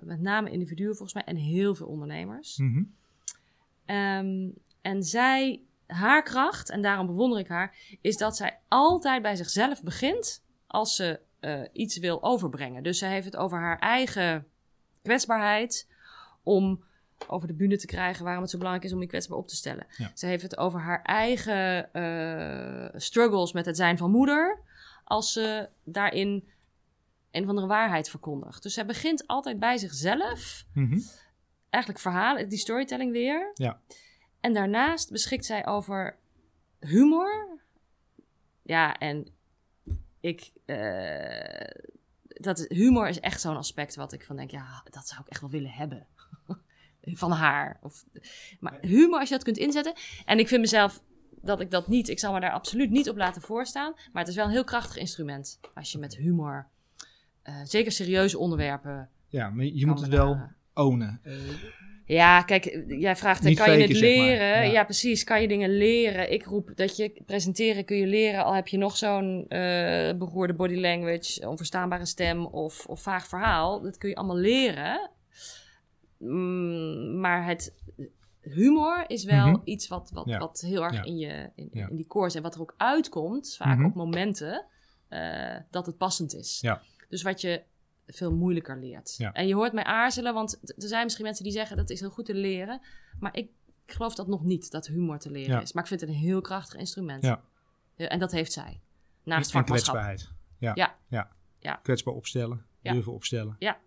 met 0.00 0.20
name 0.20 0.50
individuen 0.50 0.96
volgens 0.96 1.14
mij 1.14 1.24
en 1.24 1.36
heel 1.36 1.74
veel 1.74 1.86
ondernemers. 1.86 2.56
Mm 2.56 2.72
-hmm. 2.72 3.96
um, 3.96 4.54
en 4.82 5.02
zij 5.02 5.62
haar 5.88 6.22
kracht, 6.22 6.70
en 6.70 6.82
daarom 6.82 7.06
bewonder 7.06 7.38
ik 7.38 7.48
haar, 7.48 7.76
is 8.00 8.16
dat 8.16 8.36
zij 8.36 8.58
altijd 8.68 9.22
bij 9.22 9.36
zichzelf 9.36 9.82
begint 9.82 10.44
als 10.66 10.96
ze 10.96 11.20
uh, 11.40 11.60
iets 11.72 11.98
wil 11.98 12.22
overbrengen. 12.22 12.82
Dus 12.82 12.98
zij 12.98 13.10
heeft 13.10 13.24
het 13.24 13.36
over 13.36 13.58
haar 13.58 13.78
eigen 13.78 14.46
kwetsbaarheid 15.02 15.88
om 16.42 16.84
over 17.26 17.48
de 17.48 17.54
bühne 17.54 17.76
te 17.76 17.86
krijgen 17.86 18.24
waarom 18.24 18.42
het 18.42 18.50
zo 18.50 18.58
belangrijk 18.58 18.88
is 18.88 18.94
om 18.94 19.00
je 19.00 19.06
kwetsbaar 19.06 19.38
op 19.38 19.48
te 19.48 19.56
stellen. 19.56 19.86
Ja. 19.96 20.10
Ze 20.14 20.26
heeft 20.26 20.42
het 20.42 20.56
over 20.56 20.80
haar 20.80 21.02
eigen 21.02 21.88
uh, 21.92 23.00
struggles 23.00 23.52
met 23.52 23.66
het 23.66 23.76
zijn 23.76 23.98
van 23.98 24.10
moeder, 24.10 24.60
als 25.04 25.32
ze 25.32 25.68
daarin 25.84 26.48
een 27.30 27.42
of 27.42 27.48
andere 27.48 27.66
waarheid 27.66 28.10
verkondigt. 28.10 28.62
Dus 28.62 28.74
zij 28.74 28.86
begint 28.86 29.26
altijd 29.26 29.58
bij 29.58 29.78
zichzelf. 29.78 30.64
Mm 30.74 30.90
-hmm. 30.90 31.02
Eigenlijk 31.70 32.02
verhalen, 32.02 32.48
die 32.48 32.58
storytelling 32.58 33.12
weer. 33.12 33.50
Ja. 33.54 33.80
En 34.40 34.52
daarnaast 34.52 35.10
beschikt 35.10 35.44
zij 35.44 35.66
over 35.66 36.16
humor. 36.80 37.58
Ja, 38.62 38.98
en 38.98 39.28
ik. 40.20 40.52
Uh, 40.66 41.86
dat, 42.28 42.64
humor 42.68 43.08
is 43.08 43.20
echt 43.20 43.40
zo'n 43.40 43.56
aspect 43.56 43.94
wat 43.94 44.12
ik 44.12 44.24
van 44.24 44.36
denk, 44.36 44.50
ja, 44.50 44.82
dat 44.90 45.08
zou 45.08 45.20
ik 45.20 45.28
echt 45.28 45.40
wel 45.40 45.50
willen 45.50 45.70
hebben. 45.70 46.06
van 47.02 47.30
haar. 47.30 47.78
Of, 47.82 48.04
maar 48.60 48.78
humor, 48.80 49.18
als 49.18 49.28
je 49.28 49.34
dat 49.34 49.44
kunt 49.44 49.58
inzetten. 49.58 49.94
En 50.24 50.38
ik 50.38 50.48
vind 50.48 50.60
mezelf 50.60 51.02
dat 51.42 51.60
ik 51.60 51.70
dat 51.70 51.88
niet, 51.88 52.08
ik 52.08 52.18
zal 52.18 52.32
me 52.32 52.40
daar 52.40 52.52
absoluut 52.52 52.90
niet 52.90 53.08
op 53.08 53.16
laten 53.16 53.42
voorstaan. 53.42 53.92
Maar 53.92 54.22
het 54.22 54.28
is 54.28 54.36
wel 54.36 54.44
een 54.44 54.50
heel 54.50 54.64
krachtig 54.64 54.96
instrument. 54.96 55.60
Als 55.74 55.92
je 55.92 55.98
met 55.98 56.16
humor, 56.16 56.66
uh, 57.44 57.54
zeker 57.64 57.92
serieuze 57.92 58.38
onderwerpen. 58.38 59.10
Ja, 59.28 59.50
maar 59.50 59.64
je 59.64 59.86
moet 59.86 60.00
het 60.00 60.08
wel 60.08 60.34
uh, 60.34 60.42
ownen. 60.74 61.20
Ja, 62.08 62.42
kijk, 62.42 62.84
jij 62.88 63.16
vraagt, 63.16 63.42
Niet 63.42 63.58
kan 63.58 63.78
je 63.78 63.86
het 63.86 63.96
zeg 63.96 64.16
maar. 64.16 64.26
leren? 64.26 64.46
Ja. 64.46 64.62
Ja. 64.62 64.84
precies. 64.84 65.24
Kan 65.24 65.40
je 65.42 65.48
dingen 65.48 65.70
leren? 65.76 66.32
Ik 66.32 66.44
roep 66.44 66.70
dat 66.74 66.96
je 66.96 67.22
presenteren 67.26 67.84
kun 67.84 67.96
je 67.96 68.06
leren, 68.06 68.44
al 68.44 68.54
heb 68.54 68.68
je 68.68 68.78
nog 68.78 68.96
zo'n 68.96 69.38
uh, 69.48 69.48
beroerde 70.12 70.54
body 70.54 70.74
language, 70.76 71.48
onverstaanbare 71.48 72.06
stem 72.06 72.46
of, 72.46 72.86
of 72.86 73.00
vaag 73.02 73.26
verhaal. 73.28 73.80
Dat 73.82 73.98
kun 73.98 74.08
je 74.08 74.14
allemaal 74.16 74.36
leren. 74.36 75.10
Mm, 76.18 77.20
maar 77.20 77.46
het 77.46 77.74
humor 78.40 79.04
is 79.06 79.24
wel 79.24 79.46
Mhm. 79.46 79.60
iets 79.64 79.88
wat, 79.88 80.10
wat, 80.12 80.26
Ja. 80.26 80.38
wat 80.38 80.60
heel 80.66 80.82
erg 80.82 80.94
Ja. 80.94 81.04
in, 81.04 81.16
je, 81.18 81.50
in, 81.54 81.68
in 81.72 81.96
die 81.96 82.06
koers 82.06 82.34
en 82.34 82.42
wat 82.42 82.54
er 82.54 82.60
ook 82.60 82.74
uitkomt, 82.76 83.54
vaak 83.56 83.76
Mhm. 83.76 83.86
op 83.86 83.94
momenten 83.94 84.64
eh, 85.08 85.56
dat 85.70 85.86
het 85.86 85.96
passend 85.96 86.34
is. 86.34 86.58
Ja. 86.60 86.82
Dus 87.08 87.22
wat 87.22 87.40
je 87.40 87.62
veel 88.10 88.32
moeilijker 88.34 88.78
leert. 88.78 89.14
Ja. 89.18 89.32
En 89.32 89.46
je 89.46 89.54
hoort 89.54 89.72
mij 89.72 89.84
aarzelen, 89.84 90.34
want 90.34 90.60
er 90.76 90.88
zijn 90.88 91.02
misschien 91.04 91.24
mensen 91.24 91.44
die 91.44 91.52
zeggen 91.52 91.76
dat 91.76 91.90
is 91.90 92.00
heel 92.00 92.10
goed 92.10 92.24
te 92.24 92.34
leren. 92.34 92.80
Maar 93.20 93.36
ik 93.36 93.50
geloof 93.86 94.14
dat 94.14 94.26
nog 94.26 94.44
niet, 94.44 94.70
dat 94.70 94.86
humor 94.86 95.18
te 95.18 95.30
leren 95.30 95.54
Ja. 95.54 95.60
is. 95.60 95.72
Maar 95.72 95.82
ik 95.82 95.88
vind 95.88 96.00
het 96.00 96.10
een 96.10 96.14
heel 96.16 96.40
krachtig 96.40 96.78
instrument. 96.78 97.22
Ja. 97.24 97.42
Ja, 97.96 98.08
En 98.08 98.18
dat 98.18 98.32
heeft 98.32 98.52
zij. 98.52 98.80
Naast 99.24 99.46
en 99.46 99.58
vakmanschap. 99.58 99.94
kwetsbaarheid. 99.94 100.32
Ja. 100.58 100.72
Ja. 100.74 100.96
ja. 101.08 101.32
Ja. 101.60 101.74
Kwetsbaar 101.82 102.14
opstellen. 102.14 102.64
Durven 102.82 103.12
opstellen. 103.12 103.56
Ja. 103.58 103.78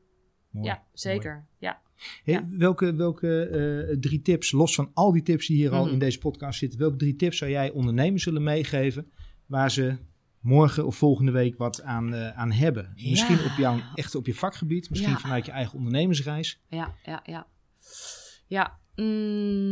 Mooi. 0.50 0.66
Ja, 0.68 0.84
zeker. 0.94 1.46
Ja. 1.58 1.82
Hey, 2.24 2.34
Ja. 2.34 2.48
Welke, 2.50 2.94
welke 2.96 3.46
eh, 3.46 3.98
drie 4.00 4.22
tips, 4.22 4.52
los 4.52 4.76
van 4.76 4.92
al 4.94 5.12
die 5.12 5.22
tips 5.24 5.48
die 5.48 5.56
hier 5.58 5.72
al 5.72 5.84
Mhm. 5.84 5.94
in 5.94 6.00
deze 6.00 6.18
podcast 6.20 6.60
zitten, 6.60 6.80
welke 6.80 6.96
drie 6.96 7.16
tips 7.16 7.38
zou 7.38 7.52
jij 7.52 7.72
ondernemers 7.72 8.26
willen 8.26 8.44
meegeven 8.44 9.12
waar 9.46 9.72
ze 9.72 9.98
morgen 10.42 10.86
of 10.86 10.96
volgende 10.96 11.32
week 11.32 11.58
wat 11.58 11.82
aan, 11.82 12.14
eh, 12.14 12.38
aan 12.38 12.52
hebben? 12.52 12.92
Ja. 12.96 13.10
Misschien 13.10 13.40
op 13.46 13.58
jouw, 13.58 13.80
echt 13.96 14.16
op 14.16 14.26
je 14.26 14.36
vakgebied, 14.36 14.90
misschien 14.90 15.12
Ja. 15.12 15.18
vanuit 15.18 15.46
je 15.46 15.52
eigen 15.52 15.78
ondernemersreis. 15.78 16.60
Ja, 16.68 16.94
ja, 17.04 17.20
ja. 17.26 17.48
Ja. 18.48 18.80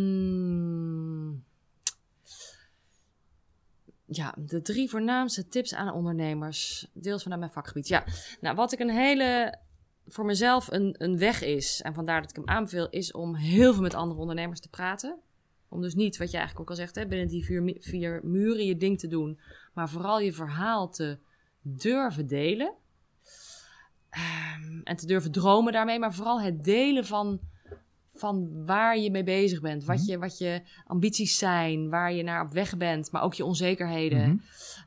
mm. 0.09 1.43
Ja, 4.05 4.33
de 4.37 4.61
drie 4.61 4.89
voornaamste 4.89 5.47
tips 5.47 5.73
aan 5.73 5.93
ondernemers. 5.93 6.87
Deels 6.93 7.23
vanuit 7.23 7.39
mijn 7.39 7.51
vakgebied. 7.51 7.87
Ja, 7.87 8.03
nou, 8.41 8.55
wat 8.55 8.71
ik 8.71 8.79
een 8.79 8.89
hele. 8.89 9.57
voor 10.07 10.25
mezelf 10.25 10.71
een, 10.71 10.95
een 10.97 11.17
weg 11.17 11.41
is. 11.41 11.81
En 11.81 11.93
vandaar 11.93 12.21
dat 12.21 12.29
ik 12.29 12.35
hem 12.35 12.47
aanbeveel. 12.47 12.89
Is 12.89 13.11
om 13.11 13.35
heel 13.35 13.73
veel 13.73 13.81
met 13.81 13.93
andere 13.93 14.19
ondernemers 14.19 14.59
te 14.59 14.69
praten. 14.69 15.19
Om 15.69 15.81
dus 15.81 15.95
niet, 15.95 16.17
wat 16.17 16.31
je 16.31 16.37
eigenlijk 16.37 16.69
ook 16.69 16.77
al 16.77 16.83
zegt, 16.83 16.95
hè, 16.95 17.07
binnen 17.07 17.27
die 17.27 17.45
vier, 17.45 17.75
vier 17.79 18.19
muren 18.23 18.65
je 18.65 18.77
ding 18.77 18.99
te 18.99 19.07
doen. 19.07 19.39
Maar 19.73 19.89
vooral 19.89 20.19
je 20.19 20.33
verhaal 20.33 20.89
te 20.89 21.17
durven 21.61 22.27
delen. 22.27 22.73
Ehm, 24.09 24.81
en 24.83 24.95
te 24.95 25.05
durven 25.05 25.31
dromen 25.31 25.73
daarmee. 25.73 25.99
Maar 25.99 26.13
vooral 26.13 26.41
het 26.41 26.63
delen 26.63 27.05
van, 27.05 27.39
van 28.15 28.65
waar 28.65 28.97
je 28.97 29.11
mee 29.11 29.23
bezig 29.23 29.61
bent. 29.61 29.85
Wat, 29.85 29.97
Mhm. 29.97 30.05
je, 30.11 30.17
wat 30.17 30.37
je 30.37 30.61
ambities 30.85 31.37
zijn. 31.37 31.89
Waar 31.89 32.13
je 32.13 32.23
naar 32.23 32.45
op 32.45 32.51
weg 32.51 32.77
bent. 32.77 33.11
Maar 33.11 33.21
ook 33.21 33.33
je 33.33 33.45
onzekerheden. 33.45 34.29
Mhm. 34.29 34.37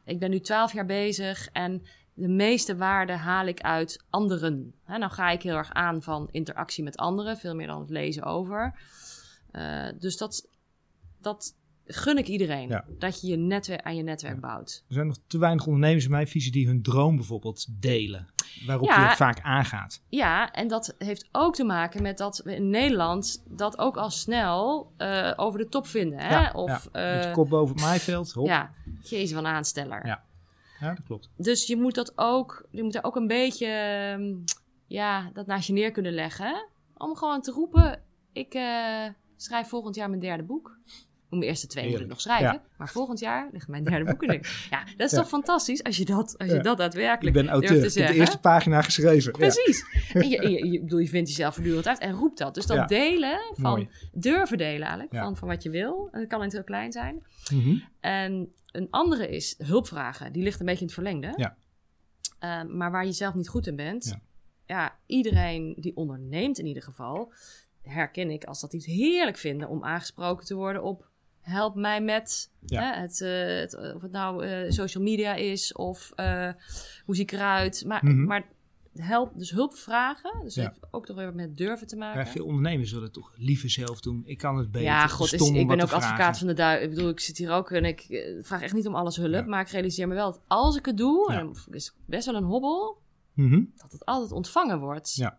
Ik 0.05 0.19
ben 0.19 0.31
nu 0.31 0.41
twaalf 0.41 0.73
jaar 0.73 0.87
bezig 0.87 1.49
en 1.53 1.83
de 2.15 2.29
meeste 2.29 2.77
waarde 2.77 3.13
haal 3.13 3.47
ik 3.47 3.61
uit 3.61 4.05
anderen. 4.11 4.75
Hè, 4.85 4.99
nou 4.99 5.13
ga 5.13 5.31
ik 5.31 5.43
heel 5.43 5.57
erg 5.57 5.73
aan 5.73 6.03
van 6.03 6.29
interactie 6.31 6.85
met 6.85 6.97
anderen, 6.97 7.37
veel 7.37 7.55
meer 7.55 7.67
dan 7.67 7.81
het 7.81 7.91
lezen 7.91 8.23
over. 8.23 8.79
Eh, 9.51 9.89
dus 9.99 10.17
dat, 10.17 10.49
dat 11.23 11.57
gun 11.85 12.19
ik 12.19 12.27
iedereen. 12.29 12.69
Ja. 12.69 12.85
Dat 12.99 13.21
je, 13.21 13.27
je 13.27 13.37
netwerk, 13.37 13.83
aan 13.83 13.97
je 13.97 14.03
netwerk 14.03 14.35
Ja. 14.35 14.41
bouwt. 14.41 14.85
Er 14.89 14.95
zijn 14.95 15.07
nog 15.07 15.17
te 15.27 15.39
weinig 15.39 15.67
ondernemers 15.67 16.05
in 16.05 16.11
mijn 16.11 16.27
visie 16.27 16.53
die 16.53 16.67
hun 16.67 16.83
droom 16.83 17.17
bijvoorbeeld 17.17 17.67
delen. 17.81 18.27
Waarop 18.67 18.89
Ja. 18.89 19.11
je 19.11 19.17
vaak 19.17 19.41
aangaat. 19.41 20.03
Ja, 20.09 20.53
en 20.53 20.69
dat 20.69 20.95
heeft 20.99 21.29
ook 21.33 21.55
te 21.55 21.65
maken 21.65 22.03
met 22.03 22.19
dat 22.19 22.41
we 22.45 22.55
in 22.55 22.71
Nederland 22.71 23.43
dat 23.49 23.79
ook 23.79 23.97
al 23.97 24.11
snel 24.11 24.93
eh, 24.97 25.33
over 25.37 25.59
de 25.59 25.69
top 25.69 25.87
vinden. 25.87 26.19
Hè? 26.19 26.29
Ja, 26.29 26.53
of, 26.55 26.89
ja. 26.93 27.15
Met 27.17 27.25
eh, 27.27 27.33
kop 27.33 27.49
boven 27.49 27.75
het 27.75 27.85
maaiveld. 27.85 28.33
Hop. 28.33 28.47
Ja. 28.47 28.75
ja, 28.85 28.93
jezus 29.09 29.33
van 29.33 29.47
aansteller. 29.47 30.07
Ja. 30.07 30.25
dat 30.81 31.03
klopt. 31.05 31.31
Dus 31.37 31.67
je 31.67 31.77
moet 31.77 31.95
dat 31.95 32.13
ook, 32.17 32.67
je 32.71 32.83
moet 32.83 32.93
daar 32.93 33.05
ook 33.05 33.17
een 33.17 33.27
beetje, 33.27 33.67
ehm, 33.67 34.35
ja, 34.87 35.31
dat 35.33 35.47
naast 35.47 35.67
je 35.67 35.73
neer 35.73 35.91
kunnen 35.91 36.13
leggen. 36.13 36.69
Om 36.97 37.17
gewoon 37.17 37.41
te 37.41 37.51
roepen, 37.51 38.03
ik 38.33 38.55
eh, 38.55 39.07
schrijf 39.37 39.69
volgend 39.69 39.95
jaar 39.95 40.09
mijn 40.09 40.21
derde 40.21 40.43
boek. 40.43 40.79
Om 41.33 41.39
mijn 41.39 41.51
eerste 41.51 41.67
twee 41.67 41.91
moet 41.91 42.01
ik 42.01 42.07
nog 42.07 42.21
schrijven. 42.21 42.53
Ja. 42.53 42.63
Maar 42.77 42.89
volgend 42.89 43.19
jaar 43.19 43.49
ligt 43.53 43.69
mijn 43.69 43.85
derde 43.85 44.05
boek 44.05 44.23
in. 44.23 44.43
Ja, 44.71 44.85
dat 44.97 45.07
is 45.07 45.11
Ja. 45.13 45.19
toch 45.19 45.29
fantastisch 45.29 45.83
als 45.83 45.97
je 45.97 46.05
dat, 46.05 46.39
als 46.39 46.49
je 46.49 46.55
Ja. 46.57 46.63
dat 46.63 46.73
Ik 46.73 46.79
daadwerkelijk 46.79 47.35
ben 47.37 47.47
durft 47.47 47.65
auteur. 47.69 47.91
te 47.91 48.01
Ik 48.01 48.07
de 48.07 48.15
eerste 48.15 48.39
pagina 48.39 48.83
geschreven. 48.83 49.33
Precies. 49.33 49.85
En 50.13 50.29
je, 50.31 50.39
en 50.39 50.51
je, 50.51 50.67
je, 50.73 50.81
bedoel, 50.81 50.99
je 50.99 51.09
vindt 51.09 51.29
jezelf 51.29 51.55
voortdurend 51.55 51.87
uit 51.89 51.99
en 51.99 52.13
roept 52.13 52.39
dat. 52.39 52.55
Dus 52.55 52.67
dat 52.67 52.89
delen 52.89 53.39
van, 53.55 53.71
Mooi. 53.71 53.89
durven 54.13 54.59
delen 54.59 54.87
eigenlijk, 54.87 55.17
van, 55.17 55.37
van 55.37 55.49
wat 55.49 55.63
je 55.63 55.71
wil. 55.71 56.09
En 56.13 56.21
dat 56.21 56.29
kan 56.29 56.41
niet 56.43 56.53
heel 56.53 56.65
klein 56.65 56.93
zijn. 56.93 57.23
Mhm. 57.53 57.77
En 58.01 58.53
een 58.73 58.87
andere 58.91 59.29
is 59.29 59.55
hulpvragen. 59.59 60.33
Die 60.33 60.43
ligt 60.43 60.61
een 60.61 60.67
beetje 60.67 60.81
in 60.81 60.87
het 60.87 60.95
verlengde. 60.95 61.33
Ja. 61.37 61.57
Eh, 62.39 62.63
maar 62.71 62.91
waar 62.91 63.05
je 63.07 63.13
zelf 63.13 63.35
niet 63.35 63.49
goed 63.49 63.67
in 63.67 63.77
bent. 63.77 64.19
Ja. 64.67 64.99
Iedereen 65.07 65.75
die 65.79 65.97
onderneemt 65.97 66.59
in 66.59 66.67
ieder 66.67 66.83
geval, 66.83 67.33
herken 67.83 68.31
ik 68.31 68.45
als 68.45 68.61
dat 68.61 68.73
het 68.73 68.85
heerlijk 68.85 69.37
vinden 69.37 69.69
om 69.69 69.85
aangesproken 69.85 70.47
te 70.47 70.55
worden 70.55 70.83
op 70.83 71.11
help 71.43 71.75
mij 71.75 72.01
met 72.03 72.51
Ja. 72.67 72.81
hè, 72.83 73.01
het, 73.01 73.21
eh, 73.21 73.47
het, 73.61 73.95
of 73.95 74.03
het 74.03 74.13
nou 74.13 74.47
eh, 74.47 74.71
social 74.71 75.03
media 75.05 75.35
is 75.35 75.73
of 75.73 76.13
eh, 76.15 76.49
hoe 77.05 77.15
zie 77.15 77.25
ik 77.25 77.33
eruit. 77.33 77.85
Maar, 77.87 78.05
Mhm. 78.05 78.25
maar 78.25 78.45
help, 78.95 79.33
dus 79.39 79.51
hulp 79.51 79.75
vragen. 79.75 80.41
Dus 80.43 80.55
Ja. 80.55 80.63
heeft 80.63 80.79
ook 80.91 81.07
toch 81.07 81.17
weer 81.17 81.35
met 81.35 81.57
durven 81.57 81.87
te 81.87 81.97
maken. 81.97 82.27
Veel 82.27 82.45
ondernemers 82.45 82.91
het 82.91 83.13
toch 83.13 83.33
liever 83.37 83.71
zelf 83.71 84.01
doen. 84.01 84.23
Ik 84.25 84.39
kan 84.39 84.57
het 84.57 84.71
beter. 84.71 84.87
Ja, 84.89 85.07
god, 85.07 85.33
is, 85.33 85.51
ik 85.51 85.67
ben 85.69 85.81
ook 85.81 85.83
advocaat 85.93 86.15
vragen. 86.17 86.35
van 86.35 86.47
de 86.47 86.53
duivel. 86.55 86.89
Ik 86.89 86.95
bedoel, 86.95 87.11
ik 87.11 87.21
zit 87.21 87.37
hier 87.39 87.51
ook 87.51 87.71
en 87.71 87.85
ik 87.85 88.01
eh, 88.01 88.39
vraag 88.43 88.63
echt 88.63 88.75
niet 88.75 88.87
om 88.87 88.95
alles 88.95 89.17
hulp. 89.17 89.33
Ja. 89.33 89.43
Maar 89.43 89.61
ik 89.61 89.69
realiseer 89.69 90.09
me 90.09 90.15
wel 90.15 90.31
dat 90.31 90.41
als 90.47 90.77
ik 90.77 90.87
het 90.87 90.97
doe, 90.97 91.33
en 91.33 91.39
dan 91.47 91.57
is 91.71 91.95
best 92.07 92.27
wel 92.27 92.35
een 92.35 92.45
hobbel, 92.45 93.01
Mhm. 93.35 93.63
dat 93.77 93.93
het 93.93 94.05
altijd 94.05 94.33
ontvangen 94.33 94.79
wordt. 94.79 95.15
Ja. 95.15 95.39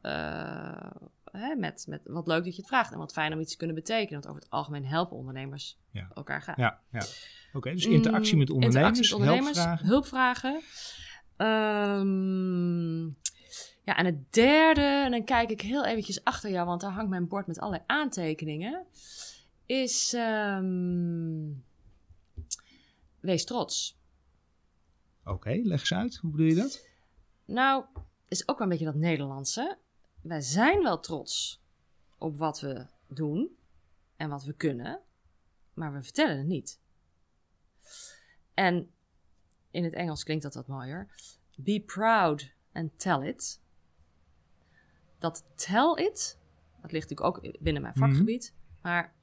Hè, 1.38 1.56
met, 1.56 1.86
met 1.88 2.02
wat 2.04 2.28
leuk 2.28 2.44
dat 2.44 2.56
je 2.56 2.62
het 2.62 2.70
vraagt 2.70 2.92
en 2.92 2.98
wat 2.98 3.14
fijn 3.14 3.34
om 3.34 3.40
iets 3.40 3.52
te 3.52 3.58
kunnen 3.58 3.76
betekenen. 3.76 4.14
Want 4.14 4.28
over 4.28 4.42
het 4.42 4.50
algemeen 4.52 4.86
helpen 4.86 5.18
ondernemers 5.18 5.78
Ja. 5.92 6.12
elkaar 6.14 6.42
graag. 6.42 6.58
Ja, 6.58 6.80
ja. 6.92 7.04
Oké, 7.54 7.72
dus 7.72 7.86
interactie 7.86 8.34
Mm, 8.34 8.40
met 8.40 8.50
ondernemers, 8.50 9.00
interactie 9.00 9.18
met 9.18 9.28
ondernemers, 9.30 9.58
hulpvragen. 9.88 9.88
hulpvragen. 9.88 10.62
Ehm, 11.38 13.04
ja, 13.84 13.98
en 13.98 14.06
het 14.06 14.34
derde, 14.34 14.82
en 14.82 15.12
dan 15.12 15.24
kijk 15.24 15.50
ik 15.50 15.62
heel 15.62 15.86
eventjes 15.86 16.24
achter 16.24 16.50
jou, 16.52 16.66
want 16.68 16.82
daar 16.82 16.92
hangt 16.92 17.10
mijn 17.10 17.28
bord 17.28 17.48
met 17.48 17.60
allerlei 17.60 17.84
aantekeningen, 17.88 18.86
is 19.66 20.14
ehm, 20.14 21.42
wees 23.20 23.46
trots. 23.46 23.98
Oké, 25.26 25.60
leg 25.64 25.80
eens 25.80 25.94
uit. 25.94 26.16
Hoe 26.16 26.32
bedoel 26.32 26.46
je 26.48 26.56
dat? 26.56 26.88
Nou, 27.46 27.86
is 28.28 28.48
ook 28.48 28.58
wel 28.58 28.68
een 28.68 28.70
beetje 28.78 28.92
dat 28.92 28.96
Nederlandse. 29.02 29.78
Wij 30.24 30.42
zijn 30.42 30.84
wel 30.84 31.00
trots 31.00 31.62
op 32.18 32.38
wat 32.38 32.60
we 32.60 32.86
doen 33.08 33.58
en 34.16 34.30
wat 34.30 34.44
we 34.44 34.54
kunnen, 34.54 35.02
maar 35.74 35.94
we 35.94 36.04
vertellen 36.04 36.38
het 36.38 36.48
niet. 36.48 36.80
En 38.54 38.92
in 39.72 39.84
het 39.84 39.94
Engels 39.94 40.24
klinkt 40.24 40.44
dat 40.44 40.54
wat 40.54 40.68
mooier. 40.68 41.10
Be 41.56 41.84
proud 41.86 42.54
and 42.74 43.00
tell 43.00 43.28
it. 43.28 43.62
Dat 45.20 45.44
tell 45.56 45.94
it, 46.06 46.40
dat 46.82 46.92
ligt 46.92 47.10
natuurlijk 47.10 47.46
ook 47.46 47.62
binnen 47.64 47.82
mijn 47.82 47.94
vakgebied, 47.96 48.54
maar 48.82 49.14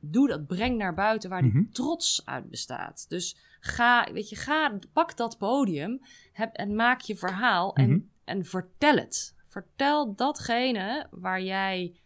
doe 0.00 0.28
dat, 0.28 0.46
breng 0.46 0.78
naar 0.78 0.94
buiten 0.94 1.30
waar 1.30 1.42
die 1.42 1.50
Mhm. 1.54 1.70
trots 1.70 2.26
uit 2.26 2.50
bestaat. 2.50 3.08
Dus 3.08 3.36
ga, 3.60 4.12
weet 4.12 4.28
je, 4.28 4.36
ga, 4.36 4.78
pak 4.92 5.16
dat 5.16 5.38
podium 5.38 6.00
heb, 6.32 6.54
en 6.54 6.74
maak 6.74 7.00
je 7.00 7.16
verhaal 7.16 7.74
en, 7.74 7.90
Mhm. 7.90 8.00
en 8.24 8.44
vertel 8.44 8.96
het. 8.96 9.36
Vertel 9.62 10.14
datgene 10.14 11.06
waar 11.10 11.42
jij 11.42 11.96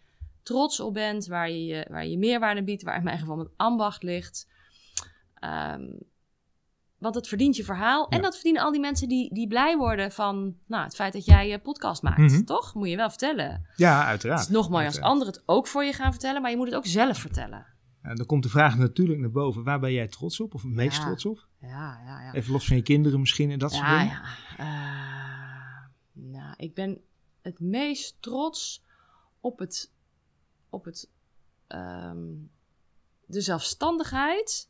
trots 0.42 0.80
op 0.80 0.94
bent, 0.94 1.26
waar 1.26 1.50
je, 1.50 1.86
waar 1.90 2.06
je 2.06 2.18
meerwaarde 2.18 2.64
biedt, 2.64 2.82
waar 2.82 2.96
in 2.96 3.04
mijn 3.04 3.18
geval 3.18 3.40
een 3.40 3.50
ambacht 3.56 4.02
ligt. 4.02 4.48
Ehm, 5.34 5.82
want 6.98 7.14
het 7.14 7.28
verdient 7.28 7.56
je 7.56 7.64
verhaal. 7.64 8.08
En 8.08 8.22
dat 8.22 8.34
verdienen 8.34 8.62
al 8.62 8.70
die 8.72 8.80
mensen 8.80 9.08
die, 9.08 9.34
die 9.34 9.46
blij 9.46 9.76
worden 9.76 10.12
van 10.12 10.56
nou, 10.66 10.84
het 10.84 10.94
feit 10.94 11.12
dat 11.12 11.24
jij 11.24 11.48
je 11.48 11.58
podcast 11.58 12.02
maakt. 12.02 12.18
Mhm. 12.18 12.44
Toch? 12.44 12.74
Moet 12.74 12.88
je 12.88 12.96
wel 12.96 13.08
vertellen. 13.08 13.66
Ja, 13.76 14.04
uiteraard. 14.06 14.40
Het 14.40 14.48
is 14.48 14.54
nog 14.54 14.70
mooi 14.70 14.86
als 14.86 15.00
anderen 15.00 15.32
het 15.32 15.42
ook 15.46 15.66
voor 15.66 15.84
je 15.84 15.92
gaan 15.92 16.10
vertellen, 16.10 16.42
maar 16.42 16.50
je 16.50 16.56
moet 16.56 16.66
het 16.66 16.76
ook 16.76 16.86
zelf 16.86 17.18
vertellen. 17.18 17.66
En 18.02 18.16
dan 18.16 18.26
komt 18.26 18.42
de 18.42 18.48
vraag 18.48 18.78
natuurlijk 18.78 19.20
naar 19.20 19.30
boven. 19.30 19.64
Waar 19.64 19.80
ben 19.80 19.92
jij 19.92 20.08
trots 20.08 20.40
op? 20.40 20.54
Of 20.54 20.62
het 20.62 20.72
meest 20.72 20.96
Ja. 20.96 21.04
trots 21.04 21.26
op? 21.26 21.46
Ja, 21.60 22.00
ja, 22.04 22.20
ja. 22.22 22.32
Even 22.32 22.52
los 22.52 22.66
van 22.66 22.76
je 22.76 22.82
kinderen 22.82 23.20
misschien 23.20 23.50
en 23.50 23.58
dat 23.58 23.72
soort 23.72 23.88
dingen. 23.88 24.06
ja. 24.06 24.22
Eh, 24.58 26.22
nou, 26.22 26.54
ik 26.56 26.74
ben 26.74 27.00
het 27.42 27.60
meest 27.60 28.16
trots 28.20 28.82
op 29.40 29.58
het, 29.58 29.90
op 30.70 30.84
het, 30.84 31.10
ehm, 31.66 32.26
de 33.26 33.40
zelfstandigheid 33.40 34.68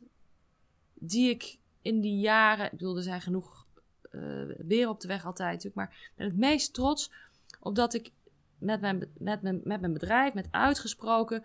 die 0.93 1.29
ik 1.29 1.57
in 1.81 2.01
die 2.01 2.19
jaren, 2.19 2.65
ik 2.65 2.71
bedoel, 2.71 2.97
er 2.97 3.03
zijn 3.03 3.21
genoeg 3.21 3.65
eh 4.13 4.43
beren 4.59 4.89
op 4.89 5.01
de 5.01 5.07
weg 5.07 5.25
altijd 5.25 5.49
natuurlijk, 5.49 5.75
maar 5.75 6.11
ben 6.15 6.27
het 6.27 6.37
meest 6.37 6.73
trots 6.73 7.11
op 7.59 7.75
dat 7.75 7.93
ik 7.93 8.11
met 8.57 8.81
mijn, 8.81 9.11
met 9.17 9.41
mijn, 9.41 9.61
met 9.63 9.79
mijn 9.79 9.93
bedrijf, 9.93 10.33
met 10.33 10.47
uitgesproken, 10.51 11.43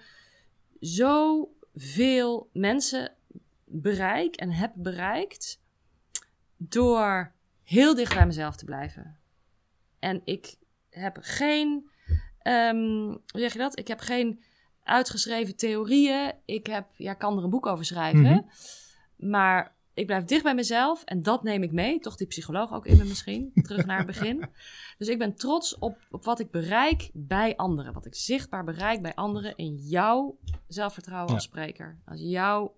zoveel 0.81 2.51
mensen 2.53 3.15
bereik 3.65 4.37
en 4.37 4.51
heb 4.51 4.73
bereikt 4.75 5.61
door 6.57 7.33
heel 7.63 7.95
dicht 7.95 8.15
bij 8.15 8.27
mezelf 8.27 8.57
te 8.57 8.65
blijven. 8.65 9.19
En 9.99 10.21
ik 10.25 10.57
heb 10.99 11.19
geen, 11.21 11.91
ehm, 12.39 12.77
hoe 13.07 13.21
zeg 13.41 13.53
je 13.53 13.59
dat? 13.59 13.79
Ik 13.79 13.89
heb 13.89 14.01
geen 14.01 14.43
uitgeschreven 14.83 15.57
theorieën. 15.57 16.33
Ik 16.45 16.67
heb, 16.67 16.87
ja, 16.97 17.13
ik 17.13 17.19
kan 17.19 17.39
er 17.39 17.45
een 17.45 17.51
boek 17.51 17.67
over 17.67 17.85
schrijven. 17.85 18.21
Mhm. 18.23 18.41
Maar 19.31 19.77
ik 19.95 20.07
blijf 20.07 20.25
dicht 20.25 20.43
bij 20.43 20.55
mezelf 20.55 21.05
en 21.05 21.23
dat 21.23 21.43
neem 21.43 21.63
ik 21.63 21.73
mee. 21.73 21.99
Toch 21.99 22.17
die 22.17 22.27
psycholoog 22.27 22.73
ook 22.73 22.87
in 22.87 22.97
me 22.97 23.05
misschien, 23.05 23.51
terug 23.67 23.87
naar 23.87 23.97
het 23.99 24.07
begin. 24.07 24.49
Dus 24.99 25.09
ik 25.09 25.19
ben 25.19 25.35
trots 25.35 25.79
op, 25.79 25.99
op 26.11 26.25
wat 26.25 26.41
ik 26.41 26.51
bereik 26.51 27.11
bij 27.13 27.57
anderen. 27.57 27.93
Wat 27.93 28.07
ik 28.07 28.15
zichtbaar 28.15 28.65
bereik 28.65 29.03
bij 29.03 29.15
anderen 29.15 29.57
in 29.57 29.75
jouw 29.77 30.39
zelfvertrouwen 30.69 31.35
als 31.35 31.45
Ja. 31.45 31.49
spreker. 31.51 31.99
Als 32.05 32.21
jouw 32.21 32.77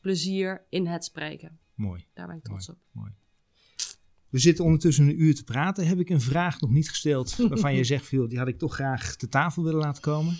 plezier 0.00 0.66
in 0.68 0.86
het 0.86 1.04
spreken. 1.04 1.58
Mooi. 1.74 2.06
Daar 2.14 2.26
ben 2.26 2.36
ik 2.36 2.42
trots 2.44 2.68
op. 2.68 2.76
Mooi. 2.90 3.12
We 4.30 4.38
zitten 4.38 4.64
ondertussen 4.64 5.08
een 5.08 5.22
uur 5.22 5.34
te 5.34 5.44
praten. 5.44 5.86
Heb 5.86 5.98
ik 5.98 6.10
een 6.10 6.20
vraag 6.20 6.60
nog 6.60 6.70
niet 6.70 6.88
gesteld 6.88 7.36
waarvan 7.36 7.74
je 7.74 7.84
zegt, 7.94 8.06
veel, 8.06 8.28
die 8.28 8.38
had 8.38 8.48
ik 8.48 8.58
toch 8.58 8.74
graag 8.74 9.16
te 9.16 9.28
tafel 9.28 9.62
willen 9.62 9.80
laten 9.80 10.02
komen? 10.02 10.38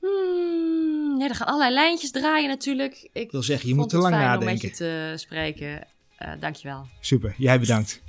Hmm, 0.00 1.18
nee, 1.18 1.28
er 1.28 1.34
gaan 1.34 1.46
allerlei 1.46 1.74
lijntjes 1.74 2.10
draaien 2.10 2.48
natuurlijk. 2.48 3.08
Ik 3.12 3.30
wil 3.30 3.42
zeggen, 3.42 3.68
je 3.68 3.74
moet 3.74 3.88
te 3.88 3.96
het 3.96 4.04
lang 4.04 4.14
fijn 4.14 4.26
nadenken. 4.26 4.54
om 4.54 4.62
met 4.62 4.62
je 4.62 4.70
te 4.70 5.12
spreken. 5.16 5.86
Eh 6.16 6.32
dankjewel. 6.40 6.86
Super, 7.00 7.34
jij 7.36 7.60
bedankt. 7.60 8.02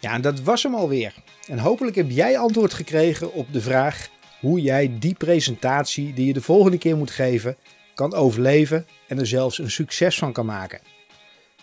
Ja, 0.00 0.12
en 0.12 0.20
dat 0.20 0.40
was 0.40 0.62
hem 0.62 0.74
alweer. 0.74 1.14
En 1.48 1.58
hopelijk 1.58 1.96
heb 1.96 2.10
jij 2.10 2.38
antwoord 2.38 2.74
gekregen 2.74 3.32
op 3.32 3.52
de 3.52 3.60
vraag 3.60 4.08
hoe 4.40 4.60
jij 4.60 4.98
die 4.98 5.14
presentatie 5.14 6.12
die 6.12 6.26
je 6.26 6.32
de 6.32 6.42
volgende 6.42 6.78
keer 6.78 6.96
moet 6.96 7.10
geven, 7.10 7.56
kan 7.94 8.14
overleven 8.14 8.86
en 9.08 9.18
er 9.18 9.26
zelfs 9.26 9.58
een 9.58 9.70
succes 9.70 10.18
van 10.18 10.32
kan 10.32 10.46
maken. 10.46 10.80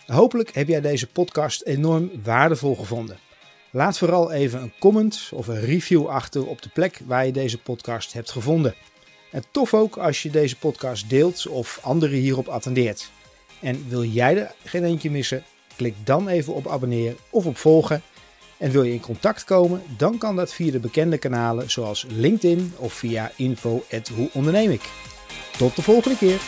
Hopelijk 0.06 0.54
heb 0.54 0.68
jij 0.68 0.80
deze 0.80 1.06
podcast 1.06 1.62
enorm 1.62 2.10
waardevol 2.22 2.76
gevonden. 2.76 3.18
Laat 3.70 3.98
vooral 3.98 4.32
even 4.32 4.62
een 4.62 4.72
comment 4.78 5.30
of 5.32 5.46
een 5.46 5.60
review 5.60 6.06
achter 6.06 6.46
op 6.46 6.62
de 6.62 6.68
plek 6.68 7.00
waar 7.06 7.26
je 7.26 7.32
deze 7.32 7.58
podcast 7.58 8.12
hebt 8.12 8.30
gevonden. 8.30 8.74
En 9.30 9.44
tof 9.50 9.74
ook 9.74 9.96
als 9.96 10.22
je 10.22 10.30
deze 10.30 10.56
podcast 10.56 11.10
deelt 11.10 11.46
of 11.46 11.78
anderen 11.82 12.18
hierop 12.18 12.48
attendeert. 12.48 13.10
En 13.60 13.88
wil 13.88 14.04
jij 14.04 14.36
er 14.36 14.54
geen 14.64 14.84
eentje 14.84 15.10
missen? 15.10 15.44
Klik 15.76 15.94
dan 16.04 16.28
even 16.28 16.54
op 16.54 16.68
abonneren 16.68 17.16
of 17.30 17.46
op 17.46 17.56
volgen. 17.56 18.02
En 18.58 18.70
wil 18.70 18.82
je 18.82 18.92
in 18.92 19.00
contact 19.00 19.44
komen, 19.44 19.82
dan 19.96 20.18
kan 20.18 20.36
dat 20.36 20.52
via 20.52 20.72
de 20.72 20.78
bekende 20.78 21.18
kanalen 21.18 21.70
zoals 21.70 22.06
LinkedIn 22.08 22.72
of 22.76 22.92
via 22.92 23.32
info@hoeonderneem 23.36 24.70
ik. 24.70 24.90
Tot 25.58 25.76
de 25.76 25.82
volgende 25.82 26.16
keer. 26.16 26.40